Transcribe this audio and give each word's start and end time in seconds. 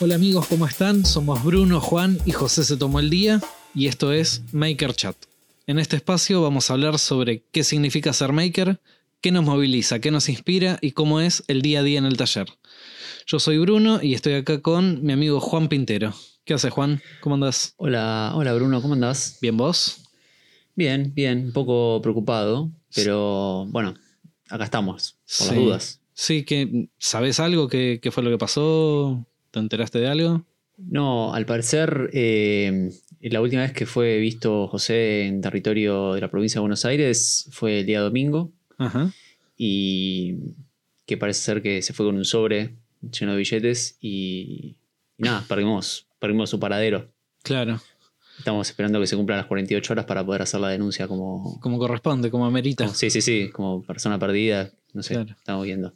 Hola 0.00 0.14
amigos, 0.14 0.46
¿cómo 0.46 0.66
están? 0.66 1.04
Somos 1.04 1.44
Bruno, 1.44 1.80
Juan 1.80 2.18
y 2.24 2.32
José 2.32 2.64
se 2.64 2.76
tomó 2.76 3.00
el 3.00 3.10
día 3.10 3.40
y 3.74 3.86
esto 3.86 4.12
es 4.12 4.42
Maker 4.52 4.94
Chat. 4.94 5.16
En 5.66 5.78
este 5.78 5.96
espacio 5.96 6.40
vamos 6.42 6.70
a 6.70 6.72
hablar 6.74 6.98
sobre 6.98 7.44
qué 7.52 7.64
significa 7.64 8.12
ser 8.12 8.32
maker, 8.32 8.80
qué 9.20 9.30
nos 9.30 9.44
moviliza, 9.44 9.98
qué 10.00 10.10
nos 10.10 10.28
inspira 10.28 10.78
y 10.80 10.92
cómo 10.92 11.20
es 11.20 11.44
el 11.48 11.60
día 11.62 11.80
a 11.80 11.82
día 11.82 11.98
en 11.98 12.06
el 12.06 12.16
taller. 12.16 12.46
Yo 13.26 13.38
soy 13.38 13.58
Bruno 13.58 14.02
y 14.02 14.14
estoy 14.14 14.34
acá 14.34 14.62
con 14.62 15.04
mi 15.04 15.12
amigo 15.12 15.38
Juan 15.40 15.68
Pintero. 15.68 16.14
¿Qué 16.44 16.54
haces 16.54 16.72
Juan? 16.72 17.02
¿Cómo 17.20 17.34
andás? 17.34 17.74
Hola, 17.76 18.32
hola 18.34 18.54
Bruno, 18.54 18.80
¿cómo 18.80 18.94
andás? 18.94 19.38
¿Bien 19.42 19.56
vos? 19.56 19.98
Bien, 20.74 21.12
bien, 21.14 21.46
un 21.46 21.52
poco 21.52 22.00
preocupado, 22.00 22.70
pero 22.94 23.66
bueno, 23.66 23.94
acá 24.48 24.64
estamos, 24.64 25.16
por 25.38 25.46
las 25.46 25.56
Sí. 25.56 25.62
dudas. 25.62 26.00
Sí, 26.14 26.44
que 26.44 26.88
¿sabés 26.98 27.38
algo? 27.38 27.68
¿Qué, 27.68 27.98
qué 28.02 28.10
fue 28.10 28.22
lo 28.22 28.30
que 28.30 28.38
pasó? 28.38 29.26
¿Te 29.50 29.58
enteraste 29.58 29.98
de 29.98 30.08
algo? 30.08 30.44
No, 30.78 31.34
al 31.34 31.44
parecer, 31.44 32.10
eh, 32.12 32.90
la 33.20 33.40
última 33.40 33.62
vez 33.62 33.72
que 33.72 33.84
fue 33.86 34.18
visto 34.18 34.66
José 34.68 35.26
en 35.26 35.40
territorio 35.40 36.14
de 36.14 36.20
la 36.20 36.30
provincia 36.30 36.58
de 36.58 36.60
Buenos 36.62 36.84
Aires 36.84 37.48
fue 37.52 37.80
el 37.80 37.86
día 37.86 38.00
domingo 38.00 38.52
Ajá. 38.78 39.12
y 39.56 40.36
que 41.06 41.16
parece 41.16 41.40
ser 41.42 41.62
que 41.62 41.82
se 41.82 41.92
fue 41.92 42.06
con 42.06 42.16
un 42.16 42.24
sobre 42.24 42.76
lleno 43.02 43.32
de 43.32 43.38
billetes 43.38 43.96
y, 44.00 44.76
y 45.18 45.22
nada, 45.22 45.44
perdimos, 45.48 46.06
perdimos 46.18 46.48
su 46.50 46.58
paradero. 46.58 47.10
Claro, 47.42 47.80
Estamos 48.38 48.70
esperando 48.70 48.98
que 49.00 49.06
se 49.06 49.16
cumplan 49.16 49.36
las 49.36 49.46
48 49.46 49.92
horas 49.92 50.06
para 50.06 50.24
poder 50.24 50.40
hacer 50.40 50.60
la 50.60 50.68
denuncia 50.70 51.06
como, 51.06 51.60
como 51.60 51.78
corresponde, 51.78 52.30
como 52.30 52.46
amerita. 52.46 52.84
como- 52.84 52.94
sí, 52.96 53.10
sí, 53.10 53.20
sí, 53.20 53.50
como 53.50 53.82
persona 53.82 54.18
perdida, 54.18 54.70
no 54.94 55.02
sé, 55.02 55.12
Claro. 55.14 55.34
estamos 55.36 55.66
viendo. 55.66 55.92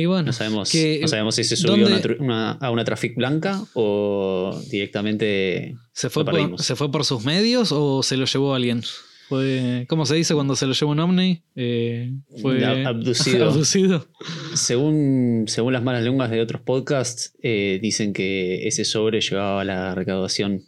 Y 0.00 0.06
bueno, 0.06 0.26
No 0.26 0.32
sabemos, 0.32 0.70
que- 0.70 1.00
no 1.02 1.08
sabemos 1.08 1.34
si 1.34 1.42
se 1.42 1.56
subió 1.56 1.72
¿dónde- 1.88 1.90
una 1.92 2.00
tru- 2.00 2.20
una- 2.20 2.52
a 2.52 2.70
una 2.70 2.84
traffic 2.84 3.16
blanca 3.16 3.60
o 3.74 4.56
directamente 4.70 5.74
¿Se 5.92 6.08
fue, 6.08 6.24
por. 6.24 6.62
¿Se 6.62 6.76
fue 6.76 6.90
por 6.92 7.04
sus 7.04 7.24
medios 7.24 7.72
o 7.72 8.04
se 8.04 8.16
lo 8.16 8.24
llevó 8.26 8.54
alguien? 8.54 8.82
Fue, 9.28 9.86
¿Cómo 9.88 10.06
se 10.06 10.14
dice 10.14 10.34
cuando 10.34 10.54
se 10.54 10.66
lo 10.66 10.72
lleva 10.72 10.92
un 10.92 11.00
ovni? 11.00 11.42
Eh, 11.56 12.12
fue 12.40 12.64
Ab- 12.64 12.86
abducido. 12.86 13.48
abducido. 13.50 14.06
Según, 14.54 15.44
según 15.48 15.72
las 15.72 15.82
malas 15.82 16.04
lenguas 16.04 16.30
de 16.30 16.40
otros 16.40 16.62
podcasts, 16.62 17.34
eh, 17.42 17.78
dicen 17.82 18.12
que 18.12 18.68
ese 18.68 18.84
sobre 18.84 19.20
llevaba 19.20 19.64
la 19.64 19.94
recaudación 19.96 20.62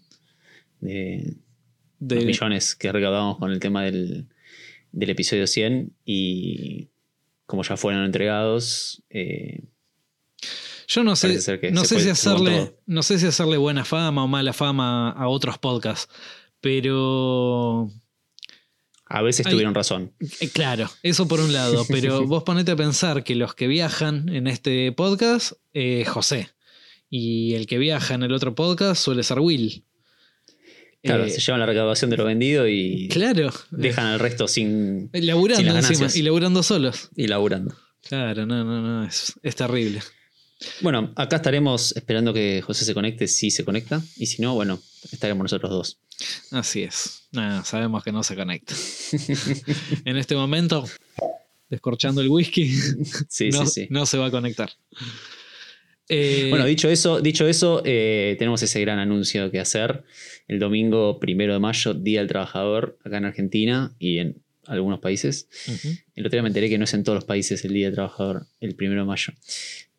de 0.80 1.36
De- 2.00 2.16
los 2.16 2.24
millones 2.24 2.74
que 2.74 2.90
recaudamos 2.90 3.38
con 3.38 3.52
el 3.52 3.60
tema 3.60 3.84
del, 3.84 4.26
del 4.92 5.10
episodio 5.10 5.46
100 5.46 5.92
y 6.04 6.88
como 7.50 7.64
ya 7.64 7.76
fueron 7.76 8.04
entregados, 8.04 9.02
eh, 9.10 9.64
Yo 10.86 11.02
no 11.02 11.16
sé, 11.16 11.34
no 11.72 11.84
sé 11.84 11.98
si 11.98 12.08
hacerle, 12.08 12.76
no 12.86 13.02
sé 13.02 13.18
si 13.18 13.26
hacerle 13.26 13.56
buena 13.56 13.84
fama 13.84 14.22
o 14.22 14.28
mala 14.28 14.52
fama 14.52 15.10
a 15.10 15.26
otros 15.26 15.58
podcasts, 15.58 16.08
pero 16.60 17.90
a 19.04 19.22
veces 19.22 19.48
tuvieron 19.48 19.74
razón. 19.74 20.12
eh, 20.38 20.48
claro, 20.50 20.88
eso 21.02 21.26
por 21.26 21.40
un 21.40 21.52
lado, 21.52 21.84
pero 21.88 22.24
vos 22.24 22.44
ponete 22.44 22.70
a 22.70 22.76
pensar 22.76 23.24
que 23.24 23.34
los 23.34 23.56
que 23.56 23.66
viajan 23.66 24.28
en 24.28 24.46
este 24.46 24.92
podcast 24.92 25.54
es 25.72 26.08
José 26.08 26.50
y 27.08 27.54
el 27.54 27.66
que 27.66 27.78
viaja 27.78 28.14
en 28.14 28.22
el 28.22 28.32
otro 28.32 28.54
podcast 28.54 29.02
suele 29.02 29.24
ser 29.24 29.40
Will. 29.40 29.84
Claro, 31.02 31.24
Eh, 31.24 31.30
se 31.30 31.40
llevan 31.40 31.60
la 31.60 31.66
recaudación 31.66 32.10
de 32.10 32.16
lo 32.18 32.24
vendido 32.24 32.68
y 32.68 33.08
claro, 33.08 33.50
dejan 33.70 34.06
al 34.06 34.18
resto 34.20 34.46
sin 34.48 35.08
laburando 35.12 35.62
sin 35.64 35.72
las 35.74 35.90
encima 35.90 36.10
y 36.14 36.22
laburando 36.22 36.62
solos. 36.62 37.08
y 37.16 37.26
laburando. 37.26 37.74
Claro, 38.02 38.44
no, 38.46 38.64
no, 38.64 38.80
no, 38.82 39.04
es, 39.06 39.32
es 39.42 39.56
terrible. 39.56 40.02
Bueno, 40.82 41.12
acá 41.16 41.36
estaremos 41.36 41.96
esperando 41.96 42.34
que 42.34 42.60
José 42.60 42.84
se 42.84 42.92
conecte 42.92 43.28
si 43.28 43.50
se 43.50 43.64
conecta. 43.64 44.02
Y 44.16 44.26
si 44.26 44.42
no, 44.42 44.54
bueno, 44.54 44.78
estaremos 45.10 45.42
nosotros 45.44 45.70
dos. 45.70 45.98
Así 46.50 46.82
es. 46.82 47.22
Nada, 47.32 47.64
sabemos 47.64 48.04
que 48.04 48.12
no 48.12 48.22
se 48.22 48.36
conecta. 48.36 48.74
en 50.04 50.16
este 50.18 50.34
momento, 50.34 50.84
descorchando 51.70 52.20
el 52.20 52.28
whisky, 52.28 52.68
Sí, 53.28 53.48
no, 53.50 53.64
sí, 53.66 53.84
sí. 53.84 53.86
no 53.90 54.04
se 54.04 54.18
va 54.18 54.26
a 54.26 54.30
conectar. 54.30 54.70
Eh, 56.10 56.48
Bueno, 56.50 56.66
dicho 56.66 56.90
eso, 56.90 57.20
dicho 57.20 57.46
eso 57.46 57.82
eh, 57.84 58.34
tenemos 58.38 58.62
ese 58.62 58.80
gran 58.80 58.98
anuncio 58.98 59.50
que 59.50 59.60
hacer. 59.60 60.02
El 60.48 60.58
domingo 60.58 61.20
primero 61.20 61.52
de 61.52 61.60
mayo, 61.60 61.94
Día 61.94 62.18
del 62.18 62.28
Trabajador, 62.28 62.98
acá 63.04 63.18
en 63.18 63.24
Argentina 63.24 63.94
y 63.98 64.18
en 64.18 64.42
algunos 64.66 64.98
países. 65.00 65.48
El 66.14 66.26
otro 66.26 66.36
día 66.36 66.42
me 66.42 66.48
enteré 66.48 66.68
que 66.68 66.78
no 66.78 66.84
es 66.84 66.94
en 66.94 67.04
todos 67.04 67.16
los 67.16 67.24
países 67.24 67.64
el 67.64 67.72
Día 67.72 67.86
del 67.86 67.94
Trabajador, 67.94 68.46
el 68.60 68.74
primero 68.74 69.02
de 69.02 69.06
mayo. 69.06 69.32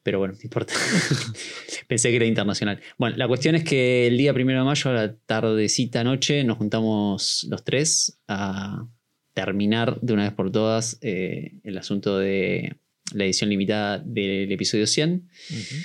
Pero 0.04 0.20
bueno, 0.20 0.34
no 0.34 0.40
importa. 0.44 0.74
Pensé 1.88 2.10
que 2.10 2.16
era 2.16 2.26
internacional. 2.26 2.80
Bueno, 2.98 3.18
la 3.18 3.28
cuestión 3.28 3.56
es 3.56 3.64
que 3.64 4.08
el 4.08 4.18
día 4.18 4.34
primero 4.34 4.60
de 4.60 4.66
mayo, 4.66 4.90
a 4.90 4.94
la 4.94 5.16
tardecita 5.16 6.04
noche, 6.04 6.44
nos 6.44 6.58
juntamos 6.58 7.46
los 7.50 7.64
tres 7.64 8.18
a 8.28 8.88
terminar 9.34 10.00
de 10.02 10.14
una 10.14 10.24
vez 10.24 10.34
por 10.34 10.52
todas 10.52 10.98
eh, 11.02 11.54
el 11.64 11.78
asunto 11.78 12.18
de 12.18 12.76
la 13.14 13.26
edición 13.26 13.50
limitada 13.50 14.00
del 14.00 14.52
episodio 14.52 14.88
100. 14.88 15.30
Ujú. 15.52 15.76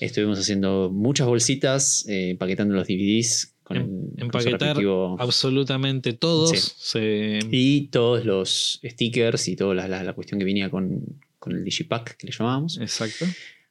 Estuvimos 0.00 0.38
haciendo 0.38 0.90
muchas 0.92 1.26
bolsitas, 1.26 2.06
eh, 2.08 2.30
empaquetando 2.30 2.74
los 2.74 2.86
DVDs 2.86 3.54
con 3.62 3.76
Em- 3.76 3.86
con 4.10 4.20
empaquetar 4.24 4.76
Absolutamente 5.18 6.12
todos. 6.12 6.50
Sí. 6.50 6.72
se- 6.78 7.38
y 7.50 7.88
todos 7.88 8.24
los 8.24 8.80
stickers 8.84 9.48
y 9.48 9.56
toda 9.56 9.74
la, 9.74 9.88
la- 9.88 10.02
la 10.02 10.12
cuestión 10.14 10.38
que 10.38 10.44
venía 10.44 10.68
con, 10.70 11.04
con 11.38 11.52
el 11.52 11.64
Digipack 11.64 12.16
que 12.16 12.26
le 12.26 12.32
llamábamos. 12.32 12.78
Exacto. 12.78 13.24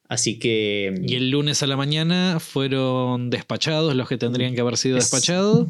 Así 0.08 0.38
que. 0.38 0.94
Y 1.06 1.14
el 1.14 1.30
lunes 1.30 1.62
a 1.62 1.66
la 1.66 1.76
mañana 1.76 2.38
fueron 2.40 3.30
despachados 3.30 3.94
los 3.94 4.08
que 4.08 4.18
tendrían 4.18 4.54
que 4.54 4.60
haber 4.60 4.76
sido 4.76 4.96
Es- 4.98 5.04
despachados 5.10 5.68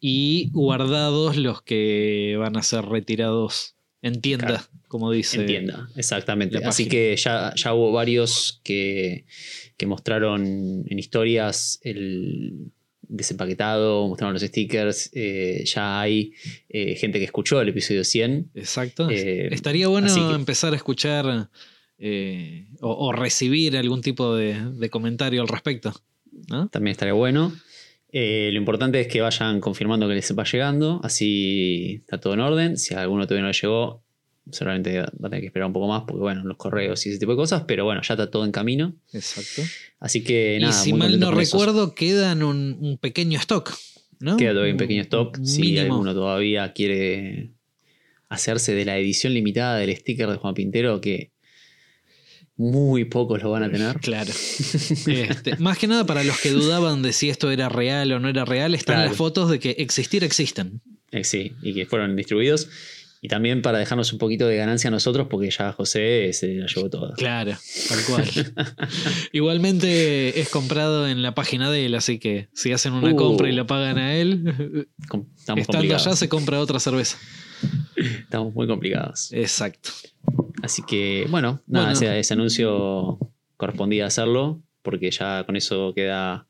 y 0.00 0.50
guardados 0.52 1.36
los 1.36 1.62
que 1.62 2.36
van 2.38 2.56
a 2.56 2.62
ser 2.62 2.84
retirados 2.84 3.74
en 4.02 4.20
tienda, 4.20 4.46
Claro. 4.46 4.64
como 4.88 5.10
dice. 5.10 5.40
En 5.40 5.46
tienda, 5.46 5.88
exactamente. 5.96 6.58
Así 6.64 6.88
que 6.88 7.16
ya, 7.16 7.54
ya 7.56 7.72
hubo 7.72 7.90
varios 7.90 8.60
que, 8.62 9.24
que 9.76 9.86
mostraron 9.86 10.84
en 10.88 10.98
historias 10.98 11.80
el 11.82 12.70
desempaquetado, 13.02 14.08
mostraron 14.08 14.34
los 14.34 14.42
stickers. 14.42 15.10
eh, 15.14 15.62
ya 15.66 16.00
hay 16.00 16.32
eh, 16.68 16.94
gente 16.96 17.18
que 17.18 17.24
escuchó 17.26 17.60
el 17.60 17.68
episodio 17.68 18.04
100. 18.04 18.50
Exacto. 18.54 19.08
Eh, 19.10 19.48
Estaría 19.52 19.88
bueno 19.88 20.12
que- 20.14 20.34
empezar 20.34 20.72
a 20.72 20.76
escuchar 20.76 21.48
o, 22.80 23.06
o 23.06 23.12
recibir 23.12 23.76
algún 23.76 24.00
tipo 24.02 24.34
de, 24.36 24.54
de 24.72 24.90
comentario 24.90 25.42
al 25.42 25.48
respecto. 25.48 25.92
¿no? 26.48 26.68
También 26.68 26.92
estaría 26.92 27.14
bueno. 27.14 27.52
Lo 28.12 28.56
importante 28.58 29.00
es 29.00 29.08
que 29.08 29.20
vayan 29.20 29.58
confirmando 29.60 30.06
que 30.06 30.14
les 30.14 30.32
va 30.38 30.44
llegando, 30.44 31.00
así 31.02 31.96
está 32.02 32.20
todo 32.20 32.34
en 32.34 32.40
orden. 32.40 32.76
Si 32.76 32.94
a 32.94 33.00
alguno 33.02 33.26
todavía 33.26 33.42
no 33.42 33.48
le 33.48 33.58
llegó, 33.60 34.03
seguramente 34.50 34.98
va 35.00 35.04
a 35.04 35.28
tener 35.28 35.40
que 35.40 35.46
esperar 35.46 35.66
un 35.66 35.72
poco 35.72 35.88
más, 35.88 36.02
porque 36.06 36.20
bueno, 36.20 36.44
los 36.44 36.56
correos 36.56 37.04
y 37.06 37.10
ese 37.10 37.18
tipo 37.18 37.32
de 37.32 37.36
cosas, 37.36 37.64
pero 37.66 37.84
bueno, 37.84 38.02
ya 38.02 38.14
está 38.14 38.30
todo 38.30 38.44
en 38.44 38.52
camino. 38.52 38.94
Exacto. 39.12 39.62
Así 40.00 40.22
que 40.22 40.58
nada, 40.60 40.72
y 40.72 40.84
si 40.84 40.90
muy 40.92 40.98
mal 41.00 41.18
no 41.20 41.30
recuerdo, 41.30 41.94
quedan 41.94 42.42
un, 42.42 42.76
un 42.80 42.98
pequeño 42.98 43.38
stock. 43.38 43.72
¿no? 44.20 44.36
Queda 44.36 44.52
todavía 44.52 44.72
un 44.72 44.78
pequeño 44.78 45.02
stock. 45.02 45.38
Si 45.44 45.78
alguno 45.78 46.14
todavía 46.14 46.72
quiere 46.72 47.50
hacerse 48.28 48.74
de 48.74 48.84
la 48.84 48.96
edición 48.98 49.34
limitada 49.34 49.76
del 49.78 49.94
sticker 49.96 50.28
de 50.28 50.36
Juan 50.36 50.54
Pintero, 50.54 51.00
que 51.00 51.32
muy 52.56 53.04
pocos 53.04 53.42
lo 53.42 53.50
van 53.50 53.64
a 53.64 53.70
tener. 53.70 53.98
Claro. 54.00 54.30
Este, 54.30 55.56
más 55.58 55.78
que 55.78 55.86
nada 55.86 56.06
para 56.06 56.22
los 56.24 56.38
que 56.40 56.50
dudaban 56.50 57.02
de 57.02 57.12
si 57.12 57.28
esto 57.30 57.50
era 57.50 57.68
real 57.68 58.12
o 58.12 58.20
no 58.20 58.28
era 58.28 58.44
real, 58.44 58.74
están 58.74 58.96
Claro. 58.96 59.08
las 59.08 59.16
fotos 59.16 59.50
de 59.50 59.58
que 59.58 59.70
existir 59.78 60.22
existen. 60.24 60.80
Eh, 61.10 61.24
sí, 61.24 61.52
y 61.62 61.74
que 61.74 61.86
fueron 61.86 62.16
distribuidos. 62.16 62.68
Y 63.24 63.28
también 63.28 63.62
para 63.62 63.78
dejarnos 63.78 64.12
un 64.12 64.18
poquito 64.18 64.46
de 64.46 64.58
ganancia 64.58 64.88
a 64.88 64.90
nosotros, 64.90 65.28
porque 65.30 65.48
ya 65.48 65.72
José 65.72 66.30
se 66.34 66.56
la 66.56 66.66
llevó 66.66 66.90
toda. 66.90 67.14
Claro, 67.14 67.56
tal 67.88 67.98
cual. 68.04 68.28
Igualmente 69.32 70.38
es 70.38 70.50
comprado 70.50 71.08
en 71.08 71.22
la 71.22 71.34
página 71.34 71.70
de 71.70 71.86
él, 71.86 71.94
así 71.94 72.18
que 72.18 72.50
si 72.52 72.72
hacen 72.72 72.92
una 72.92 73.14
Uh. 73.14 73.16
compra 73.16 73.48
y 73.48 73.52
lo 73.52 73.66
pagan 73.66 73.96
a 73.96 74.14
él, 74.14 74.86
estando 75.56 75.94
allá 75.94 76.14
se 76.14 76.28
compra 76.28 76.60
otra 76.60 76.78
cerveza. 76.78 77.16
Estamos 77.96 78.52
muy 78.52 78.66
complicados. 78.66 79.32
Exacto. 79.32 79.88
Así 80.62 80.82
que, 80.82 81.26
bueno, 81.30 81.62
nada, 81.66 81.86
Bueno. 81.86 81.92
Ese, 81.92 82.18
ese 82.18 82.34
anuncio 82.34 83.18
correspondía 83.56 84.04
hacerlo, 84.04 84.62
porque 84.82 85.10
ya 85.10 85.44
con 85.44 85.56
eso 85.56 85.94
queda 85.94 86.46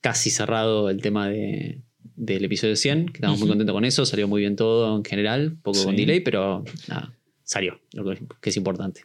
casi 0.00 0.30
cerrado 0.30 0.90
el 0.90 1.02
tema 1.02 1.28
de, 1.28 1.82
del 2.16 2.44
episodio 2.44 2.76
100. 2.76 3.06
que 3.06 3.12
Estamos 3.18 3.38
muy 3.40 3.48
contentos 3.48 3.74
con 3.74 3.84
eso, 3.84 4.06
salió 4.06 4.28
muy 4.28 4.40
bien 4.40 4.56
todo 4.56 4.96
en 4.96 5.04
general, 5.04 5.56
poco 5.62 5.84
con 5.84 5.96
delay, 5.96 6.20
pero 6.20 6.64
nada, 6.88 7.12
salió, 7.42 7.80
lo 7.92 8.04
que, 8.04 8.22
que 8.40 8.50
es 8.50 8.56
importante. 8.56 9.02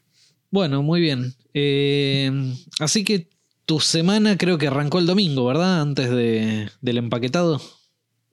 Bueno, 0.52 0.82
muy 0.84 1.00
bien. 1.02 1.34
Eh, 1.54 2.32
así 2.80 3.04
que 3.04 3.28
tu 3.66 3.80
semana 3.80 4.38
creo 4.38 4.58
que 4.58 4.68
arrancó 4.68 4.98
el 5.00 5.06
domingo, 5.06 5.46
¿verdad? 5.46 5.82
Antes 5.82 6.10
de, 6.10 6.70
del 6.82 6.98
empaquetado. 6.98 7.62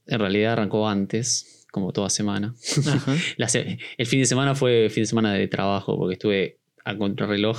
En 0.07 0.21
realidad 0.21 0.53
arrancó 0.55 0.89
antes, 0.89 1.67
como 1.71 1.93
toda 1.93 2.09
semana. 2.09 2.55
Ajá. 2.87 3.17
La 3.37 3.49
se- 3.49 3.79
el 3.99 4.07
fin 4.07 4.21
de 4.21 4.27
semana 4.27 4.55
fue 4.55 4.89
fin 4.91 5.03
de 5.03 5.07
semana 5.09 5.33
de 5.35 5.47
trabajo, 5.49 5.99
porque 5.99 6.15
estuve 6.15 6.59
a 6.85 6.97
contrarreloj 6.97 7.59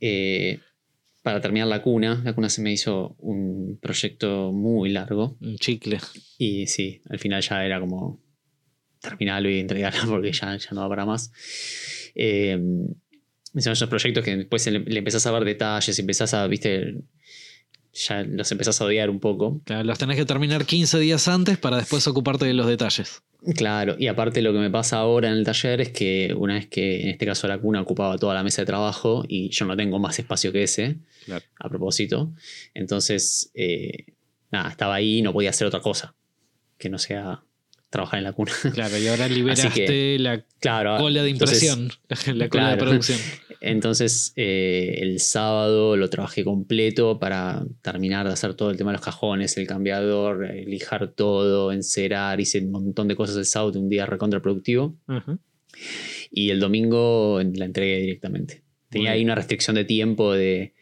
eh, 0.00 0.60
para 1.22 1.40
terminar 1.40 1.68
la 1.68 1.82
cuna. 1.82 2.20
La 2.24 2.34
cuna 2.34 2.48
se 2.48 2.62
me 2.62 2.72
hizo 2.72 3.16
un 3.18 3.78
proyecto 3.80 4.52
muy 4.52 4.90
largo. 4.90 5.36
Un 5.40 5.56
chicle. 5.56 6.00
Y 6.38 6.66
sí, 6.66 7.00
al 7.08 7.18
final 7.18 7.42
ya 7.42 7.64
era 7.64 7.80
como 7.80 8.20
terminarlo 9.00 9.50
y 9.50 9.58
entregarlo 9.58 10.02
porque 10.10 10.32
ya, 10.32 10.56
ya 10.56 10.70
no 10.72 10.82
habrá 10.82 11.06
más. 11.06 11.32
Eh, 12.14 12.58
son 13.58 13.72
esos 13.72 13.88
proyectos 13.88 14.24
que 14.24 14.36
después 14.36 14.66
le, 14.66 14.80
le 14.80 14.98
empezás 14.98 15.26
a 15.26 15.32
ver 15.32 15.44
detalles, 15.44 15.98
empezás 15.98 16.32
a, 16.32 16.46
viste, 16.46 17.02
ya 17.92 18.22
los 18.22 18.50
empezás 18.50 18.80
a 18.80 18.84
odiar 18.84 19.10
un 19.10 19.20
poco. 19.20 19.60
Claro, 19.64 19.84
los 19.84 19.98
tenés 19.98 20.16
que 20.16 20.24
terminar 20.24 20.64
15 20.64 20.98
días 20.98 21.28
antes 21.28 21.58
para 21.58 21.76
después 21.76 22.06
ocuparte 22.06 22.46
de 22.46 22.54
los 22.54 22.66
detalles. 22.66 23.22
Claro, 23.56 23.96
y 23.98 24.06
aparte 24.06 24.40
lo 24.40 24.52
que 24.52 24.60
me 24.60 24.70
pasa 24.70 24.98
ahora 24.98 25.28
en 25.28 25.34
el 25.34 25.44
taller 25.44 25.80
es 25.80 25.90
que 25.90 26.32
una 26.36 26.54
vez 26.54 26.68
que 26.68 27.02
en 27.02 27.08
este 27.08 27.26
caso 27.26 27.48
la 27.48 27.58
cuna 27.58 27.80
ocupaba 27.80 28.16
toda 28.16 28.34
la 28.34 28.44
mesa 28.44 28.62
de 28.62 28.66
trabajo 28.66 29.24
y 29.26 29.48
yo 29.50 29.64
no 29.66 29.76
tengo 29.76 29.98
más 29.98 30.16
espacio 30.18 30.52
que 30.52 30.62
ese, 30.62 30.98
Claro. 31.24 31.44
a 31.58 31.68
propósito, 31.68 32.32
entonces, 32.72 33.50
eh, 33.54 34.14
nada, 34.52 34.70
estaba 34.70 34.94
ahí 34.94 35.18
y 35.18 35.22
no 35.22 35.32
podía 35.32 35.50
hacer 35.50 35.66
otra 35.66 35.80
cosa 35.80 36.14
que 36.78 36.88
no 36.88 36.98
sea 36.98 37.42
trabajar 37.92 38.18
en 38.18 38.24
la 38.24 38.32
cuna. 38.32 38.50
Claro, 38.72 38.98
y 38.98 39.06
ahora 39.06 39.28
liberaste 39.28 39.68
que, 39.86 40.16
la 40.18 40.42
claro, 40.58 40.96
cola 40.96 41.22
de 41.22 41.30
entonces- 41.30 41.62
impresión, 41.62 42.36
la 42.38 42.48
cola 42.48 42.70
de 42.70 42.76
producción. 42.78 43.18
Entonces, 43.60 44.32
eh, 44.34 44.98
el 45.02 45.20
sábado 45.20 45.96
lo 45.96 46.10
trabajé 46.10 46.42
completo 46.42 47.20
para 47.20 47.64
terminar 47.80 48.26
de 48.26 48.32
hacer 48.32 48.54
todo 48.54 48.72
el 48.72 48.76
tema 48.76 48.90
de 48.90 48.96
los 48.96 49.04
cajones, 49.04 49.56
el 49.56 49.68
cambiador, 49.68 50.48
lijar 50.66 51.12
todo, 51.12 51.70
encerar, 51.70 52.40
hice 52.40 52.58
un 52.58 52.72
montón 52.72 53.06
de 53.06 53.14
cosas 53.14 53.36
el 53.36 53.44
sábado, 53.44 53.78
un 53.78 53.88
día 53.88 54.04
recontraproductivo. 54.06 54.96
Ujú. 55.06 55.38
Y 56.32 56.50
el 56.50 56.58
domingo 56.58 57.40
la 57.54 57.66
entregué 57.66 58.00
directamente. 58.00 58.62
Tenía 58.88 59.12
ahí 59.12 59.22
una 59.22 59.36
restricción 59.36 59.76
de 59.76 59.84
tiempo 59.84 60.32
de 60.32 60.74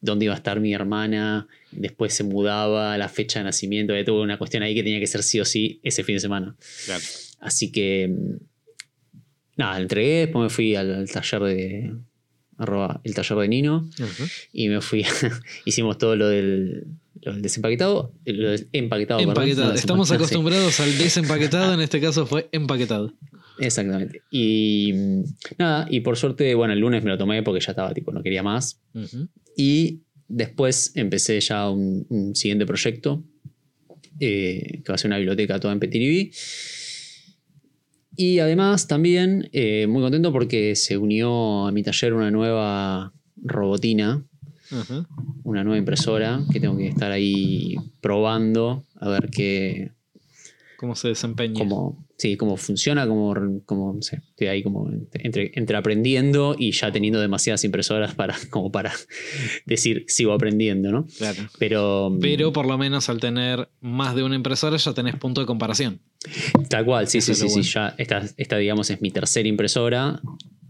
dónde 0.00 0.26
iba 0.26 0.34
a 0.34 0.36
estar 0.36 0.60
mi 0.60 0.72
hermana, 0.72 1.48
después 1.72 2.14
se 2.14 2.24
mudaba, 2.24 2.96
la 2.98 3.08
fecha 3.08 3.40
de 3.40 3.44
nacimiento, 3.44 3.92
había 3.92 4.04
toda 4.04 4.22
una 4.22 4.38
cuestión 4.38 4.62
ahí 4.62 4.74
que 4.74 4.82
tenía 4.82 5.00
que 5.00 5.06
ser 5.06 5.22
sí 5.22 5.40
o 5.40 5.44
sí 5.44 5.80
ese 5.82 6.04
fin 6.04 6.16
de 6.16 6.20
semana. 6.20 6.56
Claro. 6.86 7.02
Así 7.40 7.72
que, 7.72 8.08
mm, 8.08 8.36
nada, 9.56 9.74
la 9.74 9.80
entregué, 9.80 10.20
después 10.20 10.42
me 10.42 10.50
fui 10.50 10.74
al, 10.74 10.94
al 10.94 11.10
taller 11.10 11.42
de, 11.42 11.92
arroba, 12.60 13.00
el 13.04 13.14
taller 13.14 13.38
de 13.38 13.48
Nino, 13.48 13.88
y 14.52 14.68
me 14.68 14.80
fui, 14.80 15.04
hicimos 15.64 15.96
todo 15.96 16.14
lo 16.14 16.28
del, 16.28 16.86
lo 17.22 17.32
del 17.32 17.42
desempaquetado, 17.42 18.12
lo 18.26 18.50
del 18.50 18.68
empaquetado. 18.72 19.20
Empaquetado. 19.20 19.72
Estamos 19.72 20.08
sí. 20.08 20.14
acostumbrados 20.14 20.78
al 20.80 20.96
desempaquetado, 20.98 21.74
en 21.74 21.80
este 21.80 22.00
caso 22.00 22.26
fue 22.26 22.48
empaquetado. 22.52 23.14
Exactamente. 23.58 24.22
Y 24.30 24.92
mm, 24.94 25.22
nada, 25.58 25.86
y 25.90 26.00
por 26.00 26.16
suerte, 26.16 26.54
bueno, 26.54 26.74
el 26.74 26.80
lunes 26.80 27.02
me 27.02 27.10
lo 27.10 27.18
tomé 27.18 27.42
porque 27.42 27.60
ya 27.64 27.72
estaba, 27.72 27.94
tipo, 27.94 28.12
no 28.12 28.22
quería 28.22 28.42
más. 28.42 28.80
Y 29.56 30.02
después 30.30 30.92
empecé 30.94 31.40
ya 31.40 31.68
un, 31.68 32.06
un 32.08 32.34
siguiente 32.34 32.64
proyecto, 32.64 33.22
eh, 34.18 34.80
que 34.84 34.92
va 34.92 34.94
a 34.94 34.98
ser 34.98 35.08
una 35.08 35.18
biblioteca 35.18 35.60
toda 35.60 35.72
en 35.72 35.80
Petiriví. 35.80 36.32
Y 38.16 38.38
además 38.38 38.86
también 38.86 39.48
eh, 39.52 39.86
muy 39.86 40.02
contento 40.02 40.32
porque 40.32 40.76
se 40.76 40.96
unió 40.96 41.66
a 41.66 41.72
mi 41.72 41.82
taller 41.82 42.12
una 42.14 42.30
nueva 42.30 43.12
robotina, 43.36 44.24
una 45.42 45.64
nueva 45.64 45.78
impresora 45.78 46.40
que 46.52 46.60
tengo 46.60 46.76
que 46.76 46.86
estar 46.86 47.10
ahí 47.10 47.74
probando 48.00 48.84
a 48.94 49.08
ver 49.08 49.28
qué, 49.30 49.90
¿Cómo 50.76 50.94
se 50.94 51.08
desempeña? 51.08 51.58
cómo, 51.58 52.06
sí, 52.20 52.36
cómo 52.36 52.58
funciona, 52.58 53.06
cómo, 53.06 53.34
no 53.34 54.02
sé, 54.02 54.20
estoy 54.28 54.48
ahí 54.48 54.62
como 54.62 54.90
entre, 55.14 55.52
entre 55.54 55.76
aprendiendo 55.76 56.54
y 56.58 56.72
ya 56.72 56.92
teniendo 56.92 57.18
demasiadas 57.18 57.64
impresoras 57.64 58.14
para, 58.14 58.36
como 58.50 58.70
para 58.70 58.92
decir 59.64 60.04
sigo 60.06 60.34
aprendiendo, 60.34 60.92
¿no? 60.92 61.06
Claro. 61.16 61.42
Pero, 61.58 62.18
Pero 62.20 62.52
por 62.52 62.66
lo 62.66 62.76
menos 62.76 63.08
al 63.08 63.20
tener 63.20 63.70
más 63.80 64.14
de 64.14 64.22
una 64.22 64.36
impresora 64.36 64.76
ya 64.76 64.92
tenés 64.92 65.16
punto 65.16 65.40
de 65.40 65.46
comparación. 65.46 66.00
tal 66.68 66.84
cual, 66.84 67.08
sí, 67.08 67.18
Eso 67.18 67.34
sí, 67.34 67.48
sí, 67.48 67.62
sí, 67.62 67.70
ya 67.72 67.94
esta, 67.96 68.22
esta, 68.36 68.58
digamos, 68.58 68.90
es 68.90 69.00
mi 69.00 69.10
tercera 69.10 69.48
impresora, 69.48 70.20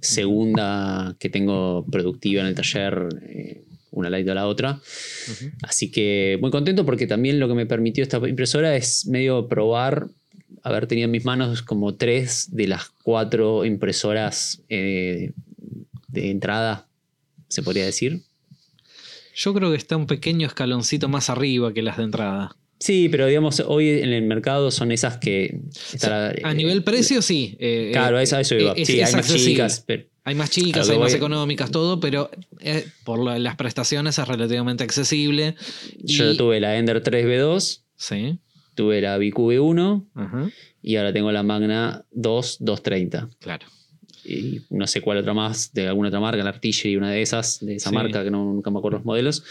segunda 0.01 1.17
que 1.19 1.31
tengo 1.31 1.85
productiva 1.91 2.43
en 2.43 2.47
el 2.47 2.55
taller, 2.55 3.09
eh, 3.29 3.65
una 3.91 4.07
al 4.07 4.13
lado 4.13 4.25
de 4.25 4.35
la 4.35 4.47
otra. 4.47 4.81
Así 5.63 5.91
que 5.91 6.39
muy 6.41 6.53
contento 6.53 6.87
porque 6.87 7.09
también 7.09 7.41
lo 7.41 7.49
que 7.49 7.55
me 7.55 7.67
permitió 7.67 8.05
esta 8.05 8.19
impresora 8.29 8.77
es 8.77 9.07
medio 9.07 9.49
probar, 9.49 10.07
haber 10.63 10.87
tenido 10.87 11.07
en 11.07 11.11
mis 11.11 11.25
manos 11.25 11.63
como 11.63 11.95
tres 11.95 12.49
de 12.55 12.67
las 12.69 12.91
cuatro 13.03 13.65
impresoras 13.65 14.63
eh, 14.69 15.33
de 16.09 16.31
entrada, 16.31 16.87
se 17.49 17.63
podría 17.63 17.85
decir. 17.85 18.23
Yo 19.35 19.55
creo 19.55 19.71
que 19.71 19.77
está 19.77 19.97
un 19.97 20.07
pequeño 20.07 20.47
escaloncito 20.47 21.09
más 21.09 21.31
arriba 21.31 21.73
que 21.73 21.83
las 21.83 21.97
de 21.97 22.05
entrada. 22.05 22.57
Sí, 22.79 23.09
pero 23.11 23.27
digamos, 23.27 23.61
hoy 23.67 23.89
en 24.01 24.13
el 24.13 24.23
mercado 24.23 24.71
son 24.71 24.91
esas 24.91 25.19
que... 25.19 25.61
A 26.03 26.33
eh, 26.35 26.55
nivel 26.55 26.83
precio, 26.83 27.21
sí. 27.21 27.57
eh, 27.61 27.91
Claro, 27.93 28.17
a 28.17 28.21
eh, 28.23 28.25
eso, 28.25 28.55
iba. 28.55 28.73
es- 28.73 28.87
sí, 28.89 29.01
es 29.01 29.09
hay 29.09 29.15
más 29.15 29.35
chicas, 29.37 29.85
pero... 29.87 30.05
Hay 30.25 30.35
más 30.35 30.51
chicas, 30.51 30.89
hay 30.89 30.99
más 30.99 31.15
económicas, 31.15 31.71
todo, 31.71 31.99
pero 32.01 32.31
eh, 32.61 32.87
por 33.05 33.19
las 33.39 33.57
prestaciones 33.57 34.19
es 34.19 34.29
relativamente 34.29 34.85
accesible. 34.85 35.57
Yo 35.99 36.33
Y- 36.33 36.37
tuve 36.37 36.61
la 36.61 36.77
Ender 36.77 37.03
3B2, 37.03 37.81
Sí. 37.97 38.39
Tuve 38.83 39.01
la 39.01 39.19
BQB1 39.19 40.07
Ajá, 40.15 40.51
y 40.83 40.97
ahora 40.97 41.13
tengo 41.13 41.31
la 41.33 41.43
Magna 41.43 42.05
2 42.13 42.59
230. 42.61 43.29
claro. 43.41 43.67
y 44.25 44.61
no 44.71 44.87
sé 44.87 45.01
cuál 45.01 45.19
otra 45.19 45.33
más, 45.35 45.73
de 45.73 45.89
alguna 45.89 46.09
otra 46.09 46.21
marca, 46.21 46.43
la 46.45 46.51
Artillery, 46.51 46.97
una 46.97 47.11
de 47.11 47.23
esas, 47.23 47.59
de 47.65 47.77
esa 47.77 47.89
Sí. 47.91 47.95
marca, 47.95 48.23
que 48.23 48.31
no, 48.31 48.45
nunca 48.53 48.71
me 48.71 48.79
acuerdo 48.79 48.99
los 48.99 49.05
modelos. 49.07 49.43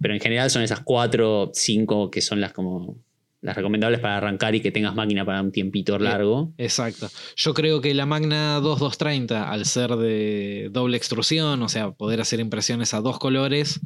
Pero 0.00 0.12
en 0.14 0.20
general 0.20 0.50
son 0.50 0.62
esas 0.62 0.80
cuatro, 0.80 1.50
cinco 1.54 2.10
que 2.10 2.20
son 2.20 2.40
las 2.40 2.52
como 2.52 2.96
las 3.42 3.56
recomendables 3.56 4.00
para 4.00 4.18
arrancar 4.18 4.54
y 4.54 4.60
que 4.60 4.70
tengas 4.70 4.94
máquina 4.94 5.24
para 5.24 5.40
un 5.40 5.50
tiempito 5.52 5.98
largo. 5.98 6.52
Exacto. 6.58 7.08
Yo 7.36 7.54
creo 7.54 7.80
que 7.80 7.94
la 7.94 8.04
Magna 8.04 8.60
2230, 8.60 9.50
al 9.50 9.64
ser 9.64 9.96
de 9.96 10.68
doble 10.70 10.98
extrusión, 10.98 11.62
o 11.62 11.68
sea, 11.70 11.92
poder 11.92 12.20
hacer 12.20 12.38
impresiones 12.40 12.92
a 12.92 13.00
dos 13.00 13.18
colores, 13.18 13.80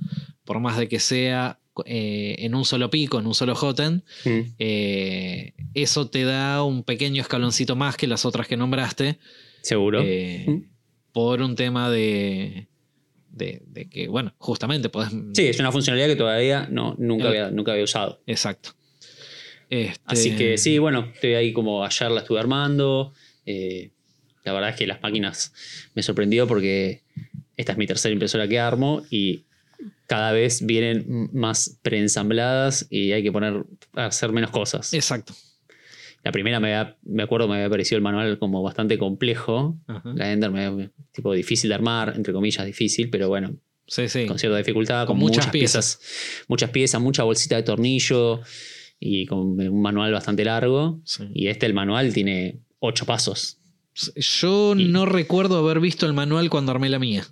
por 0.45 0.59
más 0.59 0.77
de 0.77 0.89
que 0.89 0.99
sea 0.99 1.61
eh, 1.87 2.37
en 2.39 2.55
un 2.55 2.65
solo 2.65 2.91
pico, 2.91 3.19
en 3.19 3.27
un 3.27 3.35
solo 3.35 3.55
hoten, 3.55 4.05
Mm. 4.25 4.41
eh, 4.59 5.53
eso 5.75 6.09
te 6.09 6.25
da 6.25 6.63
un 6.63 6.85
pequeño 6.85 7.21
escaloncito 7.23 7.77
más 7.77 7.97
que 7.97 8.07
las 8.07 8.25
otras 8.25 8.47
que 8.47 8.57
nombraste, 8.57 9.19
Seguro. 9.63 10.03
eh, 10.05 10.45
Mm. 10.47 10.63
por 11.13 11.41
un 11.43 11.57
tema 11.57 11.91
de, 11.91 12.69
de, 13.31 13.63
de 13.67 13.89
que, 13.89 14.09
bueno, 14.09 14.35
justamente 14.39 14.89
podés... 14.89 15.11
Sí, 15.35 15.47
es 15.47 15.59
una 15.59 15.73
funcionalidad 15.73 16.09
que 16.09 16.17
todavía 16.17 16.69
no, 16.71 16.95
nunca, 16.99 17.29
había, 17.29 17.51
nunca 17.51 17.73
había 17.73 17.85
usado. 17.85 18.21
Exacto. 18.27 18.71
Este, 19.71 20.01
Así 20.05 20.37
que 20.37 20.59
sí, 20.59 20.79
bueno, 20.79 21.11
estoy 21.15 21.35
ahí 21.35 21.53
como 21.53 21.85
ayer 21.85 22.11
la 22.11 22.21
estuve 22.21 22.39
armando. 22.39 23.13
la 23.47 24.53
verdad 24.53 24.71
es 24.71 24.77
que 24.77 24.87
las 24.87 25.03
máquinas 25.03 25.53
me 25.95 26.03
sorprendió 26.03 26.47
porque 26.47 27.03
esta 27.57 27.73
es 27.73 27.79
mi 27.79 27.87
tercera 27.87 28.13
impresora 28.13 28.47
que 28.47 28.59
armo 28.61 29.03
y 29.11 29.45
cada 30.07 30.33
vez 30.33 30.65
vienen 30.65 31.31
más 31.33 31.79
preensambladas 31.83 32.87
y 32.91 33.13
hay 33.13 33.23
que 33.23 33.33
poner 33.33 33.65
a 33.95 34.07
hacer 34.07 34.33
menos 34.33 34.51
cosas. 34.51 34.93
Exacto. 34.95 35.35
La 36.23 36.33
primera 36.33 36.59
me, 36.61 36.75
había- 36.75 36.97
me 37.03 37.23
acuerdo 37.23 37.49
me 37.49 37.57
había 37.57 37.69
parecido 37.69 37.97
el 37.99 38.03
manual 38.03 38.39
como 38.39 38.63
bastante 38.63 38.97
complejo. 38.99 39.77
Ajá. 39.87 40.13
La 40.15 40.33
Ender 40.33 40.51
me 40.51 40.65
había- 40.65 40.91
tipo 41.13 41.33
difícil 41.33 41.69
de 41.69 41.75
armar, 41.75 42.15
entre 42.17 42.33
comillas 42.33 42.65
difícil, 42.65 43.11
pero 43.11 43.29
bueno, 43.29 43.57
Sí, 43.87 44.09
sí. 44.09 44.25
con 44.27 44.39
cierta 44.39 44.57
dificultad, 44.57 45.07
Con 45.07 45.17
con, 45.17 45.19
muchas 45.21 45.39
muchas, 45.47 45.53
piezas. 45.53 46.01
muchas 46.49 46.71
piezas, 46.71 47.01
mucha 47.03 47.23
bolsita 47.25 47.57
de 47.57 47.63
tornillo 47.63 48.41
y 48.99 49.27
con 49.27 49.61
un 49.61 49.83
manual 49.83 50.13
bastante 50.13 50.45
largo. 50.45 51.01
Sí. 51.05 51.25
Y 51.35 51.49
este, 51.49 51.67
el 51.67 51.75
manual, 51.75 52.13
tiene 52.15 52.61
ocho 52.79 53.05
pasos. 53.05 53.59
Yo 54.17 54.75
Y- 54.77 54.87
no 54.87 55.05
recuerdo 55.07 55.59
haber 55.59 55.79
visto 55.81 56.07
el 56.07 56.15
manual 56.15 56.49
cuando 56.49 56.73
armé 56.73 56.89
la 56.89 56.99
mía. 56.99 57.25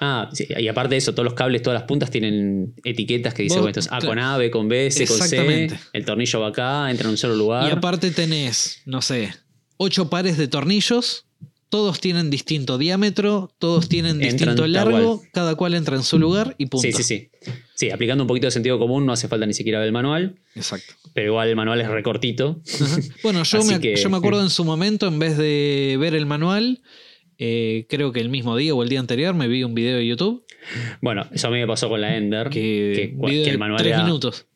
Ah, 0.00 0.28
sí, 0.32 0.46
y 0.48 0.68
aparte 0.68 0.94
de 0.94 0.98
eso, 0.98 1.12
todos 1.12 1.24
los 1.24 1.34
cables, 1.34 1.62
todas 1.62 1.78
las 1.80 1.88
puntas 1.88 2.10
tienen 2.10 2.74
etiquetas 2.84 3.34
que 3.34 3.42
dicen, 3.42 3.58
bueno, 3.58 3.68
esto 3.70 3.80
es 3.80 3.86
A 3.88 3.98
claro. 3.98 4.08
con 4.08 4.18
A, 4.18 4.36
B 4.36 4.50
con 4.50 4.68
B, 4.68 4.90
C 4.90 5.06
con 5.06 5.18
C, 5.20 5.68
el 5.92 6.04
tornillo 6.04 6.40
va 6.40 6.48
acá, 6.48 6.90
entra 6.90 7.06
en 7.06 7.10
un 7.12 7.16
solo 7.16 7.34
lugar. 7.34 7.68
Y 7.68 7.72
aparte 7.72 8.10
tenés, 8.12 8.80
no 8.86 9.02
sé, 9.02 9.34
ocho 9.78 10.08
pares 10.08 10.36
de 10.38 10.46
tornillos, 10.48 11.26
todos 11.68 12.00
tienen 12.00 12.28
distinto 12.30 12.76
diámetro, 12.78 13.50
todos 13.58 13.88
tienen 13.88 14.22
Entran 14.22 14.36
distinto 14.36 14.66
largo, 14.68 15.18
cual. 15.18 15.30
cada 15.32 15.54
cual 15.56 15.74
entra 15.74 15.96
en 15.96 16.02
su 16.02 16.18
lugar 16.18 16.54
y 16.58 16.66
punto. 16.66 16.86
sí, 16.86 16.92
sí, 16.92 17.02
sí. 17.02 17.30
Sí, 17.74 17.90
aplicando 17.90 18.22
un 18.22 18.28
poquito 18.28 18.46
de 18.46 18.50
sentido 18.52 18.78
común, 18.78 19.04
no 19.06 19.12
hace 19.12 19.26
falta 19.26 19.46
ni 19.46 19.54
siquiera 19.54 19.78
ver 19.80 19.86
el 19.88 19.92
manual, 19.92 20.36
Exacto. 20.54 20.94
pero 21.14 21.28
igual 21.28 21.48
el 21.48 21.56
manual 21.56 21.80
es 21.80 21.88
recortito. 21.88 22.60
Ajá. 22.80 22.98
Bueno, 23.22 23.42
yo 23.42 23.64
me, 23.64 23.80
que- 23.80 23.96
yo 23.96 24.10
me 24.10 24.18
acuerdo 24.18 24.42
en 24.42 24.50
su 24.50 24.64
momento, 24.64 25.08
en 25.08 25.18
vez 25.18 25.36
de 25.38 25.96
ver 25.98 26.14
el 26.14 26.26
manual, 26.26 26.82
eh, 27.44 27.86
creo 27.88 28.12
que 28.12 28.20
el 28.20 28.28
mismo 28.28 28.56
día 28.56 28.72
o 28.74 28.82
el 28.82 28.88
día 28.88 29.00
anterior 29.00 29.34
me 29.34 29.48
vi 29.48 29.64
un 29.64 29.74
video 29.74 29.96
de 29.96 30.06
YouTube 30.06 30.44
Bueno, 31.00 31.26
eso 31.32 31.48
a 31.48 31.50
mí 31.50 31.58
me 31.58 31.66
pasó 31.66 31.88
con 31.88 32.00
la 32.00 32.16
Ender, 32.16 32.48
que, 32.50 33.14
que, 33.18 33.26
que 33.44 33.50
el 33.50 33.58
manual 33.58 33.82
tres 33.82 33.94
era- 33.94 34.04
minutos. 34.04 34.46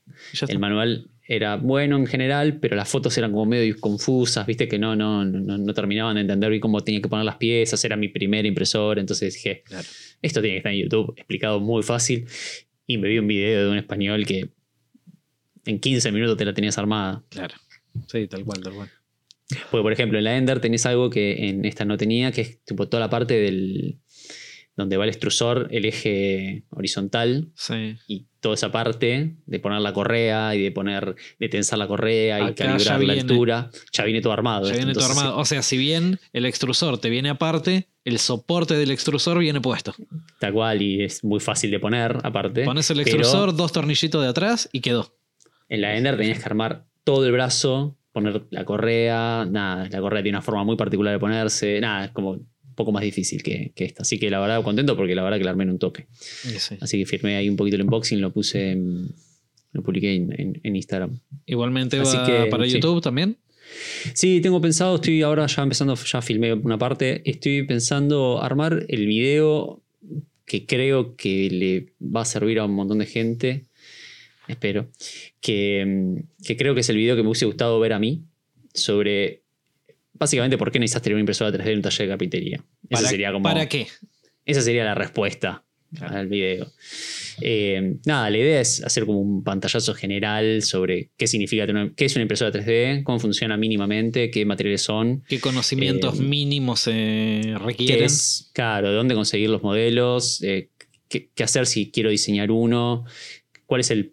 El 0.49 0.59
manual 0.61 1.11
era 1.29 1.57
bueno 1.57 1.97
en 1.97 2.07
general, 2.07 2.59
pero 2.61 2.77
las 2.77 2.89
fotos 2.89 3.19
eran 3.19 3.33
como 3.33 3.47
medio 3.47 3.75
confusas, 3.81 4.47
viste 4.47 4.69
que 4.69 4.79
no, 4.79 4.95
no, 4.95 5.25
no, 5.25 5.59
no 5.59 5.75
terminaban 5.75 6.15
de 6.15 6.21
entender 6.21 6.49
bien 6.51 6.61
cómo 6.61 6.81
tenía 6.83 7.01
que 7.03 7.09
poner 7.09 7.25
las 7.25 7.37
piezas, 7.37 7.85
era 7.85 7.97
mi 7.97 8.07
primera 8.09 8.47
impresora, 8.47 9.01
entonces 9.01 9.35
dije, 9.35 9.63
Claro. 9.67 9.87
esto 10.23 10.41
tiene 10.41 10.55
que 10.55 10.59
estar 10.59 10.73
en 10.73 10.79
YouTube, 10.83 11.13
explicado 11.17 11.59
muy 11.59 11.83
fácil, 11.83 12.27
y 12.87 12.99
me 12.99 13.09
vi 13.09 13.19
un 13.19 13.27
video 13.27 13.65
de 13.65 13.71
un 13.73 13.77
español 13.77 14.25
que 14.25 14.51
en 15.65 15.81
15 15.81 16.13
minutos 16.13 16.37
te 16.37 16.45
la 16.45 16.55
tenías 16.55 16.79
armada. 16.79 17.25
Claro. 17.29 17.55
Sí, 18.07 18.29
tal 18.29 18.45
cual, 18.45 18.61
tal 18.63 18.75
cual. 18.75 18.89
Porque, 19.71 19.83
por 19.83 19.93
ejemplo, 19.93 20.19
en 20.19 20.25
la 20.25 20.37
Ender 20.37 20.61
tenés 20.61 20.87
algo 20.87 21.09
que 21.11 21.49
en 21.49 21.65
esta 21.65 21.85
no 21.85 21.97
tenía, 21.97 22.33
que 22.33 22.41
es 22.41 22.65
tipo 22.65 22.89
toda 22.89 23.01
la 23.01 23.11
parte 23.11 23.35
del 23.35 23.99
donde 24.77 24.99
va 24.99 25.05
el 25.05 25.09
extrusor, 25.11 25.69
el 25.71 25.87
eje 25.87 26.65
horizontal, 26.69 27.49
Sí. 27.55 27.97
y 28.09 28.27
toda 28.41 28.57
esa 28.57 28.71
parte 28.71 29.37
de 29.47 29.59
poner 29.59 29.81
la 29.81 29.95
correa 29.95 30.55
y 30.55 30.61
de 30.63 30.71
poner, 30.71 31.15
de 31.39 31.49
tensar 31.49 31.79
la 31.79 31.87
correa 31.89 32.41
y 32.41 32.43
Acá 32.43 32.67
calibrar 32.67 33.03
la 33.03 33.15
altura, 33.15 33.71
ya 33.91 34.05
viene 34.05 34.21
todo 34.21 34.35
armado. 34.35 34.69
Ya 34.69 34.77
viene 34.77 34.93
todo 34.93 35.07
armado. 35.07 35.39
O 35.39 35.47
sea, 35.47 35.63
si 35.63 35.79
bien 35.79 36.21
el 36.35 36.45
extrusor 36.45 36.99
te 36.99 37.09
viene 37.09 37.31
aparte, 37.31 37.89
el 38.05 38.19
soporte 38.19 38.75
del 38.75 38.91
extrusor 38.91 39.39
viene 39.39 39.63
puesto. 39.63 39.95
Tal 40.41 40.53
cual, 40.53 40.83
y 40.83 41.03
es 41.05 41.25
muy 41.25 41.41
fácil 41.41 41.71
de 41.71 41.81
poner, 41.81 42.19
aparte. 42.23 42.65
Pones 42.65 42.91
el 42.91 42.99
pero 43.03 43.09
extrusor, 43.17 43.57
dos 43.57 43.73
tornillitos 43.73 44.23
de 44.23 44.29
atrás 44.29 44.69
y 44.73 44.81
quedó. 44.81 45.17
En 45.71 45.81
la 45.81 45.97
Ender 45.97 46.19
tenías 46.19 46.39
que 46.39 46.45
armar 46.45 46.85
todo 47.03 47.25
el 47.25 47.33
brazo, 47.33 47.97
poner 48.17 48.43
la 48.51 48.65
correa, 48.65 49.47
nada, 49.51 49.89
la 49.91 50.01
correa 50.01 50.23
tiene 50.23 50.39
una 50.39 50.43
forma 50.43 50.65
muy 50.65 50.77
particular 50.77 51.13
de 51.13 51.19
ponerse, 51.21 51.81
nada, 51.81 52.07
es 52.07 52.11
como 52.13 52.31
un 52.33 52.75
poco 52.75 52.91
más 52.93 53.03
difícil 53.03 53.43
que, 53.43 53.73
que 53.75 53.85
esta. 53.85 54.03
Así 54.03 54.19
que 54.19 54.31
la 54.31 54.41
verdad 54.41 54.63
contento 54.63 54.97
porque 54.97 55.15
la 55.15 55.23
verdad 55.23 55.39
que 55.39 55.45
la 55.45 55.51
armé 55.51 55.65
en 55.65 55.71
un 55.71 55.79
toque. 55.79 56.07
Sí. 56.13 56.77
Así 56.81 56.99
que 56.99 57.05
firmé 57.07 57.37
ahí 57.37 57.49
un 57.49 57.57
poquito 57.57 57.77
el 57.77 57.83
unboxing, 57.83 58.21
lo 58.21 58.33
puse, 58.33 58.71
en- 58.73 59.09
lo 59.73 59.83
publiqué 59.83 60.15
en, 60.15 60.33
en- 60.41 60.61
en 60.63 60.77
Instagram. 60.77 61.19
Igualmente 61.45 61.99
Así 62.01 62.17
va 62.17 62.25
que, 62.27 62.47
para 62.51 62.65
sí. 62.65 62.73
YouTube 62.73 63.03
también. 63.03 63.37
Sí, 64.15 64.41
tengo 64.41 64.61
pensado, 64.61 64.95
estoy 64.95 65.23
ahora 65.23 65.47
ya 65.47 65.63
empezando, 65.63 65.95
ya 65.97 66.23
filmé 66.23 66.55
una 66.55 66.79
parte, 66.79 67.23
estoy 67.29 67.65
pensando 67.65 68.41
armar 68.43 68.85
el 68.89 69.07
video 69.07 69.83
que 70.47 70.65
creo 70.65 71.17
que 71.17 71.51
le 71.51 71.93
va 72.01 72.23
a 72.23 72.25
servir 72.25 72.59
a 72.61 72.65
un 72.65 72.73
montón 72.75 72.99
de 72.99 73.07
gente, 73.07 73.65
espero, 74.49 74.89
que, 75.41 75.85
mm, 75.87 76.45
que 76.45 76.57
creo 76.57 76.75
que 76.75 76.81
es 76.81 76.89
el 76.89 76.97
video 76.97 77.17
que 77.17 77.23
me 77.23 77.29
hubiese 77.29 77.47
gustado 77.47 77.79
ver 77.81 77.93
a 77.93 77.99
mí 77.99 78.23
sobre 78.75 79.43
básicamente 80.13 80.57
por 80.59 80.71
qué 80.73 80.79
necesitas 80.79 81.03
tener 81.03 81.15
una 81.15 81.21
impresora 81.21 81.53
3D 81.53 81.71
en 81.73 81.77
un 81.77 81.83
taller 81.83 82.07
de 82.07 82.13
carpintería. 82.13 82.57
Esa 82.89 83.01
¿Para, 83.03 83.09
sería 83.09 83.33
como... 83.33 83.43
¿Para 83.45 83.69
qué? 83.69 83.87
Esa 84.45 84.63
sería 84.63 84.85
la 84.85 84.95
respuesta 84.95 85.63
Claro. 85.95 86.17
al 86.17 86.27
video. 86.27 86.67
Eh, 87.41 87.95
nada, 88.07 88.29
la 88.29 88.37
idea 88.37 88.61
es 88.61 88.83
hacer 88.83 89.07
como 89.07 89.21
un 89.21 89.45
pantallazo 89.45 89.95
general 89.95 90.63
sobre 90.63 91.11
qué 91.17 91.27
significa 91.29 91.65
tener, 91.65 91.93
qué 91.95 92.07
es 92.07 92.15
una 92.17 92.23
impresora 92.23 92.51
3D, 92.51 93.03
cómo 93.05 93.21
funciona 93.21 93.57
mínimamente, 93.57 94.31
qué 94.31 94.45
materiales 94.45 94.83
son, 94.83 95.23
¿Qué 95.29 95.39
conocimientos 95.39 96.19
Eh, 96.19 96.23
mínimos 96.23 96.81
se 96.81 96.91
qué 96.93 97.55
requieren? 97.65 98.05
es, 98.05 98.51
claro, 98.53 98.91
de 98.91 98.97
dónde 98.97 99.15
conseguir 99.15 99.49
los 99.49 99.63
modelos, 99.63 100.43
eh, 100.43 100.71
qué, 101.09 101.31
qué 101.35 101.45
hacer 101.45 101.67
si 101.67 101.91
quiero 101.93 102.11
diseñar 102.11 102.51
uno, 102.51 103.05
cuál 103.67 103.81
es 103.81 103.91
el 103.93 104.11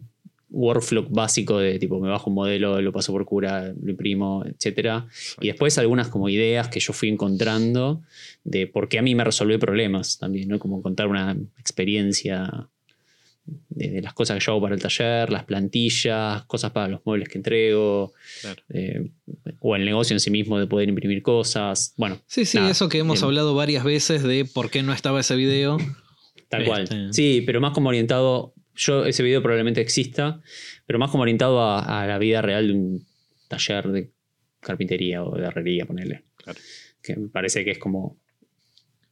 workflow 0.54 1.06
básico 1.10 1.58
de 1.58 1.78
tipo 1.78 1.98
me 2.00 2.08
bajo 2.08 2.30
un 2.30 2.36
modelo, 2.36 2.80
lo 2.80 2.92
paso 2.92 3.12
por 3.12 3.24
cura, 3.24 3.74
lo 3.82 3.90
imprimo, 3.90 4.44
etcétera. 4.46 5.06
Y 5.40 5.48
después 5.48 5.76
algunas 5.78 6.08
como 6.08 6.28
ideas 6.28 6.68
que 6.68 6.80
yo 6.80 6.92
fui 6.92 7.08
encontrando 7.08 8.02
de 8.44 8.66
por 8.66 8.88
qué 8.88 8.98
a 8.98 9.02
mí 9.02 9.14
me 9.14 9.24
resolvió 9.24 9.58
problemas 9.58 10.18
también, 10.18 10.48
¿no? 10.48 10.58
Como 10.58 10.80
contar 10.80 11.08
una 11.08 11.36
experiencia 11.58 12.68
de, 13.68 13.90
de 13.90 14.00
las 14.02 14.14
cosas 14.14 14.38
que 14.38 14.44
yo 14.46 14.52
hago 14.52 14.62
para 14.62 14.74
el 14.74 14.80
taller, 14.80 15.30
las 15.30 15.44
plantillas, 15.44 16.44
cosas 16.44 16.70
para 16.70 16.88
los 16.88 17.00
muebles 17.04 17.28
que 17.28 17.36
entrego, 17.38 18.12
Claro. 18.40 18.62
eh, 18.70 19.10
o 19.60 19.76
el 19.76 19.84
negocio 19.84 20.14
en 20.14 20.20
sí 20.20 20.30
mismo 20.30 20.58
de 20.58 20.66
poder 20.66 20.88
imprimir 20.88 21.20
cosas. 21.22 21.92
Bueno, 21.96 22.18
Sí, 22.26 22.44
sí, 22.46 22.56
nada, 22.58 22.70
eso 22.70 22.88
que 22.88 22.98
hemos 22.98 23.22
hablado 23.22 23.54
varias 23.54 23.84
veces 23.84 24.22
de 24.22 24.44
por 24.46 24.70
qué 24.70 24.82
no 24.82 24.92
estaba 24.92 25.20
ese 25.20 25.36
video. 25.36 25.76
Tal 26.48 26.64
cual. 26.64 26.84
Este. 26.84 27.12
Sí, 27.12 27.42
pero 27.44 27.60
más 27.60 27.72
como 27.72 27.88
orientado. 27.90 28.53
Yo, 28.76 29.04
ese 29.04 29.22
video 29.22 29.42
probablemente 29.42 29.80
exista, 29.80 30.40
pero 30.86 30.98
más 30.98 31.10
como 31.10 31.22
orientado 31.22 31.60
a, 31.60 32.02
a 32.02 32.06
la 32.06 32.18
vida 32.18 32.42
real 32.42 32.66
de 32.66 32.72
un 32.72 33.06
taller 33.48 33.88
de 33.88 34.10
carpintería 34.60 35.22
o 35.22 35.36
de 35.36 35.46
herrería, 35.46 35.86
ponerle. 35.86 36.24
Claro. 36.36 36.58
Que 37.02 37.16
me 37.16 37.28
parece 37.28 37.64
que 37.64 37.72
es 37.72 37.78
como 37.78 38.16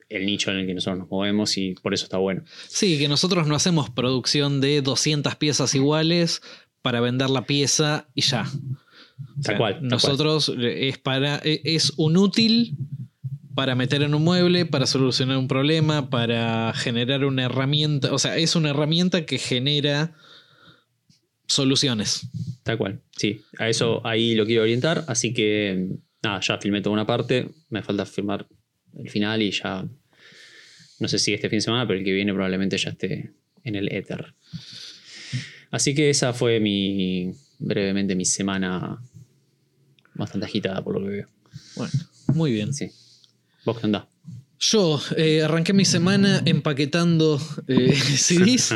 el 0.09 0.27
nicho 0.27 0.51
en 0.51 0.59
el 0.59 0.67
que 0.67 0.75
nosotros 0.75 0.99
nos 0.99 1.11
movemos 1.11 1.57
y 1.57 1.75
por 1.75 1.95
eso 1.95 2.05
está 2.05 2.19
bueno. 2.19 2.45
Sí, 2.69 2.99
que 2.99 3.09
nosotros 3.09 3.47
no 3.47 3.55
hacemos 3.55 3.89
producción 3.91 4.61
de 4.61 4.83
200 4.83 5.37
piezas 5.37 5.75
iguales 5.75 6.43
para 6.83 7.01
vender 7.01 7.31
la 7.31 7.47
pieza 7.47 8.09
y 8.15 8.23
ya. 8.23 8.45
O 9.39 9.43
sea, 9.43 9.57
cual, 9.57 9.75
tal 9.75 9.89
nosotros 9.89 10.53
es 10.59 10.99
para 10.99 11.37
e- 11.45 11.61
es 11.65 11.93
un 11.97 12.17
útil 12.17 12.77
para 13.55 13.75
meter 13.75 14.03
en 14.03 14.15
un 14.15 14.23
mueble, 14.23 14.67
para 14.67 14.87
solucionar 14.87 15.37
un 15.37 15.49
problema, 15.49 16.11
para 16.11 16.73
generar 16.75 17.25
una 17.25 17.45
herramienta, 17.45 18.13
o 18.13 18.19
sea, 18.19 18.37
es 18.37 18.57
una 18.57 18.71
herramienta 18.71 19.27
que 19.27 19.39
genera 19.39 20.15
soluciones. 21.47 22.29
Tal 22.63 22.79
cual. 22.79 23.01
Sí, 23.17 23.43
a 23.59 23.69
eso 23.69 24.01
ahí 24.05 24.35
lo 24.35 24.47
quiero 24.47 24.63
orientar. 24.63 25.05
Así 25.09 25.33
que 25.33 25.89
nada, 26.23 26.41
ya 26.41 26.59
filmé 26.59 26.81
toda 26.81 26.95
una 26.95 27.07
parte. 27.07 27.49
Me 27.69 27.83
falta 27.83 28.07
filmar 28.07 28.47
el 28.97 29.11
final 29.11 29.43
y 29.43 29.51
ya. 29.51 29.87
No 30.99 31.09
sé 31.09 31.19
si 31.19 31.35
este 31.35 31.49
fin 31.49 31.59
de 31.59 31.63
semana, 31.63 31.87
pero 31.87 31.99
el 31.99 32.05
que 32.05 32.13
viene 32.13 32.33
probablemente 32.33 32.79
ya 32.79 32.91
esté 32.91 33.33
en 33.65 33.75
el 33.75 33.93
éter. 33.93 34.35
Así 35.71 35.95
que 35.95 36.11
esa 36.11 36.33
fue 36.33 36.61
mi. 36.61 37.33
brevemente 37.59 38.15
mi 38.15 38.25
semana 38.25 38.99
bastante 40.15 40.47
agitada 40.47 40.83
por 40.83 40.95
lo 40.95 41.07
que 41.07 41.13
veo. 41.17 41.29
Bueno, 41.77 41.93
muy 42.35 42.53
bien. 42.53 42.73
Sí. 42.73 42.91
¿Vos 43.65 43.79
qué 43.79 43.87
andás? 43.87 44.05
Yo 44.59 45.01
eh, 45.17 45.43
arranqué 45.43 45.73
mi 45.73 45.85
semana 45.85 46.41
empaquetando 46.45 47.41
eh, 47.67 47.93
CDs. 48.17 48.75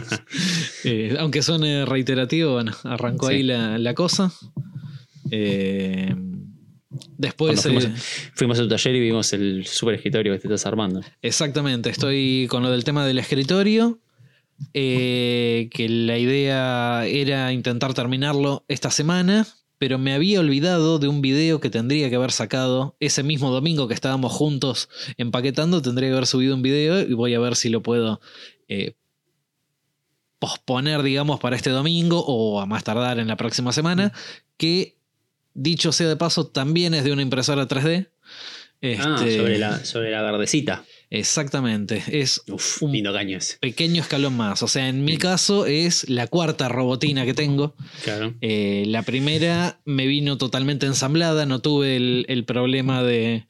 Eh, 0.84 1.16
aunque 1.18 1.42
suene 1.42 1.84
reiterativo, 1.86 2.54
bueno, 2.54 2.72
arrancó 2.84 3.28
Sí. 3.28 3.34
ahí 3.34 3.42
la, 3.44 3.78
la 3.78 3.94
cosa. 3.94 4.32
Después, 7.18 7.62
fuimos, 7.62 7.88
fuimos 8.34 8.58
a 8.58 8.62
tu 8.62 8.68
taller 8.68 8.94
y 8.96 9.00
vimos 9.00 9.32
el 9.32 9.66
super 9.66 9.94
escritorio 9.94 10.32
que 10.32 10.38
te 10.38 10.46
estás 10.48 10.66
armando. 10.66 11.00
exactamente, 11.22 11.90
estoy 11.90 12.46
con 12.48 12.62
lo 12.62 12.70
del 12.70 12.84
tema 12.84 13.04
del 13.06 13.18
escritorio. 13.18 14.00
que 14.72 15.86
la 15.88 16.18
idea 16.18 17.06
era 17.06 17.52
intentar 17.52 17.92
terminarlo 17.94 18.64
esta 18.68 18.90
semana, 18.90 19.46
pero 19.78 19.98
me 19.98 20.14
había 20.14 20.40
olvidado 20.40 20.98
de 20.98 21.08
un 21.08 21.20
video 21.20 21.60
que 21.60 21.70
tendría 21.70 22.08
que 22.08 22.16
haber 22.16 22.32
sacado 22.32 22.96
ese 23.00 23.22
mismo 23.22 23.50
domingo 23.50 23.88
que 23.88 23.94
estábamos 23.94 24.32
juntos 24.32 24.88
empaquetando. 25.18 25.82
Tendría 25.82 26.08
que 26.08 26.14
haber 26.14 26.26
subido 26.26 26.54
un 26.54 26.62
video 26.62 27.00
y 27.00 27.12
voy 27.12 27.34
a 27.34 27.40
ver 27.40 27.56
si 27.56 27.68
lo 27.68 27.82
puedo 27.82 28.20
eh, 28.68 28.94
posponer, 30.38 31.02
digamos, 31.02 31.40
para 31.40 31.56
este 31.56 31.70
domingo 31.70 32.24
o 32.26 32.60
a 32.60 32.66
más 32.66 32.84
tardar 32.84 33.18
en 33.18 33.28
la 33.28 33.36
próxima 33.36 33.72
semana. 33.72 34.12
Que, 34.56 34.96
dicho 35.52 35.92
sea 35.92 36.08
de 36.08 36.16
paso, 36.16 36.46
también 36.46 36.94
es 36.94 37.04
de 37.04 37.12
una 37.12 37.22
impresora 37.22 37.68
3D. 37.68 38.08
Ah, 38.08 38.16
Este, 38.80 39.36
sobre 39.36 39.58
la, 39.58 39.84
sobre 39.84 40.10
la 40.10 40.22
verdecita. 40.22 40.84
Exactamente. 41.18 42.02
Es 42.08 42.42
Uf, 42.48 42.82
Un- 42.82 42.92
lindo 42.92 43.12
caño 43.12 43.38
ese. 43.38 43.56
pequeño 43.58 44.02
escalón 44.02 44.36
más. 44.36 44.62
O 44.62 44.68
sea, 44.68 44.88
en 44.88 45.04
mi 45.04 45.16
caso 45.16 45.66
es 45.66 46.08
la 46.10 46.26
cuarta 46.26 46.68
robotina 46.68 47.24
que 47.24 47.34
tengo. 47.34 47.74
Claro. 48.04 48.34
Eh, 48.40 48.84
la 48.86 49.02
primera 49.02 49.80
me 49.84 50.06
vino 50.06 50.36
totalmente 50.38 50.86
ensamblada, 50.86 51.46
no 51.46 51.60
tuve 51.60 51.96
el, 51.96 52.26
el 52.28 52.44
problema 52.44 53.02
de, 53.02 53.46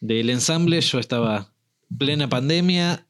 del 0.00 0.30
ensamble. 0.30 0.80
Yo 0.80 0.98
estaba 0.98 1.52
plena 1.96 2.28
pandemia, 2.28 3.06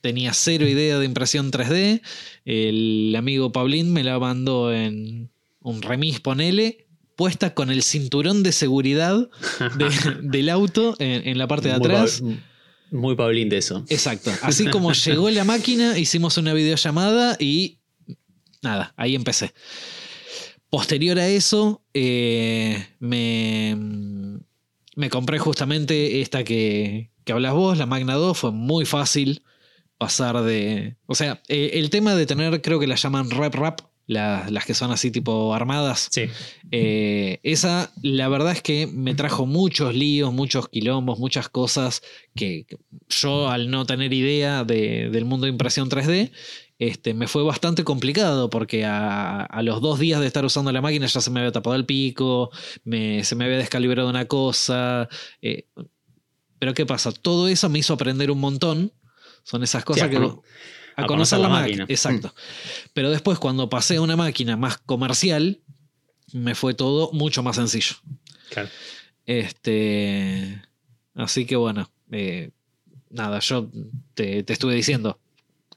tenía 0.00 0.32
cero 0.32 0.66
idea 0.68 0.98
de 0.98 1.04
impresión 1.06 1.50
3D. 1.52 2.02
El 2.44 3.14
amigo 3.16 3.52
Paulín 3.52 3.92
me 3.92 4.02
la 4.04 4.18
mandó 4.18 4.72
en 4.74 5.30
un 5.60 5.82
remis, 5.82 6.20
ponele, 6.20 6.86
puesta 7.16 7.54
con 7.54 7.70
el 7.70 7.82
cinturón 7.82 8.42
de 8.42 8.52
seguridad 8.52 9.28
de- 9.76 9.90
del 10.22 10.48
auto 10.48 10.96
en, 10.98 11.28
en 11.28 11.38
la 11.38 11.46
parte 11.46 11.68
de 11.68 11.74
atrás. 11.74 12.22
Muy 12.90 13.14
Paulín 13.14 13.48
de 13.48 13.58
eso. 13.58 13.84
Exacto. 13.88 14.32
Así 14.42 14.66
como 14.66 14.92
llegó 15.04 15.30
la 15.30 15.44
máquina, 15.44 15.98
hicimos 15.98 16.36
una 16.38 16.52
videollamada 16.52 17.36
y 17.38 17.78
nada, 18.62 18.94
ahí 18.96 19.14
empecé. 19.14 19.52
Posterior 20.70 21.18
a 21.18 21.28
eso, 21.28 21.82
eh, 21.94 22.86
me, 23.00 23.76
me 24.94 25.10
compré 25.10 25.38
justamente 25.38 26.20
esta 26.20 26.44
que, 26.44 27.10
que 27.24 27.32
hablas 27.32 27.54
vos, 27.54 27.76
la 27.76 27.86
Magna 27.86 28.14
2. 28.14 28.38
Fue 28.38 28.52
muy 28.52 28.86
fácil 28.86 29.42
pasar 29.98 30.42
de... 30.42 30.96
O 31.06 31.14
sea, 31.14 31.42
eh, 31.48 31.72
el 31.74 31.90
tema 31.90 32.14
de 32.14 32.26
tener, 32.26 32.62
creo 32.62 32.78
que 32.78 32.86
la 32.86 32.94
llaman 32.94 33.30
rep 33.30 33.54
rap, 33.54 33.80
la- 34.10 34.46
las 34.50 34.64
que 34.66 34.74
son 34.74 34.90
así 34.90 35.10
tipo 35.10 35.54
armadas. 35.54 36.08
Sí. 36.10 36.22
Eh, 36.72 37.38
esa, 37.42 37.92
la 38.02 38.28
verdad 38.28 38.52
es 38.52 38.62
que 38.62 38.86
me 38.86 39.14
trajo 39.14 39.46
muchos 39.46 39.94
líos, 39.94 40.32
muchos 40.32 40.68
quilombos, 40.68 41.18
muchas 41.18 41.48
cosas 41.48 42.02
que 42.34 42.66
yo, 43.08 43.48
al 43.48 43.70
no 43.70 43.86
tener 43.86 44.12
idea 44.12 44.64
de- 44.64 45.10
del 45.10 45.24
mundo 45.24 45.46
de 45.46 45.52
impresión 45.52 45.88
3D, 45.88 46.32
este, 46.78 47.12
me 47.14 47.28
fue 47.28 47.42
bastante 47.44 47.84
complicado 47.84 48.48
porque 48.50 48.84
a, 48.84 49.42
a 49.42 49.62
los 49.62 49.80
dos 49.82 49.98
días 49.98 50.20
de 50.20 50.26
estar 50.26 50.44
usando 50.44 50.72
la 50.72 50.80
máquina 50.80 51.06
ya 51.06 51.20
se 51.20 51.30
me 51.30 51.40
había 51.40 51.52
tapado 51.52 51.76
el 51.76 51.84
pico, 51.84 52.50
me- 52.84 53.22
se 53.22 53.36
me 53.36 53.44
había 53.44 53.58
descalibrado 53.58 54.08
una 54.08 54.24
cosa. 54.26 55.08
eh, 55.42 55.66
pero 56.58 56.74
¿qué 56.74 56.84
pasa? 56.84 57.12
Todo 57.12 57.48
eso 57.48 57.68
me 57.68 57.78
hizo 57.78 57.94
aprender 57.94 58.30
un 58.30 58.40
montón. 58.40 58.92
Son 59.44 59.62
esas 59.62 59.84
cosas 59.84 60.08
que... 60.10 60.16
a 60.96 61.02
a 61.02 61.06
conocer 61.06 61.38
conocer 61.38 61.38
la 61.40 61.48
máquina. 61.48 61.60
máquina. 61.60 61.84
Mm. 61.84 61.90
Exacto. 61.90 62.34
Pero 62.94 63.10
después 63.10 63.38
cuando 63.38 63.68
pasé 63.68 63.96
a 63.96 64.00
una 64.02 64.16
máquina 64.16 64.56
más 64.56 64.78
comercial, 64.78 65.60
me 66.32 66.54
fue 66.54 66.74
todo 66.74 67.10
mucho 67.12 67.42
más 67.42 67.56
sencillo. 67.56 67.96
Claro. 68.50 68.68
Este. 69.26 70.62
Así 71.14 71.46
que 71.46 71.56
bueno. 71.56 71.90
eh, 72.12 72.50
nada, 73.10 73.38
yo 73.40 73.70
te, 74.14 74.42
te 74.42 74.52
estuve 74.52 74.74
diciendo. 74.74 75.18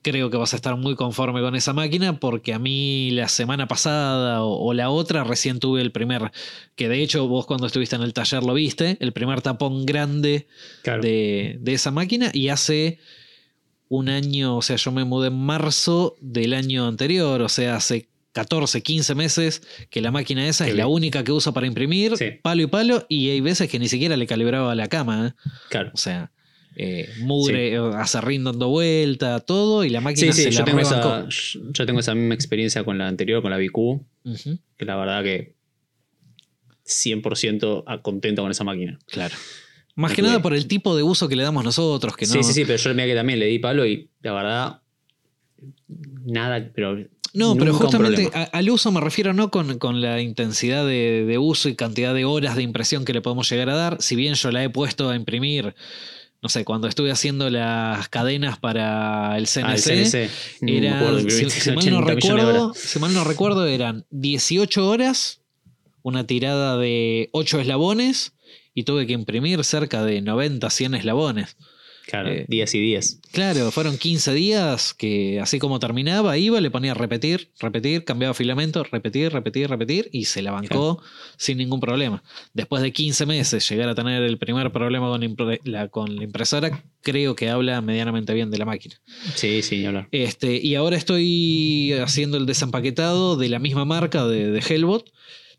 Creo 0.01 0.29
que 0.29 0.35
vas 0.35 0.51
a 0.51 0.57
estar 0.57 0.75
muy 0.75 0.95
conforme 0.95 1.39
con 1.41 1.55
esa 1.55 1.71
máquina 1.71 2.19
porque 2.19 2.53
a 2.53 2.59
mí 2.59 3.11
la 3.11 3.29
semana 3.29 3.67
pasada 3.69 4.43
o, 4.43 4.65
o 4.67 4.73
la 4.73 4.89
otra 4.89 5.23
recién 5.23 5.59
tuve 5.61 5.81
el 5.81 5.93
primer, 5.93 6.31
que 6.75 6.89
de 6.89 7.01
hecho 7.01 7.25
vos 7.29 7.45
cuando 7.45 7.67
estuviste 7.67 7.95
en 7.95 8.01
el 8.01 8.13
taller 8.13 8.43
lo 8.43 8.53
viste, 8.53 8.97
el 8.99 9.13
primer 9.13 9.41
tapón 9.41 9.85
grande 9.85 10.47
Claro. 10.81 11.01
de, 11.01 11.57
de 11.61 11.73
esa 11.73 11.89
máquina 11.91 12.31
y 12.33 12.49
hace 12.49 12.99
un 13.95 14.09
año, 14.09 14.57
o 14.57 14.61
sea, 14.63 14.75
yo 14.77 14.91
me 14.91 15.03
mudé 15.03 15.27
en 15.27 15.35
marzo 15.37 16.15
del 16.19 16.53
año 16.53 16.87
anterior, 16.87 17.41
o 17.43 17.49
sea, 17.49 17.75
hace 17.75 18.07
14, 18.31 18.81
15 18.81 19.13
meses 19.13 19.61
que 19.91 20.01
la 20.01 20.09
máquina 20.09 20.47
esa 20.47 20.67
es 20.67 20.73
la 20.75 20.87
única 20.87 21.23
que 21.23 21.31
uso 21.31 21.53
para 21.53 21.67
imprimir, 21.67 22.17
Sí. 22.17 22.25
palo 22.41 22.63
y 22.63 22.67
palo, 22.67 23.05
y 23.07 23.29
hay 23.29 23.41
veces 23.41 23.69
que 23.69 23.77
ni 23.77 23.87
siquiera 23.87 24.17
le 24.17 24.25
calibraba 24.25 24.73
la 24.73 24.87
cama, 24.87 25.27
¿eh? 25.27 25.49
Claro. 25.69 25.91
o 25.93 25.97
sea, 25.97 26.31
eh, 26.75 27.07
mugre, 27.19 27.77
acerrín 27.95 28.43
dando 28.45 28.67
vuelta, 28.69 29.39
todo, 29.41 29.83
y 29.83 29.89
la 29.89 29.99
Sí, 29.99 30.03
máquina 30.05 30.33
sí, 30.33 30.43
se 30.45 30.49
yo 30.51 30.59
la 30.61 30.65
tengo, 30.65 30.79
rebancó. 30.79 31.27
esa, 31.29 31.59
yo 31.71 31.85
tengo 31.85 31.99
esa 31.99 32.15
misma 32.15 32.33
experiencia 32.33 32.83
con 32.83 32.97
la 32.97 33.07
anterior, 33.07 33.43
con 33.43 33.51
la 33.51 33.57
BQ, 33.57 34.01
que 34.77 34.85
la 34.85 34.95
verdad 34.95 35.23
que 35.23 35.53
100% 36.85 37.83
a- 37.85 38.01
contento 38.01 38.41
con 38.41 38.51
esa 38.51 38.63
máquina. 38.63 38.97
claro. 39.07 39.35
Más 39.95 40.13
que 40.13 40.21
nada 40.23 40.41
por 40.41 40.53
el 40.53 40.67
tipo 40.67 40.95
de 40.95 41.03
uso 41.03 41.27
que 41.29 41.35
le 41.35 41.43
damos 41.43 41.63
nosotros, 41.63 42.15
que 42.17 42.25
no... 42.25 42.31
Sí, 42.33 42.43
sí, 42.43 42.53
sí, 42.53 42.65
pero 42.65 42.77
yo 42.77 42.89
mira 42.95 43.05
que 43.05 43.15
también 43.15 43.37
le 43.39 43.45
di 43.45 43.59
palo 43.59 43.85
y 43.85 44.09
la 44.21 44.33
verdad, 44.33 44.81
nada, 46.25 46.69
pero. 46.73 46.97
No, 47.35 47.55
pero 47.55 47.73
justamente 47.73 48.29
a- 48.33 48.43
al 48.43 48.69
uso 48.69 48.91
me 48.91 49.01
refiero 49.01 49.33
no 49.33 49.49
con, 49.49 49.79
con 49.79 50.01
la 50.01 50.21
intensidad 50.21 50.85
de, 50.85 51.25
de 51.25 51.37
uso 51.39 51.67
y 51.67 51.75
cantidad 51.75 52.13
de 52.13 52.25
horas 52.25 52.55
de 52.55 52.61
impresión 52.63 53.05
que 53.05 53.13
le 53.13 53.21
podemos 53.21 53.49
llegar 53.49 53.69
a 53.71 53.75
dar. 53.75 53.97
Si 54.01 54.15
bien 54.15 54.35
yo 54.35 54.51
la 54.51 54.63
he 54.63 54.69
puesto 54.69 55.09
a 55.09 55.15
imprimir, 55.15 55.73
no 56.43 56.49
sé, 56.49 56.63
cuando 56.63 56.87
estuve 56.87 57.09
haciendo 57.11 57.49
las 57.49 58.07
cadenas 58.09 58.59
para 58.59 59.35
el 59.37 59.47
CNC, 59.47 59.65
Ah, 59.65 59.73
el 59.73 59.81
CNC. 59.81 60.29
no 60.61 60.95
acuerdo, 60.95 61.29
si, 61.29 61.69
mal 61.71 61.77
80 61.79 61.91
no 61.91 62.01
recuerdo, 62.01 62.73
si 62.75 62.99
mal 62.99 63.13
no 63.15 63.23
recuerdo, 63.23 63.65
eran 63.65 64.05
18 64.11 64.87
horas, 64.87 65.41
una 66.03 66.27
tirada 66.27 66.77
de 66.77 67.29
8 67.31 67.61
eslabones 67.61 68.32
y 68.73 68.83
tuve 68.83 69.07
que 69.07 69.13
imprimir 69.13 69.63
cerca 69.63 70.03
de 70.03 70.21
90, 70.21 70.69
100 70.69 70.95
eslabones. 70.95 71.57
Claro, 72.05 72.29
eh, 72.29 72.45
días 72.49 72.73
y 72.75 72.81
días. 72.81 73.19
Claro, 73.31 73.71
fueron 73.71 73.97
15 73.97 74.33
días 74.33 74.93
que 74.93 75.39
así 75.39 75.59
como 75.59 75.79
terminaba, 75.79 76.37
iba, 76.37 76.59
le 76.59 76.69
ponía 76.69 76.93
repetir, 76.93 77.49
repetir, 77.59 78.03
cambiaba 78.03 78.33
filamento, 78.33 78.83
repetir, 78.83 79.31
repetir, 79.31 79.69
repetir 79.69 80.09
y 80.11 80.25
se 80.25 80.41
la 80.41 80.51
bancó 80.51 81.01
sin 81.37 81.57
ningún 81.57 81.79
problema. 81.79 82.21
Después 82.53 82.83
de 82.83 82.91
15 82.91 83.25
meses 83.25 83.67
llegar 83.69 83.87
a 83.87 83.95
tener 83.95 84.21
el 84.23 84.37
primer 84.37 84.71
problema 84.71 85.07
con, 85.07 85.37
la, 85.63 85.87
con 85.87 86.15
la 86.17 86.23
impresora, 86.23 86.83
creo 87.01 87.35
que 87.35 87.49
habla 87.49 87.79
medianamente 87.81 88.33
bien 88.33 88.51
de 88.51 88.57
la 88.57 88.65
máquina. 88.65 88.95
Sí, 89.35 89.61
sí, 89.61 89.77
ni 89.77 89.85
hablar. 89.85 90.09
Este, 90.11 90.57
y 90.57 90.75
ahora 90.75 90.97
estoy 90.97 91.93
haciendo 91.93 92.37
el 92.37 92.45
desempaquetado 92.45 93.37
de 93.37 93.47
la 93.47 93.59
misma 93.59 93.85
marca 93.85 94.27
de, 94.27 94.51
de 94.51 94.59
Hellbot, 94.59 95.09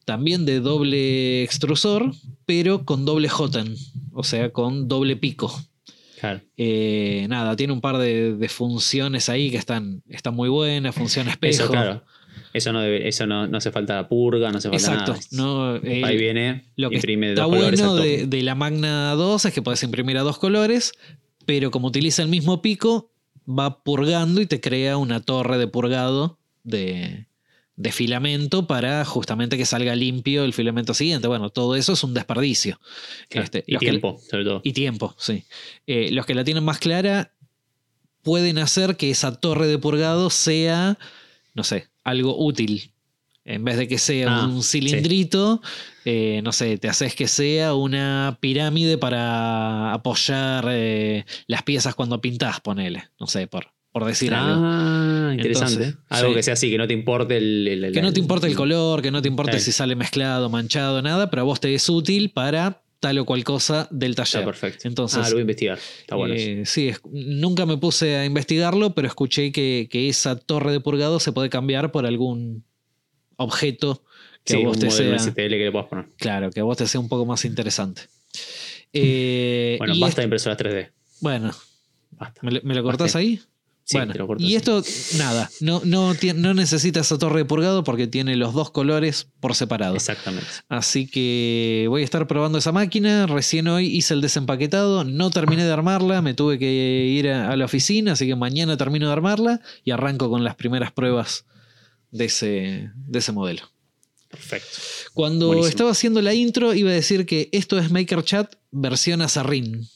también 0.05 0.45
de 0.45 0.61
doble 0.61 1.43
extrusor, 1.43 2.13
pero 2.47 2.85
con 2.85 3.05
doble 3.05 3.29
Joten, 3.29 3.75
o 4.13 4.25
sea, 4.25 4.51
con 4.51 4.89
doble 4.89 5.17
pico. 5.17 5.53
Claro. 6.21 6.41
Eh, 6.57 7.27
nada, 7.29 7.57
tiene 7.57 7.73
un 7.73 7.81
par 7.81 7.99
de, 7.99 8.35
de 8.35 8.49
funciones 8.49 9.29
ahí 9.29 9.51
que 9.51 9.57
están, 9.57 10.03
están 10.09 10.35
muy 10.35 10.49
buenas, 10.49 10.95
función 10.95 11.29
espejo. 11.29 11.65
Eso, 11.65 11.71
claro. 11.71 12.05
Eso 12.53 12.73
no 12.73 12.81
debe, 12.81 13.09
eso 13.09 13.27
no, 13.27 13.49
no 13.49 13.59
hace 13.59 13.73
falta 13.73 14.09
purga, 14.09 14.51
no 14.53 14.59
hace 14.59 14.71
falta 14.71 14.93
Exacto. 14.93 15.13
nada. 15.13 15.25
No, 15.33 15.77
eh, 15.77 16.05
Ahí 16.05 16.17
viene, 16.17 16.67
lo 16.77 16.89
que 16.89 16.97
imprime 16.97 17.31
está 17.31 17.43
dos 17.43 17.51
bueno 17.51 17.97
de, 17.97 18.27
de 18.27 18.43
la 18.43 18.55
Magna 18.55 19.13
2 19.15 19.47
es 19.47 19.53
que 19.53 19.61
puedes 19.61 19.83
imprimir 19.83 20.17
a 20.19 20.23
dos 20.23 20.39
colores, 20.39 20.93
pero 21.47 21.71
como 21.71 21.89
utiliza 21.89 22.23
el 22.23 22.29
mismo 22.29 22.63
pico, 22.63 23.11
va 23.47 23.83
purgando 23.83 24.41
y 24.41 24.47
te 24.47 24.61
crea 24.61 24.97
una 24.97 25.21
torre 25.21 25.59
de 25.59 25.67
purgado 25.67 26.39
de, 26.63 27.27
de 27.77 27.91
filamento 27.91 28.67
para 28.69 29.05
justamente 29.05 29.57
que 29.57 29.67
salga 29.67 29.97
limpio 29.97 30.45
el 30.45 30.53
filamento 30.53 30.95
siguiente. 30.95 31.27
Bueno, 31.27 31.51
todo 31.51 31.75
eso 31.75 31.93
es 31.95 32.05
un 32.05 32.15
desperdicio. 32.15 32.81
Claro, 33.29 33.45
Este, 33.45 33.65
y 33.67 33.73
que- 33.77 33.87
tiempo, 33.91 34.21
sobre 34.31 34.45
todo. 34.45 34.61
Y 34.65 34.73
tiempo, 34.73 35.15
sí. 35.19 35.45
Eh, 35.87 36.11
los 36.13 36.25
que 36.27 36.35
la 36.35 36.45
tienen 36.45 36.65
más 36.65 36.79
clara 36.79 37.33
pueden 38.23 38.59
hacer 38.59 38.97
que 38.97 39.11
esa 39.11 39.35
torre 39.41 39.67
de 39.67 39.79
purgado 39.79 40.31
sea, 40.31 40.99
no 41.55 41.65
sé, 41.65 41.89
algo 42.05 42.37
útil. 42.39 42.93
En 43.47 43.63
vez 43.63 43.77
de 43.77 43.87
que 43.89 43.99
sea 43.99 44.39
Ah, 44.39 44.47
un 44.47 44.63
cilindrito, 44.63 45.61
eh, 46.07 46.41
no 46.43 46.53
sé, 46.53 46.79
te 46.79 46.89
haces 46.89 47.15
que 47.15 47.29
sea 47.29 47.75
una 47.75 48.39
pirámide 48.41 48.97
para 48.97 49.93
apoyar 49.93 50.65
eh, 50.71 51.27
las 51.47 51.63
piezas 51.63 51.95
cuando 51.95 52.23
pintás, 52.23 52.61
ponele. 52.63 53.11
No 53.21 53.27
sé, 53.27 53.47
por, 53.47 53.74
por 53.95 54.05
decir 54.05 54.35
algo. 54.35 54.61
Ah, 54.67 55.31
interesante. 55.37 55.85
Entonces, 55.85 56.05
algo 56.09 56.31
sí. 56.31 56.35
que 56.35 56.43
sea 56.43 56.55
así, 56.55 56.69
que 56.69 56.79
no 56.79 56.89
te 56.89 56.95
importe 56.95 57.37
el. 57.37 57.69
el- 57.69 57.85
el- 57.85 57.93
Que 57.93 58.03
no 58.03 58.13
te 58.13 58.19
importe 58.19 58.47
el 58.47 58.53
el- 58.53 58.57
color, 58.59 59.01
que 59.03 59.13
no 59.13 59.23
te 59.23 59.29
importe 59.29 59.61
si 59.61 59.71
sale 59.71 59.95
mezclado, 59.95 60.51
manchado, 60.51 61.01
nada, 61.01 61.31
pero 61.31 61.43
a 61.43 61.45
vos 61.45 61.61
te 61.61 61.73
es 61.73 61.89
útil 61.89 62.31
para 62.33 62.83
tal 62.99 63.19
o 63.19 63.25
cual 63.25 63.45
cosa 63.45 63.87
del 63.93 64.11
Está 64.11 64.25
taller. 64.25 64.45
perfecto. 64.47 64.89
Entonces, 64.89 65.19
ah, 65.23 65.29
lo 65.29 65.35
voy 65.35 65.39
a 65.39 65.41
investigar. 65.43 65.79
Está 66.01 66.17
bueno. 66.17 66.35
Eh, 66.37 66.63
sí, 66.67 66.89
es- 66.89 67.01
nunca 67.13 67.67
me 67.67 67.77
puse 67.77 68.17
a 68.17 68.25
investigarlo, 68.25 68.95
pero 68.97 69.07
escuché 69.07 69.53
que, 69.53 69.87
que 69.89 70.09
esa 70.09 70.35
torre 70.37 70.73
de 70.73 70.81
purgado 70.81 71.21
se 71.21 71.31
puede 71.31 71.49
cambiar 71.49 71.93
por 71.93 72.05
algún 72.05 72.65
objeto 73.37 74.03
que 74.43 74.55
Sí, 74.55 74.63
a 74.63 74.67
vos 74.67 74.77
un 74.77 74.81
te 74.83 74.91
sea. 74.91 75.19
STL 75.19 75.35
que 75.51 75.65
le 75.67 75.71
puedas 75.73 75.87
poner. 75.89 76.07
Claro, 76.17 76.51
que 76.51 76.59
a 76.61 76.65
vos 76.65 76.77
te 76.77 76.87
sea 76.89 77.01
un 77.01 77.09
poco 77.09 77.25
más 77.27 77.45
interesante. 77.45 78.03
Eh, 78.97 79.75
Bueno, 79.79 79.95
basta 79.99 80.21
de 80.21 80.27
impresoras 80.27 80.57
3D. 80.57 80.91
bueno, 81.21 81.51
Basta. 82.13 82.41
¿me, 82.45 82.53
lo- 82.53 82.61
me 82.63 82.75
lo 82.77 82.83
cortás 82.85 83.07
Basta. 83.07 83.19
ahí? 83.19 83.41
Sí, 83.87 83.99
bueno, 83.99 84.13
te 84.15 84.19
lo 84.19 84.27
corto 84.27 84.43
y 84.43 84.47
así. 84.47 84.57
esto, 84.57 84.83
nada, 85.19 85.51
no, 85.61 85.83
no, 85.85 86.15
no 86.37 86.55
necesita 86.55 87.01
esa 87.01 87.19
torre 87.19 87.41
de 87.41 87.45
purgado 87.45 87.85
porque 87.85 88.07
tiene 88.07 88.35
los 88.35 88.55
dos 88.55 88.71
colores 88.71 89.29
por 89.41 89.55
separado. 89.55 89.95
Exactamente. 89.95 90.47
Así 90.71 91.07
que 91.07 91.85
voy 91.91 92.01
a 92.01 92.05
estar 92.05 92.27
probando 92.27 92.57
esa 92.57 92.73
máquina. 92.73 93.27
Recién 93.27 93.69
hoy 93.69 93.87
hice 93.87 94.15
el 94.15 94.23
desempaquetado. 94.23 95.05
No 95.05 95.31
terminé 95.31 95.65
de 95.65 95.73
armarla. 95.73 96.23
Me 96.23 96.33
tuve 96.33 96.59
que 96.59 96.67
ir 97.15 97.29
a, 97.29 97.51
a 97.51 97.57
la 97.57 97.67
oficina. 97.67 98.13
Así 98.13 98.27
que 98.27 98.35
mañana 98.37 98.79
termino 98.79 99.07
de 99.09 99.13
armarla 99.13 99.61
y 99.85 99.91
arranco 99.91 100.31
con 100.31 100.45
las 100.45 100.55
primeras 100.57 100.91
pruebas 100.91 101.45
de 102.11 102.25
ese, 102.25 102.91
de 102.95 103.19
ese 103.19 103.33
modelo. 103.33 103.63
Perfecto. 104.31 104.79
Cuando 105.13 105.49
Buenísimo. 105.49 105.69
estaba 105.69 105.91
haciendo 105.91 106.23
la 106.23 106.33
intro, 106.33 106.73
iba 106.73 106.89
a 106.91 106.95
decir 106.95 107.27
que 107.27 107.51
esto 107.53 107.79
es 107.79 107.91
MakerChat 107.91 108.55
versión 108.71 109.21
Azarrin. 109.21 109.87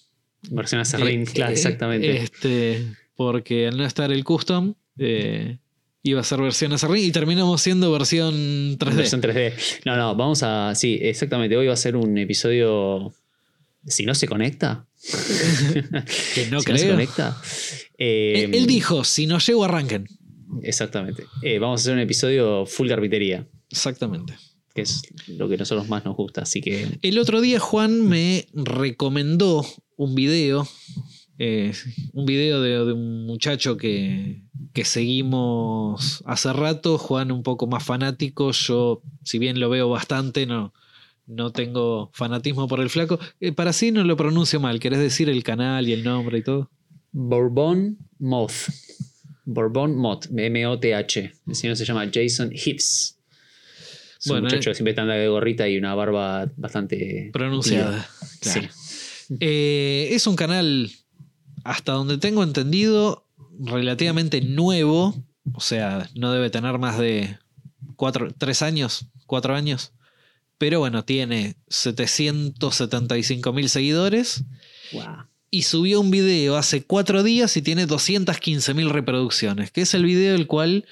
Versión 0.51 0.81
Acerrín, 0.83 1.22
Eh, 1.22 1.27
claro, 1.33 1.51
eh, 1.51 1.55
exactamente. 1.55 2.16
Este, 2.22 2.87
porque 3.18 3.66
al 3.66 3.76
no 3.76 3.85
estar 3.85 4.12
el 4.12 4.22
custom, 4.22 4.74
eh, 4.96 5.59
iba 6.04 6.20
a 6.20 6.24
ser 6.24 6.40
versión 6.40 6.72
Azarrin 6.72 7.04
y 7.04 7.11
terminamos 7.11 7.61
siendo 7.61 7.90
versión 7.90 8.78
3D. 8.78 8.94
Versión 8.94 9.20
3D. 9.20 9.54
No, 9.85 9.96
no, 9.96 10.14
vamos 10.14 10.44
a. 10.44 10.72
Sí, 10.76 11.00
exactamente. 11.02 11.57
Hoy 11.57 11.66
va 11.66 11.72
a 11.72 11.76
ser 11.76 11.96
un 11.96 12.16
episodio. 12.16 13.12
Si 13.85 14.07
no 14.07 14.14
se 14.14 14.28
conecta. 14.28 14.87
Que 16.35 16.46
no 16.50 16.61
si 16.61 16.70
no 16.72 16.78
se 16.78 16.88
conecta. 16.90 17.37
eh, 17.98 18.44
él, 18.44 18.54
él 18.54 18.66
dijo: 18.66 19.02
si 19.02 19.26
no 19.26 19.38
llego, 19.40 19.64
arranquen. 19.64 20.07
Exactamente. 20.62 21.24
Eh, 21.42 21.59
vamos 21.59 21.81
a 21.81 21.83
hacer 21.83 21.94
un 21.94 22.00
episodio 22.00 22.66
full 22.66 22.88
carpintería, 22.88 23.46
Exactamente. 23.68 24.35
que 24.74 24.83
es 24.83 25.02
lo 25.26 25.48
que 25.48 25.57
a 25.57 25.59
nosotros 25.59 25.88
más 25.88 26.04
nos 26.04 26.14
gusta. 26.16 26.42
Así 26.42 26.61
que. 26.61 26.87
El 27.02 27.18
otro 27.18 27.40
día 27.40 27.59
Juan 27.59 28.07
me 28.09 28.46
recomendó 28.54 29.66
un 29.96 30.14
video, 30.14 30.68
eh, 31.38 31.72
un 32.12 32.27
video 32.27 32.61
de, 32.61 32.70
de 32.70 32.92
un 32.92 33.27
muchacho 33.27 33.77
que, 33.77 34.42
que 34.72 34.85
seguimos 34.85 36.22
hace 36.27 36.53
rato, 36.53 36.98
Juan 36.98 37.33
un 37.33 37.42
poco 37.42 37.66
más 37.66 37.85
fanático, 37.85 38.51
yo 38.53 39.03
si 39.24 39.38
bien 39.38 39.61
lo 39.61 39.70
veo 39.70 39.88
bastante, 39.88 40.46
no, 40.46 40.72
no 41.27 41.53
tengo 41.53 42.11
fanatismo 42.12 42.66
por 42.68 42.81
el 42.81 42.90
flaco. 42.90 43.18
Eh, 43.40 43.53
para 43.53 43.72
sí 43.72 43.92
no 43.92 44.03
lo 44.05 44.16
pronuncio 44.16 44.61
mal, 44.61 44.81
¿querés 44.81 44.98
decir 44.98 45.29
el 45.29 45.42
canal 45.44 45.88
y 45.88 45.92
el 45.92 46.03
nombre 46.05 46.38
y 46.38 46.42
todo? 46.42 46.70
Bourbon 47.12 47.98
Moth. 48.18 48.68
Bourbon 49.44 49.96
Moth, 49.96 50.27
M-O-T-H. 50.35 51.33
El 51.46 51.55
señor 51.55 51.77
se 51.77 51.85
llama 51.85 52.11
Jason 52.12 52.51
Hibbs. 52.53 53.18
Es 54.20 54.27
Bueno, 54.27 54.42
un 54.42 54.44
muchacho 54.44 54.70
eh. 54.70 54.74
siempre 54.74 54.94
anda 55.01 55.14
de 55.14 55.29
gorrita 55.29 55.68
y 55.68 55.79
una 55.79 55.94
barba 55.94 56.51
bastante. 56.57 57.31
Pronunciada. 57.33 58.09
Sí. 58.40 58.61
Claro. 58.61 58.68
Eh, 59.40 60.09
es 60.12 60.27
un 60.27 60.37
canal, 60.37 60.90
hasta 61.68 61.92
donde 61.92 62.18
tengo 62.18 62.42
entendido, 62.42 63.26
relativamente 63.59 64.40
nuevo 64.40 65.14
o 65.54 65.61
sea, 65.61 66.09
no 66.14 66.33
debe 66.33 66.50
tener 66.50 66.78
más 66.78 66.98
de 66.98 67.38
cuatro, 67.96 68.28
tres 68.37 68.62
años, 68.62 69.07
cuatro 69.26 69.54
años. 69.54 69.92
Pero 70.59 70.81
bueno, 70.81 71.04
tiene 71.04 71.54
775 71.68 73.52
mil 73.52 73.68
seguidores 73.68 74.44
Wow. 74.92 75.26
y 75.50 75.62
subió 75.62 76.00
un 76.00 76.11
video 76.11 76.57
hace 76.57 76.83
cuatro 76.83 77.22
días 77.22 77.57
y 77.57 77.62
tiene 77.62 77.87
215 77.87 78.74
mil 78.74 78.90
reproducciones, 78.90 79.70
que 79.70 79.83
es 79.83 79.94
el 79.94 80.04
video 80.04 80.35
el 80.35 80.46
cual 80.46 80.87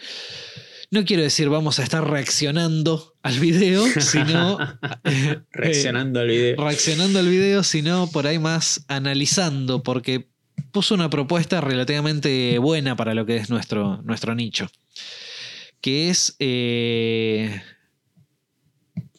no 0.91 1.05
quiero 1.05 1.23
decir 1.23 1.49
vamos 1.49 1.79
a 1.79 1.83
estar 1.83 2.09
reaccionando 2.09 3.17
al 3.23 3.41
video, 3.41 3.85
sino 4.01 4.59
eh, 5.05 5.41
Reaccionando 5.51 6.21
al 6.21 6.29
video. 6.29 6.57
reaccionando 6.63 7.19
al 7.19 7.29
video, 7.29 7.63
sino 7.65 8.09
por 8.11 8.27
ahí 8.27 8.39
más 8.39 8.85
analizando, 8.87 9.83
porque 9.83 10.29
puso 10.73 10.95
una 10.95 11.11
propuesta 11.11 11.61
relativamente 11.61 12.59
buena 12.59 12.97
para 12.97 13.15
lo 13.15 13.25
que 13.27 13.37
es 13.37 13.51
nuestro, 13.51 14.03
nuestro 14.03 14.35
nicho, 14.35 14.69
que 15.81 16.11
es 16.11 16.37
eh, 16.39 17.61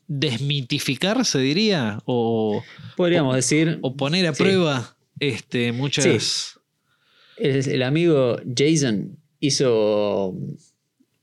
desmitificar, 0.07 1.25
se 1.25 1.39
diría, 1.39 1.99
o, 2.05 2.63
Podríamos 2.95 3.35
decir, 3.35 3.79
o 3.81 3.95
poner 3.95 4.25
a 4.27 4.33
Sí. 4.33 4.43
prueba 4.43 4.95
este, 5.19 5.71
muchas... 5.71 6.59
el, 7.37 7.67
el 7.69 7.83
amigo 7.83 8.37
Jason 8.55 9.17
hizo 9.39 10.33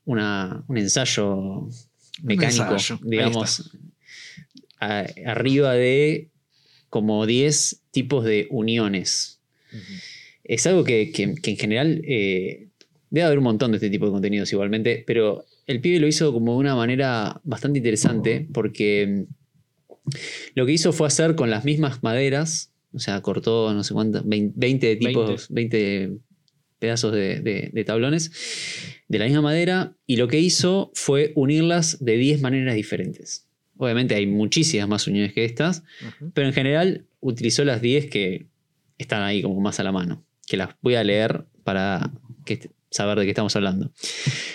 una- 0.04 0.64
un 0.68 0.78
ensayo 0.78 1.68
mecánico, 2.22 2.72
ensayo, 2.72 2.98
digamos, 3.02 3.70
a- 4.80 5.06
arriba 5.26 5.72
de 5.72 6.28
como 6.90 7.26
10 7.26 7.82
tipos 7.90 8.24
de 8.24 8.46
uniones. 8.50 9.40
Es 10.44 10.66
algo 10.66 10.84
que, 10.84 11.10
que- 11.10 11.34
que 11.34 11.50
en 11.50 11.56
general 11.56 12.02
eh, 12.06 12.68
debe 13.10 13.24
haber 13.26 13.38
un 13.38 13.44
montón 13.44 13.70
de 13.72 13.78
este 13.78 13.90
tipo 13.90 14.06
de 14.06 14.12
contenidos 14.12 14.52
igualmente, 14.52 15.02
pero 15.06 15.44
el 15.66 15.80
pibe 15.80 15.98
lo 16.00 16.06
hizo 16.06 16.32
como 16.32 16.52
de 16.52 16.58
una 16.58 16.74
manera 16.76 17.40
bastante 17.44 17.78
interesante 17.78 18.40
porque 18.52 19.26
mm, 19.28 20.10
lo 20.54 20.66
que 20.66 20.72
hizo 20.72 20.92
fue 20.92 21.06
hacer 21.06 21.34
con 21.34 21.50
las 21.50 21.64
mismas 21.64 22.02
maderas, 22.02 22.72
o 22.92 22.98
sea, 22.98 23.20
cortó 23.22 23.72
no 23.72 23.82
sé 23.84 23.94
cuántas, 23.94 24.26
20, 24.26 24.52
20 24.56 24.96
tipos, 24.96 25.48
20, 25.48 26.12
pedazos 26.78 27.12
de, 27.12 27.40
de- 27.40 27.70
de 27.72 27.84
tablones 27.84 28.30
de 29.08 29.18
la 29.18 29.24
misma 29.26 29.40
madera 29.42 29.96
y 30.06 30.16
lo 30.16 30.28
que 30.28 30.40
hizo 30.40 30.90
fue 30.94 31.32
unirlas 31.34 32.04
de 32.04 32.16
10 32.18 32.40
maneras 32.42 32.74
diferentes. 32.74 33.46
Obviamente 33.76 34.14
hay 34.14 34.26
muchísimas 34.26 34.88
más 34.88 35.06
uniones 35.06 35.32
que 35.32 35.44
estas, 35.44 35.82
pero 36.34 36.46
en 36.46 36.52
general 36.52 37.06
utilizó 37.20 37.64
las 37.64 37.80
10 37.80 38.06
que 38.10 38.46
están 38.98 39.22
ahí 39.22 39.42
como 39.42 39.58
más 39.60 39.80
a 39.80 39.82
la 39.82 39.92
mano, 39.92 40.23
que 40.46 40.56
las 40.56 40.70
voy 40.82 40.94
a 40.96 41.04
leer 41.04 41.44
para 41.64 42.10
que, 42.44 42.70
saber 42.90 43.18
de 43.18 43.24
qué 43.24 43.30
estamos 43.30 43.54
hablando. 43.56 43.90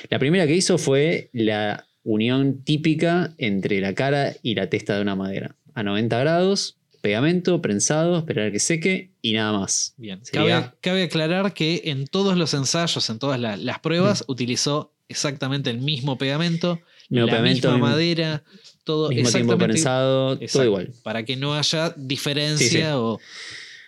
La 0.10 0.20
primera 0.20 0.48
que 0.48 0.56
hizo 0.56 0.78
fue 0.78 1.30
la 1.34 1.86
unión 2.04 2.64
típica 2.64 3.34
entre 3.38 3.82
la 3.82 3.94
cara 3.94 4.36
y 4.42 4.56
la 4.56 4.70
testa 4.70 4.96
de 4.96 5.02
una 5.02 5.16
madera. 5.16 5.56
A 5.74 5.84
90 5.84 6.18
grados, 6.20 6.78
pegamento, 7.02 7.62
prensado, 7.62 8.18
esperar 8.18 8.48
a 8.48 8.52
que 8.52 8.60
seque 8.60 9.12
y 9.22 9.34
nada 9.34 9.58
más. 9.58 9.94
Bien. 9.98 10.20
Sería- 10.24 10.62
Cabe, 10.62 10.72
cabe 10.82 11.04
aclarar 11.04 11.54
que 11.54 11.82
en 11.86 12.08
todos 12.08 12.38
los 12.38 12.54
ensayos, 12.54 13.10
en 13.10 13.20
todas 13.20 13.40
la- 13.40 13.58
las 13.58 13.80
pruebas, 13.80 14.24
utilizó 14.28 14.94
exactamente 15.08 15.70
el 15.70 15.80
mismo 15.80 16.18
pegamento, 16.18 16.82
Mismo 17.10 17.26
la 17.26 17.32
pegamento, 17.34 17.72
misma 17.72 17.90
madera, 17.90 18.44
todo 18.84 19.10
Mismo 19.10 19.30
tiempo 19.32 19.38
exactamente 19.54 19.66
prensado, 19.66 20.38
todo 20.40 20.64
igual. 20.64 20.92
para 21.04 21.24
que 21.26 21.36
no 21.36 21.56
haya 21.56 21.94
diferencia 21.98 22.68
Sí, 22.70 22.78
sí. 22.78 22.84
o, 22.94 23.20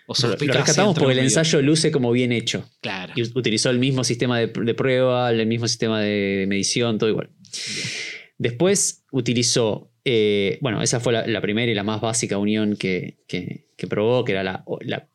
o 0.08 0.14
Lo, 0.14 0.16
suspicacia 0.16 0.46
lo 0.54 0.54
rescatamos 0.66 0.98
porque 1.00 1.14
el 1.14 1.20
ensayo 1.20 1.62
luce 1.62 1.92
como 1.92 2.12
bien 2.12 2.32
hecho. 2.32 2.70
Claro. 2.82 3.14
Y 3.16 3.22
utilizó 3.38 3.70
el 3.70 3.80
mismo 3.80 4.04
sistema 4.04 4.40
de, 4.40 4.48
de 4.48 4.74
prueba, 4.74 5.32
el 5.32 5.46
mismo 5.48 5.68
sistema 5.68 6.02
de 6.02 6.46
medición, 6.48 6.98
todo 6.98 7.10
igual. 7.10 7.30
Después 8.38 9.06
utilizó, 9.12 9.92
eh, 10.06 10.58
bueno, 10.62 10.82
esa 10.82 11.00
fue 11.00 11.14
la, 11.14 11.28
la 11.28 11.42
primera 11.42 11.72
y 11.72 11.76
la 11.76 11.84
más 11.84 12.02
básica 12.02 12.38
unión 12.38 12.76
que, 12.76 13.20
que- 13.28 13.68
que 13.78 13.88
probó, 13.88 14.24
que 14.26 14.34
era 14.34 14.44
la, 14.44 14.64
la, 14.82 15.08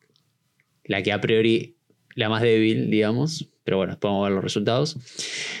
la 0.83 1.01
que 1.03 1.11
a 1.13 1.21
priori 1.21 1.77
la 2.15 2.27
más 2.29 2.41
débil, 2.41 2.89
digamos, 2.89 3.49
pero 3.63 3.77
bueno, 3.77 3.93
después 3.93 4.09
vamos 4.09 4.25
a 4.25 4.29
ver 4.29 4.35
los 4.35 4.43
resultados. 4.43 4.97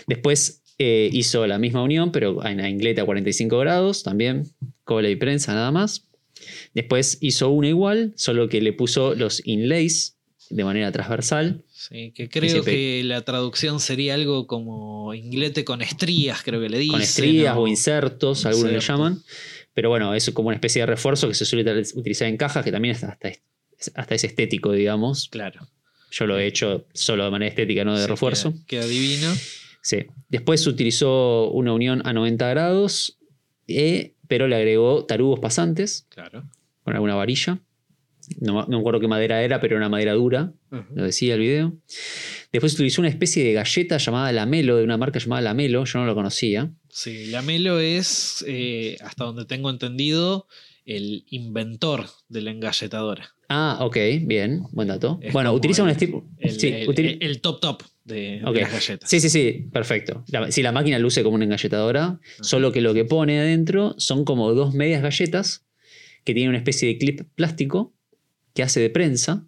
Después 0.07 0.63
eh, 0.77 1.09
hizo 1.13 1.45
la 1.47 1.57
misma 1.57 1.83
unión, 1.83 2.11
pero 2.11 2.45
en 2.45 2.57
la 2.57 2.69
ingleta 2.69 3.03
a 3.03 3.05
45 3.05 3.57
grados, 3.59 4.03
también, 4.03 4.43
cola 4.83 5.09
y 5.09 5.15
prensa 5.15 5.53
nada 5.53 5.71
más. 5.71 6.09
Después 6.73 7.17
hizo 7.21 7.49
una 7.49 7.67
igual, 7.69 8.13
solo 8.15 8.49
que 8.49 8.61
le 8.61 8.73
puso 8.73 9.15
los 9.15 9.41
inlays 9.45 10.15
de 10.49 10.63
manera 10.63 10.91
transversal. 10.91 11.63
Sí, 11.73 12.11
que 12.15 12.29
creo 12.29 12.63
que 12.63 13.01
la 13.03 13.21
traducción 13.21 13.79
sería 13.79 14.13
algo 14.13 14.47
como 14.47 15.13
inglete 15.13 15.63
con 15.65 15.81
estrías, 15.81 16.41
creo 16.43 16.61
que 16.61 16.69
le 16.69 16.77
dicen. 16.79 16.93
con 16.93 17.01
estrías 17.01 17.55
o, 17.55 17.61
o 17.61 17.67
insertos, 17.67 18.45
algunos 18.45 18.71
le 18.71 18.79
llaman. 18.79 19.21
Pero 19.73 19.89
bueno, 19.89 20.13
es 20.15 20.29
como 20.31 20.47
una 20.47 20.55
especie 20.55 20.81
de 20.81 20.85
refuerzo 20.87 21.27
que 21.27 21.33
se 21.35 21.45
suele 21.45 21.83
utilizar 21.95 22.27
en 22.27 22.37
cajas, 22.37 22.63
que 22.65 22.71
también 22.71 22.95
hasta, 22.95 23.09
hasta, 23.09 23.27
es- 23.29 23.41
hasta 23.93 24.15
es 24.15 24.23
estético, 24.23 24.71
digamos. 24.71 25.27
Claro. 25.29 25.67
Yo 26.11 26.25
lo 26.25 26.39
he 26.39 26.47
hecho 26.47 26.87
solo 26.93 27.25
de 27.25 27.31
manera 27.31 27.49
estética, 27.49 27.83
no 27.83 27.95
de 27.95 28.03
Sí, 28.05 28.09
refuerzo. 28.09 28.53
Queda, 28.65 28.81
queda 28.81 28.85
divino. 28.87 29.35
Sí. 29.83 29.97
Después 30.29 30.65
utilizó 30.65 31.51
una 31.51 31.73
unión 31.73 32.01
a 32.05 32.13
90 32.13 32.49
grados, 32.49 33.19
eh, 33.67 34.13
pero 34.27 34.47
le 34.47 34.55
agregó 34.55 35.05
tarugos 35.05 35.39
pasantes 35.39 36.05
Claro. 36.09 36.43
con 36.83 36.93
alguna 36.95 37.15
varilla. 37.15 37.59
No, 38.41 38.65
me 38.67 38.77
acuerdo 38.77 38.99
qué 38.99 39.07
madera 39.07 39.41
era, 39.41 39.61
pero 39.61 39.75
era 39.75 39.85
una 39.85 39.89
madera 39.89 40.11
dura, 40.13 40.51
lo 40.69 41.03
decía 41.03 41.35
el 41.35 41.39
video. 41.39 41.73
Después 42.51 42.73
utilizó 42.73 43.01
una 43.01 43.07
especie 43.09 43.41
de 43.43 43.53
galleta 43.53 43.97
llamada 43.97 44.31
Lamelo, 44.33 44.75
de 44.75 44.83
una 44.83 44.97
marca 44.97 45.17
llamada 45.19 45.41
Lamelo, 45.43 45.85
yo 45.85 45.99
no 45.99 46.05
lo 46.05 46.13
conocía. 46.13 46.69
Sí, 46.89 47.27
la 47.27 47.41
Melo 47.41 47.79
es, 47.79 48.43
eh, 48.47 48.97
hasta 49.01 49.23
donde 49.23 49.45
tengo 49.45 49.69
entendido, 49.69 50.47
el 50.85 51.23
inventor 51.29 52.05
de 52.27 52.41
la 52.41 52.51
engalletadora. 52.51 53.33
Ah, 53.49 53.77
ok, 53.81 53.97
bien, 54.23 54.63
buen 54.71 54.89
dato. 54.89 55.19
Es 55.21 55.31
bueno, 55.31 55.53
utiliza 55.53 55.83
un. 55.83 55.89
El, 55.89 56.59
sí, 56.59 56.67
el- 56.67 56.87
util- 56.87 57.17
el 57.21 57.39
top 57.39 57.61
top 57.61 57.83
de, 58.07 58.39
las 58.41 58.71
galletas. 58.71 59.09
sí, 59.09 59.19
sí, 59.19 59.29
sí, 59.29 59.67
perfecto. 59.71 60.23
Sí, 60.49 60.61
la 60.63 60.71
máquina 60.71 60.97
luce 60.99 61.23
como 61.23 61.35
una 61.35 61.45
engalletadora, 61.45 62.19
solo 62.41 62.71
que 62.71 62.81
lo 62.81 62.93
que 62.93 63.05
pone 63.05 63.39
adentro 63.39 63.95
son 63.97 64.25
como 64.25 64.53
dos 64.53 64.73
medias 64.73 65.01
galletas 65.01 65.65
que 66.23 66.33
tienen 66.33 66.49
una 66.49 66.57
especie 66.57 66.87
de 66.89 66.97
clip 66.97 67.21
plástico 67.35 67.93
que 68.53 68.63
hace 68.63 68.79
de 68.79 68.89
prensa. 68.89 69.45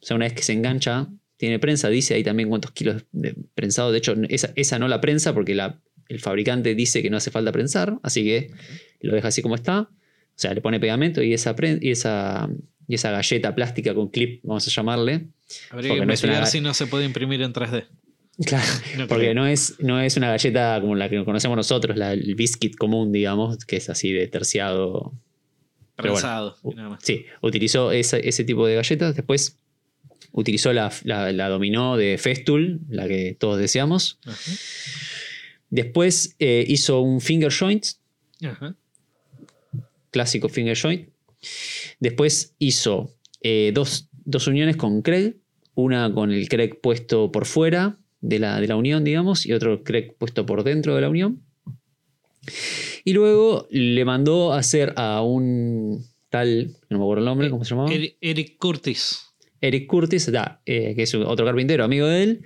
O 0.00 0.04
sea, 0.06 0.16
una 0.16 0.26
vez 0.26 0.34
que 0.34 0.42
se 0.42 0.52
engancha, 0.52 1.08
tiene 1.36 1.58
prensa, 1.58 1.88
dice 1.88 2.14
ahí 2.14 2.22
también 2.22 2.48
cuántos 2.48 2.72
kilos 2.72 3.04
de 3.12 3.34
prensado. 3.54 3.90
De 3.92 3.98
hecho, 3.98 4.14
esa, 4.28 4.52
esa 4.56 4.78
no 4.78 4.88
la 4.88 5.00
prensa 5.00 5.32
porque 5.34 5.54
la- 5.54 5.80
el 6.08 6.20
fabricante 6.20 6.74
dice 6.74 7.02
que 7.02 7.10
no 7.10 7.16
hace 7.16 7.30
falta 7.30 7.52
prensar, 7.52 7.98
así 8.02 8.22
que 8.24 8.50
lo 9.00 9.14
deja 9.14 9.28
así 9.28 9.42
como 9.42 9.54
está. 9.54 9.88
O 10.34 10.38
sea, 10.42 10.54
le 10.54 10.60
pone 10.60 10.80
pegamento 10.80 11.22
y 11.22 11.32
esa, 11.34 11.54
y 11.80 11.90
esa, 11.90 12.48
y 12.88 12.94
esa 12.94 13.10
galleta 13.10 13.54
plástica 13.54 13.94
con 13.94 14.08
clip, 14.08 14.40
vamos 14.44 14.66
a 14.66 14.70
llamarle. 14.70 15.28
Habría 15.70 15.90
que 15.90 15.96
no 15.96 16.02
es 16.02 16.06
investigar 16.06 16.36
una- 16.38 16.46
si 16.46 16.60
no 16.60 16.74
se 16.74 16.86
puede 16.86 17.04
imprimir 17.04 17.42
en 17.42 17.52
3D. 17.52 17.84
Claro, 18.46 18.64
No 18.96 19.06
porque 19.08 19.34
no 19.34 19.46
es, 19.46 19.76
no 19.80 20.00
es 20.00 20.16
una 20.16 20.30
galleta 20.30 20.78
como 20.80 20.94
la 20.96 21.10
que 21.10 21.22
conocemos 21.22 21.54
nosotros, 21.54 21.96
la, 21.98 22.14
el 22.14 22.34
biscuit 22.34 22.74
común, 22.76 23.12
digamos, 23.12 23.58
que 23.66 23.76
es 23.76 23.90
así 23.90 24.10
de 24.10 24.26
terciado. 24.26 25.12
Pero 25.96 26.12
bueno, 26.14 26.26
Prensado. 26.26 26.56
u- 26.62 26.72
nada 26.74 26.88
más. 26.88 27.00
Sí, 27.04 27.26
utilizó 27.42 27.92
esa- 27.92 28.16
ese 28.16 28.44
tipo 28.44 28.66
de 28.66 28.76
galletas. 28.76 29.14
Después 29.14 29.58
utilizó 30.32 30.72
la, 30.72 30.90
la, 31.04 31.30
la 31.30 31.48
dominó 31.50 31.98
de 31.98 32.16
Festool, 32.16 32.80
la 32.88 33.06
que 33.06 33.36
todos 33.38 33.58
deseamos. 33.58 34.18
Ajá. 34.24 34.50
Después 35.70 36.34
eh, 36.38 36.64
hizo 36.68 37.00
un 37.00 37.20
finger 37.20 37.52
joint, 37.52 37.84
Ajá. 38.44 38.74
Clásico 40.12 40.48
finger 40.48 40.78
joint. 40.78 41.08
Después 41.98 42.54
hizo 42.60 43.12
eh, 43.40 43.72
dos, 43.74 44.08
dos 44.24 44.46
uniones 44.46 44.76
con 44.76 45.02
Craig, 45.02 45.34
una 45.74 46.12
con 46.14 46.30
el 46.30 46.48
Craig 46.48 46.80
puesto 46.80 47.32
por 47.32 47.46
fuera 47.46 47.98
de 48.20 48.38
la, 48.38 48.60
de 48.60 48.68
la 48.68 48.76
unión, 48.76 49.02
digamos, 49.02 49.44
y 49.46 49.52
otro 49.52 49.82
Craig 49.82 50.14
puesto 50.16 50.46
por 50.46 50.62
dentro 50.62 50.94
de 50.94 51.00
la 51.00 51.08
unión. 51.08 51.42
Y 53.04 53.12
luego 53.12 53.66
le 53.70 54.04
mandó 54.04 54.52
a 54.52 54.58
hacer 54.58 54.94
a 54.96 55.22
un 55.22 56.04
tal, 56.30 56.76
no 56.88 56.98
me 56.98 57.04
acuerdo 57.04 57.20
el 57.20 57.26
nombre, 57.26 57.50
¿cómo 57.50 57.64
se 57.64 57.70
llamaba? 57.70 57.90
Eric, 58.20 58.56
Curtis. 58.58 59.26
Eric 59.60 59.86
Curtis, 59.86 60.30
da, 60.32 60.60
eh, 60.66 60.94
que 60.94 61.02
es 61.02 61.14
otro 61.14 61.44
carpintero, 61.44 61.84
amigo 61.84 62.06
de 62.06 62.22
él, 62.22 62.42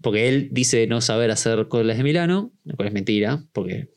porque 0.00 0.28
él 0.28 0.48
dice 0.52 0.86
no 0.86 1.00
saber 1.00 1.30
hacer 1.30 1.66
colas 1.68 1.96
de 1.96 2.04
Milano, 2.04 2.52
lo 2.64 2.76
cual 2.76 2.88
es 2.88 2.94
mentira, 2.94 3.44
porque 3.52 3.88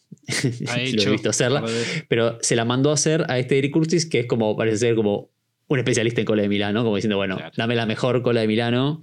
Ha 0.68 0.78
lo 0.94 1.02
he 1.02 1.12
visto 1.12 1.30
hacerla, 1.30 1.64
pero 2.08 2.38
se 2.42 2.56
la 2.56 2.66
mandó 2.66 2.92
a 2.92 2.94
hacer 2.94 3.26
a 3.30 3.38
este 3.40 3.58
Eric 3.58 3.74
Curtis, 3.74 4.06
que 4.06 4.22
es 4.22 4.26
como, 4.26 4.56
parece 4.56 4.78
ser 4.78 4.96
como 4.96 5.30
un 5.68 5.80
especialista 5.80 6.22
en 6.22 6.26
cola 6.26 6.42
de 6.42 6.50
Milano, 6.50 6.84
como 6.84 6.96
diciendo, 6.96 7.18
bueno, 7.18 7.38
Claro. 7.38 7.52
dame 7.58 7.76
la 7.76 7.86
mejor 7.86 8.22
cola 8.22 8.42
de 8.42 8.48
Milano 8.48 9.02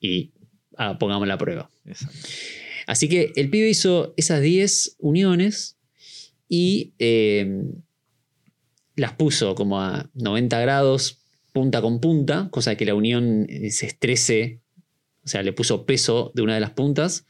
y 0.00 0.32
ah, 0.76 0.98
pongamos 0.98 1.26
la 1.26 1.38
prueba. 1.38 1.70
Exacto. 1.86 2.18
Así 2.86 3.08
que 3.08 3.32
el 3.36 3.50
pibe 3.50 3.68
hizo 3.68 4.14
esas 4.16 4.40
10 4.40 4.96
uniones 4.98 5.76
y 6.48 6.94
eh, 6.98 7.62
las 8.96 9.12
puso 9.12 9.54
como 9.54 9.80
a 9.80 10.08
90 10.14 10.58
grados, 10.60 11.18
punta 11.52 11.82
con 11.82 12.00
punta, 12.00 12.48
cosa 12.50 12.76
que 12.76 12.86
la 12.86 12.94
unión 12.94 13.46
eh, 13.48 13.70
se 13.70 13.86
estrese, 13.86 14.60
o 15.24 15.28
sea, 15.28 15.42
le 15.42 15.52
puso 15.52 15.84
peso 15.84 16.32
de 16.34 16.42
una 16.42 16.54
de 16.54 16.60
las 16.60 16.70
puntas. 16.70 17.26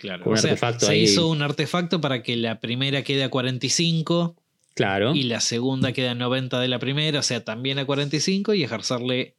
Claro. 0.00 0.24
con 0.24 0.32
un 0.32 0.38
o 0.38 0.40
sea, 0.42 0.50
artefacto 0.52 0.86
se 0.86 0.92
ahí. 0.92 1.02
hizo 1.02 1.28
un 1.28 1.42
artefacto 1.42 2.00
para 2.00 2.22
que 2.22 2.36
la 2.36 2.60
primera 2.60 3.02
quede 3.02 3.24
a 3.24 3.28
45 3.30 4.36
Claro. 4.74 5.14
y 5.14 5.24
la 5.24 5.40
segunda 5.40 5.92
quede 5.92 6.08
a 6.08 6.14
90 6.14 6.60
de 6.60 6.68
la 6.68 6.78
primera, 6.78 7.18
o 7.20 7.22
sea, 7.22 7.44
también 7.44 7.78
a 7.78 7.84
45 7.86 8.54
y 8.54 8.62
ejercerle 8.62 9.34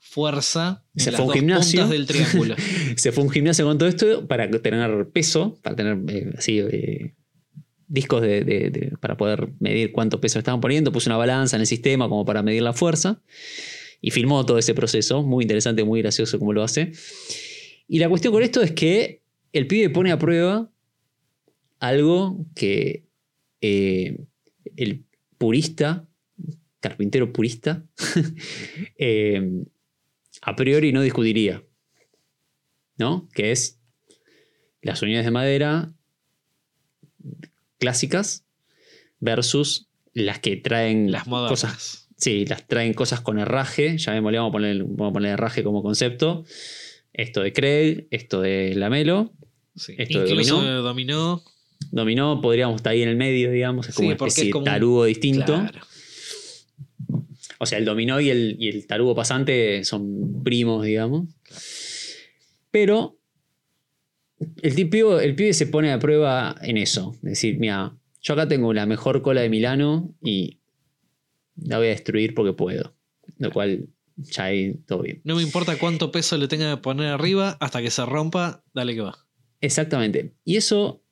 fuerza 0.00 0.84
en 0.94 1.04
Se 1.04 1.10
las 1.12 1.18
fue 1.20 1.24
un 1.24 1.28
dos 1.28 1.36
gimnasio. 1.36 1.80
puntas 1.82 1.90
del 1.90 2.06
triángulo. 2.06 2.56
Se 2.96 3.12
fue 3.12 3.24
un 3.24 3.30
gimnasio 3.30 3.64
con 3.64 3.78
todo 3.78 3.88
esto 3.88 4.26
para 4.26 4.50
tener 4.50 5.08
peso, 5.10 5.58
para 5.62 5.76
tener 5.76 5.98
eh, 6.08 6.32
así 6.36 6.58
eh, 6.58 7.14
discos 7.86 8.20
de, 8.20 8.44
de- 8.44 8.70
de- 8.70 8.92
para 9.00 9.16
poder 9.16 9.48
medir 9.60 9.92
cuánto 9.92 10.20
peso 10.20 10.38
estaban 10.38 10.60
poniendo. 10.60 10.92
Puso 10.92 11.08
una 11.08 11.16
balanza 11.16 11.56
en 11.56 11.60
el 11.60 11.66
sistema 11.66 12.08
como 12.08 12.24
para 12.24 12.42
medir 12.42 12.62
la 12.62 12.72
fuerza. 12.72 13.22
Y 14.00 14.10
filmó 14.10 14.44
todo 14.44 14.58
ese 14.58 14.74
proceso. 14.74 15.22
Muy 15.22 15.44
interesante, 15.44 15.84
muy 15.84 16.02
gracioso 16.02 16.38
como 16.38 16.52
lo 16.52 16.62
hace. 16.64 16.92
Y 17.86 17.98
la 18.00 18.08
cuestión 18.08 18.32
con 18.34 18.42
esto 18.42 18.60
es 18.60 18.72
que 18.72 19.21
el 19.52 19.66
pibe 19.66 19.90
pone 19.90 20.12
a 20.12 20.18
prueba 20.18 20.70
algo 21.78 22.46
que 22.54 23.04
eh, 23.60 24.24
el 24.76 25.04
purista, 25.38 26.06
carpintero 26.80 27.32
purista, 27.32 27.84
eh, 28.98 29.64
a 30.42 30.56
priori 30.56 30.92
no 30.92 31.02
discutiría. 31.02 31.62
¿No? 32.98 33.28
Que 33.34 33.52
es 33.52 33.80
las 34.80 35.02
unidades 35.02 35.24
de 35.24 35.30
madera 35.30 35.92
clásicas 37.78 38.44
versus 39.18 39.88
las 40.12 40.38
que 40.38 40.56
traen 40.56 41.10
Las 41.10 41.24
cosas. 41.24 42.08
Sí, 42.16 42.46
las 42.46 42.66
traen 42.68 42.94
cosas 42.94 43.20
con 43.20 43.38
herraje. 43.40 43.98
Ya 43.98 44.20
vamos 44.20 44.48
a 44.48 44.52
poner, 44.52 44.84
vamos 44.84 45.10
a 45.10 45.12
poner 45.12 45.32
herraje 45.32 45.64
como 45.64 45.82
concepto. 45.82 46.44
Esto 47.12 47.42
de 47.42 47.52
Craig, 47.52 48.06
esto 48.10 48.40
de 48.40 48.74
Lamelo. 48.76 49.32
Sí. 49.74 49.94
Esto 49.98 50.20
de 50.22 50.30
Incluso 50.30 50.56
dominó. 50.56 50.82
dominó. 50.82 51.42
Dominó, 51.90 52.40
podríamos 52.40 52.76
estar 52.76 52.92
ahí 52.92 53.02
en 53.02 53.08
el 53.08 53.16
medio, 53.16 53.50
digamos. 53.50 53.88
Es 53.88 53.94
como 53.94 54.04
Sí, 54.04 54.06
una 54.08 54.14
especie 54.16 54.44
es 54.44 54.52
como 54.52 54.64
de 54.64 54.70
un- 54.70 54.74
tarugo 54.74 55.04
distinto. 55.04 55.44
Claro. 55.46 55.80
O 57.58 57.66
sea, 57.66 57.78
el 57.78 57.84
dominó 57.84 58.20
y 58.20 58.30
el, 58.30 58.56
y 58.58 58.68
el 58.68 58.86
tarugo 58.86 59.14
pasante 59.14 59.84
son 59.84 60.42
primos, 60.42 60.84
digamos. 60.84 61.28
Pero 62.70 63.18
el, 64.62 64.74
tipo, 64.74 65.20
el 65.20 65.34
pibe 65.34 65.52
se 65.52 65.66
pone 65.66 65.92
a 65.92 65.98
prueba 65.98 66.56
en 66.62 66.76
eso. 66.76 67.12
Es 67.16 67.22
decir, 67.22 67.58
mira, 67.58 67.96
yo 68.20 68.34
acá 68.34 68.48
tengo 68.48 68.72
la 68.72 68.86
mejor 68.86 69.22
cola 69.22 69.40
de 69.42 69.48
Milano 69.48 70.12
y 70.22 70.58
la 71.56 71.78
voy 71.78 71.86
a 71.86 71.90
destruir 71.90 72.34
porque 72.34 72.52
puedo. 72.52 72.94
Lo 73.38 73.50
cual 73.52 73.88
ya 74.16 74.44
ahí 74.44 74.74
todo 74.86 75.02
bien. 75.02 75.20
No 75.24 75.36
me 75.36 75.42
importa 75.42 75.78
cuánto 75.78 76.10
peso 76.10 76.36
le 76.38 76.48
tenga 76.48 76.74
que 76.74 76.82
poner 76.82 77.08
arriba, 77.08 77.56
hasta 77.60 77.80
que 77.82 77.90
se 77.90 78.04
rompa, 78.06 78.62
dale 78.74 78.94
que 78.94 79.00
va. 79.02 79.21
Exactamente. 79.62 80.32
Y 80.44 80.56
eso 80.56 81.02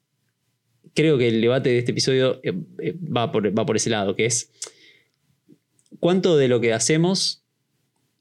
creo 0.95 1.17
que 1.17 1.29
el 1.29 1.41
debate 1.41 1.71
de 1.71 1.79
este 1.79 1.93
episodio 1.93 2.41
eh, 2.43 2.53
eh, 2.81 2.95
va, 3.17 3.33
por, 3.33 3.57
va 3.59 3.65
por 3.65 3.77
ese 3.77 3.89
lado, 3.91 4.15
que 4.15 4.27
es 4.27 4.51
cuánto 5.99 6.37
de 6.37 6.49
lo 6.49 6.61
que 6.61 6.73
hacemos 6.73 7.43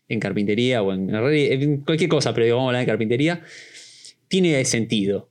en 0.08 0.20
carpintería 0.20 0.82
o 0.82 0.94
en, 0.94 1.14
en 1.14 1.82
cualquier 1.82 2.10
cosa, 2.10 2.34
pero 2.34 2.46
digo, 2.46 2.58
vamos 2.58 2.70
a 2.70 2.72
hablar 2.72 2.82
de 2.86 2.92
carpintería, 2.92 3.44
tiene 4.28 4.64
sentido. 4.66 5.30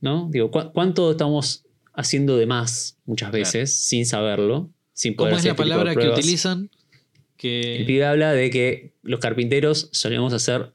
¿no? 0.00 0.28
Digo, 0.30 0.50
¿cu- 0.50 0.70
¿cuánto 0.72 1.10
estamos 1.10 1.64
haciendo 1.94 2.36
de 2.36 2.46
más 2.46 2.98
muchas 3.04 3.30
Claro. 3.30 3.40
veces 3.44 3.74
sin 3.74 4.06
saberlo? 4.06 4.70
Sin 4.92 5.14
poder 5.16 5.30
¿Cómo 5.32 5.38
es 5.38 5.44
la 5.44 5.50
este 5.52 5.62
palabra 5.62 5.94
que 5.94 6.08
utilizan? 6.08 6.70
El 7.40 7.84
pibe 7.86 8.04
habla 8.04 8.32
de 8.32 8.50
que 8.50 8.92
los 9.02 9.20
carpinteros 9.20 9.88
solemos 9.92 10.32
hacer, 10.32 10.72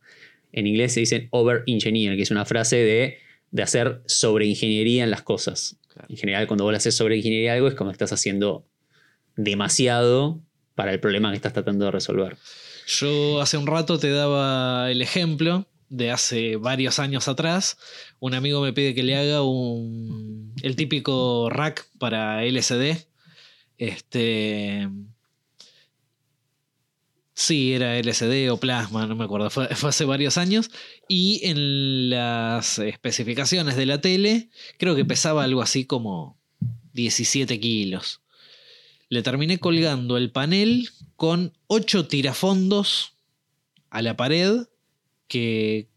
en 0.51 0.65
inglés 0.67 0.93
se 0.93 1.01
dicen 1.01 1.27
over 1.31 1.63
engineer, 1.67 2.15
que 2.15 2.21
es 2.23 2.31
una 2.31 2.45
frase 2.45 2.77
de, 2.77 3.17
de 3.53 3.61
hacer 3.61 4.01
sobre 4.07 4.47
ingeniería 4.47 5.03
en 5.03 5.11
las 5.11 5.21
cosas. 5.21 5.77
Claro. 5.87 6.07
En 6.09 6.17
general, 6.17 6.47
cuando 6.47 6.63
vos 6.63 6.73
le 6.73 6.77
haces 6.77 6.95
sobre 6.95 7.17
ingeniería 7.17 7.51
a 7.51 7.55
algo, 7.55 7.67
es 7.67 7.75
como 7.75 7.91
que 7.91 7.93
estás 7.93 8.11
haciendo 8.11 8.65
demasiado 9.37 10.41
para 10.73 10.91
el 10.91 10.99
problema 10.99 11.29
que 11.29 11.35
estás 11.35 11.53
tratando 11.53 11.85
de 11.85 11.91
resolver. 11.91 12.35
Yo 12.87 13.39
hace 13.41 13.57
un 13.57 13.67
rato 13.67 13.99
te 13.99 14.09
daba 14.09 14.91
el 14.91 15.03
ejemplo 15.03 15.67
de 15.89 16.09
hace 16.09 16.55
varios 16.55 16.97
años 16.97 17.27
atrás. 17.27 17.77
Un 18.19 18.33
amigo 18.33 18.59
me 18.59 18.73
pide 18.73 18.95
que 18.95 19.03
le 19.03 19.15
haga 19.15 19.43
un, 19.43 20.55
el 20.63 20.75
típico 20.75 21.47
rack 21.51 21.87
para 21.99 22.43
LCD. 22.43 23.05
Este. 23.77 24.89
Sí, 27.43 27.73
era 27.73 27.97
LCD 27.97 28.49
o 28.49 28.57
plasma, 28.57 29.05
no 29.05 29.17
me 29.17 29.25
acuerdo, 29.25 29.49
fue, 29.49 29.67
fue 29.75 29.89
hace 29.89 30.05
varios 30.05 30.37
años. 30.37 30.71
Y 31.09 31.41
en 31.43 32.09
las 32.09 32.79
especificaciones 32.79 33.75
de 33.75 33.85
la 33.85 33.99
tele, 33.99 34.49
creo 34.79 34.95
que 34.95 35.03
pesaba 35.03 35.43
algo 35.43 35.61
así 35.61 35.83
como 35.83 36.39
17 36.93 37.59
kilos. 37.59 38.21
Le 39.09 39.23
terminé 39.23 39.59
colgando 39.59 40.15
el 40.15 40.31
panel 40.31 40.87
con 41.17 41.51
8 41.67 42.07
tirafondos 42.07 43.17
a 43.89 44.01
la 44.01 44.15
pared 44.15 44.61
que, 45.27 45.89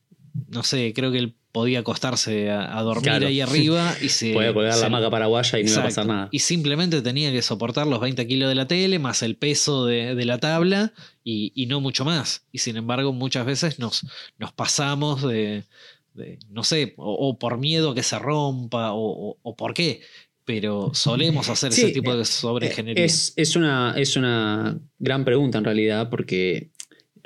no 0.49 0.65
sé, 0.65 0.93
creo 0.97 1.13
que 1.13 1.19
él 1.19 1.37
podía 1.57 1.79
acostarse 1.79 2.51
a, 2.51 2.79
a 2.79 2.83
dormir 2.83 3.05
Claro. 3.05 3.29
ahí 3.29 3.41
arriba 3.41 3.95
y 4.03 4.11
se... 4.11 4.35
Podía 4.35 4.53
colgar 4.53 4.75
se- 4.75 4.83
la 4.83 4.91
maca 4.91 5.09
paraguaya 5.09 5.59
y 5.59 5.65
no 5.65 5.71
iba 5.71 5.81
a 5.81 5.85
pasar 5.85 6.05
nada. 6.07 6.29
Y 6.31 6.41
simplemente 6.41 7.01
tenía 7.01 7.33
que 7.33 7.41
soportar 7.41 7.87
los 7.87 7.99
20 7.99 8.27
kilos 8.27 8.51
de 8.51 8.55
la 8.55 8.67
tele 8.67 8.99
más 8.99 9.23
el 9.23 9.37
peso 9.37 9.87
de, 9.87 10.15
de 10.15 10.25
la 10.27 10.37
tabla 10.37 10.93
y, 11.25 11.53
y 11.55 11.65
no 11.65 11.81
mucho 11.81 12.05
más. 12.05 12.45
Y 12.53 12.59
sin 12.59 12.77
embargo, 12.77 13.15
muchas 13.15 13.47
veces 13.47 13.79
nos, 13.79 14.05
nos 14.39 14.53
pasamos 14.53 15.23
de, 15.23 15.65
de, 16.13 16.39
no 16.51 16.63
sé, 16.63 16.93
o, 16.99 17.15
o 17.15 17.39
por 17.39 17.57
miedo 17.57 17.93
a 17.93 17.95
que 17.95 18.03
se 18.03 18.19
rompa 18.19 18.93
o, 18.93 19.31
o- 19.31 19.39
o 19.43 19.57
por 19.57 19.73
qué. 19.73 20.03
Pero 20.45 20.91
solemos 20.93 21.49
hacer 21.49 21.73
Sí, 21.73 21.85
ese 21.85 21.91
tipo 21.93 22.15
de 22.15 22.21
Eh, 22.23 22.25
sobreingeniería. 22.27 23.03
Es, 23.05 23.33
es 23.35 23.57
una, 23.57 23.95
es 23.97 24.15
una 24.17 24.79
gran 24.99 25.25
pregunta 25.25 25.57
en 25.57 25.65
realidad, 25.65 26.11
porque 26.11 26.71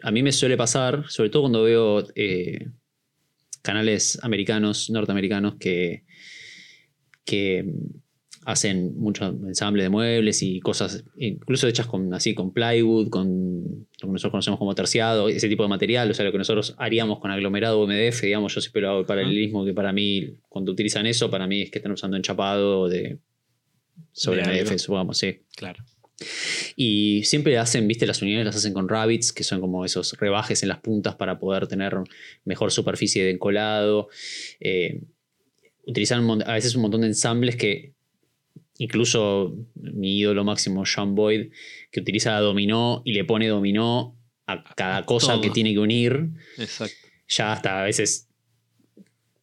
a 0.04 0.12
mí 0.12 0.22
me 0.22 0.30
suele 0.30 0.56
pasar, 0.56 1.04
sobre 1.08 1.30
todo 1.30 1.42
cuando 1.42 1.64
veo 1.64 2.06
eh, 2.14 2.68
canales 3.62 4.18
americanos, 4.22 4.90
norteamericanos, 4.90 5.56
que, 5.56 6.04
que 7.24 7.64
hacen 8.44 8.98
mucho 8.98 9.26
ensamble 9.26 9.82
de 9.82 9.90
muebles 9.90 10.42
y 10.42 10.60
cosas, 10.60 11.04
incluso 11.16 11.68
hechas 11.68 11.86
con, 11.86 12.12
así, 12.14 12.34
con 12.34 12.52
plywood, 12.52 13.08
con 13.10 13.86
lo 14.00 14.08
que 14.08 14.12
nosotros 14.12 14.30
conocemos 14.30 14.58
como 14.58 14.74
terciado, 14.74 15.28
ese 15.28 15.48
tipo 15.48 15.62
de 15.62 15.68
material, 15.68 16.10
o 16.10 16.14
sea, 16.14 16.24
lo 16.24 16.32
que 16.32 16.38
nosotros 16.38 16.74
haríamos 16.78 17.18
con 17.18 17.30
aglomerado 17.30 17.80
o 17.80 17.86
MDF, 17.86 18.22
digamos, 18.22 18.54
yo 18.54 18.60
siempre 18.60 18.82
lo 18.82 18.90
hago 18.90 19.00
el 19.00 19.06
paralelismo 19.06 19.64
que 19.64 19.74
para 19.74 19.92
mí, 19.92 20.38
cuando 20.48 20.72
utilizan 20.72 21.06
eso, 21.06 21.30
para 21.30 21.46
mí 21.46 21.62
es 21.62 21.70
que 21.70 21.78
están 21.78 21.92
usando 21.92 22.16
enchapado 22.16 22.88
de 22.88 23.18
sobre 24.12 24.42
De. 24.42 24.62
MDF, 24.62 24.78
supongamos, 24.78 25.18
sí. 25.18 25.42
Claro. 25.54 25.84
Y 26.76 27.22
siempre 27.24 27.58
hacen, 27.58 27.86
viste, 27.88 28.06
las 28.06 28.22
unidades 28.22 28.46
las 28.46 28.56
hacen 28.56 28.72
con 28.74 28.88
rabbits, 28.88 29.32
que 29.32 29.44
son 29.44 29.60
como 29.60 29.84
esos 29.84 30.12
rebajes 30.18 30.62
en 30.62 30.68
las 30.68 30.80
puntas 30.80 31.14
para 31.16 31.38
poder 31.38 31.66
tener 31.66 31.96
mejor 32.44 32.72
superficie 32.72 33.24
de 33.24 33.30
encolado. 33.30 34.08
Eh, 34.60 35.02
utilizan 35.86 36.42
a 36.42 36.54
veces 36.54 36.74
un 36.74 36.82
montón 36.82 37.02
de 37.02 37.08
ensambles 37.08 37.56
que 37.56 37.94
incluso 38.78 39.54
mi 39.74 40.18
ídolo 40.18 40.44
máximo, 40.44 40.86
Sean 40.86 41.14
Boyd, 41.14 41.52
que 41.90 42.00
utiliza 42.00 42.38
dominó 42.38 43.02
y 43.04 43.12
le 43.12 43.24
pone 43.24 43.48
dominó 43.48 44.16
a 44.46 44.64
cada 44.74 45.04
cosa 45.04 45.34
todo. 45.34 45.42
que 45.42 45.50
tiene 45.50 45.72
que 45.72 45.80
unir. 45.80 46.30
Exacto. 46.58 46.96
Ya 47.28 47.52
hasta 47.52 47.80
a 47.80 47.84
veces... 47.84 48.29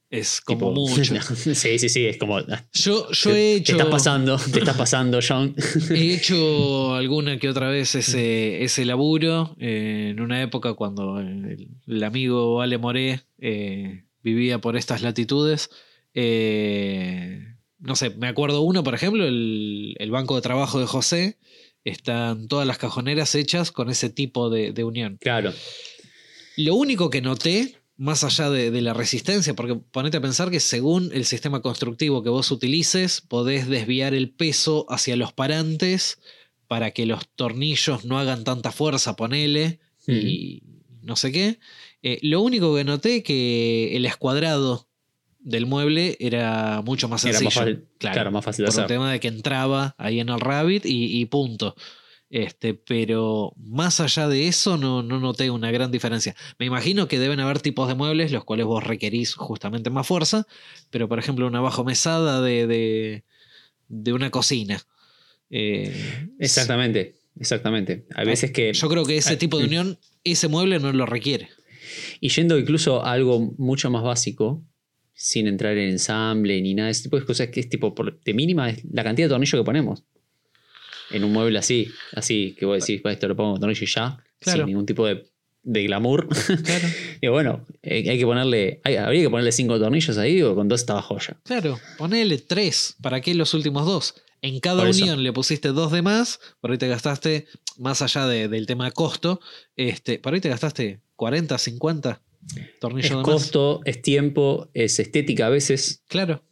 Es 0.09 0.39
como 0.41 0.73
tipo- 0.73 0.89
mucho. 0.89 1.21
sí, 1.55 1.77
sí, 1.79 1.89
sí, 1.89 2.05
es 2.05 2.17
como... 2.17 2.39
Yo, 2.73 3.11
yo 3.11 3.31
te, 3.31 3.31
he 3.31 3.31
te 3.31 3.55
hecho. 3.57 3.71
estás 3.73 3.87
pasando, 3.87 4.37
te 4.53 4.59
estás 4.59 4.77
pasando, 4.77 5.21
Sean. 5.21 5.53
He 5.89 6.13
hecho 6.15 6.95
alguna 6.95 7.37
que 7.39 7.49
otra 7.49 7.69
vez 7.69 7.93
ese, 7.95 8.63
ese 8.63 8.85
laburo 8.85 9.55
eh, 9.59 10.09
en 10.11 10.21
una 10.21 10.41
época 10.41 10.73
cuando 10.75 11.19
el, 11.19 11.67
el 11.85 12.03
amigo 12.03 12.61
Ale 12.61 12.77
Moré 12.77 13.21
eh, 13.39 14.05
vivía 14.23 14.59
por 14.59 14.77
estas 14.77 15.01
latitudes. 15.01 15.69
Eh, 16.13 17.41
no 17.79 17.95
sé, 17.95 18.09
me 18.11 18.27
acuerdo 18.27 18.61
uno, 18.61 18.83
por 18.83 18.95
ejemplo, 18.95 19.25
el, 19.25 19.95
el 19.99 20.11
banco 20.11 20.35
de 20.35 20.41
trabajo 20.41 20.79
de 20.79 20.85
José. 20.87 21.37
Están 21.83 22.47
todas 22.49 22.67
las 22.67 22.77
cajoneras 22.77 23.33
hechas 23.35 23.71
con 23.71 23.89
ese 23.89 24.09
tipo 24.09 24.49
de, 24.49 24.71
de 24.73 24.83
unión. 24.83 25.17
claro. 25.21 25.53
Lo 26.57 26.73
único 26.75 27.09
que 27.11 27.21
noté, 27.21 27.75
más 27.97 28.23
allá 28.23 28.49
de, 28.49 28.69
de 28.71 28.81
la 28.81 28.93
resistencia, 28.93 29.55
porque 29.55 29.75
ponete 29.75 30.17
a 30.17 30.21
pensar 30.21 30.51
que 30.51 30.59
según 30.59 31.09
el 31.13 31.25
sistema 31.25 31.61
constructivo 31.61 32.21
que 32.23 32.29
vos 32.29 32.51
utilices, 32.51 33.21
podés 33.21 33.67
desviar 33.67 34.13
el 34.13 34.29
peso 34.29 34.85
hacia 34.89 35.15
los 35.15 35.33
parantes 35.33 36.19
para 36.67 36.91
que 36.91 37.05
los 37.05 37.27
tornillos 37.35 38.05
no 38.05 38.19
hagan 38.19 38.43
tanta 38.43 38.71
fuerza, 38.71 39.15
ponele, 39.15 39.79
y 40.05 40.61
no 41.01 41.15
sé 41.15 41.31
qué. 41.31 41.59
Eh, 42.03 42.19
lo 42.21 42.41
único 42.41 42.75
que 42.75 42.83
noté 42.83 43.23
que 43.23 43.95
el 43.95 44.05
escuadrado 44.05 44.87
del 45.39 45.65
mueble 45.65 46.17
era 46.19 46.81
mucho 46.83 47.07
más 47.07 47.23
Era 47.25 47.39
sencillo. 47.39 47.45
más 47.45 47.53
fácil, 47.55 47.85
claro, 47.97 48.31
más 48.31 48.43
fácil 48.45 48.65
de 48.65 48.71
por 48.71 48.79
hacer. 48.81 48.87
tema 48.87 49.11
de 49.11 49.19
que 49.19 49.27
entraba 49.29 49.95
ahí 49.97 50.19
en 50.19 50.29
el 50.29 50.39
Rabbit 50.39 50.85
y, 50.85 51.19
y 51.19 51.25
punto. 51.25 51.75
Este, 52.29 52.73
pero 52.73 53.53
más 53.57 54.01
allá 54.01 54.27
de 54.27 54.47
eso 54.47 54.77
no, 54.77 55.01
no 55.01 55.19
noté 55.19 55.49
una 55.49 55.71
gran 55.71 55.91
diferencia. 55.91 56.35
Me 56.59 56.65
imagino 56.65 57.07
que 57.07 57.19
deben 57.19 57.39
haber 57.39 57.61
tipos 57.61 57.87
de 57.87 57.95
muebles 57.95 58.31
los 58.31 58.43
cuales 58.43 58.65
vos 58.65 58.83
requerís 58.83 59.33
justamente 59.33 59.89
más 59.89 60.05
fuerza, 60.05 60.45
pero 60.89 61.07
por 61.07 61.19
ejemplo 61.19 61.47
una 61.47 61.61
bajo 61.61 61.85
mesada 61.85 62.41
de, 62.41 62.67
de, 62.67 63.23
de 63.87 64.13
una 64.13 64.29
cocina. 64.29 64.81
Eh, 65.49 66.27
Exactamente, 66.39 67.15
exactamente. 67.39 68.05
Hay 68.13 68.25
veces 68.25 68.51
que... 68.51 68.73
yo 68.73 68.89
creo 68.89 69.05
que 69.05 69.17
ese 69.17 69.35
Ah, 69.35 69.37
tipo 69.37 69.57
de 69.57 69.63
mm. 69.63 69.67
unión, 69.67 69.99
ese 70.25 70.49
mueble 70.49 70.79
no 70.79 70.91
lo 70.91 71.05
requiere. 71.05 71.49
Y 72.19 72.29
yendo 72.29 72.57
incluso 72.57 73.05
a 73.05 73.13
algo 73.13 73.53
mucho 73.57 73.89
más 73.89 74.03
básico, 74.03 74.61
sin 75.13 75.47
entrar 75.47 75.77
en 75.77 75.89
ensamble 75.89 76.61
ni 76.61 76.75
nada 76.75 76.87
de 76.87 76.91
ese 76.91 77.03
tipo 77.03 77.17
de 77.17 77.25
cosas, 77.25 77.47
que 77.47 77.61
es 77.61 77.69
tipo, 77.69 77.95
por, 77.95 78.19
de 78.19 78.33
mínima 78.33 78.69
es 78.69 78.83
la 78.91 79.03
cantidad 79.05 79.27
de 79.27 79.29
tornillos 79.29 79.59
que 79.61 79.63
ponemos. 79.65 80.03
En 81.11 81.23
un 81.23 81.31
mueble 81.31 81.57
así, 81.59 81.89
así, 82.13 82.55
que 82.59 82.65
vos 82.65 82.79
decís, 82.79 83.01
"Pues 83.01 83.13
esto 83.15 83.27
lo 83.27 83.35
pongo 83.35 83.51
con 83.53 83.61
tornillo 83.61 83.83
y 83.83 83.87
ya, 83.87 84.17
Claro. 84.39 84.59
sin 84.59 84.65
ningún 84.67 84.85
tipo 84.85 85.05
de, 85.05 85.25
de 85.63 85.83
glamour. 85.83 86.27
Claro, 86.65 86.87
Digo, 87.21 87.33
bueno, 87.33 87.65
hay 87.83 88.03
que 88.19 88.25
ponerle, 88.25 88.81
hay- 88.83 88.95
habría 88.97 89.21
que 89.23 89.29
ponerle 89.29 89.51
cinco 89.51 89.79
tornillos 89.79 90.17
ahí 90.17 90.41
o 90.41 90.55
con 90.55 90.67
dos 90.67 90.81
estaba 90.81 91.01
joya. 91.01 91.37
claro. 91.43 91.79
Ponele 91.97 92.37
tres. 92.37 92.95
¿Para 93.01 93.21
qué 93.21 93.33
los 93.35 93.53
últimos 93.53 93.85
dos? 93.85 94.15
En 94.41 94.59
cada 94.59 94.83
unión 94.87 95.23
le 95.23 95.33
pusiste 95.33 95.69
dos 95.69 95.91
de 95.91 96.01
más, 96.03 96.39
por 96.61 96.71
ahí 96.71 96.77
te 96.77 96.87
gastaste, 96.87 97.47
más 97.77 98.01
allá 98.03 98.27
de- 98.27 98.47
del 98.47 98.67
tema 98.67 98.91
costo, 98.91 99.39
este, 99.75 100.19
por 100.19 100.33
ahí 100.33 100.39
te 100.41 100.49
gastaste 100.49 100.99
40, 101.15 101.57
50 101.57 102.21
tornillos 102.79 103.05
Es 103.05 103.09
de 103.11 103.15
más. 103.17 103.25
costo, 103.25 103.81
es 103.85 104.01
tiempo, 104.01 104.69
es 104.73 104.99
estética 104.99 105.47
a 105.47 105.49
veces. 105.49 106.03
Claro, 106.07 106.43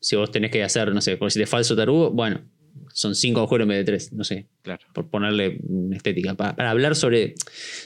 Si 0.00 0.16
vos 0.16 0.30
tenés 0.30 0.50
que 0.50 0.62
hacer, 0.62 0.92
no 0.94 1.00
sé, 1.00 1.16
por 1.16 1.32
si 1.32 1.44
falso 1.46 1.74
tarugo, 1.74 2.10
bueno, 2.10 2.42
son 2.92 3.14
cinco 3.14 3.40
agujeros 3.40 3.64
en 3.64 3.68
vez 3.70 3.78
de 3.78 3.84
tres, 3.84 4.12
no 4.12 4.24
sé. 4.24 4.46
claro. 4.62 4.84
por 4.92 5.08
ponerle 5.08 5.58
una 5.68 5.96
estética. 5.96 6.34
Pa- 6.34 6.54
Para, 6.56 6.70
hablar 6.70 6.94
sobre, 6.96 7.34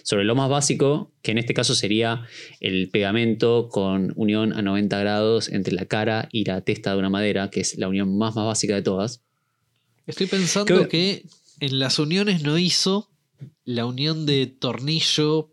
sobre 0.02 0.24
lo 0.24 0.34
más 0.34 0.48
básico, 0.50 1.12
que 1.22 1.30
en 1.32 1.38
este 1.38 1.54
caso 1.54 1.74
sería 1.74 2.24
el 2.60 2.88
pegamento 2.90 3.68
con 3.70 4.12
unión 4.16 4.52
a 4.52 4.62
90 4.62 4.98
grados 5.00 5.48
entre 5.48 5.74
la 5.74 5.86
cara 5.86 6.28
y 6.32 6.44
la 6.44 6.60
testa 6.62 6.92
de 6.92 6.98
una 6.98 7.10
madera, 7.10 7.50
que 7.50 7.60
es 7.60 7.78
la 7.78 7.88
unión 7.88 8.16
más, 8.18 8.34
más 8.36 8.44
básica 8.46 8.74
de 8.74 8.82
todas. 8.82 9.22
Estoy 10.06 10.26
pensando 10.26 10.66
Creo- 10.74 10.88
que 10.88 11.24
en 11.60 11.78
las 11.78 11.98
uniones 11.98 12.42
no 12.42 12.56
hizo 12.58 13.10
la 13.64 13.84
unión 13.86 14.26
de 14.26 14.46
tornillo 14.46 15.50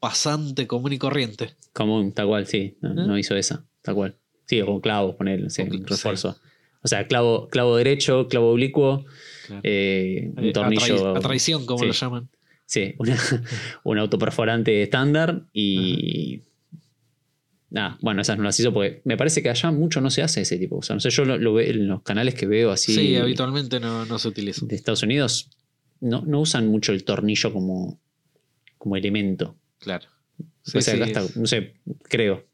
pasante 0.00 0.66
común 0.66 0.92
y 0.92 0.98
corriente. 0.98 1.50
Común, 1.72 2.12
tal 2.12 2.26
cual, 2.28 2.46
sí. 2.46 2.76
No, 2.80 2.90
¿Eh? 2.90 3.06
no 3.06 3.18
hizo 3.18 3.34
esa, 3.36 3.64
tal 3.82 3.94
cual. 3.94 4.16
Sí, 4.46 4.60
o 4.60 4.66
con 4.66 4.80
clavos, 4.80 5.16
poner 5.16 5.40
no 5.42 5.50
sé, 5.50 5.68
refuerzo. 5.84 6.38
O 6.82 6.88
sea, 6.88 7.06
clavo, 7.06 7.48
clavo 7.48 7.76
derecho, 7.76 8.28
clavo 8.28 8.50
oblicuo, 8.50 9.04
Claro. 9.46 9.60
eh, 9.64 10.32
un 10.36 10.44
Eh, 10.44 10.50
a 10.50 10.52
tornillo. 10.52 11.16
a 11.16 11.20
traición, 11.20 11.66
como 11.66 11.80
sí. 11.80 11.86
lo 11.86 11.92
llaman. 11.92 12.28
Sí, 12.66 12.94
una- 12.98 13.16
un 13.84 13.98
autoperforante 13.98 14.82
estándar 14.82 15.42
y. 15.52 16.42
Nada, 17.68 17.98
bueno, 18.00 18.22
esas 18.22 18.38
no 18.38 18.44
las 18.44 18.58
hizo 18.60 18.72
porque 18.72 19.00
me 19.04 19.16
parece 19.16 19.42
que 19.42 19.50
allá 19.50 19.70
mucho 19.72 20.00
no 20.00 20.08
se 20.10 20.22
hace 20.22 20.40
ese 20.42 20.56
tipo. 20.56 20.76
O 20.76 20.82
sea, 20.82 20.94
no 20.94 21.00
sé, 21.00 21.10
yo 21.10 21.24
lo, 21.24 21.36
lo 21.36 21.52
veo 21.54 21.68
en 21.68 21.88
los 21.88 22.02
canales 22.02 22.34
que 22.34 22.46
veo 22.46 22.70
así 22.70 22.94
Sí, 22.94 23.16
habitualmente 23.16 23.80
no, 23.80 24.06
no 24.06 24.18
se 24.20 24.28
utiliza. 24.28 24.64
de 24.66 24.76
Estados 24.76 25.02
Unidos, 25.02 25.50
no, 26.00 26.22
no 26.22 26.40
usan 26.40 26.68
mucho 26.68 26.92
el 26.92 27.02
tornillo 27.04 27.52
como, 27.52 27.98
como 28.78 28.96
elemento. 28.96 29.56
Claro. 29.80 30.06
Sí, 30.62 30.78
O 30.78 30.80
sea, 30.80 30.94
sí, 30.94 31.02
acá 31.02 31.06
está, 31.22 31.40
no 31.40 31.46
sé, 31.46 31.74
creo. 32.08 32.44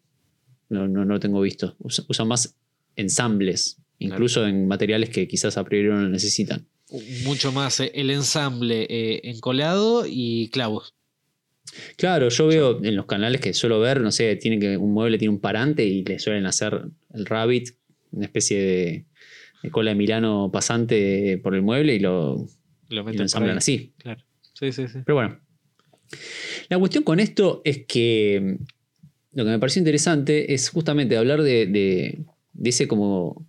No, 0.70 0.88
no, 0.88 1.04
no 1.04 1.14
lo 1.14 1.20
tengo 1.20 1.40
visto. 1.42 1.76
Usa- 1.80 2.04
Usan 2.08 2.28
más 2.28 2.56
ensambles, 2.96 3.78
incluso 4.02 4.46
en 4.46 4.66
materiales 4.68 5.10
que 5.10 5.26
quizás 5.28 5.56
a 5.56 5.64
priori 5.64 5.88
no 5.88 6.08
necesitan. 6.08 6.66
Mucho 7.24 7.52
más 7.52 7.80
eh, 7.80 7.90
el 7.94 8.10
ensamble 8.10 8.86
eh, 8.88 9.20
encolado 9.24 10.04
y 10.06 10.48
clavos. 10.50 10.94
Claro, 11.96 12.28
yo 12.28 12.46
veo 12.48 12.84
en 12.84 12.96
los 12.96 13.06
canales 13.06 13.40
que 13.40 13.54
suelo 13.54 13.80
ver, 13.80 14.00
no 14.00 14.12
sé, 14.12 14.36
tiene 14.36 14.58
que 14.58 14.76
un 14.76 14.92
mueble 14.92 15.16
tiene 15.18 15.32
un 15.32 15.40
parante 15.40 15.84
y 15.84 16.04
le 16.04 16.18
suelen 16.18 16.44
hacer 16.46 16.82
el 17.14 17.24
rabbit, 17.26 17.70
una 18.10 18.26
especie 18.26 18.60
de, 18.60 19.04
de 19.62 19.70
cola 19.70 19.90
de 19.92 19.94
Milano 19.96 20.50
pasante 20.52 21.38
por 21.42 21.54
el 21.54 21.62
mueble 21.62 21.94
y 21.94 21.98
lo, 22.00 22.34
Lo 22.36 22.46
y 22.90 22.94
lo 22.96 23.04
meten 23.04 23.16
por 23.18 23.22
ensamblan 23.22 23.56
así. 23.58 23.92
Claro. 23.98 24.22
Sí, 24.52 24.70
sí, 24.72 24.86
sí. 24.88 24.98
Pero 25.06 25.14
bueno. 25.14 25.40
La 26.68 26.78
cuestión 26.78 27.04
con 27.04 27.20
esto 27.20 27.62
es 27.64 27.86
que 27.86 28.58
mm, 28.58 29.36
lo 29.38 29.44
que 29.44 29.50
me 29.50 29.58
pareció 29.58 29.80
interesante 29.80 30.52
es 30.52 30.68
justamente 30.68 31.16
hablar 31.16 31.42
de, 31.42 31.66
de- 31.66 32.18
de 32.52 32.68
ese 32.68 32.86
como 32.86 33.46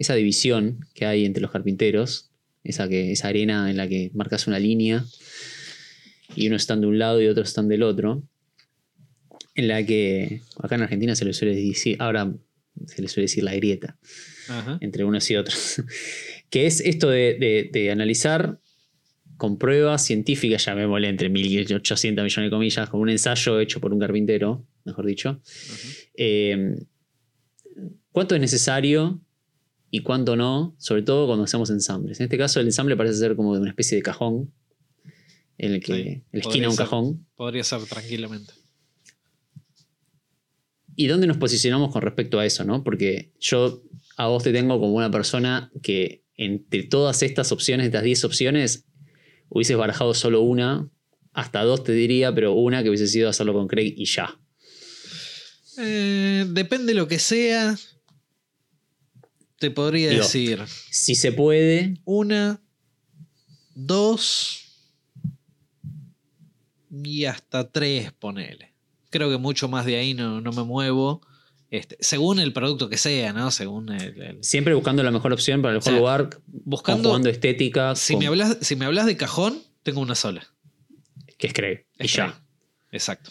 esa 0.00 0.14
división 0.14 0.80
que 0.94 1.04
hay 1.06 1.24
entre 1.26 1.42
los 1.42 1.50
carpinteros, 1.52 2.30
esa, 2.64 2.88
que, 2.88 3.12
esa 3.12 3.28
arena 3.28 3.70
en 3.70 3.76
la 3.76 3.86
que 3.86 4.10
marcas 4.14 4.46
una 4.48 4.58
línea 4.58 5.04
y 6.34 6.48
unos 6.48 6.62
están 6.62 6.80
de 6.80 6.86
un 6.88 6.98
lado 6.98 7.20
y 7.22 7.26
otros 7.26 7.48
están 7.48 7.68
del 7.68 7.82
otro, 7.82 8.22
en 9.54 9.68
la 9.68 9.84
que 9.84 10.40
acá 10.62 10.74
en 10.76 10.82
Argentina 10.82 11.14
se 11.14 11.24
le 11.24 11.32
suele 11.34 11.54
decir, 11.54 11.96
ahora 12.00 12.32
se 12.86 13.02
le 13.02 13.08
suele 13.08 13.24
decir 13.24 13.44
la 13.44 13.54
grieta 13.54 13.98
Ajá. 14.48 14.78
entre 14.80 15.04
unos 15.04 15.30
y 15.30 15.36
otros. 15.36 15.82
que 16.50 16.66
es 16.66 16.80
esto 16.80 17.10
de, 17.10 17.36
de- 17.38 17.70
de 17.72 17.90
analizar 17.90 18.58
con 19.36 19.58
pruebas 19.58 20.04
científicas, 20.04 20.66
molé 20.88 21.08
entre 21.08 21.28
1800 21.30 22.22
millones 22.24 22.46
de 22.46 22.50
comillas, 22.50 22.88
con 22.90 23.00
un 23.00 23.08
ensayo 23.10 23.58
hecho 23.60 23.80
por 23.80 23.92
un 23.92 23.98
carpintero, 24.00 24.66
mejor 24.84 25.06
dicho, 25.06 25.40
eh, 26.14 26.74
cuánto 28.12 28.34
es 28.34 28.40
necesario 28.40 29.20
y 29.90 30.00
cuánto 30.02 30.36
no, 30.36 30.74
sobre 30.78 31.02
todo 31.02 31.26
cuando 31.26 31.44
hacemos 31.44 31.70
ensambles. 31.70 32.20
En 32.20 32.24
este 32.24 32.38
caso, 32.38 32.60
el 32.60 32.66
ensamble 32.66 32.96
parece 32.96 33.16
ser 33.16 33.36
como 33.36 33.54
de 33.54 33.60
una 33.60 33.70
especie 33.70 33.96
de 33.96 34.02
cajón, 34.02 34.52
en 35.58 35.72
el 35.74 35.80
que 35.82 35.92
Sí, 35.92 36.22
la 36.32 36.40
esquina 36.40 36.68
un 36.68 36.74
ser. 36.76 36.84
cajón. 36.86 37.26
Podría 37.36 37.64
ser 37.64 37.82
tranquilamente. 37.84 38.52
¿Y 40.96 41.06
dónde 41.06 41.26
nos 41.26 41.36
posicionamos 41.38 41.92
con 41.92 42.02
respecto 42.02 42.38
a 42.38 42.46
eso? 42.46 42.64
¿no? 42.64 42.84
Porque 42.84 43.32
yo 43.40 43.82
a 44.16 44.26
vos 44.26 44.42
te 44.42 44.52
tengo 44.52 44.78
como 44.78 44.94
una 44.94 45.10
persona 45.10 45.70
que 45.82 46.24
entre 46.36 46.82
todas 46.84 47.22
estas 47.22 47.52
opciones, 47.52 47.86
estas 47.86 48.02
10 48.02 48.24
opciones, 48.24 48.84
hubieses 49.48 49.76
barajado 49.76 50.14
solo 50.14 50.40
una, 50.42 50.88
hasta 51.32 51.62
dos 51.64 51.84
te 51.84 51.92
diría, 51.92 52.34
pero 52.34 52.52
una 52.54 52.82
que 52.82 52.88
hubiese 52.88 53.06
sido 53.06 53.28
hacerlo 53.28 53.52
con 53.52 53.68
Craig 53.68 53.94
y 53.96 54.04
ya. 54.06 54.38
Eh, 55.78 56.46
depende 56.48 56.94
lo 56.94 57.08
que 57.08 57.18
sea. 57.18 57.76
Te 59.60 59.70
podría 59.70 60.08
Digo, 60.10 60.22
decir 60.24 60.64
Si 60.90 61.14
se 61.14 61.30
puede, 61.30 61.94
una, 62.04 62.60
dos 63.74 64.66
y 66.90 67.24
hasta 67.26 67.70
tres, 67.70 68.12
ponele. 68.12 68.72
Creo 69.10 69.30
que 69.30 69.36
mucho 69.38 69.68
más 69.68 69.86
de 69.86 69.96
ahí 69.96 70.14
no, 70.14 70.40
no 70.40 70.52
me 70.52 70.62
muevo. 70.64 71.20
Este, 71.70 71.96
según 72.00 72.40
el 72.40 72.52
producto 72.52 72.88
que 72.88 72.96
sea, 72.96 73.32
¿no? 73.32 73.50
Según 73.50 73.90
el. 73.92 74.20
el- 74.22 74.42
siempre 74.44 74.74
buscando 74.74 75.02
la 75.02 75.10
mejor 75.12 75.32
opción 75.32 75.62
para 75.62 75.72
el 75.74 75.78
mejor 75.78 75.92
sea, 75.92 75.98
lugar, 76.00 76.30
buscando. 76.46 77.10
jugando 77.10 77.28
estética, 77.28 77.94
Si 77.94 78.14
con- 78.14 78.20
me, 78.20 78.26
hablas, 78.26 78.58
si 78.60 78.74
me 78.76 78.86
hablas 78.86 79.06
de 79.06 79.16
cajón, 79.16 79.62
tengo 79.82 80.00
una 80.00 80.14
sola. 80.14 80.46
que 81.38 81.46
es 81.46 81.52
Craig. 81.52 81.86
Y 81.98 82.08
ya. 82.08 82.42
Exacto. 82.92 83.30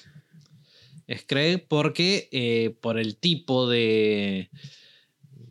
Es 1.05 1.25
Craig 1.25 1.65
porque 1.67 2.29
eh, 2.31 2.75
por 2.81 2.97
el 2.99 3.17
tipo 3.17 3.67
de, 3.69 4.49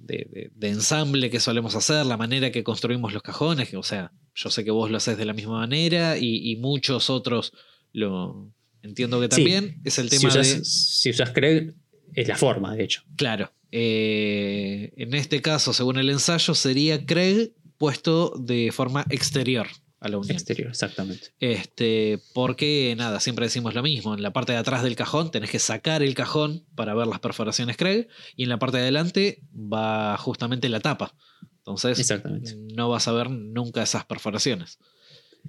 de, 0.08 0.26
de- 0.32 0.50
de 0.54 0.68
ensamble 0.68 1.30
que 1.30 1.38
solemos 1.38 1.76
hacer, 1.76 2.04
la 2.06 2.16
manera 2.16 2.50
que 2.50 2.64
construimos 2.64 3.12
los 3.12 3.22
cajones, 3.22 3.68
que, 3.68 3.76
o 3.76 3.82
sea, 3.84 4.10
yo 4.34 4.50
sé 4.50 4.64
que 4.64 4.72
vos 4.72 4.90
lo 4.90 4.96
haces 4.96 5.16
de 5.16 5.24
la 5.24 5.32
misma 5.34 5.58
manera 5.60 6.18
y, 6.18 6.50
y 6.50 6.56
muchos 6.56 7.10
otros 7.10 7.52
lo 7.92 8.50
entiendo 8.82 9.20
que 9.20 9.26
Sí. 9.26 9.30
también. 9.36 9.80
Es 9.84 9.98
el 9.98 10.08
Si 10.10 10.16
tema 10.18 10.28
usas, 10.30 10.48
de... 10.58 10.64
si 10.64 11.10
usas 11.10 11.30
Craig, 11.30 11.74
es 12.14 12.26
la 12.26 12.36
forma, 12.36 12.74
de 12.74 12.84
hecho. 12.84 13.02
Claro. 13.16 13.52
eh, 13.70 14.92
en 14.96 15.14
este 15.14 15.40
caso, 15.42 15.72
según 15.72 15.98
el 15.98 16.10
ensayo, 16.10 16.54
sería 16.54 17.04
Craig 17.06 17.52
puesto 17.76 18.32
de 18.38 18.72
forma 18.72 19.04
exterior 19.10 19.68
a 20.00 20.08
la 20.08 20.18
unión. 20.18 20.36
Exterior, 20.36 20.70
exactamente. 20.70 21.28
Este, 21.40 22.20
porque 22.32 22.94
nada, 22.96 23.20
siempre 23.20 23.46
decimos 23.46 23.74
lo 23.74 23.82
mismo. 23.82 24.14
En 24.14 24.22
la 24.22 24.32
parte 24.32 24.52
de 24.52 24.58
atrás 24.58 24.82
del 24.82 24.96
cajón 24.96 25.30
tenés 25.30 25.50
que 25.50 25.58
sacar 25.58 26.02
el 26.02 26.14
cajón 26.14 26.64
para 26.74 26.94
ver 26.94 27.06
las 27.06 27.20
perforaciones 27.20 27.76
Craig. 27.76 28.08
Y 28.36 28.44
en 28.44 28.48
la 28.48 28.58
parte 28.58 28.76
de 28.76 28.84
adelante 28.84 29.42
va 29.52 30.16
justamente 30.16 30.68
la 30.68 30.80
tapa. 30.80 31.14
Entonces 31.58 31.98
Exactamente. 31.98 32.54
no 32.74 32.88
vas 32.88 33.08
a 33.08 33.12
ver 33.12 33.30
nunca 33.30 33.82
esas 33.82 34.04
perforaciones. 34.04 34.78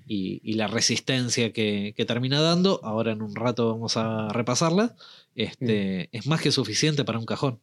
Y, 0.07 0.41
y 0.43 0.53
la 0.53 0.67
resistencia 0.67 1.51
que, 1.51 1.93
que 1.95 2.05
termina 2.05 2.41
dando, 2.41 2.79
ahora 2.83 3.11
en 3.11 3.21
un 3.21 3.35
rato 3.35 3.69
vamos 3.69 3.97
a 3.97 4.29
repasarla, 4.29 4.95
este, 5.35 6.09
es 6.11 6.25
más 6.27 6.41
que 6.41 6.51
suficiente 6.51 7.03
para 7.03 7.19
un 7.19 7.25
cajón. 7.25 7.59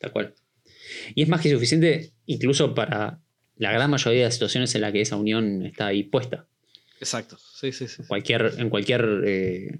Tal 0.00 0.12
cual. 0.12 0.34
Y 1.14 1.22
es 1.22 1.28
más 1.28 1.40
que 1.40 1.50
suficiente 1.50 2.12
incluso 2.26 2.74
para 2.74 3.20
la 3.58 3.72
gran 3.72 3.90
mayoría 3.90 4.24
de 4.24 4.30
situaciones 4.30 4.74
en 4.74 4.80
la 4.82 4.92
que 4.92 5.00
esa 5.00 5.16
unión 5.16 5.64
está 5.66 5.86
ahí 5.88 6.04
puesta. 6.04 6.46
Exacto. 7.00 7.36
Sí, 7.38 7.72
sí, 7.72 7.86
sí. 7.88 8.02
Cualquier, 8.08 8.54
en 8.58 8.70
cualquier 8.70 9.22
eh, 9.26 9.78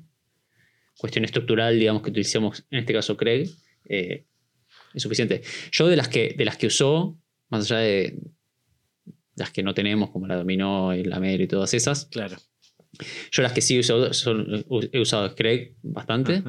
cuestión 0.96 1.24
estructural, 1.24 1.78
digamos, 1.78 2.02
que 2.02 2.10
utilicemos, 2.10 2.64
en 2.70 2.80
este 2.80 2.92
caso 2.92 3.16
Craig, 3.16 3.50
eh, 3.88 4.24
es 4.94 5.02
suficiente. 5.02 5.42
Yo 5.72 5.88
de 5.88 5.96
las 5.96 6.08
que, 6.08 6.34
de 6.36 6.44
las 6.44 6.56
que 6.56 6.66
usó, 6.68 7.18
más 7.50 7.70
allá 7.70 7.80
de, 7.80 8.18
las 9.36 9.50
que 9.50 9.62
no 9.62 9.74
tenemos, 9.74 10.10
como 10.10 10.26
la 10.26 10.36
Dominó, 10.36 10.92
el 10.92 11.12
Amero 11.12 11.42
y 11.42 11.48
todas 11.48 11.72
esas. 11.74 12.06
Claro. 12.06 12.36
Yo 13.30 13.42
las 13.42 13.52
que 13.52 13.60
sí 13.60 13.76
he 13.76 13.80
usado, 13.80 14.12
son- 14.12 14.64
he 14.92 14.98
usado 15.00 15.28
Scrape 15.30 15.74
bastante. 15.82 16.42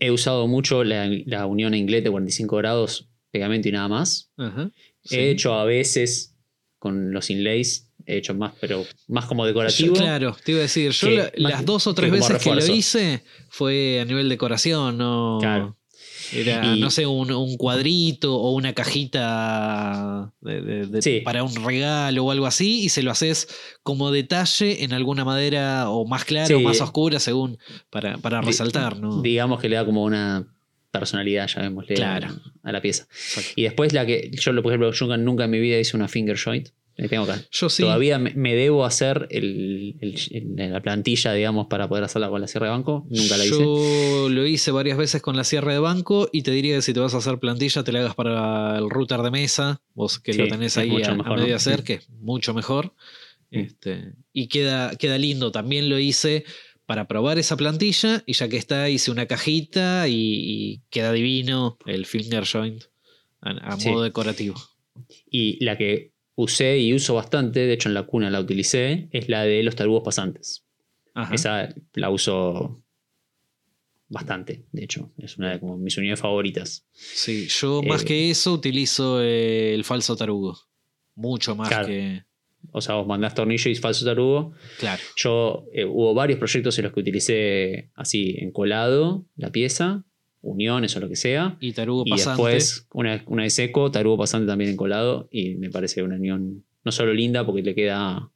He 0.00 0.10
usado 0.10 0.46
mucho 0.46 0.84
la, 0.84 1.08
la 1.26 1.46
Unión 1.46 1.74
Inglés 1.74 2.02
de 2.04 2.10
45 2.10 2.56
grados, 2.56 3.08
pegamento 3.30 3.68
y 3.68 3.72
nada 3.72 3.88
más. 3.88 4.32
Ajá. 4.36 4.70
Sí. 5.08 5.16
He 5.16 5.30
hecho 5.30 5.54
a 5.54 5.64
veces 5.64 6.36
con 6.78 7.12
los 7.12 7.30
inlays, 7.30 7.90
he 8.06 8.16
hecho 8.18 8.34
más, 8.34 8.52
pero 8.60 8.84
más 9.08 9.26
como 9.26 9.44
decorativo. 9.46 9.94
Yo, 9.94 10.00
claro, 10.00 10.36
te 10.44 10.52
iba 10.52 10.58
a 10.60 10.62
decir, 10.62 10.90
yo 10.92 11.08
que 11.08 11.16
la- 11.16 11.30
más 11.48 11.52
las 11.52 11.64
dos 11.66 11.86
o 11.86 11.94
tres 11.94 12.10
veces 12.10 12.42
que 12.42 12.54
lo 12.54 12.66
hice 12.66 13.24
fue 13.48 14.00
a 14.00 14.04
nivel 14.04 14.28
decoración, 14.28 14.96
no. 14.98 15.38
Claro. 15.40 15.76
Era, 16.32 16.76
Y- 16.76 16.80
no 16.80 16.90
sé, 16.90 17.06
un, 17.06 17.32
un 17.32 17.56
cuadrito 17.56 18.36
o 18.36 18.52
una 18.52 18.74
cajita 18.74 20.32
de- 20.40 20.60
de- 20.60 20.86
de- 20.86 21.02
Sí. 21.02 21.20
para 21.24 21.42
un 21.42 21.54
regalo 21.64 22.24
o 22.24 22.30
algo 22.30 22.46
así, 22.46 22.82
y 22.84 22.88
se 22.90 23.02
lo 23.02 23.10
haces 23.10 23.48
como 23.82 24.10
detalle 24.10 24.84
en 24.84 24.92
alguna 24.92 25.24
madera 25.24 25.90
o 25.90 26.06
más 26.06 26.24
clara 26.24 26.54
o 26.56 26.60
más 26.60 26.80
oscura, 26.80 27.18
según 27.18 27.58
para, 27.90 28.18
para 28.18 28.40
resaltar, 28.42 28.98
¿no? 28.98 29.22
Digamos 29.22 29.60
que 29.60 29.68
le 29.68 29.76
da 29.76 29.84
como 29.84 30.04
una 30.04 30.46
personalidad, 30.90 31.46
llamémosle, 31.48 31.94
Claro. 31.94 32.28
a, 32.62 32.68
a 32.68 32.72
la 32.72 32.80
pieza. 32.80 33.04
Exacto. 33.10 33.50
Y 33.56 33.62
después 33.62 33.92
la 33.92 34.06
que 34.06 34.30
yo, 34.32 34.52
por 34.62 34.72
ejemplo, 34.72 34.92
yo 34.92 35.16
nunca 35.16 35.44
en 35.44 35.50
mi 35.50 35.60
vida 35.60 35.78
hice 35.78 35.96
una 35.96 36.08
finger 36.08 36.38
joint. 36.38 36.68
Tengo 37.08 37.22
acá. 37.22 37.40
Yo 37.52 37.68
sí. 37.68 37.84
Todavía 37.84 38.18
me, 38.18 38.34
me 38.34 38.56
debo 38.56 38.84
hacer 38.84 39.28
el- 39.30 39.94
el- 40.00 40.16
el- 40.58 40.72
la 40.72 40.80
plantilla, 40.82 41.32
digamos, 41.32 41.68
para 41.68 41.88
poder 41.88 42.02
hacerla 42.02 42.28
con 42.28 42.40
la 42.40 42.48
sierra 42.48 42.66
de 42.66 42.72
banco. 42.72 43.06
Nunca 43.08 43.36
la 43.36 43.44
hice. 43.46 43.56
Yo 43.56 44.28
lo 44.28 44.44
hice 44.44 44.72
varias 44.72 44.98
veces 44.98 45.22
con 45.22 45.36
la 45.36 45.44
cierre 45.44 45.74
de 45.74 45.78
banco 45.78 46.28
y 46.32 46.42
te 46.42 46.50
diría 46.50 46.74
que 46.74 46.82
si 46.82 46.92
te 46.92 46.98
vas 46.98 47.14
a 47.14 47.18
hacer 47.18 47.38
plantilla, 47.38 47.84
te 47.84 47.92
la 47.92 48.00
hagas 48.00 48.16
para 48.16 48.76
el 48.78 48.90
router 48.90 49.20
de 49.22 49.30
mesa, 49.30 49.80
vos 49.94 50.18
que 50.18 50.32
Sí, 50.32 50.40
lo 50.40 50.48
tenés 50.48 50.76
ahí 50.76 50.90
a, 51.04 51.10
a 51.10 51.14
mejor, 51.14 51.36
medio 51.38 51.50
¿no? 51.50 51.56
hacer, 51.56 51.82
que 51.84 51.94
es 51.94 52.10
mucho 52.10 52.52
mejor. 52.52 52.94
Mm. 53.52 53.58
Este, 53.60 54.12
y 54.32 54.48
queda, 54.48 54.96
queda 54.96 55.18
lindo. 55.18 55.52
También 55.52 55.88
lo 55.88 56.00
hice 56.00 56.44
para 56.88 57.06
probar 57.06 57.38
esa 57.38 57.54
plantilla 57.58 58.22
y 58.24 58.32
ya 58.32 58.48
que 58.48 58.56
está, 58.56 58.88
hice 58.88 59.10
una 59.10 59.26
cajita 59.26 60.08
y, 60.08 60.14
y 60.14 60.80
queda 60.88 61.12
divino 61.12 61.76
el 61.84 62.06
finger 62.06 62.44
joint 62.50 62.84
a, 63.42 63.50
a 63.74 63.78
Sí. 63.78 63.90
modo 63.90 64.04
decorativo. 64.04 64.54
Y 65.30 65.62
la 65.62 65.76
que 65.76 66.12
usé 66.34 66.78
y 66.78 66.94
uso 66.94 67.14
bastante, 67.14 67.60
de 67.66 67.74
hecho 67.74 67.90
en 67.90 67.94
la 67.94 68.04
cuna 68.04 68.30
la 68.30 68.40
utilicé, 68.40 69.08
es 69.12 69.28
la 69.28 69.42
de 69.44 69.62
los 69.62 69.76
tarugos 69.76 70.02
pasantes. 70.02 70.64
Ajá. 71.12 71.34
Esa 71.34 71.74
la 71.92 72.08
uso 72.08 72.82
bastante, 74.08 74.64
de 74.72 74.84
hecho. 74.84 75.12
Es 75.18 75.36
una 75.36 75.50
de 75.52 75.60
como 75.60 75.76
mis 75.76 75.98
unidades 75.98 76.20
favoritas. 76.20 76.86
Sí, 76.94 77.48
yo 77.48 77.82
más 77.82 78.00
Eh, 78.02 78.06
que 78.06 78.30
eso 78.30 78.54
utilizo 78.54 79.20
el 79.20 79.84
falso 79.84 80.16
tarugo. 80.16 80.58
Mucho 81.14 81.54
más 81.54 81.68
Claro. 81.68 81.88
que. 81.88 82.22
O 82.72 82.80
sea, 82.80 82.96
vos 82.96 83.06
mandás 83.06 83.34
tornillo 83.34 83.70
y 83.70 83.74
falso 83.76 84.04
tarugo. 84.04 84.52
Claro. 84.78 85.02
Yo 85.16 85.64
eh, 85.72 85.84
hubo 85.84 86.12
varios 86.14 86.38
proyectos 86.38 86.78
en 86.78 86.84
los 86.84 86.92
que 86.92 87.00
utilicé 87.00 87.90
así 87.94 88.36
encolado 88.38 89.24
la 89.36 89.50
pieza, 89.50 90.04
uniones 90.42 90.94
o 90.96 91.00
lo 91.00 91.08
que 91.08 91.16
sea. 91.16 91.56
Y 91.60 91.72
tarugo 91.72 92.02
Y 92.06 92.10
pasante. 92.10 92.42
después, 92.42 92.86
una, 92.92 93.22
una 93.26 93.42
de 93.44 93.50
seco, 93.50 93.90
tarugo 93.90 94.18
pasante 94.18 94.46
también 94.46 94.70
encolado. 94.70 95.28
Y 95.30 95.54
me 95.56 95.70
parece 95.70 96.02
una 96.02 96.16
unión 96.16 96.64
no 96.84 96.92
solo 96.92 97.12
linda 97.14 97.44
porque 97.46 97.62
le 97.62 97.74
queda 97.74 98.30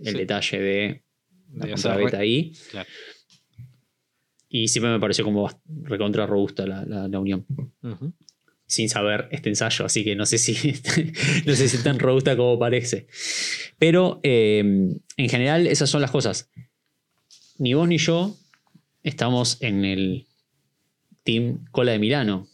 el 0.00 0.12
Sí. 0.12 0.18
detalle 0.18 0.58
de 0.60 1.02
la 1.54 1.66
de 1.66 2.06
re- 2.10 2.16
ahí. 2.18 2.52
Claro. 2.70 2.88
Y 4.48 4.68
siempre 4.68 4.90
me 4.92 5.00
pareció 5.00 5.24
como 5.24 5.48
recontra 5.84 6.26
robusta 6.26 6.66
la, 6.66 6.84
la- 6.84 7.08
la 7.08 7.20
unión. 7.20 7.46
Ujú. 7.82 8.12
Sin 8.72 8.88
saber 8.88 9.28
este 9.32 9.50
ensayo, 9.50 9.84
así 9.84 10.02
que 10.02 10.16
no 10.16 10.24
sé 10.24 10.38
si, 10.38 10.54
no 11.44 11.54
sé 11.54 11.68
si 11.68 11.76
es 11.76 11.82
tan 11.82 11.98
robusta 11.98 12.38
como 12.38 12.58
parece. 12.58 13.06
Pero 13.78 14.18
eh, 14.22 14.60
en 15.16 15.28
general, 15.28 15.66
esas 15.66 15.90
son 15.90 16.00
las 16.00 16.10
cosas. 16.10 16.48
Ni 17.58 17.74
vos 17.74 17.86
ni 17.86 17.98
yo 17.98 18.34
estamos 19.02 19.58
en 19.60 19.84
el 19.84 20.26
team 21.22 21.66
Cola 21.70 21.92
de 21.92 21.98
Milano. 21.98 22.48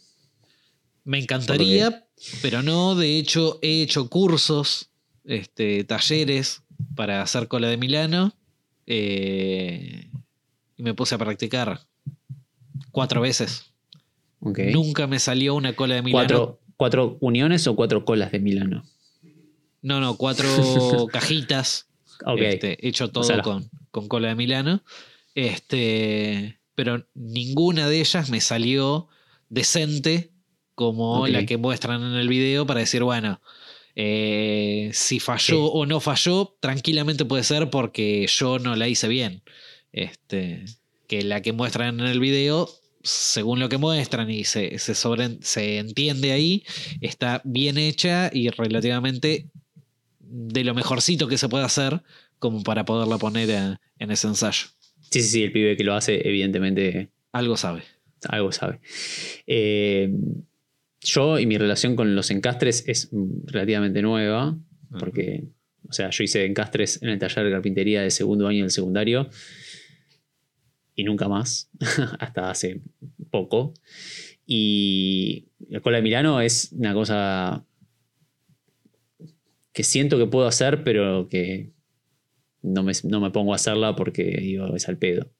Me 1.05 1.19
encantaría, 1.19 2.05
pero 2.41 2.63
no. 2.63 2.95
De 2.95 3.17
hecho, 3.17 3.57
he 3.61 3.81
hecho 3.81 4.09
cursos, 4.09 4.89
este, 5.23 5.85
talleres 5.85 6.63
para 6.95 7.21
hacer 7.21 7.47
cola 7.47 7.69
de 7.69 7.77
Milano. 7.77 8.35
eh, 8.87 10.09
y 10.75 10.83
me 10.83 10.93
puse 10.93 11.15
a 11.15 11.17
practicar 11.17 11.79
cuatro 12.91 13.21
veces. 13.21 13.68
Nunca 14.41 15.07
me 15.07 15.19
salió 15.19 15.55
una 15.55 15.73
cola 15.75 15.95
de 15.95 16.01
Milano. 16.01 16.27
¿Cuatro, 16.27 16.59
¿Cuatro 16.77 17.17
uniones 17.19 17.67
o 17.67 17.75
cuatro 17.75 18.05
colas 18.05 18.31
de 18.31 18.39
Milano? 18.39 18.83
No, 19.81 19.99
no, 19.99 20.15
cuatro 20.17 20.47
cajitas. 21.11 21.87
Ok. 22.25 22.39
Este, 22.41 22.87
hecho 22.87 23.09
todo 23.11 23.21
O 23.21 23.27
sea, 23.27 23.37
las- 23.37 23.43
con, 23.45 23.69
con 23.91 24.07
cola 24.07 24.29
de 24.29 24.35
Milano. 24.35 24.83
Este, 25.35 26.59
pero 26.75 27.05
ninguna 27.15 27.87
de 27.89 27.99
ellas 27.99 28.29
me 28.29 28.41
salió 28.41 29.07
decente 29.49 30.31
como 30.75 31.27
la 31.27 31.45
que 31.45 31.57
muestran 31.57 32.01
en 32.03 32.13
el 32.13 32.29
video 32.29 32.65
para 32.65 32.79
decir, 32.79 33.03
bueno, 33.03 33.41
eh, 33.95 34.91
si 34.93 35.19
falló 35.19 35.39
Sí. 35.65 35.69
o 35.73 35.85
no 35.85 35.99
falló, 35.99 36.55
tranquilamente 36.61 37.25
puede 37.25 37.43
ser 37.43 37.69
porque 37.69 38.25
yo 38.27 38.59
no 38.59 38.75
la 38.77 38.87
hice 38.87 39.07
bien. 39.09 39.41
Este, 39.91 40.63
que 41.07 41.23
la 41.23 41.41
que 41.41 41.51
muestran 41.51 41.99
en 41.99 42.05
el 42.05 42.19
video, 42.21 42.69
según 43.03 43.59
lo 43.59 43.69
que 43.69 43.77
muestran 43.77 44.29
y 44.29 44.43
se, 44.43 44.77
se, 44.79 44.93
sobre- 44.95 45.37
se 45.41 45.77
entiende 45.77 46.31
ahí, 46.31 46.63
está 47.01 47.41
bien 47.45 47.77
hecha 47.77 48.29
y 48.33 48.49
relativamente 48.49 49.47
de 50.19 50.63
lo 50.63 50.73
mejorcito 50.73 51.27
que 51.27 51.37
se 51.37 51.49
puede 51.49 51.63
hacer 51.65 52.01
como 52.39 52.61
para 52.63 52.85
poderla 52.85 53.17
poner 53.17 53.51
a- 53.55 53.81
en 53.97 54.11
ese 54.11 54.27
ensayo. 54.27 54.67
Sí, 55.11 55.21
sí, 55.21 55.29
sí, 55.29 55.43
el 55.43 55.51
pibe 55.51 55.75
que 55.77 55.83
lo 55.83 55.95
hace, 55.95 56.27
evidentemente 56.27 57.09
Algo 57.31 57.57
sabe. 57.57 57.83
algo 58.27 58.51
sabe. 58.51 58.79
Eh, 59.47 60.11
yo 61.01 61.39
y 61.39 61.45
mi 61.45 61.57
relación 61.57 61.95
con 61.95 62.15
los 62.15 62.29
encastres 62.31 62.83
es 62.87 63.09
relativamente 63.45 64.01
nueva, 64.01 64.57
porque, 64.99 65.45
o 65.87 65.93
sea, 65.93 66.09
yo 66.09 66.23
hice 66.23 66.45
encastres 66.45 67.01
en 67.01 67.09
el 67.09 67.19
taller 67.19 67.45
de 67.45 67.51
carpintería 67.51 68.01
de 68.01 68.11
segundo 68.11 68.47
año 68.47 68.63
del 68.63 68.71
secundario 68.71 69.29
y 70.99 71.03
nunca 71.05 71.29
más, 71.29 71.69
hasta 72.19 72.49
hace 72.49 72.81
poco. 73.31 73.73
Y 74.45 75.45
la 75.69 75.79
cola 75.79 75.97
de 75.97 76.03
Milano 76.03 76.41
es 76.41 76.73
una 76.73 76.93
cosa 76.93 77.65
que 79.71 79.83
siento 79.83 80.17
que 80.17 80.25
puedo 80.25 80.45
hacer, 80.45 80.83
pero 80.83 81.29
que 81.29 81.71
no 82.61 82.83
me, 82.83 82.91
no 83.03 83.21
me 83.21 83.31
pongo 83.31 83.53
a 83.53 83.55
hacerla 83.55 83.95
porque 83.95 84.23
digo, 84.23 84.75
es 84.75 84.89
al 84.89 84.97
pedo. 84.97 85.31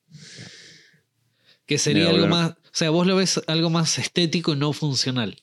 Que 1.66 1.78
sería 1.78 2.10
algo 2.10 2.28
más. 2.28 2.52
O 2.52 2.72
sea, 2.72 2.90
vos 2.90 3.06
lo 3.06 3.18
ves 3.18 3.42
algo 3.48 3.70
más 3.70 4.00
estético 4.00 4.54
y 4.54 4.56
no 4.56 4.72
funcional. 4.72 5.36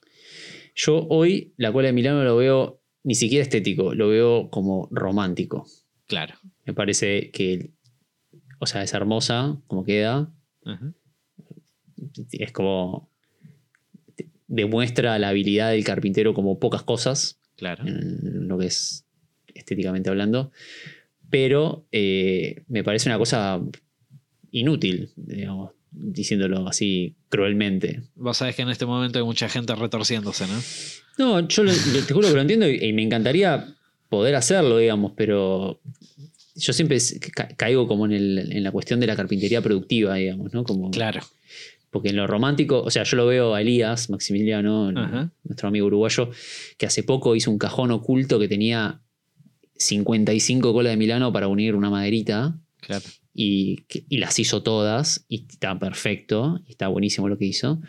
Yo 0.74 1.06
hoy 1.10 1.52
la 1.58 1.72
cola 1.72 1.88
de 1.88 1.92
Milano 1.92 2.24
lo 2.24 2.36
veo 2.36 2.80
ni 3.04 3.14
siquiera 3.14 3.42
estético, 3.42 3.94
lo 3.94 4.08
veo 4.08 4.48
como 4.48 4.88
romántico. 4.90 5.66
Claro. 6.06 6.36
Me 6.64 6.72
parece 6.72 7.30
que, 7.32 7.72
o 8.58 8.66
sea, 8.66 8.82
es 8.82 8.92
hermosa 8.94 9.56
como 9.66 9.84
queda. 9.84 10.30
Ajá. 10.64 10.92
Es 12.32 12.52
como. 12.52 13.10
demuestra 14.48 15.18
la 15.18 15.30
habilidad 15.30 15.70
del 15.72 15.84
carpintero 15.84 16.34
como 16.34 16.58
pocas 16.58 16.82
cosas, 16.82 17.40
Claro. 17.56 17.84
en 17.86 18.48
lo 18.48 18.58
que 18.58 18.66
es 18.66 19.04
estéticamente 19.54 20.08
hablando. 20.10 20.52
Pero 21.30 21.86
eh, 21.90 22.64
me 22.68 22.84
parece 22.84 23.08
una 23.08 23.18
cosa 23.18 23.60
inútil, 24.52 25.10
digamos, 25.16 25.72
diciéndolo 25.90 26.68
así 26.68 27.16
cruelmente. 27.28 28.02
Vos 28.14 28.36
sabés 28.36 28.54
que 28.54 28.62
en 28.62 28.68
este 28.68 28.86
momento 28.86 29.18
hay 29.18 29.24
mucha 29.24 29.48
gente 29.48 29.74
retorciéndose, 29.74 30.46
¿no? 30.46 30.60
No, 31.18 31.48
yo 31.48 31.64
lo- 31.64 31.72
te 32.06 32.14
juro 32.14 32.28
que 32.28 32.34
lo 32.34 32.40
entiendo 32.40 32.68
y, 32.68 32.76
y 32.84 32.92
me 32.92 33.02
encantaría 33.02 33.74
poder 34.08 34.34
hacerlo, 34.36 34.78
digamos, 34.78 35.12
pero 35.16 35.80
yo 36.56 36.72
siempre 36.72 36.98
ca- 37.34 37.48
caigo 37.56 37.86
como 37.86 38.06
en, 38.06 38.12
el- 38.12 38.52
en 38.52 38.62
la 38.62 38.72
cuestión 38.72 38.98
de 39.00 39.06
la 39.06 39.14
carpintería 39.16 39.60
productiva, 39.62 40.14
digamos, 40.16 40.52
¿no? 40.52 40.64
Como, 40.64 40.90
Claro. 40.90 41.20
Porque 41.90 42.08
en 42.10 42.16
lo 42.16 42.26
romántico, 42.26 42.82
o 42.82 42.90
sea, 42.90 43.04
yo 43.04 43.16
lo 43.16 43.26
veo 43.26 43.54
a 43.54 43.60
Elías 43.62 44.10
Maximiliano, 44.10 44.92
nuestro 45.44 45.68
amigo 45.68 45.86
uruguayo, 45.86 46.30
que 46.76 46.84
hace 46.86 47.02
poco 47.04 47.34
hizo 47.36 47.50
un 47.50 47.58
cajón 47.58 47.90
oculto 47.90 48.38
que 48.38 48.48
tenía 48.48 49.00
55 49.76 50.72
colas 50.72 50.92
de 50.92 50.96
Milano 50.96 51.32
para 51.32 51.48
unir 51.48 51.74
una 51.74 51.90
maderita 51.90 52.58
Claro. 52.80 53.04
y, 53.34 53.84
y 54.08 54.18
las 54.18 54.38
hizo 54.38 54.62
todas 54.62 55.24
y 55.28 55.46
está 55.48 55.78
perfecto, 55.78 56.60
y 56.66 56.72
está 56.72 56.88
buenísimo 56.88 57.28
lo 57.28 57.38
que 57.38 57.46
hizo. 57.46 57.80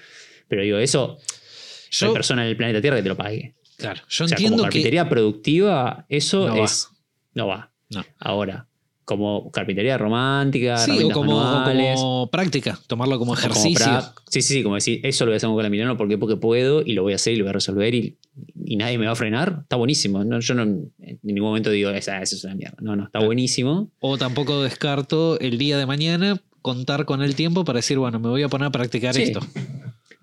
Pero 0.47 0.61
digo, 0.63 0.77
eso, 0.77 1.17
no 1.17 2.07
hay 2.07 2.07
Yo, 2.09 2.13
persona 2.13 2.43
en 2.43 2.49
el 2.49 2.57
planeta 2.57 2.81
Tierra 2.81 2.97
que 2.97 3.03
te 3.03 3.09
lo 3.09 3.17
pague. 3.17 3.55
claro, 3.77 4.01
yo 4.09 4.25
o 4.25 4.27
sea, 4.27 4.35
entiendo 4.35 4.57
como 4.57 4.63
que. 4.63 4.69
carpintería 4.69 5.09
productiva, 5.09 6.05
eso 6.09 6.47
No 6.47 6.57
va. 6.57 6.65
es. 6.65 6.87
No 7.33 7.47
va. 7.47 7.71
No. 7.89 8.03
Ahora, 8.19 8.67
como 9.05 9.49
carpintería 9.51 9.97
romántica, 9.97 10.77
Sí, 10.77 11.01
o 11.03 11.09
como, 11.11 11.37
o 11.37 11.43
manuales, 11.43 11.95
como 11.95 12.29
práctica, 12.29 12.77
tomarlo 12.87 13.17
como 13.17 13.33
ejercicio. 13.35 14.01
sí, 14.29 14.41
sí, 14.41 14.55
sí, 14.55 14.63
como 14.63 14.75
decir, 14.75 14.99
eso 15.03 15.23
lo 15.23 15.29
voy 15.31 15.35
a 15.35 15.37
hacer 15.37 15.49
con 15.49 15.63
la 15.63 15.69
Milano, 15.69 15.95
¿por 15.95 16.09
qué? 16.09 16.17
Porque 16.17 16.35
puedo 16.35 16.81
y 16.81 16.91
lo 16.93 17.03
voy 17.03 17.13
a 17.13 17.15
hacer 17.15 17.33
y 17.33 17.37
lo 17.37 17.45
voy 17.45 17.51
a 17.51 17.53
resolver 17.53 17.95
y 17.95 18.17
y 18.65 18.75
nadie 18.75 18.97
me 18.97 19.05
va 19.05 19.13
a 19.13 19.15
frenar, 19.15 19.59
está 19.63 19.77
buenísimo. 19.77 20.23
No, 20.25 20.41
yo 20.41 20.53
no 20.53 20.63
en 20.63 20.91
ningún 21.23 21.47
momento 21.49 21.69
digo, 21.71 21.89
esa, 21.91 22.21
es 22.21 22.43
una 22.43 22.53
mierda. 22.55 22.75
No, 22.81 22.97
no, 22.97 23.05
está 23.05 23.19
buenísimo. 23.23 23.89
O 23.99 24.17
tampoco 24.17 24.61
descarto 24.61 25.39
el 25.39 25.57
día 25.57 25.77
de 25.77 25.85
mañana 25.85 26.41
contar 26.61 27.05
con 27.05 27.21
el 27.21 27.33
tiempo 27.35 27.63
para 27.63 27.77
decir, 27.77 27.97
bueno, 27.97 28.19
me 28.19 28.27
voy 28.27 28.43
a 28.43 28.49
poner 28.49 28.67
a 28.67 28.71
practicar 28.71 29.15
Sí. 29.15 29.21
esto. 29.23 29.39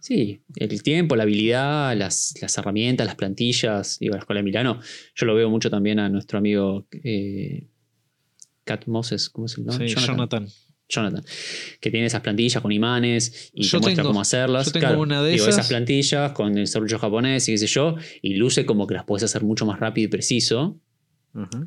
Sí, 0.04 0.42
el 0.56 0.82
tiempo, 0.82 1.16
la 1.16 1.22
habilidad, 1.22 1.96
las, 1.96 2.34
las 2.42 2.58
herramientas, 2.58 3.06
las 3.06 3.14
plantillas. 3.16 3.98
Digo, 3.98 4.12
la 4.12 4.18
escuela 4.20 4.40
de 4.40 4.44
Milano, 4.44 4.78
yo 5.14 5.24
lo 5.24 5.34
veo 5.34 5.48
mucho 5.48 5.70
también 5.70 5.98
a 5.98 6.10
nuestro 6.10 6.36
amigo 6.38 6.86
eh, 7.02 7.68
Cat 8.64 8.86
Moses, 8.86 9.30
¿cómo 9.30 9.46
es 9.46 9.56
el 9.56 9.64
nombre? 9.64 9.88
Sí, 9.88 9.94
Jonathan. 9.94 10.46
Jonathan, 10.90 11.24
que 11.80 11.90
tiene 11.90 12.04
esas 12.06 12.20
plantillas 12.20 12.60
con 12.60 12.70
imanes 12.70 13.50
y 13.54 13.62
Yo 13.62 13.78
te 13.80 13.84
muestra 13.86 14.02
tengo- 14.02 14.10
cómo 14.10 14.20
hacerlas. 14.20 14.66
yo 14.66 14.72
tengo 14.72 14.86
Claro, 14.88 15.00
una 15.00 15.22
de 15.22 15.30
digo, 15.30 15.44
esas. 15.44 15.54
esas 15.54 15.68
plantillas 15.68 16.32
con 16.32 16.58
el 16.58 16.66
serrucho 16.66 16.98
japonés 16.98 17.48
y 17.48 17.52
qué 17.52 17.58
sé 17.58 17.66
yo, 17.66 17.96
y 18.20 18.34
luce 18.34 18.66
como 18.66 18.86
que 18.86 18.92
las 18.92 19.04
puedes 19.04 19.22
hacer 19.22 19.42
mucho 19.42 19.64
más 19.64 19.80
rápido 19.80 20.04
y 20.04 20.08
preciso. 20.08 20.78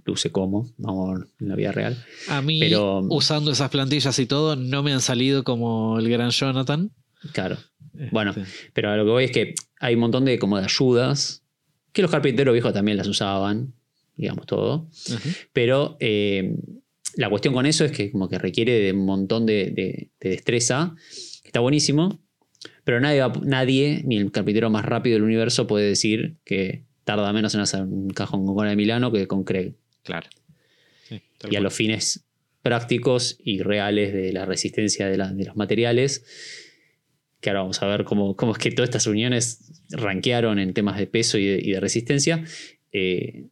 Luce 0.06 0.32
como, 0.32 0.72
vamos 0.78 1.22
en 1.40 1.48
la 1.50 1.56
vida 1.56 1.72
real. 1.72 1.98
A 2.30 2.44
mí, 2.44 2.60
Pero- 2.60 3.00
usando 3.10 3.50
esas 3.52 3.72
plantillas 3.72 4.18
y 4.20 4.28
todo, 4.28 4.56
no 4.56 4.84
me 4.84 4.94
han 4.94 5.02
salido 5.02 5.44
como 5.44 5.98
el 5.98 6.08
gran 6.08 6.30
Jonathan. 6.30 6.92
Claro. 7.34 7.58
Bueno, 8.12 8.32
Este, 8.32 8.44
Pero 8.74 8.90
a 8.92 8.98
lo 8.98 9.06
que 9.06 9.12
voy 9.12 9.24
es 9.26 9.32
que 9.32 9.54
hay 9.80 9.94
un 9.96 10.02
montón 10.02 10.26
de 10.26 10.38
como 10.40 10.58
de 10.58 10.66
ayudas 10.66 11.44
que 11.94 12.02
los 12.02 12.12
carpinteros 12.12 12.54
viejos 12.54 12.74
también 12.74 12.98
las 12.98 13.08
usaban, 13.08 13.74
digamos 14.16 14.46
todo. 14.46 14.88
Pero 15.54 15.98
eh, 16.00 16.56
la 17.16 17.30
cuestión 17.30 17.54
con 17.54 17.66
eso 17.66 17.86
es 17.86 17.92
que 17.92 18.12
como 18.12 18.30
que 18.30 18.38
requiere 18.38 18.74
de 18.80 18.92
un 18.94 19.06
montón 19.06 19.46
de, 19.46 19.72
de- 19.72 20.10
de 20.20 20.30
destreza, 20.30 20.96
que 21.42 21.50
está 21.50 21.60
buenísimo, 21.60 22.20
pero 22.84 23.00
nadie, 23.00 23.22
va- 23.22 23.42
nadie, 23.44 24.02
ni 24.06 24.18
el 24.18 24.32
carpintero 24.32 24.70
más 24.70 24.86
rápido 24.86 25.16
del 25.16 25.24
universo 25.24 25.66
puede 25.68 25.88
decir 25.88 26.38
que 26.46 26.84
tarda 27.04 27.32
menos 27.34 27.56
en 27.56 27.62
hacer 27.62 27.82
un 27.84 28.10
cajón 28.10 28.46
con 28.46 28.56
cola 28.56 28.70
de 28.70 28.76
Milano 28.76 29.12
que 29.12 29.28
con 29.28 29.44
Craig. 29.44 29.74
Claro. 30.04 30.28
Sí, 31.08 31.22
Y 31.50 31.56
a 31.56 31.62
los 31.62 31.74
fines 31.74 32.26
prácticos 32.62 33.38
y 33.44 33.62
reales 33.62 34.14
de 34.14 34.34
la 34.34 34.46
resistencia 34.46 35.08
de, 35.08 35.18
la- 35.18 35.32
de 35.32 35.46
los 35.46 35.56
materiales, 35.56 36.26
que 37.42 37.50
ahora 37.50 37.62
vamos 37.62 37.82
a 37.82 37.88
ver 37.88 38.04
cómo, 38.04 38.36
cómo 38.36 38.52
es 38.54 38.58
que 38.58 38.72
todas 38.72 38.90
estas 38.90 39.08
uniones 39.08 39.82
ranquearon 39.92 40.60
en 40.60 40.74
temas 40.74 40.98
de 40.98 41.08
peso 41.08 41.38
y 41.38 41.46
de, 41.46 41.60
y 41.64 41.72
de 41.72 41.80
resistencia. 41.80 42.44
eh, 42.92 43.46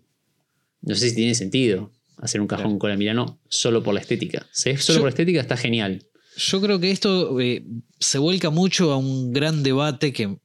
no 0.82 0.94
sé 0.96 1.10
si 1.10 1.16
tiene 1.16 1.34
sentido 1.36 1.92
hacer 2.18 2.40
un 2.42 2.48
cajón 2.48 2.66
Claro. 2.66 2.80
con 2.80 2.90
la 2.92 2.98
Milano 2.98 3.40
solo 3.48 3.82
por 3.84 3.94
la 3.94 4.00
estética. 4.02 4.46
Si 4.52 4.70
es 4.70 4.84
solo 4.84 4.98
Yo- 4.98 5.02
por 5.02 5.08
la 5.08 5.10
estética, 5.10 5.42
está 5.42 5.58
genial. 5.58 6.04
Yo 6.38 6.62
creo 6.62 6.80
que 6.80 6.92
esto 6.92 7.40
eh, 7.40 7.64
se 8.00 8.18
vuelca 8.20 8.50
mucho 8.50 8.92
a 8.92 8.98
un 8.98 9.32
gran 9.34 9.64
debate 9.64 10.14
que 10.14 10.38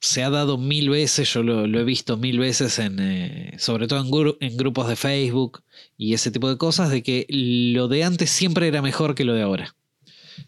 se 0.00 0.22
ha 0.22 0.28
dado 0.28 0.58
mil 0.58 0.90
veces, 0.90 1.32
yo 1.32 1.42
lo, 1.42 1.66
lo 1.66 1.80
he 1.80 1.84
visto 1.84 2.16
mil 2.18 2.38
veces, 2.38 2.78
en, 2.78 2.98
eh, 3.00 3.54
sobre 3.58 3.86
todo 3.88 4.00
en, 4.00 4.08
gru- 4.10 4.36
en 4.40 4.56
grupos 4.56 4.88
de 4.88 4.96
Facebook 4.96 5.62
y 5.96 6.12
ese 6.14 6.30
tipo 6.30 6.48
de 6.50 6.58
cosas, 6.58 6.90
de 6.90 7.02
que 7.02 7.26
lo 7.30 7.88
de 7.88 8.04
antes 8.04 8.28
siempre 8.28 8.68
era 8.68 8.82
mejor 8.82 9.14
que 9.14 9.24
lo 9.24 9.32
de 9.34 9.42
ahora. 9.42 9.74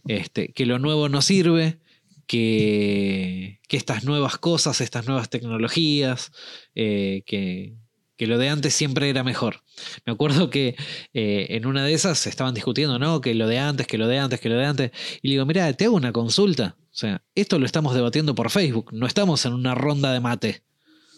Este, 0.08 0.48
que 0.52 0.66
lo 0.66 0.78
nuevo 0.78 1.08
no 1.08 1.22
sirve, 1.22 1.78
que, 2.26 3.60
estas 3.68 4.04
nuevas 4.04 4.38
cosas, 4.38 4.80
estas 4.80 5.06
nuevas 5.06 5.28
tecnologías, 5.30 6.32
eh, 6.74 7.22
que, 7.26 7.76
que 8.16 8.26
lo 8.26 8.38
de 8.38 8.48
antes 8.48 8.74
siempre 8.74 9.10
era 9.10 9.22
mejor. 9.22 9.62
Me 10.06 10.12
acuerdo 10.12 10.50
que 10.50 10.76
eh, 11.12 11.46
en 11.50 11.66
una 11.66 11.84
de 11.84 11.92
esas 11.92 12.26
estaban 12.26 12.54
discutiendo, 12.54 12.98
¿no? 12.98 13.20
Que 13.20 13.34
lo 13.34 13.46
de 13.46 13.58
antes, 13.58 13.86
que 13.86 13.98
lo 13.98 14.08
de 14.08 14.18
antes, 14.18 14.40
que 14.40 14.48
lo 14.48 14.56
de 14.56 14.66
antes. 14.66 14.90
Y 15.22 15.28
le 15.28 15.34
digo, 15.34 15.46
mira, 15.46 15.72
te 15.74 15.84
hago 15.84 15.96
una 15.96 16.12
consulta. 16.12 16.76
O 16.80 16.98
sea, 16.98 17.22
esto 17.34 17.58
lo 17.58 17.66
estamos 17.66 17.94
debatiendo 17.94 18.34
por 18.34 18.50
Facebook, 18.50 18.90
no 18.92 19.06
estamos 19.06 19.44
en 19.44 19.52
una 19.52 19.74
ronda 19.74 20.12
de 20.12 20.20
mate. 20.20 20.62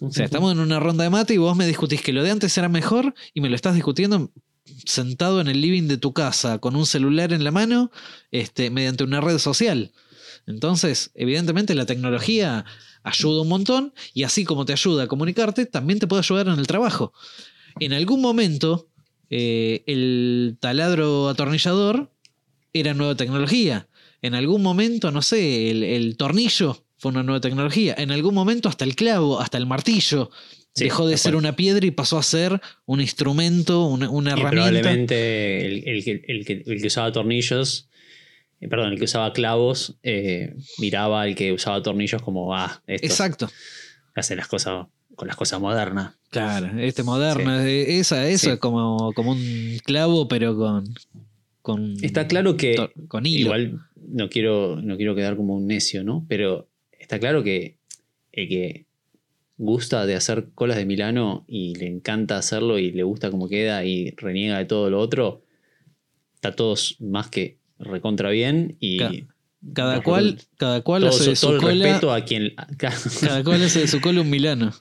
O 0.00 0.10
sea, 0.10 0.24
estamos 0.24 0.52
en 0.52 0.60
una 0.60 0.80
ronda 0.80 1.04
de 1.04 1.10
mate 1.10 1.34
y 1.34 1.38
vos 1.38 1.56
me 1.56 1.66
discutís 1.66 2.02
que 2.02 2.12
lo 2.12 2.22
de 2.22 2.30
antes 2.30 2.56
era 2.56 2.68
mejor 2.68 3.14
y 3.34 3.40
me 3.40 3.48
lo 3.48 3.56
estás 3.56 3.74
discutiendo 3.74 4.32
sentado 4.84 5.40
en 5.40 5.48
el 5.48 5.60
living 5.60 5.88
de 5.88 5.96
tu 5.96 6.12
casa 6.12 6.58
con 6.58 6.76
un 6.76 6.86
celular 6.86 7.32
en 7.32 7.42
la 7.42 7.50
mano 7.50 7.90
este, 8.30 8.70
mediante 8.70 9.04
una 9.04 9.20
red 9.20 9.38
social. 9.38 9.92
Entonces, 10.48 11.10
evidentemente 11.14 11.74
la 11.74 11.86
tecnología 11.86 12.64
ayuda 13.04 13.42
un 13.42 13.48
montón 13.48 13.92
y 14.14 14.24
así 14.24 14.44
como 14.44 14.64
te 14.64 14.72
ayuda 14.72 15.04
a 15.04 15.06
comunicarte, 15.06 15.66
también 15.66 15.98
te 15.98 16.06
puede 16.06 16.20
ayudar 16.20 16.48
en 16.48 16.58
el 16.58 16.66
trabajo. 16.66 17.12
En 17.80 17.92
algún 17.92 18.20
momento, 18.20 18.88
eh, 19.30 19.82
el 19.86 20.56
taladro 20.58 21.28
atornillador 21.28 22.10
era 22.72 22.94
nueva 22.94 23.14
tecnología. 23.14 23.88
En 24.22 24.34
algún 24.34 24.62
momento, 24.62 25.10
no 25.12 25.22
sé, 25.22 25.70
el, 25.70 25.84
el 25.84 26.16
tornillo 26.16 26.84
fue 26.98 27.12
una 27.12 27.22
nueva 27.22 27.40
tecnología. 27.40 27.94
En 27.96 28.10
algún 28.10 28.34
momento 28.34 28.68
hasta 28.68 28.84
el 28.84 28.96
clavo, 28.96 29.40
hasta 29.40 29.58
el 29.58 29.66
martillo. 29.66 30.30
Sí, 30.74 30.84
dejó 30.84 31.06
de 31.06 31.16
ser 31.16 31.34
una 31.36 31.56
piedra 31.56 31.86
y 31.86 31.90
pasó 31.90 32.18
a 32.18 32.22
ser 32.22 32.60
un 32.86 33.00
instrumento, 33.00 33.84
una, 33.86 34.10
una 34.10 34.30
Y 34.30 34.32
herramienta. 34.40 34.70
probablemente 34.80 35.66
el, 35.66 35.88
el 35.88 36.04
que- 36.04 36.22
el 36.26 36.44
que, 36.44 36.62
el 36.66 36.80
que 36.80 36.86
usaba 36.86 37.10
tornillos, 37.12 37.87
eh, 38.60 38.68
perdón, 38.68 38.92
el 38.92 38.98
que 38.98 39.04
usaba 39.04 39.32
clavos, 39.32 39.96
eh, 40.02 40.54
miraba 40.78 41.22
al 41.22 41.34
que 41.34 41.52
usaba 41.52 41.82
tornillos 41.82 42.22
como, 42.22 42.54
ah, 42.54 42.82
esto 42.86 43.06
Exacto. 43.06 43.48
hace 44.14 44.36
las 44.36 44.48
cosas 44.48 44.86
con 45.14 45.26
las 45.26 45.36
cosas 45.36 45.60
modernas. 45.60 46.14
Claro, 46.30 46.78
este 46.78 47.02
moderno, 47.02 47.58
esa, 47.60 48.28
eso 48.28 48.46
Sí. 48.46 48.50
es 48.52 48.58
como, 48.58 49.12
como 49.14 49.32
un 49.32 49.78
clavo, 49.84 50.28
pero 50.28 50.56
con. 50.56 50.84
con 51.62 51.96
Está 52.02 52.28
claro 52.28 52.56
que 52.56 52.76
con 53.08 53.26
hilo. 53.26 53.46
igual 53.46 53.80
no 53.96 54.28
quiero, 54.28 54.80
no 54.80 54.96
quiero 54.96 55.14
quedar 55.16 55.36
como 55.36 55.54
un 55.56 55.66
necio, 55.66 56.04
¿no? 56.04 56.24
Pero 56.28 56.68
está 56.92 57.18
claro 57.18 57.42
que 57.42 57.76
el 58.32 58.48
que 58.48 58.86
gusta 59.56 60.06
de 60.06 60.14
hacer 60.14 60.50
colas 60.54 60.76
de 60.76 60.86
Milano 60.86 61.44
y 61.48 61.74
le 61.74 61.88
encanta 61.88 62.36
hacerlo 62.38 62.78
y 62.78 62.92
le 62.92 63.02
gusta 63.02 63.30
cómo 63.32 63.48
queda 63.48 63.84
y 63.84 64.10
reniega 64.12 64.58
de 64.58 64.66
todo 64.66 64.88
lo 64.88 65.00
otro, 65.00 65.42
está 66.34 66.54
todos 66.54 66.96
más 67.00 67.28
que 67.28 67.57
recontra 67.78 68.30
bien 68.30 68.76
y 68.80 68.98
Ca- 68.98 69.12
Cada 69.74 70.02
cual, 70.02 70.38
cada 70.56 70.82
cual 70.82 71.02
todo, 71.02 71.10
hace 71.10 71.30
de 71.30 71.36
su- 71.36 71.56
cola. 71.58 71.84
respeto 71.84 72.12
a 72.12 72.24
quien... 72.24 72.54
Cada 72.78 73.42
cual 73.44 73.62
hace 73.64 73.80
de 73.80 73.88
su 73.88 74.00
cola 74.00 74.20
un 74.20 74.30
Milano. 74.30 74.72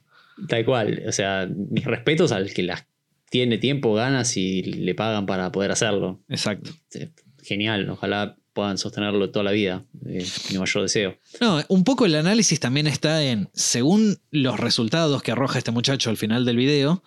Tal 0.48 0.64
cual. 0.66 1.04
O 1.08 1.12
sea, 1.12 1.50
mis 1.72 1.84
respetos 1.86 2.32
al 2.32 2.54
que 2.54 2.62
las 2.64 2.86
tiene 3.32 3.58
tiempo, 3.58 3.94
ganas 3.96 4.38
y 4.38 4.62
le 4.64 4.94
pagan 4.96 5.26
para 5.26 5.52
poder 5.52 5.72
hacerlo. 5.72 6.22
Exacto. 6.30 6.72
Eh, 6.94 7.10
Genial. 7.44 7.90
Ojalá 7.90 8.38
puedan 8.54 8.78
sostenerlo 8.78 9.32
toda 9.32 9.44
la 9.44 9.52
vida. 9.52 9.84
eh, 10.06 10.26
mi 10.52 10.58
mayor 10.60 10.84
deseo. 10.84 11.18
No, 11.42 11.60
un 11.70 11.84
poco 11.84 12.06
el 12.06 12.16
análisis 12.16 12.60
también 12.60 12.86
está 12.88 13.24
en, 13.24 13.50
según 13.54 14.18
los 14.32 14.60
resultados 14.60 15.24
que 15.24 15.32
arroja 15.32 15.58
este 15.58 15.72
muchacho 15.72 16.10
al 16.10 16.18
final 16.18 16.46
del 16.46 16.56
video, 16.58 17.04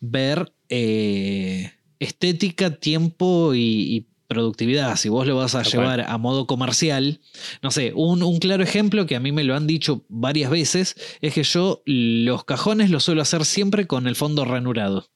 ver 0.00 0.52
eh, 0.70 1.70
estética, 1.98 2.70
tiempo 2.76 3.54
y, 3.54 3.60
y 3.96 4.06
productividad. 4.34 4.96
Si 4.96 5.08
vos 5.08 5.26
lo 5.26 5.36
vas 5.36 5.54
a 5.54 5.62
Tal 5.62 5.72
llevar 5.72 6.00
a 6.02 6.18
modo 6.18 6.46
comercial, 6.46 7.20
no 7.62 7.70
sé, 7.70 7.92
un, 7.94 8.22
un 8.22 8.38
claro 8.38 8.62
ejemplo 8.62 9.06
que 9.06 9.16
a 9.16 9.20
mí 9.20 9.32
me 9.32 9.44
lo 9.44 9.56
han 9.56 9.66
dicho 9.66 10.04
varias 10.08 10.50
veces 10.50 10.96
es 11.22 11.32
que 11.32 11.42
yo 11.42 11.82
los 11.86 12.44
cajones 12.44 12.90
los 12.90 13.04
suelo 13.04 13.22
hacer 13.22 13.44
siempre 13.44 13.86
con 13.86 14.06
el 14.06 14.16
fondo 14.16 14.44
ranurado. 14.44 15.08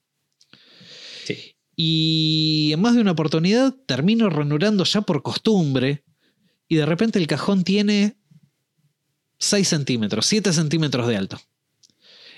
Sí. 1.24 1.56
Y 1.76 2.70
en 2.72 2.80
más 2.80 2.94
de 2.94 3.02
una 3.02 3.12
oportunidad 3.12 3.74
termino 3.86 4.30
ranurando 4.30 4.84
ya 4.84 5.02
por 5.02 5.22
costumbre 5.22 6.04
y 6.68 6.76
de 6.76 6.86
repente 6.86 7.18
el 7.18 7.26
cajón 7.26 7.64
tiene 7.64 8.16
6 9.38 9.68
centímetros, 9.68 10.26
7 10.26 10.52
centímetros 10.52 11.06
de 11.06 11.16
alto. 11.16 11.38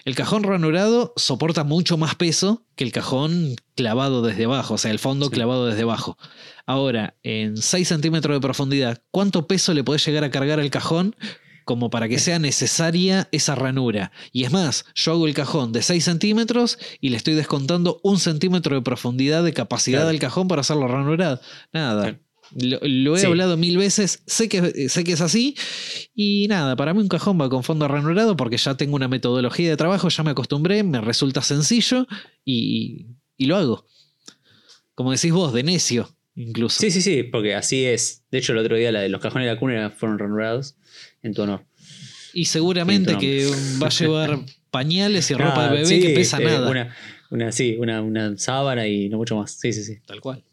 El 0.05 0.15
cajón 0.15 0.43
ranurado 0.43 1.13
soporta 1.17 1.65
mucho 1.65 1.97
más 1.97 2.15
peso 2.15 2.65
que 2.77 2.85
el 2.85 2.93
cajón 2.93 3.57
clavado 3.77 4.23
desde 4.23 4.45
abajo, 4.45 4.75
o 4.75 4.79
sea, 4.79 4.91
el 4.91 4.99
fondo 4.99 5.27
Sí. 5.27 5.33
clavado 5.33 5.67
desde 5.67 5.83
abajo. 5.83 6.17
Ahora, 6.67 7.15
en 7.23 7.57
6 7.57 7.89
centímetros 7.89 8.35
de 8.37 8.41
profundidad, 8.41 9.03
¿cuánto 9.11 9.47
peso 9.47 9.75
le 9.75 9.85
podés 9.85 10.05
llegar 10.07 10.25
a 10.25 10.31
cargar 10.31 10.61
al 10.61 10.71
cajón 10.71 11.17
como 11.65 11.91
para 11.91 12.09
que 12.09 12.19
sea 12.19 12.39
necesaria 12.39 13.29
esa 13.33 13.55
ranura? 13.55 14.13
Y 14.33 14.45
es 14.45 14.53
más, 14.53 14.85
yo 14.95 15.13
hago 15.13 15.27
el 15.27 15.35
cajón 15.35 15.73
de 15.73 15.83
6 15.83 16.05
centímetros 16.05 16.79
y 17.01 17.11
le 17.11 17.17
estoy 17.17 17.35
descontando 17.35 18.01
un 18.03 18.19
centímetro 18.19 18.75
de 18.77 18.83
profundidad 18.83 19.43
de 19.45 19.53
capacidad 19.53 19.99
Claro. 20.01 20.09
del 20.09 20.19
cajón 20.21 20.49
para 20.49 20.61
hacerlo 20.63 20.89
ranurado. 20.89 21.41
Nada. 21.73 22.03
Claro. 22.03 22.19
Lo, 22.57 22.79
lo 22.83 23.17
he 23.17 23.21
Sí. 23.21 23.27
hablado 23.27 23.57
mil 23.57 23.77
veces, 23.79 24.23
sé 24.27 24.49
que, 24.49 24.89
sé 24.89 25.05
que 25.05 25.13
es 25.13 25.21
así 25.21 25.55
y 26.15 26.47
nada, 26.49 26.75
para 26.77 26.93
mí 26.95 27.01
un 27.01 27.09
cajón 27.09 27.41
va 27.41 27.49
con 27.49 27.63
fondo 27.63 27.87
ranurado 27.87 28.37
porque 28.37 28.57
ya 28.57 28.77
tengo 28.77 28.97
una 28.97 29.07
metodología 29.09 29.71
de 29.71 29.77
trabajo, 29.77 30.09
ya 30.09 30.25
me 30.25 30.33
acostumbré, 30.33 30.83
me 30.83 31.01
resulta 31.01 31.43
sencillo 31.43 32.07
y, 32.45 33.07
y 33.37 33.47
lo 33.47 33.57
hago. 33.57 33.87
Como 34.95 35.13
decís 35.13 35.33
vos, 35.33 35.53
de 35.53 35.63
necio, 35.63 36.15
incluso. 36.35 36.81
Sí, 36.81 36.91
sí, 36.91 37.01
sí, 37.03 37.23
porque 37.23 37.55
así 37.55 37.85
es. 37.85 38.25
De 38.31 38.39
hecho, 38.39 38.53
el 38.53 38.59
otro 38.59 38.77
día 38.77 38.91
la 38.93 39.01
de 39.01 39.09
los 39.09 39.21
cajones 39.21 39.47
de 39.47 39.55
la 39.55 39.59
cuna 39.61 39.91
fueron 39.91 40.19
ranurados 40.19 40.77
en 41.23 41.33
tu 41.35 41.43
honor. 41.43 41.65
Y 42.35 42.47
seguramente 42.47 43.17
que 43.17 43.49
va 43.83 43.87
a 43.87 43.91
llevar 43.91 44.41
pañales 44.71 45.31
y 45.31 45.35
ropa 45.35 45.67
Ah, 45.67 45.69
de 45.69 45.75
bebé 45.75 45.87
sí, 45.87 46.01
que 46.01 46.11
pesa 46.11 46.39
eh, 46.41 46.45
nada. 46.45 46.69
Una, 46.71 46.95
una, 47.31 47.53
sí, 47.53 47.77
una, 47.79 48.03
una 48.03 48.37
sábana 48.37 48.87
y 48.89 49.09
no 49.09 49.17
mucho 49.19 49.37
más. 49.37 49.53
Sí, 49.53 49.73
sí, 49.73 49.85
sí. 49.85 49.99
Tal 50.07 50.21
cual. 50.21 50.45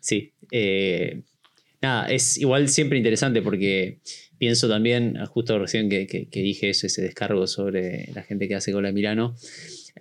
Sí. 0.00 0.32
Eh, 0.50 1.22
nada, 1.82 2.08
es 2.08 2.36
igual 2.38 2.68
siempre 2.68 2.98
interesante 2.98 3.42
porque 3.42 4.00
pienso 4.38 4.68
también, 4.68 5.16
justo 5.26 5.58
recién 5.58 5.88
que, 5.88 6.06
que- 6.06 6.28
dije 6.42 6.70
eso, 6.70 6.86
ese 6.86 7.02
descargo 7.02 7.46
sobre 7.46 8.08
la 8.14 8.22
gente 8.22 8.48
que 8.48 8.54
hace 8.54 8.72
cola 8.72 8.88
de 8.88 8.94
Milano, 8.94 9.36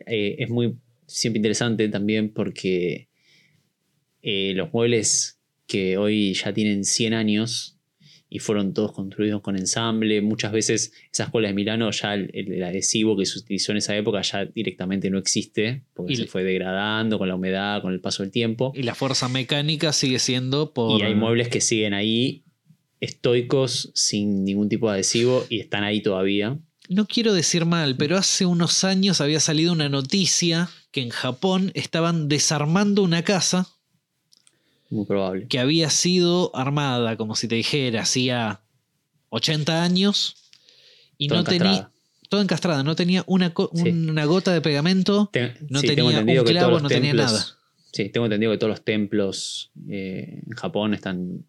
eh, 0.07 0.35
es 0.39 0.49
muy 0.49 0.75
siempre 1.07 1.37
interesante 1.39 1.87
también 1.89 2.33
porque 2.33 3.09
eh, 4.21 4.53
los 4.55 4.71
muebles 4.73 5.39
que 5.67 5.97
hoy 5.97 6.33
ya 6.33 6.53
tienen 6.53 6.83
100 6.83 7.13
años 7.13 7.74
y 8.29 8.39
fueron 8.39 8.73
todos 8.73 8.91
construidos 8.91 9.41
con 9.41 9.55
ensamble, 9.55 10.21
muchas 10.21 10.51
veces 10.51 10.91
esas 11.13 11.29
colas 11.29 11.51
de 11.51 11.53
Milano 11.55 11.89
ya 11.91 12.15
el, 12.15 12.31
el 12.33 12.63
adhesivo 12.63 13.15
que 13.15 13.25
se 13.25 13.37
utilizó 13.39 13.71
en 13.71 13.77
esa 13.77 13.95
época 13.95 14.21
ya 14.23 14.45
directamente 14.45 15.09
no 15.09 15.17
existe 15.19 15.83
porque 15.93 16.13
Y- 16.13 16.15
se 16.17 16.25
fue 16.27 16.43
degradando 16.43 17.17
con 17.19 17.27
la 17.27 17.35
humedad, 17.35 17.81
con 17.81 17.93
el 17.93 18.01
paso 18.01 18.23
del 18.23 18.31
tiempo. 18.31 18.73
Y 18.75 18.83
la 18.83 18.95
fuerza 18.95 19.29
mecánica 19.29 19.93
sigue 19.93 20.19
siendo 20.19 20.73
por. 20.73 20.99
Y 20.99 21.03
hay 21.03 21.15
muebles 21.15 21.49
que 21.49 21.61
siguen 21.61 21.93
ahí 21.93 22.43
estoicos 22.99 23.91
sin 23.93 24.43
ningún 24.43 24.69
tipo 24.69 24.87
de 24.87 24.95
adhesivo 24.95 25.45
y 25.49 25.59
están 25.59 25.83
ahí 25.83 26.01
todavía. 26.01 26.57
No 26.89 27.07
quiero 27.07 27.33
decir 27.33 27.65
mal, 27.65 27.95
pero 27.97 28.17
hace 28.17 28.45
unos 28.45 28.83
años 28.83 29.21
había 29.21 29.39
salido 29.39 29.73
una 29.73 29.89
noticia 29.89 30.69
que 30.91 31.01
en 31.01 31.09
Japón 31.09 31.71
estaban 31.73 32.27
desarmando 32.29 33.01
una 33.03 33.23
casa 33.23 33.67
Muy 34.89 35.05
probable. 35.05 35.47
que 35.47 35.59
había 35.59 35.89
sido 35.89 36.55
armada, 36.55 37.17
como 37.17 37.35
si 37.35 37.47
te 37.47 37.55
dijera, 37.55 38.01
hacía 38.01 38.61
80 39.29 39.83
años 39.83 40.35
y 41.17 41.27
no 41.27 41.43
tenía. 41.43 41.91
Toda 42.27 42.41
encastrada, 42.41 42.81
no 42.83 42.95
tenía 42.95 43.23
una, 43.27 43.53
Sí. 43.73 43.89
una 43.89 44.25
gota 44.25 44.51
de 44.51 44.59
pegamento, 44.59 45.29
no 45.69 45.79
sí, 45.79 45.87
tenía 45.87 46.05
un 46.21 46.43
clavo, 46.43 46.79
no 46.79 46.87
tenía 46.89 47.13
nada. 47.13 47.45
Sí, 47.91 48.09
tengo 48.09 48.25
entendido 48.25 48.51
que 48.51 48.57
todos 48.57 48.71
los 48.71 48.83
templos 48.83 49.71
eh, 49.89 50.41
en 50.45 50.53
Japón 50.55 50.93
están. 50.93 51.45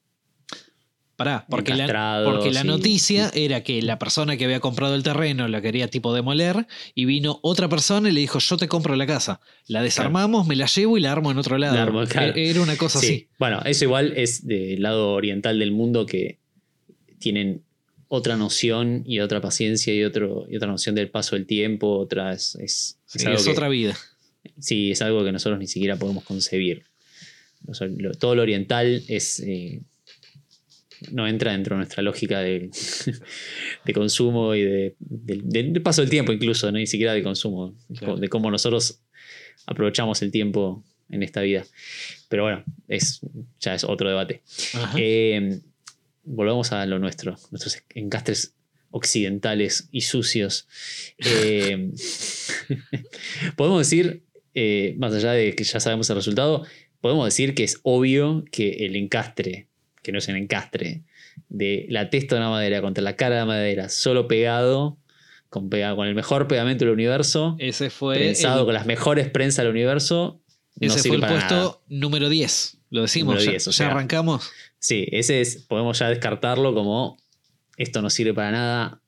Pará, 1.17 1.47
porque 1.49 1.75
la, 1.75 2.23
porque 2.27 2.51
la 2.53 2.63
noticia 2.63 3.31
era 3.35 3.63
que 3.63 3.81
la 3.81 3.99
persona 3.99 4.37
que 4.37 4.45
había 4.45 4.61
comprado 4.61 4.95
el 4.95 5.03
terreno 5.03 5.49
la 5.49 5.63
quería 5.63 5.89
tipo 5.89 6.13
demoler 6.13 6.67
y 6.95 7.07
vino 7.07 7.39
otra 7.43 7.71
persona 7.71 8.11
y 8.11 8.13
le 8.13 8.21
dijo 8.21 8.39
yo 8.39 8.59
te 8.59 8.69
compro 8.69 8.95
la 8.97 9.07
casa. 9.07 9.41
La 9.67 9.83
desarmamos, 9.83 10.47
me 10.47 10.57
la 10.57 10.67
llevo 10.67 10.99
y 10.99 11.01
la 11.01 11.13
armo 11.13 11.31
en 11.31 11.39
otro 11.39 11.57
lado. 11.57 11.75
La 11.75 11.85
armo, 11.85 12.05
claro. 12.05 12.35
E- 12.37 12.51
Era 12.51 12.61
una 12.61 12.77
cosa 12.77 13.01
Sí. 13.01 13.07
así. 13.07 13.29
Bueno, 13.39 13.63
eso 13.65 13.85
igual 13.85 14.13
es 14.15 14.47
del 14.47 14.83
lado 14.83 15.13
oriental 15.13 15.59
del 15.59 15.73
mundo 15.73 16.05
que 16.05 16.39
tienen 17.19 17.63
otra 18.09 18.37
noción 18.37 19.03
y 19.07 19.21
otra 19.21 19.41
paciencia 19.41 19.95
y, 19.95 20.05
otro, 20.05 20.45
y 20.51 20.57
otra 20.57 20.69
noción 20.69 20.95
del 20.95 21.09
paso 21.09 21.35
del 21.35 21.47
tiempo. 21.47 21.97
Otra 21.99 22.35
es, 22.35 22.57
es, 22.57 22.99
Sí, 23.07 23.19
es 23.21 23.25
algo 23.27 23.39
es 23.39 23.45
que- 23.47 23.51
otra 23.53 23.69
vida. 23.71 23.97
Sí, 24.61 24.91
es 24.91 25.01
algo 25.01 25.25
que 25.25 25.33
nosotros 25.33 25.59
ni 25.59 25.67
siquiera 25.67 25.97
podemos 25.97 26.25
concebir. 26.25 26.85
O 27.67 27.73
sea, 27.75 27.87
lo- 27.89 28.13
todo 28.13 28.35
lo 28.35 28.43
oriental 28.43 29.03
es. 29.09 29.41
eh, 29.41 29.81
no 31.13 31.27
entra 31.27 31.53
dentro 31.53 31.75
de 31.75 31.79
nuestra 31.79 32.03
lógica 32.03 32.41
de, 32.41 32.71
de 33.85 33.93
consumo 33.93 34.55
y 34.55 34.63
de, 34.63 34.95
del- 34.99 35.83
paso 35.83 36.01
del 36.03 36.11
tiempo, 36.11 36.33
incluso, 36.33 36.71
¿no? 36.73 36.79
ni 36.79 36.87
siquiera 36.87 37.13
de 37.15 37.23
consumo, 37.23 37.77
Claro. 37.99 38.17
de 38.17 38.29
cómo 38.29 38.51
nosotros 38.51 39.01
aprovechamos 39.67 40.23
el 40.23 40.31
tiempo 40.31 40.85
en 41.11 41.23
esta 41.23 41.41
vida. 41.41 41.65
Pero 42.29 42.43
bueno, 42.45 42.65
es, 42.89 43.21
ya 43.61 43.75
es 43.75 43.85
otro 43.85 44.09
debate. 44.09 44.43
Eh, 44.97 45.61
volvamos 46.25 46.73
a 46.73 46.85
lo 46.87 46.99
nuestro, 46.99 47.37
nuestros 47.51 47.83
encastres 47.95 48.55
occidentales 48.91 49.89
y 49.93 50.01
sucios. 50.03 50.67
Eh, 51.19 51.91
podemos 53.57 53.79
decir, 53.81 54.23
eh, 54.55 54.95
más 54.99 55.13
allá 55.15 55.33
de 55.33 55.55
que 55.55 55.65
ya 55.65 55.81
sabemos 55.81 56.09
el 56.11 56.17
resultado, 56.17 56.65
podemos 57.01 57.25
decir 57.27 57.55
que 57.55 57.65
es 57.65 57.79
obvio 57.83 58.45
que 58.51 58.87
el 58.87 58.97
encastre, 58.97 59.69
que 60.07 60.13
no 60.13 60.19
es 60.19 60.29
el 60.29 60.37
encastre, 60.37 61.03
de 61.49 61.87
la 61.91 62.09
testa 62.11 62.37
de 62.37 62.41
una 62.41 62.51
madera 62.51 62.81
contra 62.81 63.03
la 63.03 63.17
cara 63.17 63.35
de 63.35 63.41
la 63.43 63.47
madera, 63.47 63.89
solo 63.89 64.29
pegado, 64.29 64.97
con, 65.51 65.69
pega- 65.69 65.95
con 65.97 66.07
el 66.07 66.15
mejor 66.15 66.47
pegamento 66.49 66.85
del 66.85 66.95
universo, 66.95 67.57
ese 67.59 67.91
fue 67.91 68.17
prensado 68.17 68.61
el, 68.61 68.65
con 68.67 68.75
las 68.75 68.87
mejores 68.87 69.29
prensas 69.29 69.65
del 69.65 69.73
universo. 69.73 70.41
no 70.81 70.87
ese 70.87 71.01
sirve 71.01 71.09
fue 71.09 71.17
el 71.17 71.21
para 71.23 71.33
puesto 71.35 71.55
nada. 71.57 71.79
número 71.89 72.29
10. 72.29 72.79
Lo 72.91 73.03
decimos, 73.03 73.35
Número 73.35 73.45
ya, 73.45 73.51
10, 73.51 73.69
o 73.69 73.71
ya 73.73 73.87
arrancamos. 73.91 74.49
Sí, 74.79 75.07
ese 75.11 75.41
es, 75.41 75.57
podemos 75.69 75.99
ya 75.99 76.09
descartarlo 76.09 76.73
como 76.73 77.17
esto 77.77 78.01
no 78.01 78.09
sirve 78.11 78.33
para 78.33 78.53
nada, 78.53 79.01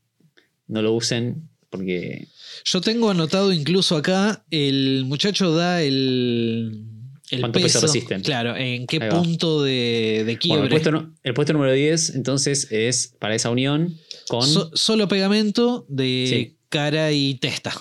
no 0.67 0.83
lo 0.83 0.93
usen 0.93 1.49
porque 1.71 2.27
Yo 2.65 2.81
tengo 2.81 3.11
anotado 3.11 3.53
incluso 3.53 3.97
acá, 3.97 4.45
el 4.51 5.05
muchacho 5.07 5.55
da 5.55 5.81
el, 5.83 6.83
el 7.31 7.41
¿Cuánto 7.41 7.61
peso 7.61 7.81
resisten? 7.81 8.23
Claro, 8.23 8.57
en 8.57 8.87
qué 8.87 9.01
punto 9.01 9.63
de, 9.63 9.73
de 9.73 10.23
bueno, 10.25 10.39
quiebre. 10.41 10.63
el, 10.65 10.71
puesto, 10.71 10.91
no- 10.93 11.15
el 11.23 11.35
puesto 11.35 11.53
número 11.53 11.73
10 11.73 12.15
entonces 12.15 12.69
es 12.71 13.15
para 13.19 13.35
esa 13.35 13.51
unión 13.51 13.97
con 14.29 14.47
So- 14.47 14.71
solo 14.75 15.09
pegamento 15.09 15.85
de 15.89 16.27
Sí. 16.29 16.57
cara 16.69 17.13
y 17.13 17.35
testa. 17.35 17.73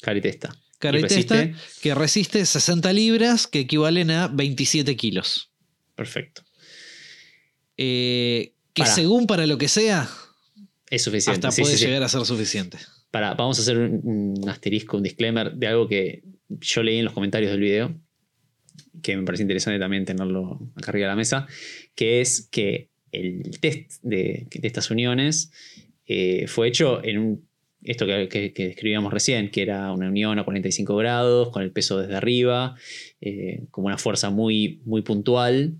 Cara 0.00 0.16
y, 0.16 1.00
Y 1.00 1.02
resiste. 1.02 1.46
testa 1.46 1.58
que 1.82 1.94
resiste 1.94 2.44
60 2.46 2.92
libras, 2.92 3.46
que 3.46 3.60
equivalen 3.60 4.10
a 4.10 4.28
27 4.28 4.96
kilos. 4.96 5.50
Perfecto. 5.94 6.42
Eh, 7.76 8.52
que 8.72 8.84
según 8.86 9.26
para 9.26 9.46
lo 9.46 9.58
que 9.58 9.68
sea, 9.68 10.08
Es 10.90 11.02
suficiente. 11.02 11.46
hasta 11.46 11.50
sí, 11.50 11.62
puede 11.62 11.76
sí, 11.76 11.84
llegar 11.86 12.02
a 12.02 12.08
ser 12.08 12.24
suficiente. 12.24 12.78
Pará, 13.10 13.34
vamos 13.34 13.58
a 13.58 13.62
hacer 13.62 13.78
un, 13.78 14.00
un 14.42 14.48
asterisco, 14.48 14.96
un 14.98 15.02
disclaimer 15.02 15.52
de 15.54 15.66
algo 15.66 15.88
que 15.88 16.22
yo 16.48 16.82
leí 16.82 16.98
en 16.98 17.04
los 17.06 17.14
comentarios 17.14 17.50
del 17.50 17.60
video, 17.60 17.94
que 19.02 19.16
me 19.16 19.22
parece 19.24 19.42
interesante 19.42 19.78
también 19.78 20.04
tenerlo 20.04 20.70
acá 20.76 20.90
arriba 20.90 21.06
de 21.06 21.12
la 21.12 21.16
mesa, 21.16 21.46
que 21.94 22.20
es 22.20 22.48
que 22.50 22.90
el 23.12 23.58
test 23.60 24.02
de, 24.02 24.46
de 24.50 24.66
estas 24.68 24.90
uniones 24.90 25.50
eh, 26.06 26.46
fue 26.48 26.68
hecho 26.68 27.02
en 27.04 27.18
un, 27.18 27.48
esto 27.82 28.04
que, 28.06 28.28
que- 28.28 28.52
que 28.52 28.66
describíamos 28.68 29.12
recién, 29.12 29.50
que 29.50 29.62
era 29.62 29.92
una 29.92 30.08
unión 30.08 30.38
a 30.38 30.44
45 30.44 30.96
grados, 30.96 31.50
con 31.50 31.62
el 31.62 31.70
peso 31.72 31.98
desde 31.98 32.16
arriba, 32.16 32.74
eh, 33.20 33.64
como 33.70 33.86
una 33.86 33.98
fuerza 33.98 34.30
muy, 34.30 34.80
muy 34.84 35.02
puntual, 35.02 35.76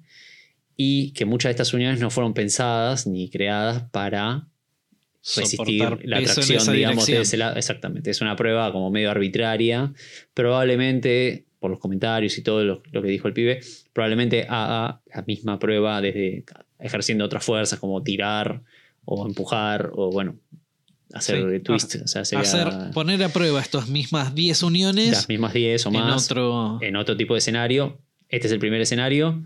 y 0.77 1.13
que 1.13 1.25
muchas 1.25 1.49
de 1.49 1.53
estas 1.53 1.73
uniones 1.75 2.01
no 2.01 2.11
fueron 2.11 2.35
pensadas 2.35 3.07
ni 3.07 3.31
creadas 3.31 3.85
para 3.91 4.49
resistir 5.35 5.79
Soportar 5.81 6.07
la 6.07 6.19
atracción, 6.31 6.59
digamos, 6.77 7.07
de 7.17 7.23
ese 7.23 7.37
lado. 7.39 7.57
Exactamente, 7.57 8.11
es 8.11 8.21
una 8.21 8.37
prueba 8.37 8.71
como 8.73 8.91
medio 8.91 9.11
arbitraria. 9.11 9.93
Probablemente, 10.35 11.47
por 11.59 11.71
los 11.71 11.81
comentarios 11.81 12.37
y 12.39 12.43
todo 12.43 12.65
lo, 12.65 12.83
lo 12.91 13.03
que 13.03 13.09
dijo 13.09 13.29
el 13.29 13.35
pibe, 13.35 13.61
probablemente 13.93 14.47
haga 14.49 15.01
la 15.15 15.23
misma 15.27 15.59
prueba 15.59 16.01
desde 16.01 16.45
ejerciendo 16.79 17.25
otras 17.25 17.45
fuerzas 17.45 17.79
como 17.79 18.03
tirar 18.03 18.63
o 19.05 19.27
empujar 19.27 19.91
o, 19.95 20.11
bueno, 20.11 20.37
hacer 21.13 21.51
Sí, 21.51 21.61
twist. 21.61 21.95
O 22.05 22.09
sea, 22.09 22.25
sería 22.25 22.43
Hacer, 22.43 22.91
poner 22.93 23.23
a 23.23 23.29
prueba 23.29 23.61
estas 23.61 23.89
mismas 23.89 24.35
10 24.35 24.63
uniones 24.65 25.11
las 25.13 25.29
mismas 25.29 25.55
10 25.55 25.87
o 25.87 25.89
en 25.89 25.95
más 25.95 26.31
otro. 26.31 26.79
en 26.83 26.97
otro 26.97 27.17
tipo 27.17 27.35
de 27.35 27.39
escenario. 27.39 27.99
Este 28.29 28.49
es 28.49 28.53
el 28.53 28.59
primer 28.59 28.81
escenario 28.81 29.45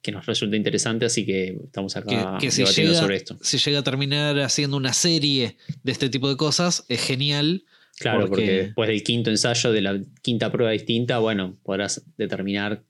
que 0.00 0.12
nos 0.12 0.26
resulta 0.26 0.56
interesante, 0.56 1.06
así 1.06 1.24
que 1.24 1.58
estamos 1.64 1.94
que, 1.94 2.00
acá 2.00 2.38
que 2.38 2.50
si, 2.50 2.58
debatiendo 2.58 2.92
llega, 2.92 3.02
sobre 3.02 3.16
esto. 3.16 3.38
si 3.40 3.56
llega 3.56 3.78
a 3.78 3.82
terminar 3.82 4.38
haciendo 4.40 4.76
una 4.76 4.92
serie 4.92 5.56
de 5.82 5.92
este 5.92 6.10
tipo 6.10 6.28
de 6.28 6.36
cosas, 6.36 6.84
es 6.88 7.02
genial. 7.02 7.64
Claro, 8.10 8.28
porque... 8.28 8.42
Porque- 8.42 8.62
después 8.64 8.88
del 8.88 9.02
quinto 9.02 9.30
ensayo, 9.30 9.72
de 9.72 9.80
la 9.82 10.00
quinta 10.22 10.50
prueba 10.52 10.70
distinta, 10.72 11.18
bueno, 11.18 11.56
podrás 11.62 12.02
determinar 12.16 12.82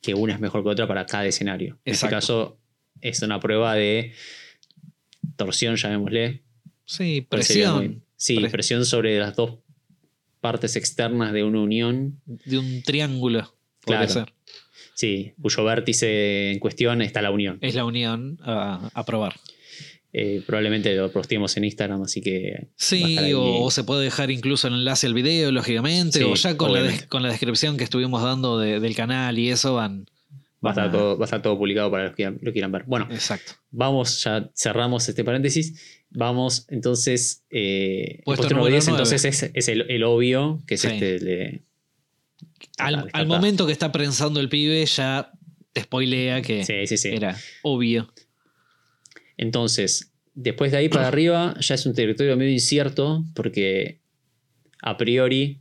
que 0.00 0.14
una 0.14 0.34
es 0.34 0.40
mejor 0.40 0.62
que 0.62 0.68
otra 0.70 0.86
para 0.86 1.04
cada 1.06 1.26
escenario. 1.26 1.78
En 1.84 1.92
este 1.94 2.08
caso, 2.08 2.58
es 3.00 3.20
una 3.22 3.38
prueba 3.40 3.74
de 3.74 4.12
torsión, 5.36 5.76
llamémosle. 5.76 6.42
Sí, 6.84 7.26
¿Cuál 7.28 7.42
sería 7.42 7.72
muy- 7.72 7.78
presión 7.88 8.04
Sí, 8.16 8.36
Pre- 8.36 8.50
presión 8.50 8.84
sobre 8.84 9.18
las 9.18 9.34
dos 9.34 9.60
partes 10.42 10.76
externas 10.76 11.32
de 11.32 11.42
una 11.42 11.60
unión. 11.60 12.20
de 12.26 12.58
un 12.58 12.82
triángulo. 12.82 13.54
Claro. 13.80 14.08
ser. 14.08 14.32
Sí, 14.92 15.32
cuyo 15.40 15.64
vértice 15.64 16.50
en 16.52 16.58
cuestión 16.58 17.00
está 17.00 17.22
la 17.22 17.30
unión. 17.30 17.56
Es 17.62 17.74
la 17.74 17.86
unión 17.86 18.38
a, 18.42 18.90
a 18.92 19.04
probar. 19.06 19.34
Eh, 20.12 20.42
probablemente 20.44 20.94
lo 20.96 21.12
posteemos 21.12 21.56
en 21.56 21.64
Instagram, 21.64 22.02
así 22.02 22.20
que. 22.20 22.68
Sí, 22.76 23.32
o, 23.32 23.62
o 23.62 23.70
se 23.70 23.84
puede 23.84 24.02
dejar 24.04 24.30
incluso 24.30 24.66
el 24.68 24.74
enlace 24.74 25.06
al 25.06 25.14
video, 25.14 25.52
lógicamente, 25.52 26.18
Sí, 26.18 26.24
o 26.24 26.34
ya 26.34 26.56
con 26.56 26.72
la, 26.72 26.92
con 27.08 27.22
la 27.22 27.28
descripción 27.28 27.76
que 27.76 27.84
estuvimos 27.84 28.22
dando 28.22 28.58
de- 28.58 28.80
del 28.80 28.94
canal 28.96 29.38
y 29.38 29.50
eso 29.50 29.74
van. 29.74 30.06
Va 30.64 30.70
a, 30.70 30.72
estar 30.72 30.90
todo, 30.92 31.16
va 31.16 31.24
a 31.24 31.26
estar 31.26 31.40
todo 31.40 31.56
publicado 31.56 31.90
para 31.90 32.04
los 32.08 32.14
que 32.16 32.30
lo 32.42 32.52
quieran 32.52 32.70
ver. 32.72 32.82
Bueno, 32.86 33.06
Exacto. 33.10 33.52
vamos, 33.70 34.22
ya 34.24 34.50
cerramos 34.54 35.08
este 35.08 35.24
paréntesis. 35.24 36.02
Vamos, 36.10 36.66
entonces. 36.68 37.44
Eh, 37.50 38.16
el 38.18 38.22
Puesto 38.24 38.42
puesto 38.42 38.54
número 38.56 38.64
número 38.64 38.74
10, 38.74 38.88
nueve. 38.88 39.02
entonces 39.04 39.24
es, 39.42 39.50
es 39.54 39.68
el, 39.68 39.82
el 39.90 40.02
obvio, 40.02 40.60
que 40.66 40.74
es 40.74 40.80
Sí. 40.82 40.88
este 40.88 41.14
el 41.16 41.24
de. 41.24 41.62
Al, 42.78 43.26
momento 43.26 43.66
que 43.66 43.72
está 43.72 43.92
prensando 43.92 44.40
el 44.40 44.48
pibe, 44.48 44.84
ya 44.86 45.30
te 45.72 45.82
spoilea 45.82 46.42
que 46.42 46.64
sí. 46.64 47.08
era 47.08 47.36
obvio. 47.62 48.12
Entonces, 49.42 50.12
después 50.34 50.70
de 50.70 50.76
ahí 50.78 50.88
para 50.90 51.08
arriba 51.08 51.54
ya 51.60 51.74
es 51.74 51.86
un 51.86 51.94
territorio 51.94 52.36
medio 52.36 52.52
incierto 52.52 53.24
porque 53.34 54.00
a 54.82 54.98
priori, 54.98 55.60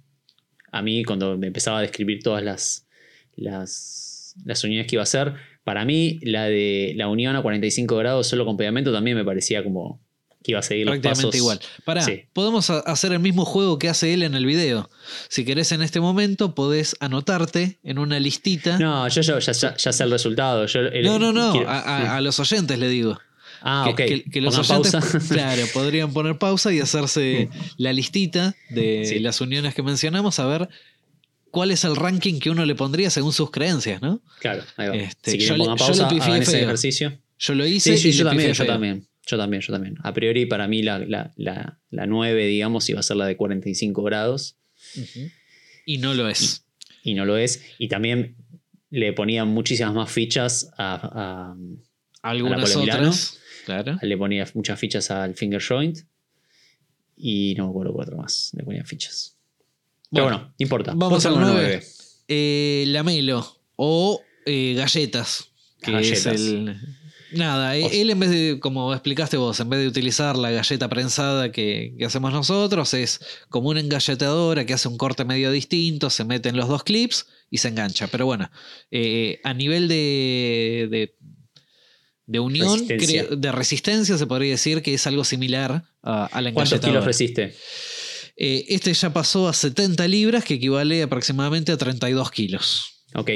a 0.72 0.82
mí 0.82 1.06
cuando 1.06 1.38
me 1.38 1.48
empezaba 1.48 1.80
a 1.80 1.82
describir 1.82 2.22
todas 2.22 2.44
las, 2.44 2.86
las, 3.36 4.36
las 4.46 4.64
uniones 4.64 4.88
que 4.88 4.96
iba 4.98 5.02
a 5.02 5.04
hacer, 5.04 5.34
para 5.64 5.86
mí 5.86 6.20
la 6.24 6.44
de 6.46 6.94
la 6.98 7.08
unión 7.08 7.36
a 7.36 7.42
45 7.42 7.96
grados 7.98 8.28
solo 8.28 8.46
con 8.46 8.58
pegamento 8.58 8.92
también 8.92 9.16
me 9.16 9.24
parecía 9.24 9.64
como, 9.64 10.02
que 10.44 10.52
iba 10.52 10.60
a 10.60 10.64
seguir 10.64 10.86
los 10.86 10.94
Prácticamente 11.00 11.28
pasos. 11.28 11.36
igual. 11.36 11.60
Pará, 11.86 12.02
Sí. 12.02 12.24
podemos 12.34 12.70
hacer 12.70 13.14
el 13.14 13.20
mismo 13.20 13.46
juego 13.46 13.80
que 13.80 13.88
hace 13.90 14.14
él 14.14 14.24
en 14.24 14.36
el 14.36 14.46
video. 14.46 14.90
Si 15.30 15.46
querés 15.46 15.72
en 15.72 15.82
este 15.82 16.00
momento, 16.00 16.54
podés 16.56 16.96
anotarte 17.00 17.80
en 17.84 17.98
una 18.00 18.20
listita. 18.20 18.78
No, 18.78 19.08
yo, 19.08 19.22
yo 19.22 19.40
ya, 19.40 19.52
ya- 19.54 19.76
ya 19.78 19.94
sé 19.94 20.04
el 20.04 20.12
resultado. 20.12 20.66
Yo, 20.66 20.80
el- 20.82 21.06
no, 21.06 21.18
no, 21.20 21.32
no, 21.32 21.52
quiero- 21.54 21.70
a, 21.70 21.80
a- 21.80 22.18
a 22.18 22.22
los 22.22 22.40
oyentes 22.40 22.78
le 22.78 22.88
digo. 22.90 23.18
Ah, 23.62 23.84
que, 23.86 23.92
ok. 24.04 24.10
que- 24.10 24.24
que 24.32 24.42
los 24.42 24.58
oyentes, 24.58 24.92
pausa. 24.92 25.20
claro, 25.34 25.64
podrían 25.74 26.12
poner 26.14 26.38
pausa 26.38 26.74
y 26.74 26.80
hacerse 26.80 27.50
la 27.78 27.94
listita 27.94 28.56
de 28.70 29.06
Sí. 29.06 29.20
las 29.20 29.42
uniones 29.42 29.74
que 29.76 29.84
mencionamos, 29.84 30.40
a 30.40 30.46
ver 30.46 30.70
cuál 31.52 31.72
es 31.72 31.84
el 31.84 31.96
ranking 31.96 32.40
que 32.40 32.50
uno 32.50 32.66
le 32.66 32.76
pondría 32.76 33.10
según 33.10 33.34
sus 33.34 33.50
creencias, 33.52 34.02
¿no? 34.02 34.22
Claro, 34.40 34.64
ahí 34.78 34.88
va. 34.90 34.96
Este, 34.96 35.32
si 35.32 35.38
yo 35.40 35.58
le- 35.58 35.66
yo 35.66 35.76
pausa, 35.76 36.08
pifié 36.08 36.24
hagan 36.34 36.42
ese 36.44 36.62
ejercicio. 36.62 37.20
Yo 37.40 37.56
lo 37.56 37.66
hice 37.66 37.96
Sí, 37.98 38.04
sí, 38.04 38.10
y 38.10 38.12
yo 38.12 38.26
también, 38.26 38.54
yo 38.54 38.66
también. 38.66 39.08
Yo 39.26 39.38
también, 39.38 39.62
yo 39.62 39.72
también. 39.74 39.96
A 40.04 40.14
priori, 40.14 40.46
para 40.48 40.68
mí, 40.68 40.82
la, 40.82 41.00
la, 41.00 41.32
la, 41.38 41.80
la 41.92 42.06
9, 42.08 42.48
digamos, 42.48 42.90
iba 42.90 43.00
a 43.00 43.04
ser 43.04 43.18
la 43.18 43.26
de 43.28 43.38
45 43.38 44.02
grados. 44.04 44.56
Ujú. 44.98 45.30
Y 45.86 46.00
no 46.00 46.14
lo 46.16 46.28
es. 46.30 46.66
Y 47.04 47.14
no 47.14 47.26
lo 47.26 47.38
es. 47.38 47.62
Y 47.78 47.88
también 47.90 48.36
le 48.90 49.14
ponían 49.14 49.48
muchísimas 49.48 49.94
más 49.94 50.12
fichas 50.12 50.72
a, 50.78 51.56
Algunas 52.24 52.62
Polo 52.70 52.82
Milano. 52.82 53.00
otras. 53.02 53.39
Claro. 53.70 53.98
Le 54.02 54.18
ponía 54.18 54.48
muchas 54.54 54.80
fichas 54.80 55.12
al 55.12 55.36
finger 55.36 55.62
joint. 55.62 56.00
Y 57.16 57.54
no 57.58 57.66
me 57.66 57.70
acuerdo 57.72 57.94
cuatro 57.94 58.18
más. 58.18 58.52
Le 58.56 58.64
ponía 58.64 58.84
fichas. 58.86 59.36
Pero 60.12 60.24
Bueno, 60.24 60.38
bueno, 60.38 60.50
no 60.52 60.64
importa. 60.64 60.94
vamos 60.96 61.26
al 61.26 61.34
número 61.34 61.54
9. 61.54 61.84
Eh, 62.30 62.84
lamelo 62.88 63.46
o 63.76 64.22
eh, 64.46 64.74
galletas. 64.76 65.52
Que 65.82 65.92
Galletas. 65.92 66.26
es 66.26 66.42
el. 66.42 66.78
Nada, 67.32 67.78
eh, 67.78 68.02
él 68.02 68.10
en 68.10 68.20
vez 68.20 68.32
de, 68.32 68.60
como 68.60 68.92
explicaste 68.92 69.38
vos, 69.38 69.60
en 69.60 69.70
vez 69.70 69.80
de 69.82 69.88
utilizar 69.88 70.36
la 70.36 70.50
galleta 70.50 70.90
prensada 70.90 71.52
que, 71.52 71.94
que 71.96 72.06
hacemos 72.06 72.34
nosotros, 72.34 72.92
es 72.96 73.20
como 73.50 73.70
una 73.70 73.82
engalletadora 73.82 74.66
que 74.66 74.74
hace 74.74 74.88
un 74.88 74.98
corte 74.98 75.26
medio 75.26 75.52
distinto, 75.52 76.10
se 76.10 76.24
meten 76.26 76.58
los 76.58 76.68
dos 76.68 76.84
clips 76.84 77.28
y 77.52 77.60
se 77.60 77.68
engancha. 77.68 78.08
Pero 78.08 78.26
bueno, 78.26 78.50
eh, 78.90 79.40
a 79.44 79.54
nivel 79.54 79.88
de, 79.88 80.88
de, 80.90 81.16
de 82.30 82.40
unión, 82.40 82.80
Resistencia. 82.88 83.24
de 83.36 83.52
resistencia, 83.52 84.18
se 84.18 84.28
podría 84.28 84.52
decir 84.52 84.82
que 84.84 84.94
es 84.94 85.08
algo 85.08 85.24
similar 85.24 85.84
a, 86.04 86.26
a 86.28 86.42
la 86.42 86.54
¿Cuántos 86.54 86.80
kilos 86.80 87.04
resiste? 87.04 87.56
Eh, 88.38 88.66
este 88.70 88.94
ya 88.94 89.12
pasó 89.12 89.48
a 89.50 89.54
70 89.54 90.08
libras, 90.08 90.44
que 90.46 90.54
equivale 90.54 91.02
aproximadamente 91.04 91.72
a 91.72 91.78
32 91.78 92.32
kilos. 92.32 93.04
Ok. 93.16 93.32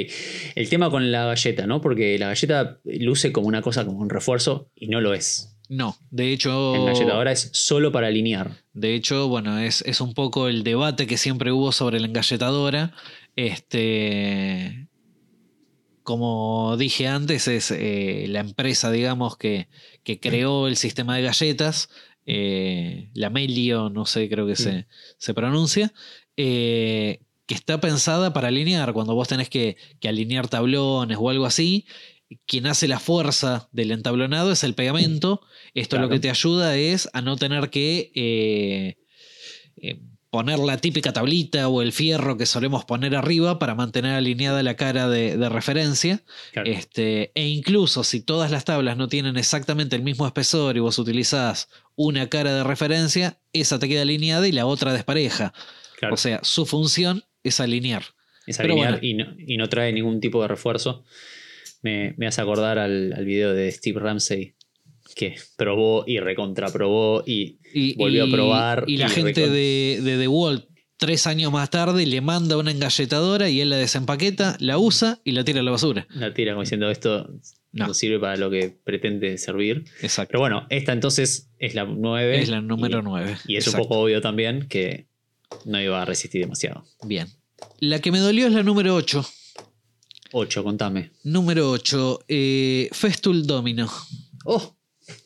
El 0.54 0.68
tema 0.68 0.88
con 0.90 1.10
la 1.10 1.26
galleta, 1.26 1.66
¿no? 1.66 1.80
Porque 1.80 2.16
la 2.18 2.28
galleta 2.28 2.78
luce 2.84 3.32
como 3.32 3.48
una 3.48 3.60
cosa, 3.60 3.84
como 3.84 3.98
un 3.98 4.08
refuerzo, 4.08 4.70
y 4.76 4.86
no 4.86 5.00
lo 5.00 5.12
es. 5.12 5.50
No, 5.68 5.96
de 6.10 6.32
hecho, 6.32 6.72
La 6.74 6.78
engalletadora 6.82 7.32
es 7.32 7.50
solo 7.52 7.90
para 7.90 8.06
alinear. 8.06 8.62
de 8.74 8.94
hecho, 8.94 9.28
bueno, 9.28 9.58
es, 9.58 9.82
es 9.86 10.00
un 10.00 10.14
poco 10.14 10.46
el 10.48 10.62
debate 10.62 11.06
que 11.06 11.16
siempre 11.16 11.50
hubo 11.52 11.72
sobre 11.72 11.98
la 12.00 12.06
engalletadora. 12.06 12.92
Este, 13.34 14.86
como 16.04 16.76
dije 16.76 17.08
antes, 17.08 17.48
es 17.48 17.70
eh, 17.70 18.26
la 18.28 18.40
empresa, 18.40 18.92
digamos, 18.92 19.36
que, 19.38 19.68
que 20.04 20.20
creó 20.20 20.68
el 20.68 20.76
sistema 20.76 21.16
de 21.16 21.22
galletas, 21.22 21.88
eh, 22.26 23.10
la 23.14 23.30
Melio, 23.30 23.88
no 23.88 24.04
sé, 24.04 24.28
creo 24.28 24.46
que 24.46 24.54
se, 24.54 24.86
se 25.18 25.34
pronuncia, 25.34 25.92
eh, 26.36 27.20
que 27.46 27.54
está 27.54 27.80
pensada 27.80 28.32
para 28.34 28.48
alinear. 28.48 28.92
Cuando 28.92 29.14
vos 29.14 29.28
tenés 29.28 29.48
que, 29.48 29.76
que 29.98 30.08
alinear 30.08 30.46
tablones 30.46 31.16
o 31.18 31.30
algo 31.30 31.46
así, 31.46 31.86
quien 32.46 32.66
hace 32.66 32.86
la 32.86 33.00
fuerza 33.00 33.68
del 33.72 33.90
entablonado 33.90 34.52
es 34.52 34.62
el 34.62 34.74
pegamento. 34.74 35.40
Esto 35.72 35.96
Claro. 35.96 36.06
lo 36.06 36.12
que 36.12 36.20
te 36.20 36.30
ayuda 36.30 36.76
es 36.76 37.08
a 37.14 37.22
no 37.22 37.36
tener 37.36 37.70
que 37.70 38.96
poner 40.34 40.58
la 40.58 40.78
típica 40.78 41.12
tablita 41.12 41.68
o 41.68 41.80
el 41.80 41.92
fierro 41.92 42.36
que 42.36 42.44
solemos 42.44 42.84
poner 42.84 43.14
arriba 43.14 43.60
para 43.60 43.76
mantener 43.76 44.16
alineada 44.16 44.64
la 44.64 44.74
cara 44.74 45.08
de, 45.08 45.36
de 45.36 45.48
referencia. 45.48 46.24
Claro. 46.52 46.68
Este, 46.68 47.30
e 47.36 47.46
incluso 47.46 48.02
si 48.02 48.20
todas 48.20 48.50
las 48.50 48.64
tablas 48.64 48.96
no 48.96 49.06
tienen 49.06 49.36
exactamente 49.36 49.94
el 49.94 50.02
mismo 50.02 50.26
espesor 50.26 50.76
y 50.76 50.80
vos 50.80 50.98
utilizás 50.98 51.68
una 51.94 52.28
cara 52.30 52.52
de 52.52 52.64
referencia, 52.64 53.38
esa 53.52 53.78
te 53.78 53.88
queda 53.88 54.02
alineada 54.02 54.48
y 54.48 54.50
la 54.50 54.66
otra 54.66 54.92
despareja. 54.92 55.54
Claro. 56.00 56.14
O 56.14 56.16
sea, 56.16 56.40
su 56.42 56.66
función 56.66 57.22
es 57.44 57.60
alinear. 57.60 58.02
es 58.44 58.58
alinear 58.58 58.94
bueno. 58.94 59.06
y, 59.06 59.14
no, 59.14 59.36
y 59.38 59.56
no 59.56 59.68
trae 59.68 59.92
ningún 59.92 60.18
tipo 60.18 60.42
de 60.42 60.48
refuerzo. 60.48 61.04
Me, 61.80 62.12
me 62.16 62.26
hace 62.26 62.40
acordar 62.40 62.80
al, 62.80 63.12
al 63.12 63.24
video 63.24 63.54
de 63.54 63.70
Steve 63.70 64.00
Ramsey, 64.00 64.56
que 65.14 65.36
probó 65.56 66.04
y 66.06 66.18
recontraprobó 66.20 67.22
y 67.26 67.58
Y, 67.74 67.94
Volvió 67.96 68.24
a 68.24 68.30
probar 68.30 68.84
Y 68.86 68.96
la 68.96 69.08
gente 69.08 69.48
de, 69.48 70.00
de 70.02 70.18
The 70.18 70.28
Wall, 70.28 70.68
tres 70.96 71.26
años 71.26 71.52
más 71.52 71.70
tarde, 71.70 72.06
le 72.06 72.20
manda 72.20 72.56
una 72.56 72.70
engalletadora 72.70 73.50
y 73.50 73.60
él 73.60 73.70
la 73.70 73.76
desempaqueta, 73.76 74.56
la 74.60 74.78
usa 74.78 75.20
y 75.24 75.32
la 75.32 75.44
tira 75.44 75.60
a 75.60 75.62
la 75.62 75.70
basura. 75.72 76.06
la 76.10 76.32
tira 76.32 76.52
como 76.52 76.62
diciendo 76.62 76.90
esto 76.90 77.28
no, 77.72 77.88
No. 77.88 77.94
sirve 77.94 78.20
para 78.20 78.36
lo 78.36 78.50
que 78.50 78.68
pretende 78.84 79.36
servir. 79.38 79.84
Exacto. 80.00 80.30
Pero 80.32 80.40
bueno, 80.40 80.66
esta 80.70 80.92
entonces 80.92 81.50
es 81.58 81.74
la 81.74 81.84
9. 81.84 82.38
es 82.40 82.48
la 82.48 82.60
número 82.60 83.00
y, 83.00 83.02
9. 83.02 83.36
Y 83.48 83.56
es 83.56 83.66
un 83.66 83.74
poco 83.74 83.98
obvio 83.98 84.20
también 84.20 84.68
que 84.68 85.08
no 85.64 85.80
iba 85.82 86.00
a 86.00 86.04
resistir 86.04 86.40
demasiado. 86.40 86.84
Bien. 87.04 87.26
La 87.80 87.98
que 88.00 88.12
me 88.12 88.18
dolió 88.20 88.46
es 88.46 88.52
la 88.52 88.62
número 88.62 88.94
8. 88.94 89.24
8, 90.32 90.64
contame. 90.64 91.10
Número 91.24 91.70
8, 91.70 92.20
eh, 92.28 92.88
Festul 92.92 93.46
Domino. 93.46 93.88
Oh, 94.44 94.76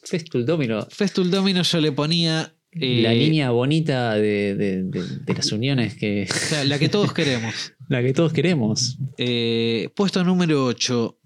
Festul 0.04 0.44
Domino. 0.46 0.86
Festul 0.90 1.30
Domino 1.30 1.62
yo 1.62 1.80
le 1.80 1.92
ponía. 1.92 2.54
eh, 2.72 3.00
la 3.02 3.12
línea 3.14 3.50
bonita 3.50 4.14
de, 4.14 4.54
de- 4.54 4.82
de- 4.84 5.18
de 5.24 5.34
las 5.34 5.50
uniones 5.52 5.94
que. 5.96 6.26
o 6.30 6.34
sea, 6.34 6.64
la 6.64 6.78
que 6.78 6.88
todos 6.88 7.12
queremos. 7.12 7.72
la 7.88 8.02
que 8.02 8.12
todos 8.12 8.32
queremos. 8.32 8.98
Eh, 9.16 9.88
puesto 9.96 10.22
número 10.24 10.64
8, 10.66 11.18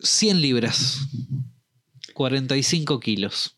100 0.00 0.40
libras. 0.40 0.98
45 2.14 3.00
kilos. 3.00 3.56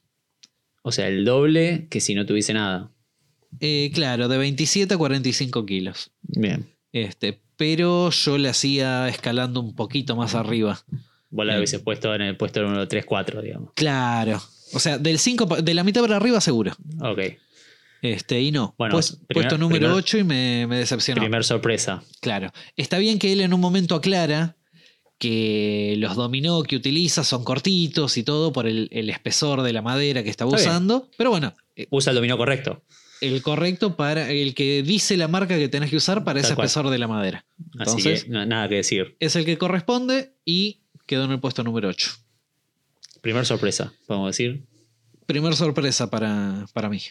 O 0.82 0.92
sea, 0.92 1.08
el 1.08 1.24
doble 1.24 1.86
que 1.90 2.00
si 2.00 2.14
no 2.14 2.26
tuviese 2.26 2.52
nada. 2.54 2.90
Eh, 3.60 3.90
claro, 3.94 4.28
de 4.28 4.38
27 4.38 4.94
a 4.94 4.98
45 4.98 5.66
kilos. 5.66 6.12
Bien. 6.22 6.66
Este, 6.92 7.40
pero 7.56 8.10
yo 8.10 8.38
le 8.38 8.48
hacía 8.48 9.08
escalando 9.08 9.60
un 9.60 9.74
poquito 9.74 10.16
más 10.16 10.34
arriba. 10.34 10.82
Vos 11.30 11.46
la 11.46 11.52
Bien. 11.52 11.58
hubieses 11.60 11.80
puesto 11.80 12.14
en 12.14 12.22
el 12.22 12.36
puesto 12.36 12.60
número 12.62 12.86
3-4, 12.88 13.40
digamos. 13.42 13.72
Claro. 13.74 14.42
O 14.72 14.78
sea, 14.80 14.98
del 14.98 15.18
5 15.18 15.48
pa- 15.48 15.60
de 15.62 15.74
la 15.74 15.84
mitad 15.84 16.00
para 16.02 16.16
arriba 16.16 16.40
seguro. 16.40 16.72
Ok. 17.00 17.20
Este, 18.02 18.40
y 18.40 18.50
no. 18.50 18.74
Bueno, 18.78 18.92
Pues- 18.94 19.12
primer- 19.26 19.26
puesto 19.48 19.58
número 19.58 19.80
primer- 19.88 19.96
8 19.96 20.18
y 20.18 20.24
me, 20.24 20.66
me 20.66 20.78
decepcionó. 20.78 21.20
Primer 21.20 21.44
sorpresa. 21.44 22.02
Claro. 22.20 22.50
Está 22.76 22.98
bien 22.98 23.18
que 23.18 23.32
él 23.32 23.40
en 23.42 23.52
un 23.52 23.60
momento 23.60 23.94
aclara 23.94 24.56
que 25.18 25.96
los 25.98 26.16
dominó 26.16 26.62
que 26.62 26.76
utiliza 26.76 27.24
son 27.24 27.44
cortitos 27.44 28.16
y 28.16 28.22
todo 28.22 28.52
por 28.52 28.66
el, 28.66 28.88
el 28.90 29.10
espesor 29.10 29.62
de 29.62 29.72
la 29.72 29.82
madera 29.82 30.22
que 30.22 30.30
estaba 30.30 30.50
Está 30.50 30.62
bien. 30.62 30.70
usando. 30.70 31.08
Pero 31.18 31.30
bueno, 31.30 31.54
eh, 31.76 31.86
Usa 31.90 32.10
el 32.12 32.16
dominó 32.16 32.38
correcto. 32.38 32.82
el 33.20 33.42
correcto 33.42 33.96
para 33.96 34.30
el 34.30 34.54
que 34.54 34.82
dice 34.82 35.18
la 35.18 35.28
marca 35.28 35.58
que 35.58 35.68
tenés 35.68 35.90
que 35.90 35.96
usar 35.96 36.24
para 36.24 36.40
Tal 36.40 36.46
ese 36.46 36.54
cual. 36.54 36.66
espesor 36.66 36.88
de 36.90 36.98
la 36.98 37.06
madera. 37.08 37.44
Así 37.78 37.90
Entonces, 37.90 38.24
que 38.24 38.30
na- 38.30 38.46
nada 38.46 38.68
que 38.68 38.76
decir. 38.76 39.16
es 39.20 39.36
el 39.36 39.44
que 39.44 39.58
corresponde 39.58 40.32
y 40.46 40.80
quedó 41.10 41.24
en 41.24 41.32
el 41.32 41.40
puesto 41.40 41.64
número 41.64 41.88
8. 41.88 42.08
Primer 43.20 43.44
sorpresa, 43.44 43.92
podemos 44.06 44.28
decir. 44.28 44.64
Primer 45.26 45.56
sorpresa 45.56 46.08
para, 46.08 46.66
para 46.72 46.88
mí. 46.88 47.02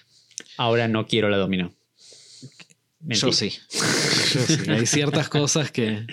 Ahora 0.56 0.88
no 0.88 1.06
quiero 1.06 1.30
la 1.30 1.36
dominó. 1.36 1.76
Yo 3.02 3.34
sí. 3.34 3.52
Yo 4.34 4.40
sí. 4.40 4.70
Hay 4.70 4.86
ciertas 4.86 5.28
cosas 5.28 5.70
que, 5.72 6.08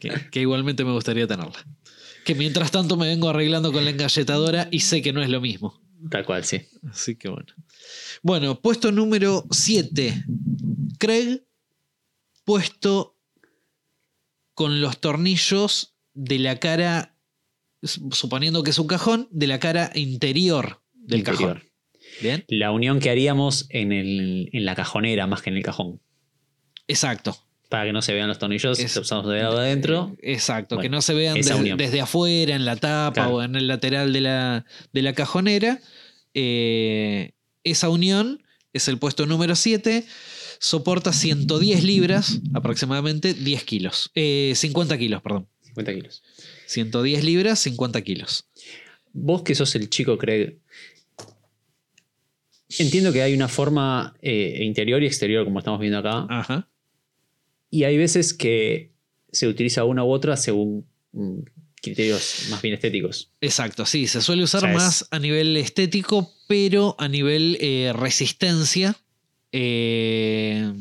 que, 0.00 0.10
que 0.32 0.40
igualmente 0.40 0.84
me 0.84 0.90
gustaría 0.90 1.28
tenerla. 1.28 1.64
Que 2.24 2.34
mientras 2.34 2.72
tanto 2.72 2.96
me 2.96 3.06
vengo 3.06 3.28
arreglando 3.28 3.70
con 3.70 3.84
la 3.84 3.92
engalletadora 3.92 4.66
y 4.72 4.80
sé 4.80 5.00
que 5.00 5.12
no 5.12 5.22
es 5.22 5.28
lo 5.28 5.40
mismo. 5.40 5.80
Tal 6.10 6.24
cual, 6.24 6.44
sí. 6.44 6.62
Así 6.90 7.14
que 7.14 7.28
bueno. 7.28 7.54
Bueno, 8.22 8.60
puesto 8.60 8.90
número 8.90 9.46
7. 9.52 10.24
Craig, 10.98 11.44
puesto 12.44 13.16
con 14.54 14.80
los 14.80 14.98
tornillos 14.98 15.94
de 16.14 16.40
la 16.40 16.58
cara, 16.58 17.14
suponiendo 17.82 18.62
que 18.62 18.70
es 18.70 18.78
un 18.78 18.86
cajón, 18.86 19.28
de 19.30 19.46
la 19.46 19.58
cara 19.58 19.90
interior 19.94 20.82
del 20.92 21.20
Interior. 21.20 21.54
cajón. 21.54 21.70
¿Bien? 22.22 22.44
La 22.48 22.70
unión 22.72 22.98
que 23.00 23.08
haríamos 23.10 23.66
en, 23.70 23.92
el, 23.92 24.50
en 24.52 24.64
la 24.64 24.74
cajonera 24.74 25.26
más 25.26 25.42
que 25.42 25.50
en 25.50 25.56
el 25.56 25.62
cajón. 25.62 26.00
Exacto. 26.88 27.36
Para 27.68 27.84
que 27.84 27.92
no 27.92 28.02
se 28.02 28.12
vean 28.12 28.26
los 28.28 28.38
tornillos, 28.38 28.78
Es- 28.80 28.96
usamos 28.96 29.28
de 29.28 29.38
lado 29.40 29.58
adentro. 29.58 30.16
Exacto, 30.22 30.78
que 30.78 30.88
no 30.88 31.00
se 31.02 31.14
vean 31.14 31.34
des- 31.36 31.76
desde 31.76 32.00
afuera, 32.00 32.56
en 32.56 32.64
la 32.64 32.74
tapa 32.76 33.12
Claro. 33.14 33.36
o 33.36 33.42
en 33.42 33.54
el 33.54 33.68
lateral 33.68 34.12
de 34.12 34.20
la, 34.20 34.66
de 34.92 35.02
la 35.02 35.12
cajonera. 35.12 35.80
Eh, 36.34 37.32
esa 37.64 37.88
unión 37.88 38.42
es 38.72 38.88
el 38.88 38.98
puesto 38.98 39.24
número 39.26 39.54
7. 39.54 40.04
Soporta 40.58 41.12
110 41.12 41.84
libras, 41.84 42.40
aproximadamente 42.54 43.34
10 43.34 43.64
kilos. 43.64 44.10
Eh, 44.14 44.52
50 44.56 44.98
kilos, 44.98 45.22
perdón. 45.22 45.48
50 45.62 45.94
kilos. 45.94 46.22
110 46.70 47.24
libras, 47.24 47.58
50 47.60 48.00
kilos. 48.02 48.46
Vos 49.12 49.42
que 49.42 49.54
sos 49.56 49.74
el 49.74 49.90
chico 49.90 50.16
Craig, 50.18 50.58
entiendo 52.78 53.12
que 53.12 53.22
hay 53.22 53.34
una 53.34 53.48
forma 53.48 54.14
eh, 54.22 54.58
interior 54.62 55.02
y 55.02 55.06
exterior, 55.06 55.44
como 55.44 55.58
estamos 55.58 55.80
viendo 55.80 55.98
acá. 55.98 56.26
Ajá. 56.28 56.68
Y 57.70 57.84
hay 57.84 57.96
veces 57.98 58.32
que 58.34 58.92
se 59.32 59.48
utiliza 59.48 59.84
una 59.84 60.04
u 60.04 60.10
otra 60.10 60.36
según 60.36 60.86
mm, 61.12 61.38
criterios 61.82 62.46
más 62.50 62.62
bien 62.62 62.74
estéticos. 62.74 63.32
Exacto, 63.40 63.84
sí, 63.86 64.06
se 64.06 64.20
suele 64.20 64.42
usar 64.44 64.58
O 64.58 64.62
sea, 64.62 64.70
es- 64.70 64.76
más 64.76 65.08
a 65.10 65.18
nivel 65.18 65.56
estético, 65.56 66.32
pero 66.46 66.94
a 66.98 67.08
nivel 67.08 67.58
eh, 67.60 67.92
resistencia. 67.94 68.96
eh, 69.52 70.72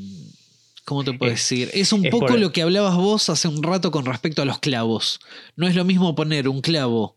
¿Cómo 0.90 1.04
te 1.04 1.14
puedo 1.14 1.32
Es- 1.32 1.40
decir? 1.40 1.70
Es 1.74 1.94
un 1.94 2.04
es 2.04 2.10
poco 2.12 2.26
por- 2.26 2.40
lo 2.40 2.52
que 2.52 2.64
hablabas 2.64 2.96
vos 2.96 3.30
hace 3.30 3.48
un 3.48 3.62
rato 3.62 3.92
con 3.92 4.06
respecto 4.06 4.42
a 4.42 4.46
los 4.46 4.58
clavos. 4.58 5.20
No 5.56 5.68
es 5.68 5.76
lo 5.76 5.86
mismo 5.86 6.16
poner 6.16 6.48
un 6.50 6.62
clavo 6.62 7.16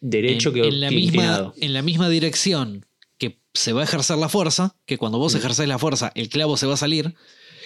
Derecho 0.00 0.50
en, 0.50 0.54
que 0.54 0.60
en 0.68 0.80
la 0.80 0.90
misma, 0.92 1.52
en 1.60 1.72
la 1.72 1.82
misma 1.82 2.08
dirección 2.08 2.86
que 3.18 3.40
se 3.54 3.72
va 3.72 3.80
a 3.80 3.84
ejercer 3.84 4.18
la 4.18 4.28
fuerza, 4.28 4.76
que 4.86 4.98
cuando 4.98 5.18
vos 5.18 5.34
Mm. 5.34 5.38
ejercés 5.38 5.66
la 5.66 5.80
fuerza, 5.80 6.12
el 6.14 6.28
clavo 6.28 6.56
se 6.56 6.66
va 6.66 6.74
a 6.74 6.76
salir, 6.76 7.16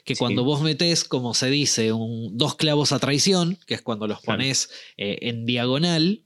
que 0.04 0.14
Sí. 0.14 0.18
cuando 0.18 0.42
vos 0.42 0.62
metés, 0.62 1.04
como 1.04 1.34
se 1.34 1.50
dice, 1.50 1.92
un- 1.92 2.36
dos 2.38 2.54
clavos 2.56 2.92
a 2.92 2.98
traición, 2.98 3.58
que 3.66 3.74
es 3.74 3.82
cuando 3.82 4.06
los 4.06 4.20
Claro. 4.22 4.38
pones 4.38 4.70
eh, 4.96 5.18
en 5.20 5.44
diagonal, 5.44 6.24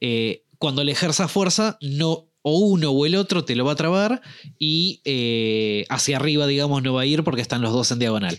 eh, 0.00 0.42
cuando 0.58 0.82
le 0.82 0.90
ejerzas 0.90 1.30
fuerza, 1.30 1.78
no, 1.80 2.25
o 2.48 2.58
uno 2.60 2.90
o 2.92 3.06
el 3.06 3.16
otro 3.16 3.44
te 3.44 3.56
lo 3.56 3.64
va 3.64 3.72
a 3.72 3.74
trabar 3.76 4.22
y 4.56 5.00
eh, 5.04 5.84
hacia 5.88 6.16
arriba, 6.16 6.46
digamos, 6.46 6.80
no 6.80 6.94
va 6.94 7.00
a 7.00 7.06
ir 7.06 7.24
porque 7.24 7.42
están 7.42 7.60
los 7.60 7.72
dos 7.72 7.90
en 7.90 7.98
diagonal. 7.98 8.38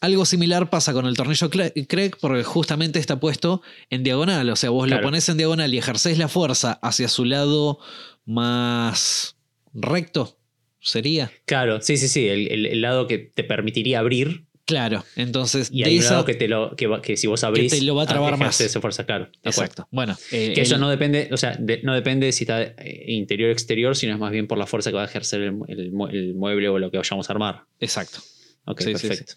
Algo 0.00 0.24
similar 0.24 0.70
pasa 0.70 0.92
con 0.92 1.04
el 1.06 1.16
tornillo 1.16 1.50
Craig 1.50 2.12
porque 2.20 2.44
justamente 2.44 3.00
está 3.00 3.18
puesto 3.18 3.60
en 3.90 4.04
diagonal. 4.04 4.48
O 4.50 4.54
sea, 4.54 4.70
vos 4.70 4.86
Claro. 4.86 5.02
lo 5.02 5.06
pones 5.08 5.28
en 5.28 5.36
diagonal 5.36 5.74
y 5.74 5.78
ejercés 5.78 6.16
la 6.16 6.28
fuerza 6.28 6.78
hacia 6.80 7.08
su 7.08 7.24
lado 7.24 7.80
más 8.24 9.36
recto, 9.74 10.38
sería. 10.80 11.32
Claro, 11.44 11.80
sí, 11.82 11.96
sí, 11.96 12.06
sí. 12.06 12.28
El, 12.28 12.46
el- 12.52 12.66
el 12.66 12.80
lado 12.80 13.06
que 13.08 13.18
te 13.18 13.42
permitiría 13.42 13.98
abrir. 13.98 14.44
Claro, 14.70 15.04
entonces 15.16 15.68
Y 15.72 15.82
de 15.82 15.90
hay 15.90 15.96
un 15.98 16.02
esa- 16.02 16.12
lado 16.12 16.24
que, 16.24 16.34
te 16.34 16.48
lo, 16.48 16.74
que, 16.76 16.88
que 17.02 17.16
si 17.16 17.26
vos 17.26 17.44
abrís. 17.44 17.70
te 17.72 17.82
lo 17.82 17.94
va 17.94 18.04
a 18.04 18.06
trabar 18.06 18.36
más. 18.38 18.56
fuerza, 18.80 19.04
claro. 19.04 19.28
Exacto. 19.42 19.86
Bueno, 19.90 20.16
eh, 20.32 20.52
Que 20.54 20.62
eso 20.62 20.76
el- 20.76 20.80
no 20.80 20.88
depende, 20.88 21.28
o 21.32 21.36
sea, 21.36 21.56
de- 21.58 21.80
no 21.82 21.94
depende 21.94 22.32
si 22.32 22.44
está 22.44 22.62
eh, 22.62 23.04
interior 23.08 23.50
o 23.50 23.52
exterior, 23.52 23.94
sino 23.96 24.14
es 24.14 24.18
más 24.18 24.32
bien 24.32 24.46
por 24.46 24.56
la 24.58 24.66
fuerza 24.66 24.90
que 24.90 24.96
va 24.96 25.02
a 25.02 25.06
ejercer 25.06 25.42
el, 25.42 25.54
el 25.68 25.92
mue- 25.92 26.10
el 26.12 26.34
mueble 26.34 26.68
o 26.68 26.78
lo 26.78 26.90
que 26.90 26.96
vayamos 26.98 27.28
a 27.28 27.32
armar. 27.32 27.64
Exacto. 27.80 28.20
Ok, 28.64 28.80
Sí, 28.82 28.94
sí, 28.96 29.08
perfecto. 29.08 29.34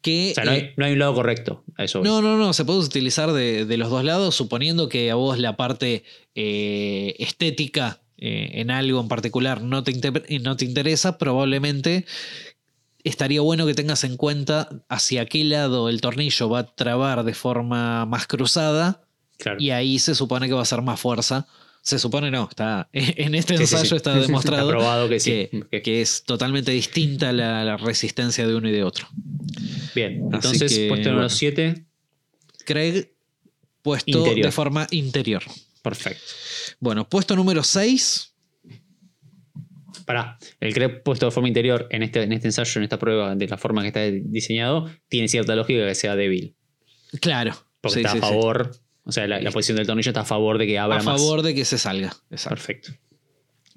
Que, 0.00 0.30
O 0.30 0.34
sea, 0.34 0.44
no 0.44 0.52
eh, 0.52 0.54
hay, 0.54 0.70
no 0.78 0.84
hay 0.86 0.92
un 0.94 0.98
lado 0.98 1.14
correcto 1.14 1.62
a 1.76 1.84
eso. 1.84 2.02
No, 2.02 2.22
no, 2.22 2.38
no, 2.38 2.52
se 2.54 2.64
puede 2.64 2.78
utilizar 2.78 3.32
de, 3.32 3.66
de 3.66 3.76
los 3.76 3.90
dos 3.90 4.02
lados, 4.02 4.34
suponiendo 4.34 4.88
que 4.88 5.10
a 5.10 5.14
vos 5.16 5.38
la 5.38 5.56
parte 5.56 6.04
eh, 6.34 7.14
estética 7.18 8.00
eh, 8.16 8.60
en 8.60 8.70
algo 8.70 9.00
en 9.00 9.08
particular 9.08 9.60
no 9.62 9.82
te, 9.82 9.90
inter- 9.92 10.24
no 10.42 10.56
te 10.56 10.64
interesa, 10.64 11.18
probablemente 11.18 12.06
estaría 13.04 13.40
bueno 13.40 13.66
que 13.66 13.74
tengas 13.74 14.04
en 14.04 14.16
cuenta 14.16 14.68
hacia 14.88 15.26
qué 15.26 15.44
lado 15.44 15.88
el 15.88 16.00
tornillo 16.00 16.48
va 16.48 16.60
a 16.60 16.66
trabar 16.66 17.24
de 17.24 17.34
forma 17.34 18.06
más 18.06 18.26
cruzada 18.26 19.02
Claro. 19.38 19.58
y 19.58 19.70
ahí 19.70 19.98
se 19.98 20.14
supone 20.14 20.48
que 20.48 20.52
va 20.54 20.62
a 20.62 20.66
ser 20.66 20.82
más 20.82 21.00
fuerza. 21.00 21.46
Se 21.82 21.98
supone 21.98 22.30
no, 22.30 22.46
está 22.50 22.90
en 22.92 23.34
este 23.34 23.56
Sí, 23.56 23.62
ensayo 23.62 23.88
sí. 23.88 23.96
está 23.96 24.14
demostrado 24.14 24.68
Está 24.68 24.70
probado 24.78 25.08
que 25.08 25.18
sí. 25.18 25.48
que, 25.70 26.02
es 26.02 26.24
totalmente 26.24 26.72
distinta 26.72 27.32
la, 27.32 27.64
la 27.64 27.78
resistencia 27.78 28.46
de 28.46 28.54
uno 28.54 28.68
y 28.68 28.72
de 28.72 28.84
otro. 28.84 29.08
Bien, 29.94 30.24
Así 30.26 30.34
entonces, 30.34 30.72
que, 30.74 30.88
puesto 30.88 31.08
número 31.08 31.22
bueno. 31.28 31.30
7, 31.30 31.86
Craig 32.66 33.08
puesto 33.80 34.10
Interior. 34.18 34.44
de 34.46 34.52
forma 34.52 34.86
interior. 34.90 35.42
perfecto. 35.80 36.22
Bueno, 36.78 37.08
puesto 37.08 37.34
número 37.34 37.62
6. 37.62 38.29
Pará, 40.10 40.38
el 40.58 40.74
CREP 40.74 41.04
puesto 41.04 41.26
de 41.26 41.30
forma 41.30 41.46
interior 41.46 41.86
en 41.90 42.02
este, 42.02 42.20
en 42.24 42.32
este 42.32 42.48
ensayo, 42.48 42.80
en 42.80 42.82
esta 42.82 42.98
prueba, 42.98 43.36
de 43.36 43.46
la 43.46 43.56
forma 43.56 43.82
que 43.82 43.86
está 43.88 44.00
diseñado, 44.02 44.90
tiene 45.08 45.28
cierta 45.28 45.54
lógica 45.54 45.86
que 45.86 45.94
sea 45.94 46.16
débil. 46.16 46.56
Claro. 47.20 47.52
Porque 47.80 47.94
sí, 47.94 48.00
está 48.00 48.10
sí, 48.14 48.18
a 48.18 48.20
sí. 48.22 48.26
favor, 48.26 48.72
o 49.04 49.12
sea, 49.12 49.28
la, 49.28 49.40
la 49.40 49.52
posición 49.52 49.76
del 49.76 49.86
tornillo 49.86 50.10
está 50.10 50.22
a 50.22 50.24
favor 50.24 50.58
de 50.58 50.66
que 50.66 50.80
abra 50.80 50.98
A 50.98 51.02
más. 51.04 51.20
favor 51.20 51.42
de 51.42 51.54
que 51.54 51.64
se 51.64 51.78
salga. 51.78 52.08
Exacto. 52.28 52.56
Perfecto. 52.56 52.92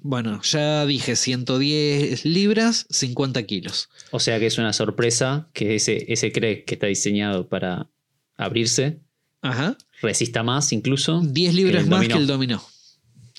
Bueno, 0.00 0.42
ya 0.42 0.84
dije 0.86 1.14
110 1.14 2.24
libras, 2.24 2.88
50 2.90 3.40
kilos. 3.44 3.88
O 4.10 4.18
sea 4.18 4.40
que 4.40 4.46
es 4.46 4.58
una 4.58 4.72
sorpresa 4.72 5.48
que 5.52 5.76
ese, 5.76 6.12
ese 6.12 6.32
CREP 6.32 6.64
que 6.64 6.74
está 6.74 6.88
diseñado 6.88 7.48
para 7.48 7.88
abrirse 8.36 8.98
Ajá. 9.40 9.78
resista 10.02 10.42
más 10.42 10.72
incluso. 10.72 11.20
10 11.24 11.54
libras 11.54 11.86
más 11.86 12.08
que 12.08 12.14
el 12.14 12.26
dominó. 12.26 12.60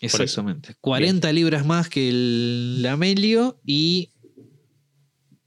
Exactamente. 0.05 0.75
40 0.81 1.31
libras 1.33 1.65
más 1.65 1.89
que 1.89 2.09
el 2.09 2.85
Amelio 2.89 3.59
y 3.65 4.09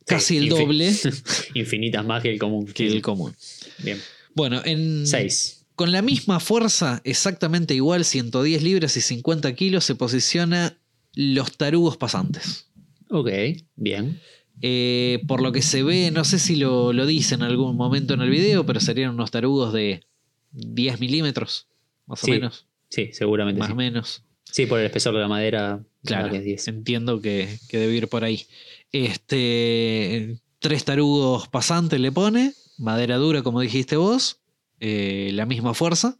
casi 0.06 0.36
el 0.38 0.48
doble 0.48 0.90
Infinitas 1.54 2.04
más 2.04 2.22
que 2.22 2.30
el 2.30 2.38
común. 2.38 2.66
que 2.66 2.86
el 2.86 3.02
común. 3.02 3.34
Bien. 3.82 3.98
Bueno, 4.34 4.62
en 4.64 5.06
6. 5.06 5.66
Con 5.74 5.92
la 5.92 6.02
misma 6.02 6.40
fuerza, 6.40 7.00
exactamente 7.04 7.74
igual, 7.74 8.04
110 8.04 8.62
libras 8.62 8.96
y 8.96 9.00
50 9.00 9.54
kilos, 9.54 9.84
se 9.84 9.94
posiciona 9.94 10.76
los 11.14 11.56
tarugos 11.56 11.96
pasantes. 11.96 12.66
Ok, 13.10 13.28
bien. 13.76 14.20
Eh, 14.60 15.22
por 15.28 15.40
lo 15.40 15.52
que 15.52 15.62
se 15.62 15.84
ve, 15.84 16.10
no 16.10 16.24
sé 16.24 16.40
si 16.40 16.56
lo, 16.56 16.92
lo 16.92 17.06
dice 17.06 17.36
en 17.36 17.42
algún 17.42 17.76
momento 17.76 18.14
en 18.14 18.22
el 18.22 18.30
video, 18.30 18.66
pero 18.66 18.80
serían 18.80 19.10
unos 19.14 19.30
tarugos 19.30 19.72
de 19.72 20.02
10 20.50 20.98
milímetros, 20.98 21.68
más 22.06 22.20
Sí, 22.20 22.32
o 22.32 22.34
menos. 22.34 22.66
Sí, 22.90 23.10
seguramente. 23.12 23.60
Más 23.60 23.68
sí. 23.68 23.72
o 23.72 23.76
menos. 23.76 24.24
Sí, 24.50 24.66
por 24.66 24.80
el 24.80 24.86
espesor 24.86 25.14
de 25.14 25.20
la 25.20 25.28
madera. 25.28 25.82
Claro, 26.04 26.30
que 26.30 26.38
es 26.38 26.44
10. 26.44 26.68
entiendo 26.68 27.20
que, 27.20 27.58
que 27.68 27.78
debe 27.78 27.94
ir 27.94 28.08
por 28.08 28.24
ahí. 28.24 28.46
Este, 28.92 30.38
tres 30.58 30.84
tarugos 30.84 31.48
pasantes 31.48 32.00
le 32.00 32.12
pone, 32.12 32.54
madera 32.78 33.16
dura, 33.16 33.42
como 33.42 33.60
dijiste 33.60 33.96
vos, 33.96 34.40
eh, 34.80 35.30
la 35.34 35.46
misma 35.46 35.74
fuerza, 35.74 36.16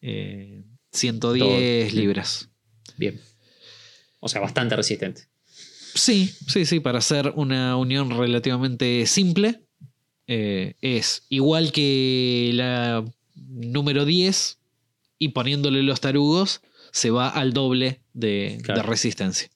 eh, 0.00 0.64
110 0.92 1.88
Todo. 1.90 2.00
libras. 2.00 2.48
Bien. 2.96 3.20
O 4.20 4.28
sea, 4.28 4.40
bastante 4.40 4.76
resistente. 4.76 5.22
Sí, 5.94 6.32
sí, 6.46 6.66
sí, 6.66 6.80
para 6.80 6.98
hacer 6.98 7.32
una 7.36 7.76
unión 7.76 8.10
relativamente 8.10 9.06
simple. 9.06 9.60
eh, 10.26 10.74
es 10.80 11.24
igual 11.28 11.72
que 11.72 12.50
la 12.54 13.04
número 13.34 14.04
10 14.04 14.58
y 15.18 15.28
poniéndole 15.30 15.82
los 15.82 16.00
tarugos 16.00 16.60
se 16.92 17.10
va 17.10 17.28
al 17.28 17.52
doble 17.52 18.00
de, 18.12 18.58
Claro. 18.62 18.82
de 18.82 18.86
resistencia. 18.88 19.50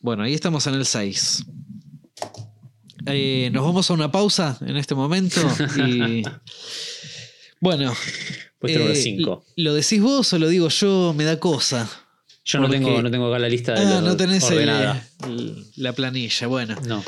Bueno, 0.00 0.22
ahí 0.22 0.34
estamos 0.34 0.66
en 0.66 0.74
el 0.74 0.86
6. 0.86 1.44
Eh, 3.06 3.50
nos 3.52 3.64
vamos 3.64 3.90
a 3.90 3.94
una 3.94 4.10
pausa 4.12 4.58
en 4.60 4.76
este 4.76 4.94
momento 4.94 5.40
y... 5.86 6.22
Bueno, 7.60 7.92
Puesto 8.60 8.78
número 8.78 8.96
eh, 8.96 9.02
5. 9.02 9.44
¿lo 9.56 9.74
decís 9.74 10.00
vos 10.00 10.32
o 10.32 10.38
lo 10.38 10.48
digo 10.48 10.68
yo? 10.68 11.12
Me 11.16 11.24
da 11.24 11.40
cosa. 11.40 11.90
Yo 12.44 12.60
no 12.60 12.70
tengo, 12.70 13.02
no 13.02 13.10
tengo 13.10 13.26
acá 13.28 13.40
la 13.40 13.48
lista 13.48 13.72
de 13.74 13.80
Ah, 13.80 13.94
los- 14.00 14.02
no 14.04 14.16
tenés 14.16 14.48
el- 14.52 14.68
el- 14.68 15.66
la 15.76 15.92
planilla. 15.92 16.46
Bueno, 16.46 16.76
No. 16.86 17.04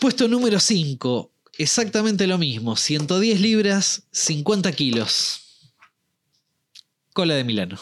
puesto 0.00 0.26
número 0.26 0.58
5. 0.58 1.32
Exactamente 1.56 2.26
lo 2.26 2.36
mismo. 2.36 2.74
110 2.74 3.40
libras, 3.40 4.02
50 4.10 4.72
kilos. 4.72 5.40
Cola 7.12 7.34
de 7.36 7.44
Milano. 7.44 7.78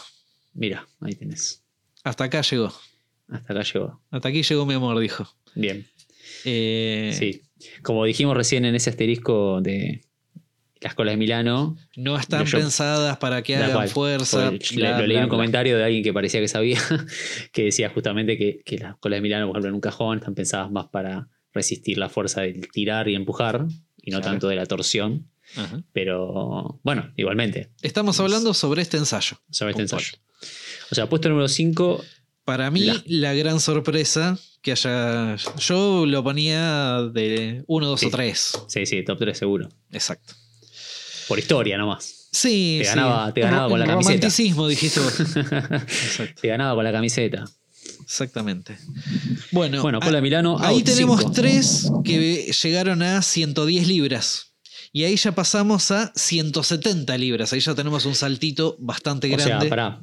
Mira, 0.59 0.85
ahí 0.99 1.13
tenés. 1.15 1.63
Hasta 2.03 2.25
acá 2.25 2.41
llegó. 2.41 2.73
Hasta 3.29 3.53
acá 3.53 3.63
llegó. 3.63 4.01
Hasta 4.11 4.27
aquí 4.29 4.43
llegó 4.43 4.65
mi 4.65 4.73
amor, 4.73 4.99
dijo. 4.99 5.27
Bien. 5.55 5.87
Eh, 6.45 7.13
Sí. 7.17 7.41
Como 7.81 8.03
dijimos 8.05 8.35
recién 8.35 8.65
en 8.65 8.75
ese 8.75 8.89
asterisco 8.89 9.61
de 9.61 10.01
las 10.81 10.95
colas 10.95 11.13
de 11.13 11.17
Milano, 11.17 11.77
No 11.95 12.17
están 12.17 12.45
Yo- 12.45 12.57
pensadas 12.59 13.17
para 13.17 13.41
que 13.41 13.55
hagan 13.55 13.71
cual. 13.73 13.89
fuerza. 13.89 14.49
Bla, 14.75 14.91
lo, 14.93 14.99
lo 14.99 15.07
leí 15.07 15.17
en 15.17 15.23
un 15.23 15.29
comentario 15.29 15.77
de 15.77 15.83
alguien 15.83 16.03
que 16.03 16.13
parecía 16.13 16.39
que 16.41 16.47
sabía, 16.47 16.79
que 17.53 17.63
decía 17.65 17.89
justamente 17.89 18.37
que, 18.37 18.61
que 18.65 18.77
las 18.79 18.97
colas 18.97 19.17
de 19.17 19.21
Milano, 19.21 19.47
por 19.47 19.55
ejemplo, 19.55 19.69
en 19.69 19.75
un 19.75 19.81
cajón, 19.81 20.17
están 20.19 20.35
pensadas 20.35 20.71
más 20.71 20.87
para 20.87 21.27
resistir 21.53 21.97
la 21.97 22.09
fuerza 22.09 22.41
del 22.41 22.69
tirar 22.71 23.07
y 23.09 23.15
empujar, 23.15 23.65
y 24.01 24.11
no 24.11 24.19
Claro. 24.19 24.31
tanto 24.33 24.47
de 24.47 24.55
la 24.55 24.65
torsión. 24.65 25.27
Ajá. 25.57 25.81
Pero 25.93 26.79
bueno, 26.83 27.11
igualmente, 27.17 27.71
Estamos 27.81 28.19
hablando 28.19 28.53
sobre 28.53 28.81
este 28.83 28.97
ensayo. 28.97 29.37
sobre 29.49 29.71
este 29.71 29.81
ensayo. 29.81 30.13
O 30.91 30.95
sea, 30.95 31.07
puesto 31.09 31.29
número 31.29 31.47
5, 31.47 32.03
Para 32.45 32.71
mí, 32.71 32.81
La- 32.81 33.03
la, 33.05 33.33
gran 33.35 33.59
sorpresa 33.59 34.37
que 34.63 34.71
haya. 34.71 35.35
Yo 35.59 36.05
lo 36.07 36.23
ponía 36.23 37.01
de 37.13 37.63
1, 37.67 37.85
2 37.87 37.99
Sí. 37.99 38.05
o 38.07 38.09
3. 38.09 38.51
sí, 38.67 38.85
sí, 38.87 39.03
top 39.05 39.19
3 39.19 39.37
seguro. 39.37 39.69
Exacto. 39.91 40.33
Por 41.27 41.37
historia 41.37 41.77
nomás. 41.77 42.27
Sí, 42.31 42.77
Te 42.81 42.85
sí. 42.85 42.95
ganaba- 42.95 43.31
te 43.33 43.41
ganaba 43.41 43.63
Ro- 43.65 43.69
con 43.69 43.79
la 43.79 43.85
camiseta. 43.85 44.13
Romanticismo, 44.15 44.67
dijiste 44.67 44.99
vos. 44.99 45.19
Exacto. 45.19 46.41
Te 46.41 46.47
ganaba 46.47 46.73
con 46.73 46.83
la 46.83 46.91
camiseta. 46.91 47.45
Exactamente. 48.01 48.77
Bueno, 49.51 49.81
Bueno, 49.83 49.99
a- 49.99 50.01
cola 50.01 50.15
de 50.17 50.21
Milano. 50.23 50.57
ahí 50.59 50.77
out, 50.77 50.83
tenemos 50.85 51.19
cinco. 51.19 51.31
tres 51.33 51.91
que 52.03 52.51
llegaron 52.63 53.03
a 53.03 53.21
110 53.21 53.87
libras. 53.87 54.53
Y 54.91 55.03
ahí 55.03 55.15
ya 55.17 55.33
pasamos 55.33 55.91
a 55.91 56.11
170 56.15 57.15
libras. 57.19 57.53
Ahí 57.53 57.59
ya 57.59 57.75
tenemos 57.75 58.05
un 58.05 58.15
saltito 58.15 58.75
bastante 58.79 59.27
O 59.27 59.37
grande. 59.37 59.59
sea, 59.67 59.69
pará. 59.69 60.01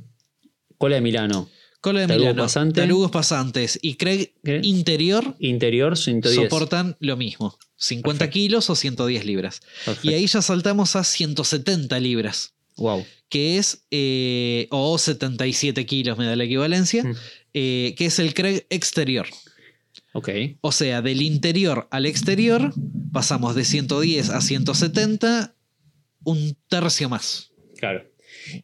Cola 0.79 0.97
de 0.97 1.01
Milano. 1.01 1.49
Cola 1.81 2.01
de 2.01 2.07
Tarugos 2.09 2.22
Milano, 2.27 2.43
pasante. 2.43 2.81
tarugos 2.81 3.11
pasantes 3.11 3.79
y 3.81 3.95
Craig 3.95 4.33
¿Qué? 4.43 4.61
interior 4.64 5.37
Interior 5.39 5.97
110. 5.97 6.35
soportan 6.35 6.97
lo 7.01 7.16
mismo, 7.16 7.59
50 7.77 8.18
Perfecto. 8.18 8.33
kilos 8.33 8.70
o 8.70 8.74
110 8.74 9.24
libras. 9.24 9.61
Perfecto. 9.85 10.11
Y 10.11 10.14
ahí 10.14 10.27
ya 10.27 10.43
saltamos 10.43 10.97
a 10.97 11.05
170 11.05 12.01
libras, 12.01 12.55
Wow. 12.77 13.05
que 13.29 13.59
es, 13.59 13.85
eh, 13.91 14.66
o 14.70 14.99
77 14.99 15.87
kilos 15.87 16.18
me 16.18 16.24
da 16.27 16.35
la 16.35 16.45
equivalencia, 16.45 17.05
Mm. 17.05 17.14
eh, 17.55 17.95
que 17.97 18.07
es 18.07 18.18
el 18.18 18.35
Craig 18.35 18.66
exterior. 18.70 19.27
Ok. 20.12 20.31
O 20.62 20.72
sea, 20.72 21.03
del 21.03 21.22
interior 21.22 21.87
al 21.91 22.07
exterior 22.07 22.72
pasamos 23.12 23.55
de 23.55 23.64
110 23.64 24.31
a 24.31 24.41
170, 24.41 25.55
un 26.24 26.57
tercio 26.68 27.09
más. 27.09 27.53
Claro. 27.79 28.05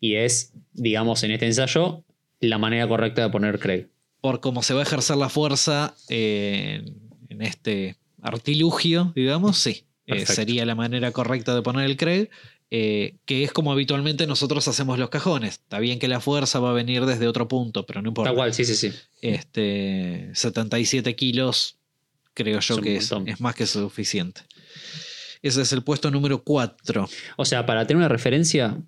Y 0.01 0.15
es, 0.15 0.52
digamos, 0.73 1.23
en 1.23 1.33
este 1.33 1.47
ensayo, 1.47 2.05
la 2.41 2.59
manera 2.59 2.89
correcta 2.89 3.23
de 3.23 3.31
poner 3.31 3.59
Craig. 3.59 3.89
Por 4.21 4.41
cómo 4.41 4.63
se 4.63 4.75
va 4.75 4.81
a 4.81 4.83
ejercer 4.85 5.17
la 5.17 5.29
fuerza 5.29 5.95
eh, 6.09 6.85
en 7.29 7.43
este 7.43 7.97
artilugio, 8.21 9.13
digamos, 9.15 9.59
sí. 9.59 9.85
Eh, 10.07 10.27
sería 10.27 10.67
la 10.67 10.75
manera 10.75 11.13
correcta 11.13 11.55
de 11.55 11.63
poner 11.63 11.87
el 11.87 11.97
Craig, 11.97 12.29
eh, 12.71 13.17
que 13.25 13.45
es 13.45 13.53
como 13.53 13.71
habitualmente 13.73 14.27
nosotros 14.27 14.67
hacemos 14.67 14.99
los 14.99 15.11
cajones. 15.11 15.55
Está 15.55 15.79
bien 15.79 15.99
que 15.99 16.09
la 16.09 16.21
fuerza 16.21 16.59
va 16.59 16.71
a 16.71 16.73
venir 16.73 17.05
desde 17.05 17.29
otro 17.29 17.49
punto, 17.49 17.87
pero 17.87 18.03
no 18.03 18.09
importa. 18.09 18.31
Tal 18.31 18.37
cual, 18.37 18.55
sí, 18.55 18.65
sí, 18.65 18.75
sí. 18.75 18.93
Este, 19.21 20.31
77 20.35 21.15
kilos, 21.15 21.77
creo 22.35 22.61
yo 22.61 22.75
Es 22.77 22.81
que 22.81 22.97
es, 22.97 23.13
es 23.27 23.41
más 23.41 23.55
que 23.55 23.67
suficiente. 23.67 24.43
Ese 25.43 25.63
es 25.63 25.73
el 25.73 25.83
puesto 25.83 26.11
número 26.11 26.43
4. 26.43 27.09
O 27.37 27.45
sea, 27.45 27.67
para 27.67 27.87
tener 27.87 27.99
una 27.99 28.09
referencia, 28.09 28.79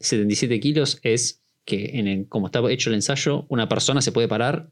77 0.00 0.60
kilos 0.60 0.98
es 1.02 1.42
que, 1.64 1.98
en 1.98 2.06
el- 2.08 2.28
como 2.28 2.46
está 2.46 2.60
hecho 2.70 2.90
el 2.90 2.94
ensayo, 2.94 3.46
una 3.48 3.68
persona 3.68 4.00
se 4.00 4.12
puede 4.12 4.28
parar, 4.28 4.68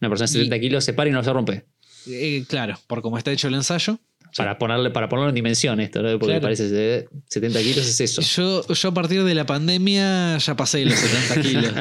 una 0.00 0.08
persona 0.08 0.26
de 0.26 0.32
70 0.32 0.58
kilos 0.60 0.84
se 0.84 0.92
para 0.94 1.10
y 1.10 1.12
no 1.12 1.22
se 1.22 1.32
rompe. 1.32 1.66
Eh, 2.08 2.44
claro, 2.48 2.78
por 2.86 3.02
cómo 3.02 3.18
está 3.18 3.32
hecho 3.32 3.48
el 3.48 3.54
ensayo. 3.54 3.98
Para, 4.36 4.58
ponerle, 4.58 4.90
para 4.90 5.08
ponerlo 5.08 5.30
en 5.30 5.34
dimensión 5.34 5.80
esto, 5.80 6.02
¿no? 6.02 6.10
porque 6.18 6.26
Claro. 6.26 6.42
parece 6.42 6.68
eh, 6.72 7.08
70 7.28 7.58
kilos 7.60 7.86
es 7.86 8.00
eso. 8.00 8.20
Yo, 8.20 8.66
yo 8.74 8.88
a 8.90 8.92
partir 8.94 9.22
de 9.24 9.34
la 9.34 9.46
pandemia 9.46 10.36
ya 10.36 10.56
pasé 10.56 10.84
los 10.84 10.98
70 10.98 11.40
kilos. 11.48 11.72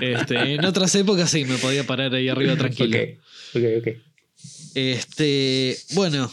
Este, 0.00 0.54
en 0.54 0.64
otras 0.64 0.94
épocas 0.94 1.30
sí 1.30 1.44
me 1.44 1.56
podía 1.58 1.84
parar 1.84 2.14
ahí 2.14 2.28
arriba 2.28 2.54
tranquilo. 2.56 2.96
Ok, 2.96 3.56
ok, 3.56 3.62
ok. 3.80 3.88
Este, 4.74 5.76
bueno, 5.94 6.30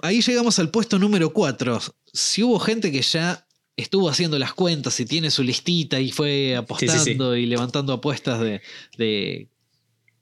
ahí 0.00 0.20
llegamos 0.20 0.58
al 0.58 0.70
puesto 0.70 0.98
número 0.98 1.32
4. 1.32 1.80
Si 2.12 2.42
hubo 2.42 2.58
gente 2.60 2.92
que 2.92 3.02
ya 3.02 3.46
estuvo 3.76 4.08
haciendo 4.08 4.38
las 4.38 4.52
cuentas 4.52 4.98
y 5.00 5.06
tiene 5.06 5.30
su 5.30 5.42
listita 5.42 6.00
y 6.00 6.10
fue 6.10 6.56
apostando 6.56 7.36
y 7.36 7.46
levantando 7.46 7.92
apuestas 7.92 8.40
de, 8.40 8.60
de, 8.96 9.48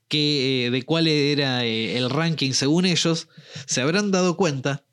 qué, 0.07 0.67
eh, 0.67 0.71
de 0.71 0.83
cuál 0.83 1.07
era 1.07 1.65
eh, 1.65 1.97
el 1.97 2.09
ranking 2.09 2.51
según 2.53 2.85
ellos, 2.85 3.27
se 3.65 3.81
habrán 3.81 4.11
dado 4.11 4.37
cuenta 4.37 4.83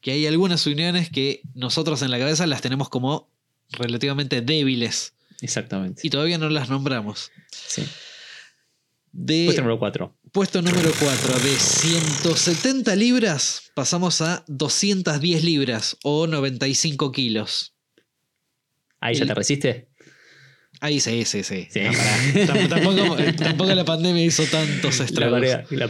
que 0.00 0.12
hay 0.12 0.26
algunas 0.26 0.66
uniones 0.66 1.10
que 1.10 1.40
nosotros 1.54 2.02
en 2.02 2.10
la 2.10 2.18
cabeza 2.18 2.46
las 2.46 2.60
tenemos 2.60 2.88
como 2.88 3.28
relativamente 3.70 4.40
débiles 4.40 5.14
Exactamente. 5.40 6.00
y 6.04 6.10
todavía 6.10 6.38
no 6.38 6.48
las 6.48 6.68
nombramos. 6.68 7.30
Sí. 7.50 7.84
De, 9.12 9.46
Puesto 9.46 9.62
número 9.62 9.78
4. 9.78 10.14
Puesto 10.32 10.60
número 10.60 10.90
4. 10.98 11.38
De 11.38 11.56
170 11.56 12.96
libras 12.96 13.70
pasamos 13.74 14.20
a 14.20 14.44
210 14.48 15.44
libras 15.44 15.96
o 16.02 16.26
95 16.26 17.12
kilos. 17.12 17.74
Ahí 19.00 19.14
ya 19.14 19.26
te 19.26 19.34
resiste. 19.34 19.88
Ahí 20.80 21.00
sí, 21.00 21.24
sí, 21.24 21.42
sí. 21.42 21.68
No, 22.46 22.68
tampoco, 22.68 23.16
tampoco 23.36 23.74
la 23.74 23.84
pandemia 23.84 24.24
hizo 24.24 24.44
tantos 24.44 25.00
estragos. 25.00 25.40
la, 25.40 25.88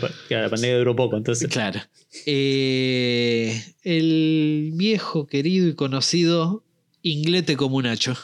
pandemia 0.49 0.79
duró 0.79 0.97
poco, 0.97 1.17
entonces. 1.17 1.49
Claro. 1.49 1.81
Eh, 2.25 3.63
el 3.83 4.73
viejo, 4.75 5.27
querido 5.27 5.69
y 5.69 5.75
conocido 5.75 6.65
Inglete 7.03 7.57
Comunacho. 7.57 8.17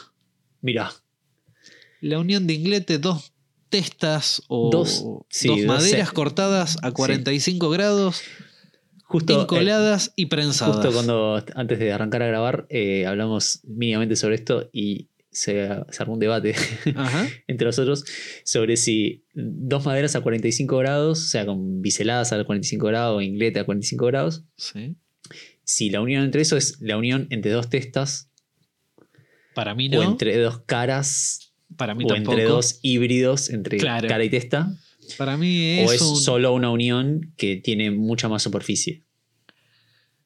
Mira, 0.61 0.91
La 2.01 2.19
unión 2.19 2.47
de 2.47 2.53
Inglete, 2.53 2.97
dos 2.99 3.34
testas 3.79 4.41
o 4.47 4.69
Dos, 4.71 5.03
dos, 5.03 5.17
sí, 5.29 5.47
dos 5.49 5.61
maderas 5.65 6.11
cortadas 6.11 6.77
a 6.81 6.91
45 6.91 7.69
grados, 7.69 8.21
justo. 9.03 9.37
eh, 9.37 9.41
encoladas 9.41 10.13
y 10.15 10.27
prensadas. 10.27 10.75
Justo 10.77 10.91
cuando 10.93 11.43
antes 11.55 11.79
de 11.79 11.91
arrancar 11.91 12.21
a 12.23 12.27
grabar 12.27 12.65
eh, 12.69 13.05
hablamos 13.05 13.59
mínimamente 13.63 14.15
sobre 14.15 14.35
esto 14.35 14.69
y 14.71 15.09
se, 15.31 15.67
se 15.89 16.01
armó 16.01 16.13
un 16.13 16.19
debate 16.19 16.55
Ajá. 16.95 17.27
entre 17.47 17.65
nosotros 17.65 18.05
sobre 18.45 18.77
si 18.77 19.25
dos 19.33 19.83
maderas 19.85 20.15
a 20.15 20.21
45 20.21 20.77
grados, 20.77 21.19
o 21.21 21.27
sea, 21.27 21.45
con 21.45 21.81
biseladas 21.81 22.31
a 22.31 22.41
45 22.43 22.87
grados 22.87 23.17
o 23.17 23.21
inglete 23.21 23.59
a 23.59 23.65
45 23.65 24.05
grados, 24.05 24.43
Sí. 24.55 24.95
si 25.65 25.89
la 25.89 25.99
unión 25.99 26.23
entre 26.23 26.41
eso 26.41 26.55
es 26.55 26.79
la 26.79 26.95
unión 26.97 27.27
entre 27.31 27.51
dos 27.51 27.69
testas 27.69 28.29
Para 29.53 29.75
mí 29.75 29.87
o 29.93 30.03
no. 30.03 30.03
entre 30.03 30.37
dos 30.37 30.59
caras 30.65 31.44
para 31.77 31.95
mí 31.95 32.03
o 32.03 32.07
tampoco. 32.07 32.31
entre 32.33 32.45
dos 32.45 32.79
híbridos 32.81 33.49
entre 33.49 33.77
Claro. 33.77 34.07
cara 34.07 34.23
y 34.23 34.29
testa, 34.29 34.73
Para 35.17 35.37
mí 35.37 35.61
es, 35.79 35.87
o 35.89 35.93
es 35.93 36.01
un- 36.01 36.17
solo 36.17 36.53
una 36.53 36.69
unión 36.71 37.33
que 37.37 37.57
tiene 37.57 37.91
mucha 37.91 38.27
más 38.29 38.43
superficie. 38.43 39.03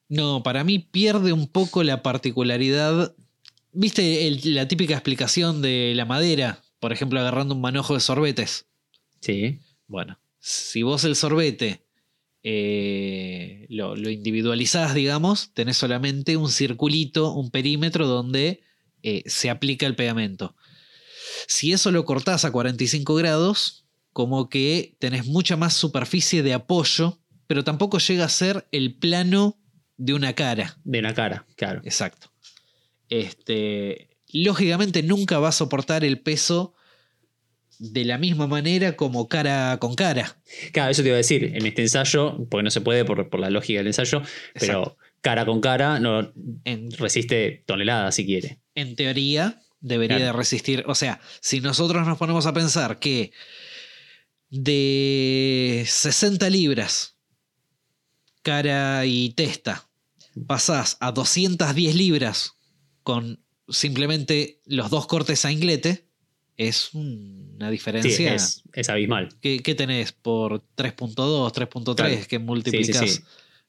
No, 0.08 0.42
para 0.42 0.64
mí 0.64 0.78
pierde 0.78 1.32
un 1.32 1.46
poco 1.48 1.82
la 1.82 2.02
particularidad. 2.02 3.14
¿Viste 3.72 4.26
el- 4.26 4.54
la 4.54 4.66
típica 4.66 4.94
explicación 4.94 5.62
de 5.62 5.92
la 5.94 6.04
madera? 6.04 6.62
Por 6.80 6.92
ejemplo, 6.92 7.20
agarrando 7.20 7.54
un 7.54 7.60
manojo 7.60 7.94
de 7.94 8.00
sorbetes. 8.00 8.66
Sí, 9.20 9.58
Bueno, 9.86 10.18
si 10.38 10.82
vos 10.82 11.04
el 11.04 11.14
sorbete 11.16 11.82
eh, 12.42 13.66
lo, 13.68 13.96
lo 13.96 14.08
individualizás, 14.08 14.94
digamos, 14.94 15.52
tenés 15.52 15.76
solamente 15.76 16.36
un 16.36 16.48
circulito, 16.48 17.32
un 17.34 17.50
perímetro 17.50 18.06
donde 18.06 18.60
eh, 19.02 19.22
se 19.26 19.50
aplica 19.50 19.86
el 19.86 19.94
pegamento. 19.94 20.56
Si 21.46 21.72
eso 21.72 21.90
lo 21.90 22.04
cortás 22.04 22.44
a 22.44 22.52
45 22.52 23.14
grados, 23.14 23.86
como 24.12 24.48
que 24.48 24.96
tenés 24.98 25.26
mucha 25.26 25.56
más 25.56 25.74
superficie 25.74 26.42
de 26.42 26.54
apoyo, 26.54 27.18
pero 27.46 27.64
tampoco 27.64 27.98
llega 27.98 28.24
a 28.24 28.28
ser 28.28 28.66
el 28.72 28.94
plano 28.94 29.58
de 29.96 30.14
una 30.14 30.32
cara. 30.34 30.78
de 30.84 30.98
una 30.98 31.14
cara, 31.14 31.46
claro. 31.56 31.80
Exacto. 31.84 32.32
Este, 33.08 34.10
lógicamente 34.32 35.02
nunca 35.02 35.38
va 35.38 35.48
a 35.48 35.52
soportar 35.52 36.04
el 36.04 36.20
peso 36.20 36.74
de 37.78 38.04
la 38.04 38.18
misma 38.18 38.46
manera 38.46 38.94
como 38.96 39.26
cara 39.28 39.78
con 39.80 39.94
cara. 39.94 40.38
Claro, 40.72 40.90
eso 40.90 41.02
te 41.02 41.08
iba 41.08 41.14
a 41.14 41.18
decir, 41.18 41.44
en 41.54 41.66
este 41.66 41.82
ensayo, 41.82 42.46
porque 42.50 42.62
no 42.62 42.70
se 42.70 42.82
puede 42.82 43.04
por, 43.04 43.28
por 43.30 43.40
la 43.40 43.50
lógica 43.50 43.78
del 43.78 43.86
ensayo, 43.88 44.22
pero 44.58 44.96
cara 45.22 45.44
con 45.46 45.60
cara 45.60 45.98
no 45.98 46.32
En, 46.64 46.90
resiste 46.92 47.62
toneladas 47.66 48.14
si 48.14 48.26
quiere. 48.26 48.58
en 48.74 48.96
teoría 48.96 49.60
debería 49.80 50.16
Claro. 50.18 50.32
de 50.32 50.38
resistir. 50.38 50.84
O 50.86 50.94
sea, 50.94 51.20
si 51.40 51.60
nosotros 51.60 52.06
nos 52.06 52.18
ponemos 52.18 52.46
a 52.46 52.52
pensar 52.52 52.98
que 52.98 53.32
de 54.50 55.84
60 55.86 56.48
libras 56.50 57.16
cara 58.42 59.04
y 59.06 59.30
testa 59.30 59.88
pasás 60.46 60.96
a 61.00 61.12
210 61.12 61.94
libras 61.94 62.54
con 63.02 63.42
simplemente 63.68 64.60
los 64.66 64.90
dos 64.90 65.06
cortes 65.06 65.44
a 65.44 65.52
inglete, 65.52 66.06
es 66.56 66.90
una 66.94 67.66
Sí, 67.66 67.70
diferencia. 67.72 68.34
es, 68.34 68.62
es 68.72 68.88
abismal. 68.88 69.28
¿Qué, 69.40 69.60
qué 69.60 69.74
tenés 69.74 70.12
por 70.12 70.62
3.2, 70.76 71.52
3.3 71.52 71.94
Claro. 71.96 72.26
que 72.28 72.38
multiplicas 72.38 72.96
Sí, 72.98 73.08
sí, 73.08 73.14
sí. 73.16 73.22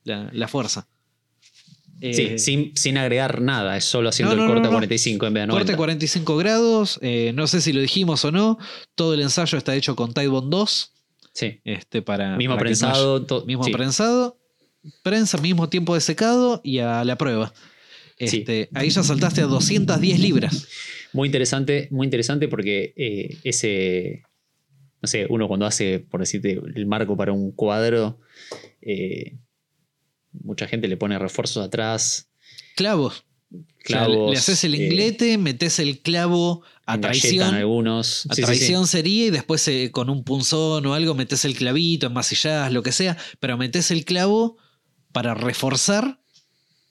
La, 0.03 0.29
la 0.33 0.47
fuerza? 0.47 0.87
Sí, 2.01 2.21
Eh, 2.23 2.39
sin, 2.39 2.71
sin 2.75 2.97
agregar 2.97 3.41
nada, 3.41 3.77
es 3.77 3.85
solo 3.85 4.09
haciendo 4.09 4.35
No, 4.35 4.41
no, 4.41 4.47
el 4.47 4.49
corte 4.53 4.61
no, 4.63 4.67
a 4.69 4.71
no. 4.71 4.77
45 4.77 5.27
en 5.27 5.33
vez 5.35 5.43
de 5.43 5.47
90. 5.47 5.65
Corte 5.71 5.77
45 5.77 6.37
grados, 6.37 6.97
eh, 7.03 7.31
no 7.35 7.45
sé 7.47 7.61
si 7.61 7.73
lo 7.73 7.79
dijimos 7.81 8.25
o 8.25 8.31
no. 8.31 8.57
Todo 8.95 9.13
el 9.13 9.21
ensayo 9.21 9.57
está 9.57 9.75
hecho 9.75 9.95
con 9.95 10.13
Titebond 10.13 10.49
2. 10.51 10.93
Sí, 11.33 11.61
Este, 11.63 12.01
para, 12.01 12.35
mismo 12.37 12.55
para 12.55 12.65
prensado, 12.65 13.17
haya- 13.17 13.45
mismo 13.45 13.63
sí. 13.63 13.71
prensado, 13.71 14.37
prensa, 15.03 15.37
mismo 15.37 15.69
tiempo 15.69 15.93
de 15.93 16.01
secado 16.01 16.59
y 16.63 16.79
a 16.79 17.05
la 17.05 17.17
prueba. 17.17 17.53
Sí. 18.17 18.39
Este, 18.39 18.69
Ahí 18.73 18.89
ya 18.89 19.03
saltaste 19.03 19.41
a 19.41 19.45
210 19.45 20.19
libras. 20.19 20.67
Muy 21.13 21.27
interesante, 21.27 21.87
muy 21.91 22.05
interesante 22.07 22.47
porque 22.47 22.93
eh, 22.97 23.37
ese, 23.43 24.23
no 25.01 25.07
sé, 25.07 25.25
uno 25.29 25.47
cuando 25.47 25.65
hace, 25.65 25.99
por 25.99 26.19
decirte, 26.19 26.59
el 26.75 26.85
marco 26.85 27.15
para 27.15 27.31
un 27.31 27.51
cuadro, 27.51 28.19
eh, 28.81 29.37
mucha 30.33 30.67
gente 30.67 30.87
le 30.87 30.97
pone 30.97 31.17
refuerzos 31.19 31.65
atrás, 31.65 32.31
Clavos. 32.75 33.25
O 33.51 33.57
sea, 33.85 34.05
clavos. 34.05 34.31
le 34.31 34.37
haces 34.37 34.63
el 34.63 34.75
eh, 34.75 34.85
inglete, 34.85 35.37
metes 35.37 35.79
el 35.79 35.99
clavo 35.99 36.63
a 36.85 36.99
traición. 36.99 37.53
algunos. 37.53 38.25
A 38.29 38.35
Sí, 38.35 38.35
sí, 38.35 38.35
sí. 38.35 38.41
traición 38.43 38.87
sería 38.87 39.25
y 39.25 39.29
después 39.29 39.67
eh, 39.67 39.89
con 39.91 40.09
un 40.09 40.23
punzón 40.23 40.85
o 40.85 40.93
algo 40.93 41.15
metes 41.15 41.45
el 41.45 41.55
clavito, 41.55 42.07
enmasillás, 42.07 42.71
lo 42.71 42.83
que 42.83 42.91
sea, 42.91 43.17
pero 43.39 43.57
metes 43.57 43.91
el 43.91 44.05
clavo 44.05 44.57
para 45.11 45.33
reforzar, 45.33 46.21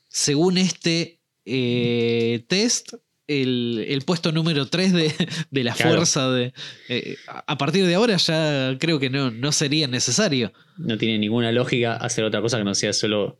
según 0.09 0.57
este 0.57 1.19
eh, 1.45 2.45
test, 2.47 2.93
el, 3.41 3.85
el 3.87 4.01
puesto 4.01 4.31
número 4.31 4.67
3 4.67 4.93
de, 4.93 5.13
de 5.51 5.63
la 5.63 5.73
Claro. 5.73 5.91
fuerza 5.95 6.29
de. 6.31 6.53
eh, 6.89 7.15
a 7.25 7.57
partir 7.57 7.85
de 7.85 7.95
ahora 7.95 8.17
ya 8.17 8.75
creo 8.79 8.99
que 8.99 9.09
no, 9.09 9.31
no 9.31 9.51
sería 9.51 9.87
necesario. 9.87 10.51
No 10.77 10.97
tiene 10.97 11.17
ninguna 11.19 11.51
lógica 11.51 11.95
hacer 11.95 12.23
otra 12.23 12.41
cosa 12.41 12.57
que 12.57 12.63
no 12.63 12.75
sea 12.75 12.93
solo 12.93 13.39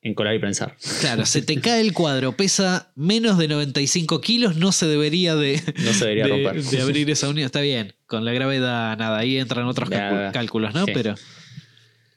encolar 0.00 0.34
y 0.34 0.38
prensar. 0.38 0.76
Claro, 1.00 1.24
se 1.26 1.42
te 1.42 1.56
cae 1.60 1.80
el 1.80 1.92
cuadro, 1.92 2.36
pesa 2.36 2.90
menos 2.96 3.38
de 3.38 3.46
95 3.48 4.20
kilos, 4.20 4.56
no 4.56 4.72
se 4.72 4.86
debería 4.86 5.36
de, 5.36 5.62
No 5.84 5.92
se 5.92 6.04
debería 6.06 6.24
de, 6.24 6.30
romper. 6.30 6.62
de 6.62 6.80
abrir 6.80 7.10
esa 7.10 7.28
unión. 7.28 7.46
Está 7.46 7.60
bien, 7.60 7.94
con 8.06 8.24
la 8.24 8.32
gravedad, 8.32 8.96
nada, 8.98 9.18
ahí 9.18 9.36
entran 9.38 9.66
otros 9.66 9.88
cálculos, 10.32 10.74
¿no? 10.74 10.86
sí. 10.86 10.92
Pero. 10.94 11.14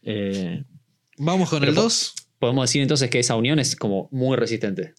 eh, 0.04 0.64
Vamos 1.18 1.50
con 1.50 1.60
Pero 1.60 1.70
el 1.72 1.76
po- 1.76 1.84
2. 1.84 2.14
Podemos 2.40 2.70
decir 2.70 2.82
entonces 2.82 3.10
que 3.10 3.20
esa 3.20 3.36
unión 3.36 3.60
es 3.60 3.76
como 3.76 4.10
muy 4.12 4.36
resistente. 4.36 4.94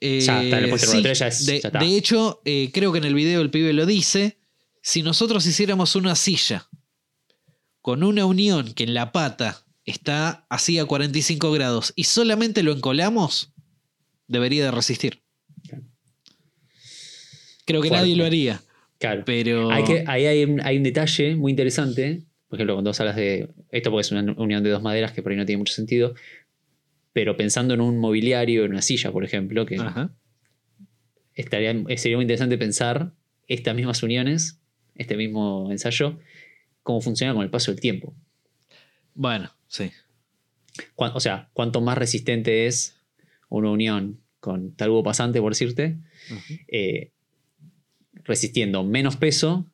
Ya 0.00 0.42
está, 0.42 0.60
es- 0.60 1.02
de, 1.02 1.14
ya 1.14 1.68
está. 1.68 1.78
de 1.78 1.96
hecho, 1.96 2.40
eh, 2.44 2.70
creo 2.72 2.92
que 2.92 2.98
en 2.98 3.04
el 3.04 3.14
video 3.14 3.40
el 3.40 3.50
pibe 3.50 3.72
lo 3.72 3.86
dice. 3.86 4.38
Si 4.82 5.02
nosotros 5.02 5.44
hiciéramos 5.46 5.96
una 5.96 6.14
silla 6.14 6.68
con 7.80 8.04
una 8.04 8.24
unión 8.24 8.72
que 8.72 8.84
en 8.84 8.94
la 8.94 9.10
pata 9.10 9.64
está 9.84 10.46
así 10.48 10.78
a 10.78 10.84
45 10.84 11.50
grados 11.52 11.92
y 11.96 12.04
solamente 12.04 12.62
lo 12.62 12.72
encolamos, 12.72 13.52
debería 14.28 14.64
de 14.64 14.70
resistir. 14.70 15.22
Creo 17.64 17.82
que 17.82 17.88
Fuerte. 17.88 18.02
nadie 18.04 18.16
lo 18.16 18.24
haría, 18.24 18.62
Claro. 18.98 19.22
pero... 19.26 19.70
Hay 19.70 19.84
que, 19.84 20.04
ahí 20.06 20.26
hay 20.26 20.44
un, 20.44 20.60
hay 20.64 20.76
un 20.76 20.82
detalle 20.84 21.34
muy 21.34 21.50
interesante. 21.50 22.22
Por 22.48 22.58
ejemplo, 22.58 22.74
cuando 22.76 22.90
vos 22.90 23.00
hablas 23.00 23.16
de 23.16 23.48
esto, 23.72 23.90
porque 23.90 24.02
es 24.02 24.12
una 24.12 24.32
unión 24.36 24.62
de 24.62 24.70
dos 24.70 24.82
maderas 24.82 25.10
que 25.12 25.22
por 25.22 25.32
ahí 25.32 25.38
no 25.38 25.44
tiene 25.46 25.58
mucho 25.58 25.74
sentido. 25.74 26.14
Pero 27.16 27.34
pensando 27.34 27.72
en 27.72 27.80
un 27.80 27.96
mobiliario, 27.96 28.66
en 28.66 28.72
una 28.72 28.82
silla, 28.82 29.10
por 29.10 29.24
ejemplo, 29.24 29.64
que 29.64 29.76
Ajá. 29.76 30.14
estaría, 31.32 31.72
sería 31.96 32.18
muy 32.18 32.24
interesante 32.24 32.58
pensar 32.58 33.14
estas 33.46 33.74
mismas 33.74 34.02
uniones, 34.02 34.60
este 34.96 35.16
mismo 35.16 35.68
ensayo, 35.70 36.18
cómo 36.82 37.00
funciona 37.00 37.32
con 37.32 37.42
el 37.42 37.48
paso 37.48 37.70
del 37.70 37.80
tiempo. 37.80 38.14
Bueno, 39.14 39.50
sí. 39.66 39.90
O 40.96 41.20
sea, 41.20 41.48
cuánto 41.54 41.80
más 41.80 41.96
resistente 41.96 42.66
es 42.66 43.00
una 43.48 43.70
unión 43.70 44.20
con 44.38 44.76
talgo 44.76 45.02
pasante, 45.02 45.40
por 45.40 45.52
decirte, 45.52 45.96
eh, 46.68 47.12
resistiendo 48.12 48.84
menos 48.84 49.16
peso, 49.16 49.64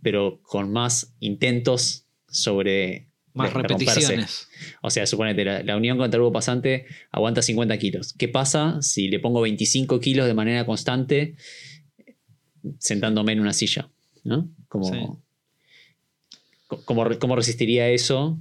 pero 0.00 0.40
con 0.42 0.72
más 0.72 1.14
intentos 1.20 2.06
sobre 2.28 3.09
Más 3.34 3.52
romperse. 3.52 3.84
repeticiones. 3.84 4.48
O 4.82 4.90
sea, 4.90 5.06
suponete, 5.06 5.44
la, 5.44 5.62
la 5.62 5.76
unión 5.76 5.96
con 5.98 6.10
talgo 6.10 6.32
pasante 6.32 6.86
aguanta 7.12 7.42
50 7.42 7.78
kilos. 7.78 8.12
¿Qué 8.14 8.28
pasa 8.28 8.82
si 8.82 9.08
le 9.08 9.20
pongo 9.20 9.40
25 9.40 10.00
kilos 10.00 10.26
de 10.26 10.34
manera 10.34 10.66
constante 10.66 11.36
sentándome 12.78 13.32
en 13.32 13.40
una 13.40 13.52
silla? 13.52 13.88
¿No? 14.24 14.48
Como, 14.68 14.84
Sí. 14.84 14.98
co- 16.66 16.84
¿cómo, 16.84 17.04
re- 17.04 17.18
cómo 17.18 17.36
resistiría 17.36 17.88
eso 17.88 18.38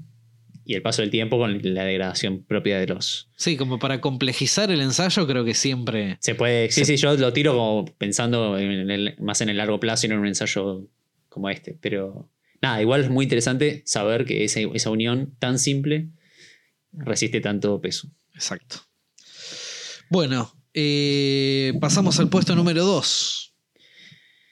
y 0.66 0.74
el 0.76 0.82
paso 0.82 1.02
del 1.02 1.10
tiempo 1.10 1.38
con 1.38 1.60
la 1.74 1.84
degradación 1.84 2.44
propia 2.44 2.80
de 2.80 2.88
los... 2.88 3.30
Sí, 3.36 3.58
como 3.58 3.80
para 3.80 4.02
complejizar 4.02 4.70
el 4.72 4.82
ensayo, 4.82 5.26
creo 5.26 5.44
que 5.46 5.54
siempre... 5.56 6.18
Se 6.20 6.36
puede... 6.36 6.70
Sí, 6.72 6.86
sí, 6.86 6.98
yo 6.98 7.16
lo 7.16 7.34
tiro 7.34 7.54
como 7.54 7.86
pensando 7.98 8.58
en 8.60 8.92
el- 8.92 9.16
más 9.20 9.42
en 9.42 9.50
el 9.50 9.58
largo 9.58 9.80
plazo 9.80 10.06
y 10.06 10.10
no 10.10 10.16
en 10.16 10.22
un 10.22 10.28
ensayo 10.28 10.86
como 11.30 11.50
este. 11.50 11.76
Pero 11.80 12.30
nada, 12.62 12.82
igual 12.82 13.02
es 13.02 13.10
muy 13.10 13.24
interesante 13.24 13.84
saber 13.86 14.26
que 14.26 14.44
esa, 14.44 14.60
esa 14.60 14.90
unión 14.90 15.36
tan 15.40 15.60
simple 15.60 16.10
resiste 16.92 17.42
tanto 17.42 17.80
peso. 17.82 18.10
Exacto. 18.34 18.78
Bueno, 20.10 20.54
eh, 20.74 21.74
pasamos 21.80 22.20
al 22.20 22.30
puesto 22.30 22.56
número 22.56 22.86
2. 22.86 23.54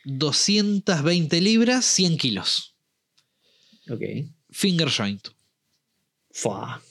220 0.06 1.42
libras, 1.42 1.86
100 1.86 2.18
kilos. 2.18 2.76
Ok. 3.90 4.02
Finger 4.52 4.90
joint. 4.90 5.28
Fua. 6.32 6.82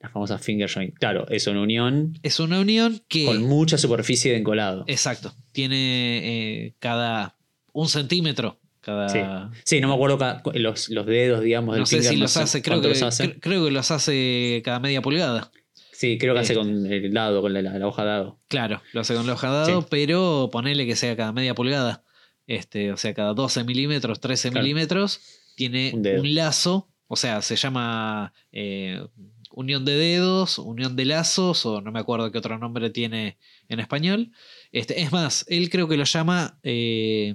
La 0.00 0.08
famosa 0.10 0.38
finger 0.38 0.70
joint. 0.70 0.94
Claro, 0.94 1.28
es 1.28 1.46
una 1.46 1.60
unión 1.60 2.18
Es 2.22 2.40
una 2.40 2.60
unión 2.60 3.02
que... 3.08 3.24
con 3.24 3.42
mucha 3.42 3.78
superficie 3.78 4.32
de 4.32 4.38
encolado. 4.38 4.84
Exacto. 4.86 5.34
Tiene 5.52 6.66
eh, 6.66 6.74
cada 6.78 7.36
un 7.72 7.88
centímetro. 7.88 8.60
Cada... 8.88 9.08
Sí. 9.10 9.18
Sí, 9.64 9.80
no 9.82 9.88
me 9.88 9.94
acuerdo 9.94 10.18
los, 10.54 10.88
los 10.88 11.04
dedos, 11.06 11.42
digamos, 11.42 11.74
del 11.74 11.80
No 11.80 11.86
sé 11.86 11.96
finger. 11.96 12.10
si 12.10 12.16
no 12.16 12.22
los 12.22 12.30
sé 12.32 12.40
hace, 12.40 12.62
creo 12.62 12.80
que, 12.80 12.88
los 12.88 13.02
hace. 13.02 13.24
cre- 13.34 13.38
creo 13.40 13.64
que 13.66 13.70
los 13.70 13.90
hace 13.90 14.62
cada 14.64 14.80
media 14.80 15.02
pulgada. 15.02 15.50
Sí, 15.92 16.16
creo 16.16 16.32
que 16.32 16.40
hace 16.40 16.54
Eh. 16.54 16.56
con 16.56 16.86
el 16.86 17.12
dado, 17.12 17.42
con 17.42 17.52
la, 17.52 17.60
la 17.60 17.86
hoja 17.86 18.04
dado. 18.04 18.38
Claro, 18.48 18.80
lo 18.92 19.00
hace 19.02 19.14
con 19.14 19.26
la 19.26 19.34
hoja 19.34 19.50
dado, 19.50 19.82
Sí. 19.82 19.86
pero 19.90 20.48
ponele 20.50 20.86
que 20.86 20.96
sea 20.96 21.14
cada 21.16 21.32
media 21.32 21.54
pulgada. 21.54 22.02
Este, 22.46 22.92
o 22.92 22.96
sea, 22.96 23.12
cada 23.12 23.34
12 23.34 23.64
milímetros, 23.64 24.20
13 24.20 24.50
Claro. 24.50 24.62
milímetros, 24.64 25.20
tiene 25.54 25.92
un 25.94 26.34
lazo. 26.34 26.88
O 27.08 27.16
sea, 27.16 27.42
se 27.42 27.56
llama 27.56 28.32
eh, 28.52 29.02
unión 29.50 29.84
de 29.84 29.96
dedos, 29.96 30.58
unión 30.58 30.94
de 30.96 31.04
lazos, 31.04 31.66
o 31.66 31.80
no 31.82 31.90
me 31.92 31.98
acuerdo 32.00 32.30
qué 32.32 32.38
otro 32.38 32.58
nombre 32.58 32.88
tiene 32.90 33.36
en 33.68 33.80
español. 33.80 34.30
Este, 34.72 35.02
es 35.02 35.10
más, 35.12 35.44
él 35.48 35.68
creo 35.68 35.88
que 35.88 35.96
lo 35.96 36.04
llama 36.04 36.58
eh, 36.62 37.34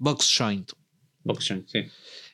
box 0.00 0.34
joint. 0.36 0.72
Box 1.22 1.46
joint, 1.48 1.68
sí. 1.68 1.84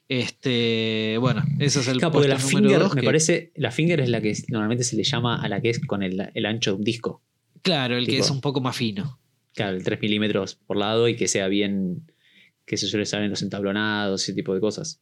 Este, 0.09 1.17
bueno, 1.21 1.43
ese 1.59 1.81
es 1.81 1.89
el 1.89 1.99
Claro, 1.99 2.13
porque 2.13 2.29
la 2.29 2.39
finger, 2.39 2.79
dos 2.79 2.95
me 2.95 3.01
que- 3.03 3.07
parece, 3.07 3.53
la 3.57 3.71
finger 3.71 4.01
es 4.01 4.09
la 4.09 4.21
que 4.21 4.35
normalmente 4.49 4.85
se 4.85 4.97
le 4.97 5.03
llama 5.05 5.43
a 5.43 5.49
la 5.49 5.61
que 5.61 5.71
es 5.71 5.81
con 5.85 6.03
el, 6.03 6.31
el 6.33 6.47
ancho 6.47 6.71
de 6.71 6.77
un 6.77 6.85
disco. 6.85 7.23
Claro, 7.63 7.97
el 7.99 8.07
que 8.07 8.19
es 8.19 8.31
un 8.31 8.41
poco 8.41 8.61
más 8.61 8.77
fino. 8.77 9.19
Claro, 9.53 9.77
el 9.77 9.83
3 9.83 10.01
milímetros 10.01 10.55
por 10.55 10.77
lado 10.77 11.09
y 11.09 11.17
que 11.17 11.27
sea 11.29 11.49
bien, 11.49 12.11
que 12.65 12.77
se 12.77 12.87
suele 12.87 13.03
usar 13.03 13.23
en 13.23 13.31
los 13.31 13.43
entablonados, 13.43 14.23
ese 14.23 14.33
tipo 14.33 14.55
de 14.55 14.61
cosas. 14.61 15.01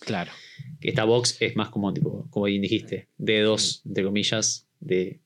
Claro. 0.00 0.30
Que 0.80 0.90
esta 0.90 1.02
box 1.04 1.36
es 1.40 1.56
más 1.56 1.70
como, 1.70 1.92
tipo, 1.92 2.28
como 2.30 2.46
bien 2.46 2.62
dijiste, 2.62 3.08
dedos, 3.18 3.82
entre 3.86 4.04
comillas, 4.04 4.66
de 4.78 5.18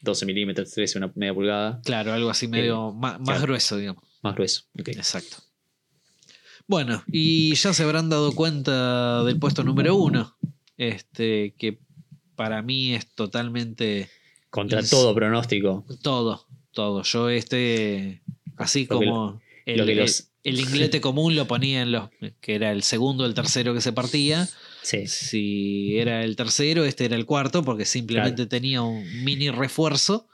12 0.00 0.24
milímetros, 0.24 0.70
13, 0.72 0.96
una 0.98 1.12
media 1.14 1.34
pulgada, 1.34 1.80
Claro, 1.84 2.12
algo 2.14 2.30
así 2.30 2.48
medio 2.48 2.92
ma- 2.92 3.18
más, 3.18 3.28
claro. 3.28 3.42
grueso, 3.42 3.76
digamos. 3.76 4.02
más 4.22 4.34
grueso. 4.34 4.62
Ok. 4.80 4.88
Exacto. 4.88 5.36
Bueno, 6.68 7.02
y 7.10 7.54
ya 7.54 7.72
se 7.72 7.82
habrán 7.84 8.08
dado 8.08 8.32
cuenta 8.34 9.22
del 9.24 9.38
puesto 9.38 9.62
número 9.64 9.94
uno. 9.96 10.36
Este, 10.76 11.54
que 11.56 11.78
para 12.34 12.60
mí 12.62 12.94
es 12.94 13.06
totalmente 13.14 14.08
Contra 14.50 14.82
todo 14.82 15.14
pronóstico. 15.14 15.84
todo, 16.02 16.46
todo. 16.72 17.02
Yo 17.02 17.28
este, 17.30 18.22
así 18.56 18.86
como 18.86 19.40
el, 19.64 19.78
lo 19.78 19.86
que 19.86 19.92
el- 19.92 19.98
los- 19.98 20.28
el 20.44 20.60
inglete 20.60 21.00
común 21.00 21.34
lo 21.34 21.46
ponía 21.48 21.82
en 21.82 21.90
los, 21.90 22.08
que 22.40 22.54
era 22.54 22.70
el 22.70 22.84
segundo, 22.84 23.26
el 23.26 23.34
tercero 23.34 23.74
que 23.74 23.80
se 23.80 23.92
partía. 23.92 24.48
Sí. 24.82 25.06
Si 25.08 25.98
era 25.98 26.22
el 26.22 26.36
tercero, 26.36 26.84
este 26.84 27.04
era 27.06 27.16
el 27.16 27.26
cuarto, 27.26 27.64
porque 27.64 27.84
simplemente 27.84 28.46
tenía 28.46 28.82
un 28.82 29.04
mini 29.24 29.50
refuerzo. 29.50 30.28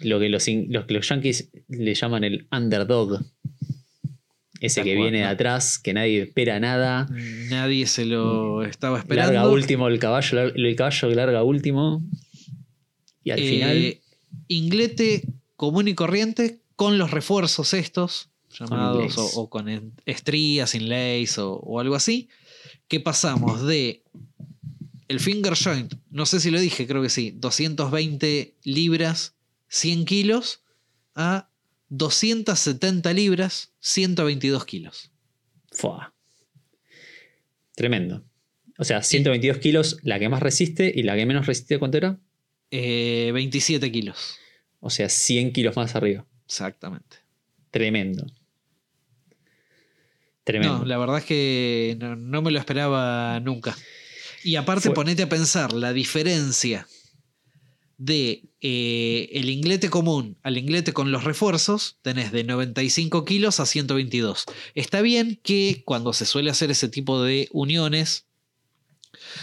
Lo 0.00 0.20
que 0.20 0.28
los, 0.28 0.46
los, 0.68 0.84
que 0.86 0.94
los 0.94 1.08
yankees 1.08 1.50
le 1.68 1.94
llaman 1.94 2.22
el 2.22 2.46
underdog. 2.52 3.22
Ese 4.60 4.82
que 4.82 4.94
viene 4.94 5.18
de 5.18 5.24
atrás, 5.24 5.78
que 5.78 5.92
nadie 5.92 6.22
espera 6.22 6.58
nada. 6.60 7.08
Nadie 7.50 7.86
se 7.86 8.04
lo 8.04 8.62
estaba 8.62 8.98
esperando. 8.98 9.32
Larga 9.32 9.48
último 9.50 9.88
el 9.88 9.98
caballo, 9.98 10.40
el 10.54 10.76
caballo 10.76 11.08
larga 11.10 11.42
último. 11.42 12.02
Y 13.22 13.30
al 13.30 13.38
Eh, 13.40 13.48
final. 13.48 13.98
Inglete 14.48 15.24
común 15.56 15.88
y 15.88 15.94
corriente 15.94 16.60
con 16.76 16.98
los 16.98 17.10
refuerzos 17.10 17.74
estos, 17.74 18.28
llamados 18.58 19.16
o, 19.18 19.24
o 19.40 19.50
con 19.50 19.68
estrías, 20.04 20.74
inlays 20.74 21.38
o, 21.38 21.54
o 21.54 21.80
algo 21.80 21.94
así, 21.94 22.28
que 22.88 23.00
pasamos 23.00 23.62
de 23.66 24.02
el 25.08 25.20
finger 25.20 25.54
joint, 25.56 25.94
no 26.10 26.26
sé 26.26 26.40
si 26.40 26.50
lo 26.50 26.60
dije, 26.60 26.86
creo 26.86 27.00
que 27.02 27.08
sí, 27.10 27.32
220 27.36 28.54
libras, 28.64 29.34
100 29.68 30.04
kilos, 30.04 30.62
a 31.14 31.48
270 31.88 33.12
libras, 33.12 33.72
122 33.80 34.64
kilos. 34.64 35.10
Fua. 35.72 36.12
Tremendo. 37.74 38.24
O 38.78 38.84
sea, 38.84 39.02
122 39.02 39.58
kilos, 39.58 39.98
la 40.02 40.18
que 40.18 40.28
más 40.28 40.42
resiste 40.42 40.92
y 40.94 41.02
la 41.02 41.16
que 41.16 41.26
menos 41.26 41.46
resiste, 41.46 41.78
¿cuánto 41.78 41.96
era? 41.98 42.18
Eh, 42.70 43.30
27 43.32 43.90
kilos, 43.92 44.36
O 44.80 44.90
sea, 44.90 45.08
100 45.08 45.52
kilos 45.52 45.76
más 45.76 45.94
arriba. 45.94 46.26
exactamente. 46.46 47.18
Tremendo. 47.70 48.26
Tremendo. 50.44 50.78
No, 50.78 50.84
la 50.84 50.98
verdad 50.98 51.18
es 51.18 51.24
que 51.24 51.96
no, 51.98 52.16
no 52.16 52.42
me 52.42 52.50
lo 52.50 52.58
esperaba 52.58 53.40
nunca. 53.40 53.76
Y 54.44 54.56
aparte, 54.56 54.88
Fue- 54.88 54.94
ponete 54.94 55.22
a 55.24 55.28
pensar 55.28 55.72
la 55.72 55.92
diferencia 55.92 56.86
de 57.98 58.44
eh, 58.60 59.30
el 59.32 59.48
inglete 59.48 59.88
común 59.88 60.36
al 60.42 60.58
inglete 60.58 60.92
con 60.92 61.12
los 61.12 61.24
refuerzos, 61.24 61.98
tenés 62.02 62.30
de 62.32 62.44
95 62.44 63.24
kilos 63.24 63.60
a 63.60 63.66
122. 63.66 64.44
Está 64.74 65.00
bien 65.00 65.40
que 65.42 65.82
cuando 65.84 66.12
se 66.12 66.26
suele 66.26 66.50
hacer 66.50 66.70
ese 66.70 66.88
tipo 66.88 67.22
de 67.22 67.48
uniones, 67.52 68.26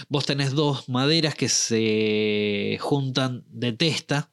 vos 0.07 0.25
tenés 0.25 0.51
dos 0.51 0.87
maderas 0.87 1.35
que 1.35 1.49
se 1.49 2.77
juntan 2.79 3.43
de 3.49 3.73
testa, 3.73 4.29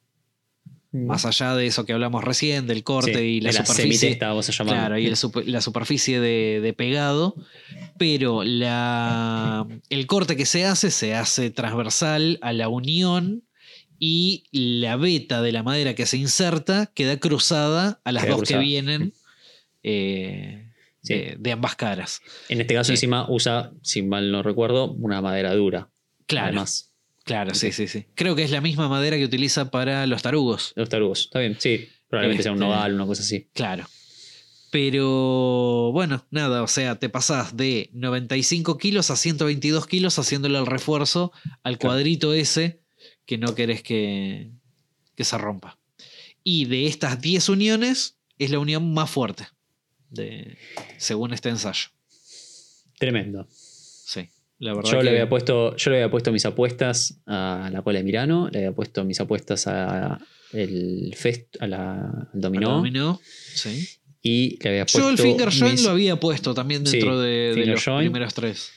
Más 0.93 1.25
allá 1.25 1.55
de 1.55 1.67
eso 1.67 1.85
que 1.85 1.93
hablamos 1.93 2.21
recién, 2.21 2.67
del 2.67 2.83
corte 2.83 3.13
Sí, 3.13 3.19
y 3.37 3.41
la 3.41 3.53
la 3.53 3.65
superficie. 3.65 4.19
llamarlo. 4.51 4.79
Claro, 4.79 4.97
y 4.99 5.05
el 5.07 5.15
la 5.45 5.61
superficie 5.61 6.19
de, 6.19 6.59
de 6.61 6.73
pegado. 6.73 7.33
Pero 7.97 8.43
la, 8.43 9.65
el 9.89 10.05
corte 10.05 10.35
que 10.35 10.45
se 10.45 10.65
hace 10.65 10.91
se 10.91 11.15
hace 11.15 11.49
transversal 11.49 12.39
a 12.41 12.51
la 12.51 12.67
unión 12.67 13.43
y 14.03 14.45
la 14.51 14.95
veta 14.95 15.43
de 15.43 15.51
la 15.51 15.61
madera 15.61 15.93
que 15.93 16.07
se 16.07 16.17
inserta 16.17 16.87
queda 16.95 17.19
cruzada 17.19 18.01
a 18.03 18.11
las 18.11 18.23
Queda 18.23 18.31
dos 18.31 18.39
cruzada. 18.39 18.59
que 18.59 18.65
vienen 18.67 19.13
eh, 19.83 20.67
Sí. 21.03 21.13
de, 21.13 21.35
de 21.39 21.51
ambas 21.51 21.75
caras. 21.75 22.19
En 22.49 22.61
este 22.61 22.73
caso, 22.73 22.87
Sí. 22.87 22.93
encima, 22.93 23.25
usa, 23.29 23.71
si 23.83 24.01
mal 24.01 24.31
no 24.31 24.41
recuerdo, 24.43 24.91
una 24.93 25.21
madera 25.21 25.53
dura. 25.53 25.89
Claro, 26.25 26.47
Además, 26.47 26.91
claro, 27.25 27.53
sí, 27.53 27.71
sí, 27.71 27.87
sí. 27.87 28.05
Creo 28.15 28.35
que 28.35 28.43
es 28.43 28.49
la 28.51 28.61
misma 28.61 28.87
madera 28.89 29.17
que 29.17 29.25
utiliza 29.25 29.69
para 29.71 30.05
los 30.07 30.21
tarugos. 30.23 30.73
los 30.75 30.89
tarugos. 30.89 31.21
Está 31.25 31.39
bien, 31.39 31.55
sí. 31.59 31.87
Probablemente 32.09 32.43
sea 32.43 32.51
un 32.53 32.57
Este- 32.57 32.65
nogal, 32.67 32.93
una 32.95 33.05
cosa 33.05 33.21
así. 33.21 33.47
Claro. 33.53 33.85
Pero 34.71 35.91
bueno, 35.91 36.25
nada, 36.31 36.63
o 36.63 36.67
sea, 36.67 36.97
te 36.97 37.09
pasás 37.09 37.57
de 37.57 37.89
95 37.93 38.77
kilos 38.77 39.11
a 39.11 39.15
122 39.15 39.85
kilos 39.85 40.17
haciéndole 40.17 40.57
el 40.57 40.65
refuerzo 40.65 41.31
al 41.63 41.77
Claro. 41.77 41.93
cuadrito 41.95 42.33
ese 42.33 42.79
que 43.25 43.37
no 43.37 43.55
querés 43.55 43.81
que, 43.83 44.51
que 45.15 45.23
se 45.23 45.37
rompa. 45.37 45.77
Y 46.43 46.65
de 46.65 46.87
estas 46.87 47.21
10 47.21 47.49
uniones 47.49 48.17
es 48.39 48.49
la 48.51 48.59
unión 48.59 48.93
más 48.93 49.09
fuerte, 49.09 49.47
de, 50.09 50.57
según 50.97 51.33
este 51.33 51.49
ensayo. 51.49 51.89
Tremendo. 52.97 53.47
Sí, 53.49 54.27
la 54.59 54.73
verdad. 54.73 54.91
Yo 54.91 54.97
que- 54.99 55.03
le, 55.05 55.09
había 55.11 55.29
puesto, 55.29 55.75
yo 55.75 55.91
le 55.91 55.97
había 55.97 56.11
puesto 56.11 56.31
mis 56.31 56.45
apuestas 56.45 57.19
a 57.25 57.69
la 57.71 57.81
cola 57.81 57.99
de 57.99 58.03
Mirano, 58.03 58.49
le 58.51 58.59
había 58.59 58.71
puesto 58.73 59.03
mis 59.05 59.19
apuestas 59.19 59.67
a 59.67 60.19
el 60.53 61.13
fest, 61.17 61.55
a 61.61 61.67
la, 61.67 61.93
al 62.33 62.41
dominó, 62.41 62.71
dominó, 62.77 63.21
sí. 63.53 63.87
y 64.21 64.57
le 64.61 64.69
había 64.69 64.85
puesto 64.85 64.99
Yo 64.99 65.09
el 65.09 65.17
finger 65.17 65.49
joint 65.49 65.71
mis- 65.75 65.83
lo 65.83 65.91
había 65.91 66.19
puesto 66.19 66.53
también 66.53 66.85
Sí, 66.85 66.97
dentro 66.97 67.19
de, 67.19 67.63
los 67.67 67.83
joint. 67.83 68.01
primeros 68.01 68.33
tres. 68.33 68.71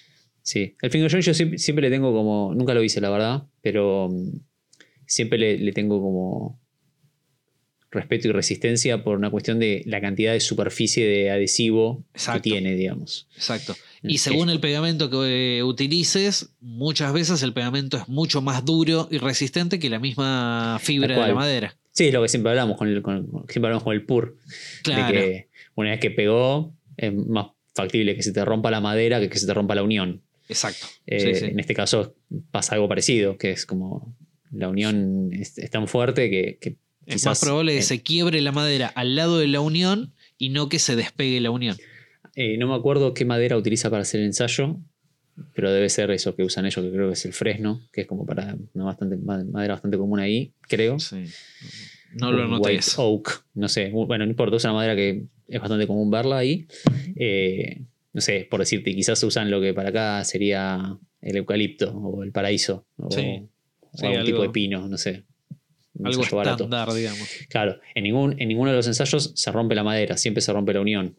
Sí, 0.46 0.76
el 0.82 0.90
finger 0.90 1.10
joint 1.10 1.24
yo 1.24 1.32
siempre, 1.32 1.58
siempre 1.58 1.88
le 1.88 1.90
tengo 1.94 2.12
como, 2.12 2.54
nunca 2.54 2.74
lo 2.74 2.82
hice 2.82 3.00
la 3.00 3.08
verdad, 3.08 3.44
pero 3.62 4.10
mm, 4.10 4.40
siempre 5.06 5.38
le, 5.38 5.58
le 5.58 5.72
tengo 5.72 6.00
como 6.02 6.60
respeto 7.90 8.26
y 8.28 8.32
resistencia 8.32 9.04
por 9.04 9.16
una 9.16 9.30
cuestión 9.30 9.58
de 9.60 9.82
la 9.86 10.00
cantidad 10.00 10.32
de 10.32 10.40
superficie 10.40 11.06
de 11.06 11.30
adhesivo 11.30 12.04
Exacto. 12.12 12.42
que 12.42 12.50
tiene, 12.50 12.74
digamos. 12.74 13.28
Exacto. 13.36 13.74
Mm, 14.02 14.10
Y 14.10 14.18
según 14.18 14.50
el 14.50 14.58
pegamento 14.60 15.08
que 15.08 15.58
eh, 15.58 15.62
utilices, 15.62 16.50
muchas 16.60 17.12
veces 17.12 17.42
el 17.44 17.52
pegamento 17.52 17.96
es 17.96 18.08
mucho 18.08 18.42
más 18.42 18.64
duro 18.64 19.08
y 19.12 19.18
resistente 19.18 19.78
que 19.78 19.88
la 19.88 20.00
misma 20.00 20.78
fibra 20.82 21.14
de 21.22 21.28
la 21.28 21.34
madera. 21.34 21.76
Sí, 21.92 22.06
es 22.08 22.12
lo 22.12 22.20
que 22.20 22.28
siempre 22.28 22.50
hablamos 22.50 22.76
con 22.76 22.88
el, 22.88 23.00
con- 23.00 23.28
siempre 23.48 23.68
hablamos 23.68 23.84
con 23.84 23.94
el 23.94 24.04
PUR. 24.04 24.36
Claro. 24.82 25.06
De 25.06 25.12
que 25.12 25.48
una 25.76 25.90
vez 25.92 26.00
que 26.00 26.10
pegó, 26.10 26.74
es 26.96 27.14
más 27.14 27.46
factible 27.76 28.16
que 28.16 28.22
se 28.24 28.32
te 28.32 28.44
rompa 28.44 28.72
la 28.72 28.80
madera 28.80 29.20
que 29.20 29.28
que 29.30 29.38
se 29.38 29.46
te 29.46 29.54
rompa 29.54 29.76
la 29.76 29.84
unión. 29.84 30.20
Exacto. 30.48 30.86
Eh, 31.06 31.20
Sí, 31.20 31.34
sí. 31.40 31.44
En 31.46 31.58
este 31.60 31.74
caso 31.74 32.14
pasa 32.50 32.74
algo 32.74 32.88
parecido, 32.88 33.36
que 33.38 33.50
es 33.50 33.66
como 33.66 34.16
la 34.50 34.68
unión 34.68 35.30
es, 35.32 35.58
es 35.58 35.70
tan 35.70 35.88
fuerte 35.88 36.30
que, 36.30 36.58
que 36.60 36.76
Es 37.06 37.14
quizás, 37.16 37.26
más 37.26 37.40
probable 37.40 37.72
que 37.72 37.78
eh, 37.78 37.82
se 37.82 38.02
quiebre 38.02 38.40
la 38.40 38.52
madera 38.52 38.86
al 38.88 39.16
lado 39.16 39.38
de 39.38 39.48
la 39.48 39.60
unión 39.60 40.14
y 40.38 40.50
no 40.50 40.68
que 40.68 40.78
se 40.78 40.96
despegue 40.96 41.40
la 41.40 41.50
unión. 41.50 41.76
eh, 42.36 42.56
no 42.58 42.68
me 42.68 42.74
acuerdo 42.74 43.14
qué 43.14 43.24
madera 43.24 43.56
utiliza 43.56 43.90
para 43.90 44.02
hacer 44.02 44.20
el 44.20 44.26
ensayo, 44.26 44.78
pero 45.54 45.72
debe 45.72 45.88
ser 45.88 46.10
eso 46.12 46.36
que 46.36 46.44
usan 46.44 46.66
ellos, 46.66 46.84
que 46.84 46.92
creo 46.92 47.08
que 47.08 47.14
es 47.14 47.24
el 47.24 47.32
fresno, 47.32 47.80
que 47.92 48.02
es 48.02 48.06
como 48.06 48.24
para 48.26 48.56
una 48.74 48.84
bastante, 48.84 49.16
ma- 49.16 49.42
madera 49.44 49.74
bastante 49.74 49.96
común 49.98 50.20
ahí, 50.20 50.52
creo. 50.68 50.98
Sí. 51.00 51.24
No 52.14 52.30
lo 52.30 52.46
noté 52.46 52.74
White. 52.74 52.86
Oak, 52.98 53.44
no 53.54 53.68
sé, 53.68 53.90
bueno, 53.90 54.24
no 54.24 54.30
importa, 54.30 54.56
es 54.56 54.64
una 54.64 54.74
madera 54.74 54.94
que 54.94 55.24
es 55.48 55.60
bastante 55.60 55.86
común 55.88 56.10
verla 56.12 56.38
ahí. 56.38 56.66
Eh, 57.16 57.82
no 58.14 58.20
sé, 58.22 58.46
por 58.50 58.60
decirte, 58.60 58.94
quizás 58.94 59.22
usan 59.24 59.50
lo 59.50 59.60
que 59.60 59.74
para 59.74 59.90
acá 59.90 60.24
sería 60.24 60.96
el 61.20 61.36
eucalipto 61.36 61.90
o 61.94 62.22
el 62.22 62.32
paraíso 62.32 62.86
o, 62.96 63.10
Sí. 63.10 63.42
o 63.80 63.96
Sí, 63.98 64.06
algún 64.06 64.18
algo- 64.20 64.24
tipo 64.26 64.42
de 64.42 64.48
pino, 64.50 64.88
no 64.88 64.96
sé. 64.96 65.24
Un 65.96 66.06
Algo 66.08 66.20
ensayo 66.22 66.36
barato. 66.38 66.64
estándar, 66.64 66.92
digamos. 66.92 67.28
Claro, 67.48 67.78
en, 67.94 68.02
ningún, 68.04 68.34
en 68.40 68.48
ninguno 68.48 68.70
de 68.70 68.76
los 68.78 68.86
ensayos 68.88 69.30
se 69.34 69.52
rompe 69.52 69.74
la 69.76 69.84
madera, 69.84 70.16
siempre 70.16 70.40
se 70.40 70.52
rompe 70.52 70.72
la 70.74 70.80
unión. 70.80 71.16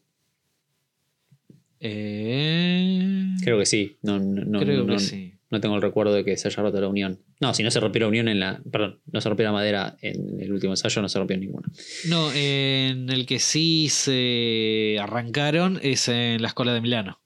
Eh, 1.79 3.35
Creo 3.43 3.59
que 3.59 3.65
sí, 3.65 3.97
no, 4.01 4.19
no, 4.19 4.43
no- 4.43 4.59
creo 4.59 4.83
no- 4.83 4.93
que 4.93 4.99
sí. 4.99 5.34
No 5.49 5.61
tengo 5.61 5.75
el 5.75 5.81
recuerdo 5.81 6.13
de 6.13 6.23
que 6.25 6.37
se 6.37 6.47
haya 6.47 6.63
roto 6.63 6.81
la 6.81 6.87
unión. 6.87 7.21
No, 7.39 7.53
si 7.53 7.63
no 7.63 7.71
se 7.71 7.79
rompió 7.79 8.01
la 8.01 8.07
unión 8.07 8.27
en 8.27 8.39
la. 8.39 8.61
Perdón, 8.71 8.99
no 9.11 9.21
se 9.21 9.29
rompió 9.29 9.45
la 9.45 9.51
madera 9.51 9.97
en 10.01 10.41
el 10.41 10.51
último 10.51 10.73
ensayo, 10.73 11.01
no 11.01 11.09
se 11.09 11.19
rompió 11.19 11.37
ninguna. 11.37 11.71
No, 12.07 12.31
en 12.33 13.09
el 13.09 13.25
que 13.25 13.39
sí 13.39 13.87
se 13.89 14.97
arrancaron 14.99 15.79
es 15.83 16.07
en 16.07 16.41
la 16.41 16.47
escuela 16.47 16.73
de 16.73 16.81
Milano. 16.81 17.21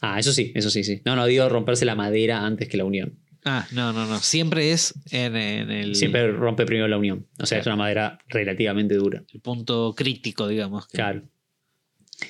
Ah, 0.00 0.18
eso 0.18 0.32
sí, 0.32 0.52
eso 0.54 0.70
sí, 0.70 0.82
sí. 0.82 1.02
No, 1.04 1.14
no, 1.14 1.26
digo 1.26 1.48
romperse 1.48 1.84
la 1.84 1.94
madera 1.94 2.44
antes 2.44 2.68
que 2.68 2.76
la 2.76 2.84
unión. 2.84 3.18
Ah, 3.44 3.66
no, 3.72 3.92
no, 3.92 4.06
no. 4.06 4.18
Siempre 4.18 4.72
es 4.72 4.94
en, 5.10 5.36
en 5.36 5.70
el, 5.70 5.94
Siempre 5.94 6.30
rompe 6.32 6.66
primero 6.66 6.88
la 6.88 6.98
unión. 6.98 7.26
O 7.38 7.46
sea, 7.46 7.58
es 7.58 7.66
una 7.66 7.76
madera 7.76 8.18
relativamente 8.28 8.94
dura. 8.94 9.22
el 9.32 9.40
punto 9.40 9.94
crítico, 9.96 10.48
digamos. 10.48 10.86
Claro. 10.88 11.22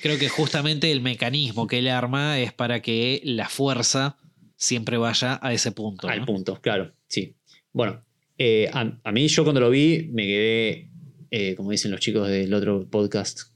Creo 0.01 0.17
que 0.17 0.29
justamente 0.29 0.91
el 0.91 1.01
mecanismo 1.01 1.67
que 1.67 1.79
él 1.79 1.89
arma 1.89 2.39
es 2.39 2.53
para 2.53 2.81
que 2.81 3.21
la 3.25 3.49
fuerza 3.49 4.17
siempre 4.61 4.97
vaya 4.97 5.39
a 5.41 5.51
ese 5.53 5.71
punto. 5.71 6.07
Al 6.07 6.19
¿no? 6.19 6.25
punto, 6.27 6.61
claro, 6.61 6.93
sí. 7.07 7.33
Bueno, 7.73 8.03
eh, 8.37 8.69
a, 8.71 8.95
a 9.03 9.11
mí 9.11 9.27
yo 9.27 9.43
cuando 9.43 9.59
lo 9.59 9.71
vi 9.71 10.09
me 10.13 10.23
quedé, 10.27 10.89
eh, 11.31 11.55
como 11.55 11.71
dicen 11.71 11.89
los 11.89 11.99
chicos 11.99 12.27
del 12.27 12.53
otro 12.53 12.87
podcast, 12.87 13.53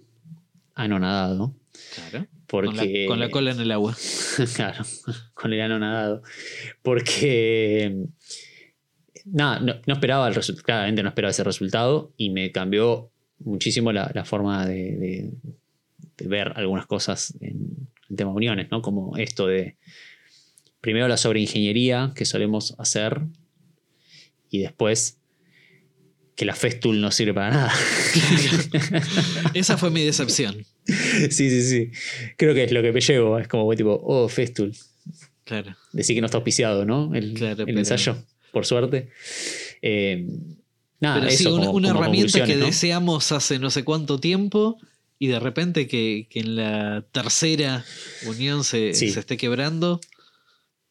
anonadado. 0.73 1.53
Claro. 2.10 2.26
Porque, 2.48 2.68
Con, 2.68 2.77
la, 2.77 3.07
con 3.07 3.19
la 3.19 3.30
cola 3.30 3.52
en 3.52 3.60
el 3.60 3.72
agua. 3.72 3.95
claro, 4.56 4.84
con 5.36 5.53
el 5.53 5.61
anonadado. 5.61 6.23
Porque, 6.82 8.06
nada, 9.26 9.60
no, 9.60 9.76
no 9.86 9.94
esperaba 9.94 10.27
el 10.27 10.36
resultado, 10.36 10.64
claramente 10.65 11.03
no 11.03 11.10
esperaba 11.10 11.32
ese 11.32 11.44
resultado 11.44 12.14
y 12.18 12.30
me 12.32 12.52
cambió 12.52 13.11
muchísimo 13.40 13.91
la, 13.91 14.10
la 14.14 14.26
forma 14.26 14.65
de, 14.65 14.95
de- 14.98 15.32
de 16.18 16.27
ver 16.30 16.53
algunas 16.56 16.86
cosas 16.86 17.36
en 17.41 17.90
el 18.10 18.15
tema 18.15 18.32
de 18.32 18.38
uniones, 18.38 18.72
¿no? 18.72 18.82
Como 18.82 19.18
esto 19.18 19.48
de, 19.48 19.76
primero 20.86 21.07
la 21.07 21.18
sobreingeniería 21.18 22.12
que 22.16 22.26
solemos 22.26 22.76
hacer 22.78 23.22
y 24.52 24.60
después 24.60 25.18
que 26.36 26.45
la 26.45 26.53
Festool 26.53 27.02
no 27.02 27.10
sirve 27.12 27.34
para 27.34 27.49
nada. 27.49 27.74
Esa 29.56 29.78
fue 29.78 29.90
mi 29.90 30.03
decepción. 30.03 30.64
sí, 30.86 31.30
sí, 31.49 31.62
sí. 31.64 31.91
Creo 32.38 32.53
que 32.53 32.64
es 32.66 32.72
lo 32.72 32.82
que 32.84 32.91
me 32.91 33.02
llevo. 33.02 33.40
Es 33.40 33.48
como 33.48 33.74
tipo, 33.76 33.99
oh, 34.03 34.28
Festool. 34.30 34.72
Claro. 35.44 35.76
Decir 35.91 36.16
que 36.16 36.22
no 36.22 36.26
está 36.28 36.38
auspiciado, 36.38 36.86
¿no? 36.86 37.14
El, 37.16 37.34
Claro, 37.34 37.62
el 37.62 37.66
pero- 37.66 37.80
ensayo, 37.80 38.18
por 38.52 38.66
suerte. 38.66 39.10
Eh, 39.82 40.28
nada, 40.99 41.20
Pero 41.22 41.32
sí, 41.32 41.36
eso 41.44 41.56
una, 41.56 41.66
como- 41.66 41.78
una 41.78 41.88
como 41.90 42.02
herramienta 42.02 42.45
que 42.45 42.57
deseamos 42.57 43.32
hace 43.32 43.57
no 43.60 43.70
sé 43.72 43.84
cuánto 43.84 44.20
tiempo 44.20 44.78
y 45.18 45.28
de 45.28 45.40
repente 45.40 45.88
que, 45.88 46.28
que 46.30 46.41
en 46.41 46.56
la 46.57 47.06
tercera 47.12 47.86
unión 48.28 48.64
se, 48.64 48.94
Sí. 48.94 49.10
se 49.10 49.20
esté 49.22 49.38
quebrando. 49.38 49.99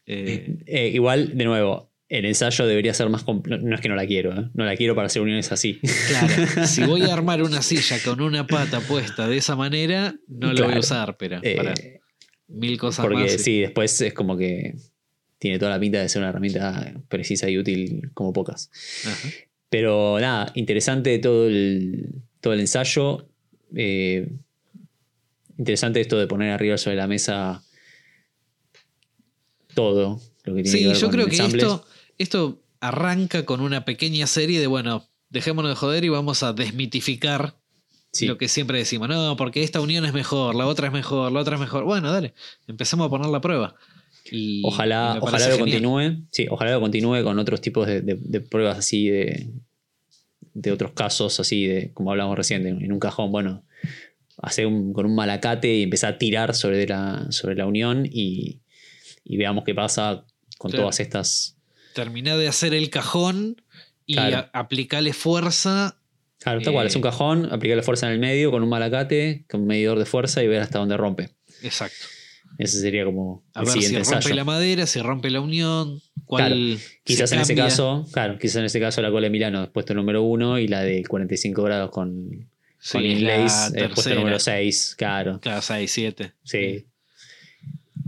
Eh, 0.06 0.56
Eh, 0.66 0.88
igual, 0.88 1.36
de 1.36 1.44
nuevo, 1.44 1.90
el 2.08 2.24
ensayo 2.26 2.66
debería 2.66 2.92
ser 2.94 3.08
más 3.08 3.22
complejo. 3.24 3.62
No 3.66 3.74
es 3.74 3.80
que 3.80 3.88
no 3.88 3.96
la 3.96 4.06
quiero, 4.06 4.32
¿eh? 4.38 4.50
no 4.54 4.64
la 4.64 4.76
quiero 4.76 4.94
para 4.94 5.06
hacer 5.06 5.22
uniones 5.22 5.50
así. 5.52 5.80
claro, 6.08 6.28
si 6.66 6.84
voy 6.84 7.02
a 7.02 7.12
armar 7.12 7.42
una 7.42 7.62
silla 7.62 7.96
con 8.04 8.20
una 8.20 8.46
pata 8.46 8.80
puesta 8.80 9.26
de 9.28 9.36
esa 9.38 9.56
manera, 9.56 10.14
no 10.28 10.52
lo 10.52 10.64
voy 10.66 10.74
a 10.74 10.78
usar, 10.80 11.16
pero 11.16 11.38
Eh, 11.42 11.56
para 11.56 11.74
mil 12.48 12.78
cosas 12.78 13.04
porque 13.04 13.22
más. 13.22 13.32
sí, 13.42 13.60
después 13.60 14.00
es 14.00 14.12
como 14.12 14.36
que 14.36 14.74
tiene 15.38 15.58
toda 15.58 15.72
la 15.72 15.80
pinta 15.80 16.00
de 16.00 16.08
ser 16.08 16.20
una 16.20 16.28
herramienta 16.30 16.94
precisa 17.08 17.48
y 17.50 17.58
útil 17.58 18.10
como 18.14 18.32
pocas. 18.32 18.70
Ajá. 19.06 19.28
Pero 19.70 20.18
nada, 20.20 20.52
interesante 20.54 21.18
todo 21.18 21.48
el, 21.48 22.22
todo 22.40 22.52
el 22.52 22.60
ensayo. 22.60 23.28
Eh, 23.74 24.28
interesante 25.58 26.00
esto 26.00 26.18
de 26.18 26.26
poner 26.26 26.50
arriba 26.50 26.78
sobre 26.78 26.96
la 26.96 27.08
mesa 27.08 27.62
todo 29.74 30.20
lo 30.44 30.54
que 30.54 30.62
tiene 30.62 30.62
que 30.62 30.68
Sí, 30.68 30.84
ver 30.84 30.96
yo 30.96 31.06
con 31.06 31.10
creo 31.10 31.26
que 31.26 31.36
esto, 31.36 31.84
esto 32.18 32.62
arranca 32.80 33.44
con 33.44 33.60
una 33.60 33.84
pequeña 33.84 34.26
serie 34.26 34.60
de, 34.60 34.66
bueno, 34.66 35.06
dejémonos 35.30 35.70
de 35.70 35.76
joder 35.76 36.04
y 36.04 36.08
vamos 36.10 36.42
a 36.42 36.52
desmitificar 36.52 37.54
Sí. 38.12 38.26
lo 38.26 38.38
que 38.38 38.46
siempre 38.48 38.78
decimos. 38.78 39.08
No, 39.08 39.36
porque 39.36 39.64
esta 39.64 39.80
unión 39.80 40.04
es 40.04 40.12
mejor, 40.12 40.54
la 40.54 40.66
otra 40.68 40.86
es 40.86 40.92
mejor, 40.92 41.32
la 41.32 41.40
otra 41.40 41.54
es 41.56 41.60
mejor. 41.60 41.82
Bueno, 41.84 42.12
dale, 42.12 42.32
empecemos 42.68 43.06
a 43.06 43.10
poner 43.10 43.26
la 43.28 43.40
prueba. 43.40 43.74
Y, 44.30 44.62
Ojalá, 44.64 45.18
ojalá 45.20 45.48
lo 45.48 45.56
genial. 45.56 45.82
continúe. 45.82 46.26
Sí, 46.30 46.46
ojalá 46.48 46.72
lo 46.72 46.80
continúe 46.80 47.22
con 47.24 47.38
otros 47.40 47.60
tipos 47.60 47.86
de, 47.88 48.00
de- 48.02 48.18
de 48.20 48.40
pruebas 48.40 48.78
así 48.78 49.08
de, 49.08 49.50
de 50.54 50.70
otros 50.72 50.92
casos, 50.92 51.40
así 51.40 51.66
de, 51.66 51.90
como 51.92 52.10
hablamos 52.12 52.36
recién, 52.36 52.64
en 52.66 52.92
un 52.92 53.00
cajón, 53.00 53.32
bueno, 53.32 53.64
hacer 54.38 54.66
un, 54.66 54.92
con 54.92 55.06
un 55.06 55.14
malacate 55.16 55.74
y 55.74 55.82
empezar 55.82 56.14
a 56.14 56.18
tirar 56.18 56.54
sobre 56.54 56.86
la, 56.86 57.26
sobre 57.30 57.56
la 57.56 57.66
unión 57.66 58.06
y, 58.10 58.60
y 59.24 59.36
veamos 59.36 59.64
qué 59.64 59.74
pasa 59.74 60.24
con 60.58 60.70
Claro. 60.70 60.84
todas 60.84 61.00
estas. 61.00 61.56
Terminá 61.94 62.36
de 62.36 62.48
hacer 62.48 62.74
el 62.74 62.90
cajón 62.90 63.62
y 64.06 64.14
Claro. 64.14 64.48
aplicale 64.52 65.12
fuerza. 65.12 65.98
Claro, 66.40 66.60
tal 66.60 66.72
cual, 66.74 66.86
Eh, 66.86 66.88
es 66.90 66.96
un 66.96 67.02
cajón, 67.02 67.48
aplicarle 67.52 67.82
fuerza 67.82 68.06
en 68.06 68.12
el 68.14 68.18
medio 68.18 68.50
con 68.50 68.62
un 68.62 68.68
malacate, 68.68 69.44
con 69.48 69.62
un 69.62 69.66
medidor 69.66 69.98
de 69.98 70.04
fuerza 70.04 70.42
y 70.42 70.46
ver 70.48 70.60
hasta 70.60 70.78
dónde 70.78 70.96
rompe. 70.96 71.30
Exacto. 71.62 71.96
Ese 72.58 72.78
sería 72.80 73.04
como 73.04 73.42
A 73.54 73.60
el 73.60 73.66
ver 73.66 73.74
si 73.74 73.80
rompe 73.96 73.98
ensayo. 73.98 74.34
la 74.34 74.44
madera, 74.44 74.86
si 74.86 75.00
rompe 75.00 75.30
la 75.30 75.40
unión, 75.40 76.00
cuál. 76.24 76.78
Quizás 77.02 77.30
se 77.30 77.36
en 77.36 77.42
ese 77.42 77.54
caso, 77.56 78.06
claro, 78.12 78.38
quizás 78.38 78.56
en 78.56 78.66
ese 78.66 78.78
caso 78.78 79.00
la 79.02 79.10
cola 79.10 79.24
de 79.26 79.30
Milano 79.30 79.64
es 79.64 79.70
puesto 79.70 79.94
número 79.94 80.22
uno 80.22 80.58
y 80.58 80.68
la 80.68 80.82
de 80.82 81.02
45 81.04 81.62
grados 81.62 81.90
con, 81.90 82.28
Sí, 82.78 82.92
con 82.92 83.04
inlays 83.04 83.70
la 83.72 83.86
es 83.86 83.92
puesto 83.94 84.14
número 84.14 84.38
6, 84.38 84.94
claro. 84.98 85.40
Claro, 85.40 85.62
6, 85.62 85.90
7. 85.90 86.32
Sí. 86.44 86.84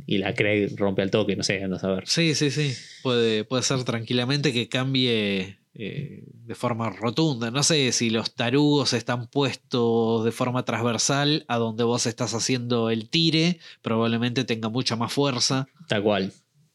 Y 0.07 0.19
la 0.19 0.35
Craig 0.35 0.69
rompe 0.77 1.03
al 1.03 1.11
toque, 1.11 1.35
no 1.35 1.43
sé, 1.43 1.63
ando 1.63 1.77
a 1.77 1.81
saber. 1.81 2.05
Sí, 2.07 2.35
sí, 2.35 2.51
sí. 2.51 2.73
Puede, 3.03 3.45
puede 3.45 3.63
ser 3.65 3.83
tranquilamente 3.83 4.53
que 4.53 4.69
cambie 4.69 5.59
eh, 5.75 6.23
de 6.27 6.55
forma 6.55 6.91
rotunda. 6.91 7.51
No 7.51 7.63
sé 7.63 7.91
si 7.93 8.11
los 8.11 8.35
tarugos 8.35 8.93
están 8.93 9.27
puestos 9.27 10.25
de 10.25 10.33
forma 10.33 10.65
transversal 10.65 11.45
a 11.49 11.59
donde 11.59 11.83
vos 11.85 12.07
estás 12.07 12.35
haciendo 12.35 12.89
el 12.91 13.09
tire, 13.11 13.59
probablemente 13.83 14.45
tenga 14.45 14.69
mucha 14.69 14.95
más 14.95 15.13
fuerza. 15.13 15.67
Tal 15.89 16.03
cual. 16.03 16.33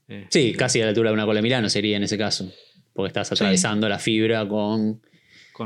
Eh, 0.10 0.28
Sí, 0.30 0.54
casi 0.54 0.82
a 0.82 0.84
la 0.84 0.90
altura 0.90 1.10
de 1.10 1.14
una 1.14 1.26
cola 1.26 1.38
de 1.38 1.44
Milano 1.44 1.70
sería 1.70 1.96
en 1.98 2.04
ese 2.04 2.18
caso. 2.18 2.52
Porque 2.94 3.08
estás 3.08 3.32
atravesando 3.32 3.88
la 3.88 3.98
fibra 3.98 4.46
con. 4.48 5.02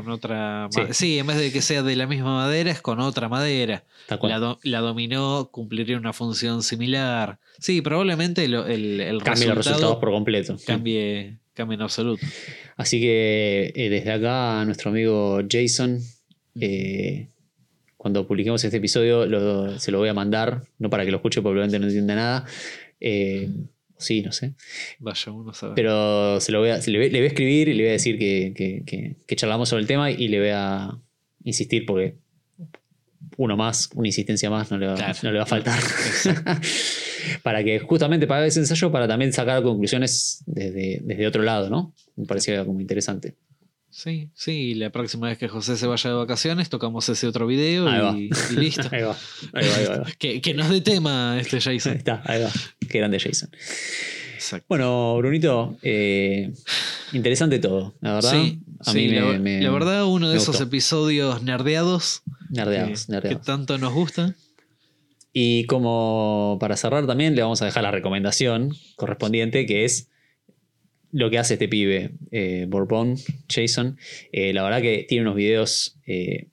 Con 0.02 0.10
otra. 0.10 0.68
Sí. 0.70 0.80
Sí. 0.92 1.18
en 1.18 1.26
vez 1.26 1.36
de 1.38 1.50
que 1.52 1.62
sea 1.62 1.82
de 1.82 1.96
la 1.96 2.06
misma 2.06 2.34
madera, 2.34 2.70
es 2.70 2.80
con 2.82 3.00
otra 3.00 3.28
madera. 3.28 3.84
La, 4.28 4.38
do- 4.38 4.58
la 4.62 4.80
dominó 4.80 5.48
cumpliría 5.50 5.96
una 5.96 6.12
función 6.12 6.62
similar. 6.62 7.38
Sí, 7.58 7.80
probablemente 7.80 8.46
lo- 8.48 8.66
el, 8.66 9.00
el 9.00 9.22
Cambia 9.22 9.46
los 9.46 9.56
resultados 9.56 9.56
resultado 9.66 10.00
por 10.00 10.10
completo. 10.10 10.56
cambie, 10.66 11.38
cambie 11.54 11.76
en 11.76 11.82
absoluto. 11.82 12.26
Así 12.76 13.00
que 13.00 13.72
eh, 13.74 13.88
desde 13.88 14.12
acá 14.12 14.64
nuestro 14.66 14.90
amigo 14.90 15.40
Jason, 15.50 15.98
eh, 16.60 17.28
cuando 17.96 18.26
publiquemos 18.26 18.62
este 18.62 18.76
episodio, 18.76 19.24
lo- 19.26 19.78
se 19.78 19.90
lo 19.90 19.98
voy 19.98 20.08
a 20.10 20.14
mandar, 20.14 20.62
no 20.78 20.90
para 20.90 21.04
que 21.04 21.10
lo 21.10 21.16
escuche, 21.16 21.40
porque 21.40 21.54
probablemente 21.54 21.78
no 21.78 21.86
entienda 21.86 22.14
nada. 22.14 22.44
eh, 23.00 23.48
sí, 23.98 24.22
no 24.22 24.32
sé. 24.32 24.54
Vaya 24.98 25.32
uno 25.32 25.50
a 25.50 25.54
saber. 25.54 25.74
Pero 25.74 26.40
se 26.40 26.52
lo 26.52 26.60
voy 26.60 26.70
a, 26.70 26.80
se 26.80 26.90
le, 26.90 26.98
voy, 26.98 27.10
le 27.10 27.18
voy 27.18 27.24
a 27.24 27.28
escribir 27.28 27.68
y 27.68 27.74
le 27.74 27.82
voy 27.84 27.88
a 27.90 27.92
decir 27.92 28.18
que, 28.18 28.52
que- 28.54 28.82
que- 28.86 29.16
que 29.26 29.36
charlamos 29.36 29.68
sobre 29.68 29.82
el 29.82 29.86
tema 29.86 30.10
y 30.10 30.28
le 30.28 30.38
voy 30.40 30.50
a 30.52 30.90
insistir 31.44 31.84
porque 31.86 32.16
uno 33.38 33.56
más, 33.56 33.90
una 33.94 34.08
insistencia 34.08 34.48
más 34.50 34.70
no 34.70 34.78
le 34.78 34.86
va, 34.86 34.94
Claro. 34.94 35.18
no 35.22 35.32
le 35.32 35.38
va 35.38 35.44
a 35.44 35.46
faltar. 35.46 35.78
Para 37.42 37.64
que 37.64 37.80
justamente 37.80 38.26
para 38.26 38.46
ese 38.46 38.60
ensayo, 38.60 38.92
para 38.92 39.08
también 39.08 39.32
sacar 39.32 39.62
conclusiones 39.62 40.42
desde, 40.46 41.00
desde 41.02 41.26
otro 41.26 41.42
lado, 41.42 41.68
¿no? 41.68 41.92
Me 42.14 42.24
parecía 42.24 42.64
como 42.64 42.80
interesante. 42.80 43.34
Sí, 43.98 44.28
sí, 44.34 44.74
la 44.74 44.90
próxima 44.90 45.28
vez 45.28 45.38
que 45.38 45.48
José 45.48 45.74
se 45.78 45.86
vaya 45.86 46.10
de 46.10 46.16
vacaciones 46.16 46.68
tocamos 46.68 47.08
ese 47.08 47.26
otro 47.26 47.46
video 47.46 47.88
Ahí 47.88 48.28
y, 48.50 48.52
y 48.52 48.56
listo. 48.58 48.82
Ahí 48.92 49.00
va, 49.00 49.16
ahí 49.54 49.66
va, 49.68 49.74
ahí 49.76 49.86
va. 49.86 49.94
ahí 50.06 50.12
que, 50.18 50.40
que 50.42 50.52
nos 50.52 50.68
dé 50.68 50.82
tema 50.82 51.38
este 51.40 51.56
Ahí 51.56 51.78
Jason. 51.78 51.96
está, 51.96 52.22
ahí 52.26 52.42
va. 52.42 52.50
Qué 52.90 52.98
grande 52.98 53.18
Jason. 53.18 53.48
Exacto. 54.34 54.66
Bueno, 54.68 55.16
Brunito, 55.16 55.78
eh, 55.82 56.52
interesante 57.14 57.58
todo, 57.58 57.94
la 58.02 58.12
verdad. 58.16 58.32
Sí, 58.32 58.60
a 58.80 58.92
sí, 58.92 58.98
mí 58.98 59.08
me, 59.08 59.20
la, 59.22 59.38
me- 59.38 59.60
la 59.62 59.70
verdad, 59.70 60.04
uno 60.04 60.28
de 60.28 60.36
esos 60.36 60.48
gustó. 60.48 60.64
episodios 60.64 61.42
nerdeados 61.42 62.20
nerdeados, 62.50 63.06
que, 63.06 63.12
nerdeados. 63.12 63.40
que 63.40 63.46
tanto 63.46 63.78
nos 63.78 63.94
gusta. 63.94 64.34
Y 65.32 65.64
como 65.64 66.58
para 66.60 66.76
cerrar 66.76 67.06
también, 67.06 67.34
le 67.34 67.40
vamos 67.40 67.62
a 67.62 67.64
dejar 67.64 67.82
la 67.82 67.90
recomendación 67.92 68.74
correspondiente, 68.96 69.64
que 69.64 69.86
es 69.86 70.10
lo 71.16 71.30
que 71.30 71.38
hace 71.38 71.54
este 71.54 71.66
pibe, 71.66 72.10
eh, 72.30 72.66
Bourbon, 72.68 73.16
Jason. 73.48 73.96
Eh, 74.32 74.52
la 74.52 74.62
verdad 74.62 74.82
que 74.82 75.06
tiene 75.08 75.22
unos 75.22 75.34
videos, 75.34 75.98
eh, 76.06 76.48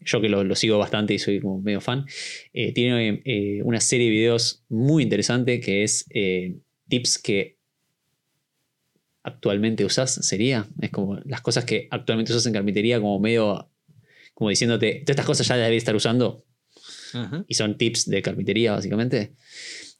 yo 0.00 0.20
que 0.20 0.28
lo, 0.28 0.44
lo 0.44 0.54
sigo 0.54 0.78
bastante 0.78 1.14
y 1.14 1.18
soy 1.18 1.40
como 1.40 1.60
medio 1.60 1.80
fan, 1.80 2.06
eh, 2.52 2.72
tiene 2.72 3.62
una 3.64 3.80
serie 3.80 4.06
de 4.06 4.12
videos 4.12 4.62
muy 4.68 5.02
interesante 5.02 5.58
que 5.58 5.82
es 5.82 6.06
tips 6.88 7.18
que 7.18 7.56
actualmente 9.24 9.84
usás, 9.84 10.14
sería. 10.24 10.68
Es 10.80 10.90
como 10.90 11.16
las 11.24 11.40
cosas 11.40 11.64
que 11.64 11.88
actualmente 11.90 12.30
usas 12.32 12.46
en 12.46 12.52
carpintería, 12.52 13.00
como 13.00 13.18
medio, 13.18 13.68
como 14.34 14.50
diciéndote, 14.50 15.00
todas 15.00 15.10
estas 15.10 15.26
cosas 15.26 15.48
ya 15.48 15.56
las 15.56 15.66
debes 15.66 15.82
estar 15.82 15.96
usando 15.96 16.44
y 17.48 17.54
son 17.54 17.76
tips 17.76 18.08
de 18.08 18.22
carpintería, 18.22 18.70
básicamente. 18.70 19.32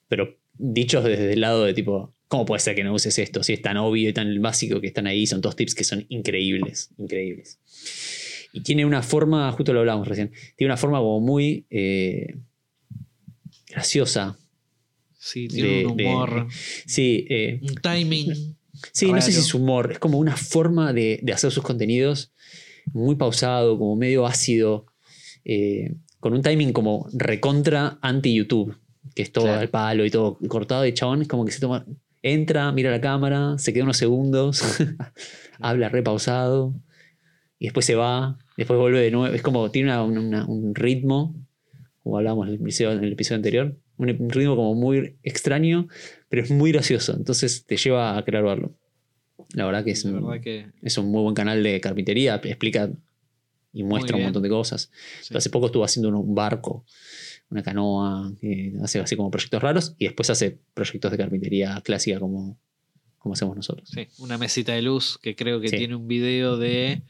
Pero 0.06 0.38
dichos 0.54 1.02
desde 1.02 1.32
el 1.32 1.40
lado 1.40 1.64
de 1.64 1.74
tipo, 1.74 2.15
¿cómo 2.28 2.44
puede 2.44 2.60
ser 2.60 2.74
que 2.74 2.84
no 2.84 2.92
uses 2.94 3.18
esto? 3.18 3.42
Si 3.42 3.52
es 3.52 3.62
tan 3.62 3.76
obvio 3.76 4.08
y 4.08 4.12
tan 4.12 4.40
básico 4.42 4.80
que 4.80 4.88
están 4.88 5.06
ahí, 5.06 5.26
son 5.26 5.40
todos 5.40 5.56
tips 5.56 5.74
que 5.74 5.84
son 5.84 6.04
increíbles, 6.08 6.90
increíbles. 6.98 7.58
Y 8.52 8.60
tiene 8.62 8.84
una 8.86 9.02
forma, 9.02 9.50
justo 9.52 9.72
lo 9.72 9.80
hablamos 9.80 10.08
recién, 10.08 10.32
tiene 10.56 10.70
una 10.72 10.76
forma 10.78 10.98
como 10.98 11.20
muy 11.20 11.66
eh, 11.70 12.36
graciosa. 13.68 14.38
Sí, 15.18 15.48
tiene 15.48 15.68
De- 15.68 15.86
un 15.86 15.96
de- 15.96 16.04
humor, 16.04 16.46
Sí, 16.86 17.26
eh, 17.28 17.60
un 17.62 17.74
timing. 17.76 18.56
Sí, 18.92 19.10
no 19.10 19.22
sé 19.22 19.32
si 19.32 19.38
es 19.40 19.54
humor, 19.54 19.90
es 19.92 19.98
como 19.98 20.18
una 20.18 20.36
forma 20.36 20.92
de, 20.92 21.18
de 21.22 21.32
hacer 21.32 21.50
sus 21.50 21.64
contenidos 21.64 22.30
muy 22.92 23.14
pausado, 23.16 23.78
como 23.78 23.96
medio 23.96 24.26
ácido, 24.26 24.84
eh, 25.46 25.94
con 26.20 26.34
un 26.34 26.42
timing 26.42 26.74
como 26.74 27.08
recontra 27.14 27.98
anti-YouTube, 28.02 28.76
que 29.14 29.22
es 29.22 29.32
todo 29.32 29.44
Claro. 29.44 29.60
al 29.60 29.70
palo 29.70 30.04
y 30.04 30.10
todo 30.10 30.38
cortado, 30.46 30.84
y 30.86 30.92
chabón 30.92 31.22
es 31.22 31.28
como 31.28 31.46
que 31.46 31.52
se 31.52 31.60
toma, 31.60 31.86
entra, 32.32 32.70
mira 32.72 32.90
la 32.90 33.00
cámara, 33.00 33.56
se 33.58 33.72
queda 33.72 33.84
unos 33.84 33.96
segundos, 33.96 34.62
habla 35.60 35.88
re 35.88 36.02
pausado, 36.02 36.74
y 37.58 37.66
después 37.66 37.86
se 37.86 37.94
va, 37.94 38.38
después 38.56 38.78
vuelve 38.78 39.00
de 39.00 39.10
nuevo, 39.10 39.34
es 39.34 39.42
como, 39.42 39.70
tiene 39.70 39.90
una- 39.90 40.02
una- 40.20 40.46
un 40.46 40.74
ritmo, 40.74 41.34
como 42.02 42.18
hablábamos 42.18 42.48
en 42.48 42.54
el 42.54 42.60
episodio, 42.60 42.92
en 42.92 43.04
el 43.04 43.12
episodio 43.12 43.36
anterior, 43.36 43.76
un 43.98 44.30
ritmo 44.30 44.56
como 44.56 44.74
muy 44.74 45.16
extraño, 45.22 45.88
pero 46.28 46.42
es 46.42 46.50
muy 46.50 46.70
gracioso, 46.72 47.14
entonces 47.16 47.64
te 47.66 47.76
lleva 47.76 48.16
a 48.18 48.24
querer 48.24 48.42
verlo. 48.44 48.74
La 49.54 49.64
verdad 49.64 49.84
que 49.84 49.92
es, 49.92 50.04
un, 50.04 50.20
que 50.40 50.66
es 50.82 50.98
un 50.98 51.10
muy 51.10 51.22
buen 51.22 51.34
canal 51.34 51.62
de 51.62 51.80
carpintería, 51.80 52.36
explica 52.44 52.90
y 53.78 53.84
muestra 53.84 54.16
un 54.16 54.22
montón 54.24 54.42
de 54.42 54.48
cosas. 54.48 54.90
sí. 55.22 55.36
Hace 55.36 55.50
poco 55.50 55.66
estuvo 55.66 55.84
haciendo 55.84 56.08
un 56.18 56.34
barco, 56.34 56.84
una 57.50 57.62
canoa, 57.62 58.32
que 58.40 58.72
hace 58.82 58.98
así 59.00 59.14
como 59.16 59.30
proyectos 59.30 59.62
raros 59.62 59.94
y 59.98 60.04
después 60.06 60.30
hace 60.30 60.58
proyectos 60.74 61.10
de 61.12 61.16
carpintería 61.18 61.80
clásica 61.84 62.18
como, 62.18 62.58
como 63.18 63.34
hacemos 63.34 63.54
nosotros. 63.56 63.88
Sí, 63.92 64.08
una 64.18 64.38
mesita 64.38 64.72
de 64.72 64.82
luz 64.82 65.18
que 65.22 65.36
creo 65.36 65.60
que 65.60 65.68
Sí. 65.68 65.76
tiene 65.76 65.94
un 65.94 66.08
video 66.08 66.56
de. 66.56 67.02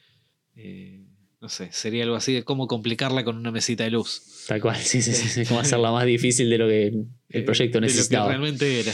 eh, 0.57 1.03
no 1.41 1.49
sé, 1.51 1.69
sería 1.71 2.03
algo 2.05 2.17
así 2.17 2.33
de 2.33 2.43
cómo 2.45 2.67
complicarla 2.67 3.23
con 3.23 3.37
una 3.37 3.53
mesita 3.53 3.85
de 3.85 3.91
luz. 3.91 4.23
Tal 4.49 4.61
cual, 4.61 4.77
sí, 4.77 5.01
sí, 5.03 5.13
sí, 5.13 5.45
como 5.47 5.61
hacerla 5.61 5.93
más 5.93 6.05
difícil 6.07 6.49
de 6.51 6.59
lo 6.59 6.67
que 6.67 6.87
el 6.89 7.07
Eh, 7.29 7.43
proyecto 7.43 7.79
de 7.79 7.87
necesitaba. 7.87 8.25
Lo 8.25 8.31
que 8.31 8.39
realmente 8.39 8.81
era. 8.81 8.93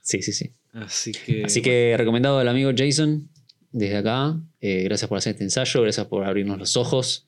Sí, 0.00 0.22
sí, 0.22 0.32
sí. 0.32 0.52
Así 0.72 1.12
que. 1.12 1.44
Así 1.44 1.62
que 1.62 1.94
recomendado 1.98 2.38
al 2.38 2.48
amigo 2.48 2.70
Jason 2.76 3.28
desde 3.72 3.96
acá. 3.98 4.36
Eh, 4.60 4.82
gracias 4.84 5.08
por 5.08 5.18
hacer 5.18 5.32
este 5.32 5.44
ensayo, 5.44 5.82
gracias 5.82 6.06
por 6.06 6.24
abrirnos 6.24 6.58
los 6.58 6.76
ojos. 6.76 7.26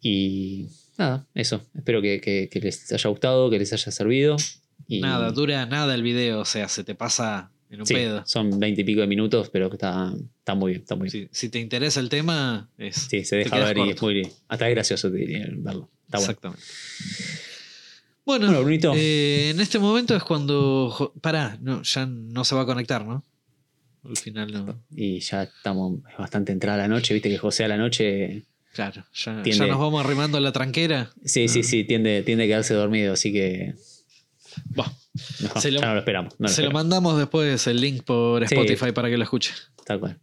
Y 0.00 0.68
nada, 0.98 1.26
eso. 1.34 1.62
Espero 1.74 2.02
que, 2.02 2.20
que- 2.20 2.48
que 2.50 2.60
les 2.60 2.92
haya 2.92 3.10
gustado, 3.10 3.50
que 3.50 3.58
les 3.58 3.72
haya 3.72 3.90
servido. 3.90 4.36
Y, 4.86 5.00
Nada, 5.00 5.30
dura 5.30 5.64
nada 5.66 5.94
el 5.94 6.02
video, 6.02 6.40
o 6.40 6.44
sea, 6.44 6.68
se 6.68 6.84
te 6.84 6.94
pasa 6.94 7.50
en 7.70 7.80
un 7.80 7.86
sí, 7.86 7.94
pedo. 7.94 8.22
son 8.26 8.58
veinte 8.60 8.82
y 8.82 8.84
pico 8.84 9.00
de 9.00 9.06
minutos, 9.06 9.48
pero 9.50 9.72
está, 9.72 10.12
está 10.38 10.54
muy 10.54 10.72
bien, 10.72 10.82
está 10.82 10.94
muy 10.94 11.08
bien. 11.08 11.28
Si, 11.32 11.46
si 11.46 11.48
te 11.48 11.58
interesa 11.58 12.00
el 12.00 12.08
tema, 12.10 12.68
es. 12.76 12.96
Sí, 12.96 13.24
se 13.24 13.36
deja 13.36 13.56
ver 13.64 13.78
y 13.78 13.90
es 13.90 14.02
muy 14.02 14.28
hasta 14.48 14.68
es 14.68 14.74
gracioso 14.74 15.10
te 15.10 15.16
diría, 15.16 15.46
verlo. 15.56 15.88
Está 16.04 16.18
bueno. 16.18 16.30
Exactamente. 16.32 16.62
Bueno, 18.26 18.62
Bueno, 18.62 18.92
eh, 18.94 19.50
en 19.50 19.60
este 19.60 19.78
momento 19.78 20.14
es 20.16 20.22
cuando. 20.22 21.12
Pará, 21.20 21.58
no, 21.60 21.82
ya 21.82 22.06
no 22.06 22.44
se 22.44 22.54
va 22.54 22.62
a 22.62 22.66
conectar, 22.66 23.04
¿no? 23.06 23.22
Al 24.04 24.16
final 24.16 24.52
no. 24.52 24.82
Y 24.94 25.20
ya 25.20 25.44
estamos 25.44 26.00
es 26.10 26.16
bastante 26.18 26.52
entrada 26.52 26.78
la 26.78 26.88
noche, 26.88 27.14
viste 27.14 27.28
que 27.30 27.38
José 27.38 27.64
a 27.64 27.68
la 27.68 27.76
noche. 27.76 28.42
Claro, 28.72 29.04
ya, 29.14 29.42
Tiende- 29.42 29.58
ya 29.58 29.66
nos 29.66 29.78
vamos 29.78 30.04
arrimando 30.04 30.36
a 30.38 30.40
la 30.40 30.52
tranquera. 30.52 31.10
Sí, 31.24 31.48
sí, 31.48 31.60
Ah. 31.60 31.62
sí, 31.62 31.84
tiende, 31.84 32.22
tiende 32.22 32.44
a 32.44 32.46
quedarse 32.48 32.74
dormido, 32.74 33.12
así 33.14 33.32
que. 33.32 33.74
Bah, 34.66 34.92
mejor, 35.40 35.62
Se 35.62 35.70
lo- 35.70 35.80
ya 35.80 35.86
no 35.86 35.92
lo 35.94 35.98
esperamos. 36.00 36.34
no 36.38 36.48
lo 36.48 36.52
se 36.52 36.62
lo 36.62 36.70
mandamos 36.70 37.18
después 37.18 37.66
el 37.66 37.80
link 37.80 38.02
por 38.04 38.46
Sí. 38.48 38.54
Spotify 38.54 38.92
para 38.92 39.08
que 39.10 39.16
lo 39.16 39.22
escuche. 39.24 39.52
Tal 39.86 40.00
cual. 40.00 40.18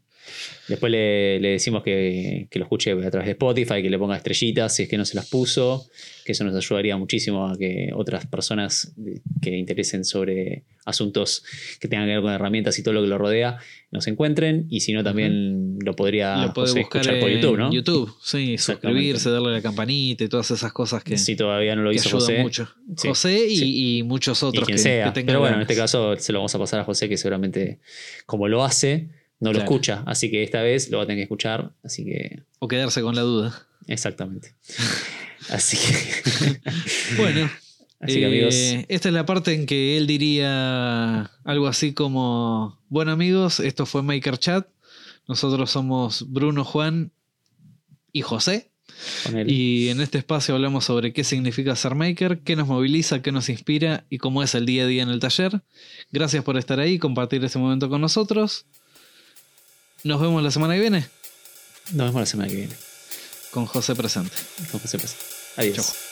Después 0.67 0.91
le, 0.91 1.39
le 1.39 1.49
decimos 1.49 1.83
que, 1.83 2.47
que 2.49 2.59
lo 2.59 2.65
escuche 2.65 2.91
a 2.91 3.09
través 3.11 3.25
de 3.25 3.31
Spotify, 3.31 3.81
que 3.81 3.89
le 3.89 3.97
ponga 3.97 4.15
estrellitas 4.15 4.73
si 4.75 4.83
es 4.83 4.89
que 4.89 4.97
no 4.97 5.03
se 5.05 5.15
las 5.15 5.27
puso, 5.29 5.87
que 6.31 6.33
eso 6.33 6.43
nos 6.45 6.55
ayudaría 6.55 6.95
muchísimo 6.95 7.47
a 7.47 7.57
que 7.57 7.91
otras 7.93 8.25
personas 8.25 8.93
que 9.41 9.57
interesen 9.57 10.05
sobre 10.05 10.63
asuntos 10.85 11.43
que 11.79 11.87
tengan 11.87 12.07
que 12.07 12.13
ver 12.13 12.21
con 12.21 12.31
herramientas 12.31 12.79
y 12.79 12.83
todo 12.83 12.93
lo 12.93 13.01
que 13.01 13.07
lo 13.07 13.17
rodea 13.17 13.57
nos 13.91 14.07
encuentren. 14.07 14.65
Y 14.69 14.79
si 14.79 14.93
no, 14.93 15.03
también 15.03 15.77
lo 15.79 15.95
podría 15.95 16.37
lo 16.37 16.53
puede 16.53 16.69
José 16.69 16.79
buscar 16.79 17.01
escuchar 17.01 17.19
por 17.19 17.29
YouTube, 17.29 17.57
¿no? 17.57 17.71
YouTube, 17.71 18.13
sí, 18.23 18.57
suscribirse, 18.57 19.29
darle 19.29 19.51
la 19.51 19.61
campanita 19.61 20.23
y 20.23 20.29
todas 20.29 20.49
esas 20.51 20.71
cosas 20.71 21.03
que, 21.03 21.17
Si 21.17 21.35
todavía 21.35 21.75
no 21.75 21.81
lo 21.83 21.91
hizo 21.91 22.09
José. 22.09 22.41
mucho. 22.41 22.69
Sí, 22.95 23.09
José 23.09 23.47
y, 23.47 23.57
sí. 23.57 23.97
y 23.97 24.03
muchos 24.03 24.41
y 24.41 24.45
otros 24.45 24.65
quien 24.65 24.77
que, 24.77 24.83
sea. 24.83 25.05
que 25.05 25.11
tengan 25.11 25.27
Pero 25.27 25.39
bueno, 25.41 25.55
en 25.57 25.61
este 25.61 25.75
caso 25.75 26.15
se 26.17 26.31
lo 26.31 26.39
vamos 26.39 26.55
a 26.55 26.59
pasar 26.59 26.79
a 26.79 26.83
José, 26.85 27.09
que 27.09 27.17
seguramente, 27.17 27.79
como 28.25 28.47
lo 28.47 28.63
hace, 28.63 29.09
no 29.39 29.51
lo 29.51 29.59
escucha, 29.59 30.03
así 30.05 30.31
que 30.31 30.43
esta 30.43 30.61
vez 30.61 30.89
lo 30.89 30.97
va 30.97 31.03
a 31.03 31.07
tener 31.07 31.19
que 31.19 31.23
escuchar, 31.23 31.73
así 31.83 32.05
que 32.05 32.43
O 32.59 32.67
quedarse 32.67 33.01
con 33.01 33.15
la 33.15 33.21
duda. 33.21 33.67
exactamente. 33.87 34.55
Así 35.49 35.77
que, 35.77 36.61
Bueno, 37.17 37.49
así 37.99 38.19
que 38.19 38.25
amigos, 38.25 38.55
eh, 38.55 38.85
esta 38.89 39.09
es 39.09 39.13
la 39.13 39.25
parte 39.25 39.53
en 39.53 39.65
que 39.65 39.97
él 39.97 40.07
diría 40.07 41.23
algo 41.43 41.67
así 41.67 41.93
como, 41.93 42.79
bueno 42.89 43.11
amigos, 43.11 43.59
esto 43.59 43.85
fue 43.85 44.03
Maker 44.03 44.37
Chat, 44.37 44.67
nosotros 45.27 45.71
somos 45.71 46.31
Bruno, 46.31 46.63
Juan 46.63 47.11
y 48.11 48.21
José. 48.21 48.69
Y 49.47 49.87
en 49.87 49.99
este 49.99 50.19
espacio 50.19 50.53
hablamos 50.53 50.85
sobre 50.85 51.11
qué 51.11 51.23
significa 51.23 51.75
ser 51.75 51.95
maker, 51.95 52.41
qué 52.41 52.55
nos 52.55 52.67
moviliza, 52.67 53.21
qué 53.23 53.31
nos 53.31 53.49
inspira 53.49 54.05
y 54.09 54.19
cómo 54.19 54.43
es 54.43 54.53
el 54.53 54.65
día 54.65 54.83
a 54.83 54.87
día 54.87 55.01
en 55.01 55.09
el 55.09 55.19
taller. 55.19 55.61
Gracias 56.11 56.43
por 56.43 56.57
estar 56.57 56.79
ahí 56.79 56.93
y 56.93 56.99
compartir 56.99 57.43
este 57.43 57.57
momento 57.57 57.89
con 57.89 58.01
nosotros. 58.01 58.65
Nos 60.03 60.21
vemos 60.21 60.43
la 60.43 60.51
semana 60.51 60.75
que 60.75 60.81
viene 60.81 61.07
nos 61.93 62.07
vemos 62.07 62.21
la 62.21 62.25
semana 62.25 62.49
que 62.49 62.55
viene. 62.55 62.75
con 63.51 63.65
José 63.65 63.95
presente. 63.95 64.35
Con 64.71 64.79
José 64.79 64.97
Paz. 64.97 65.30
Adiós. 65.57 65.75
Chau. 65.75 66.10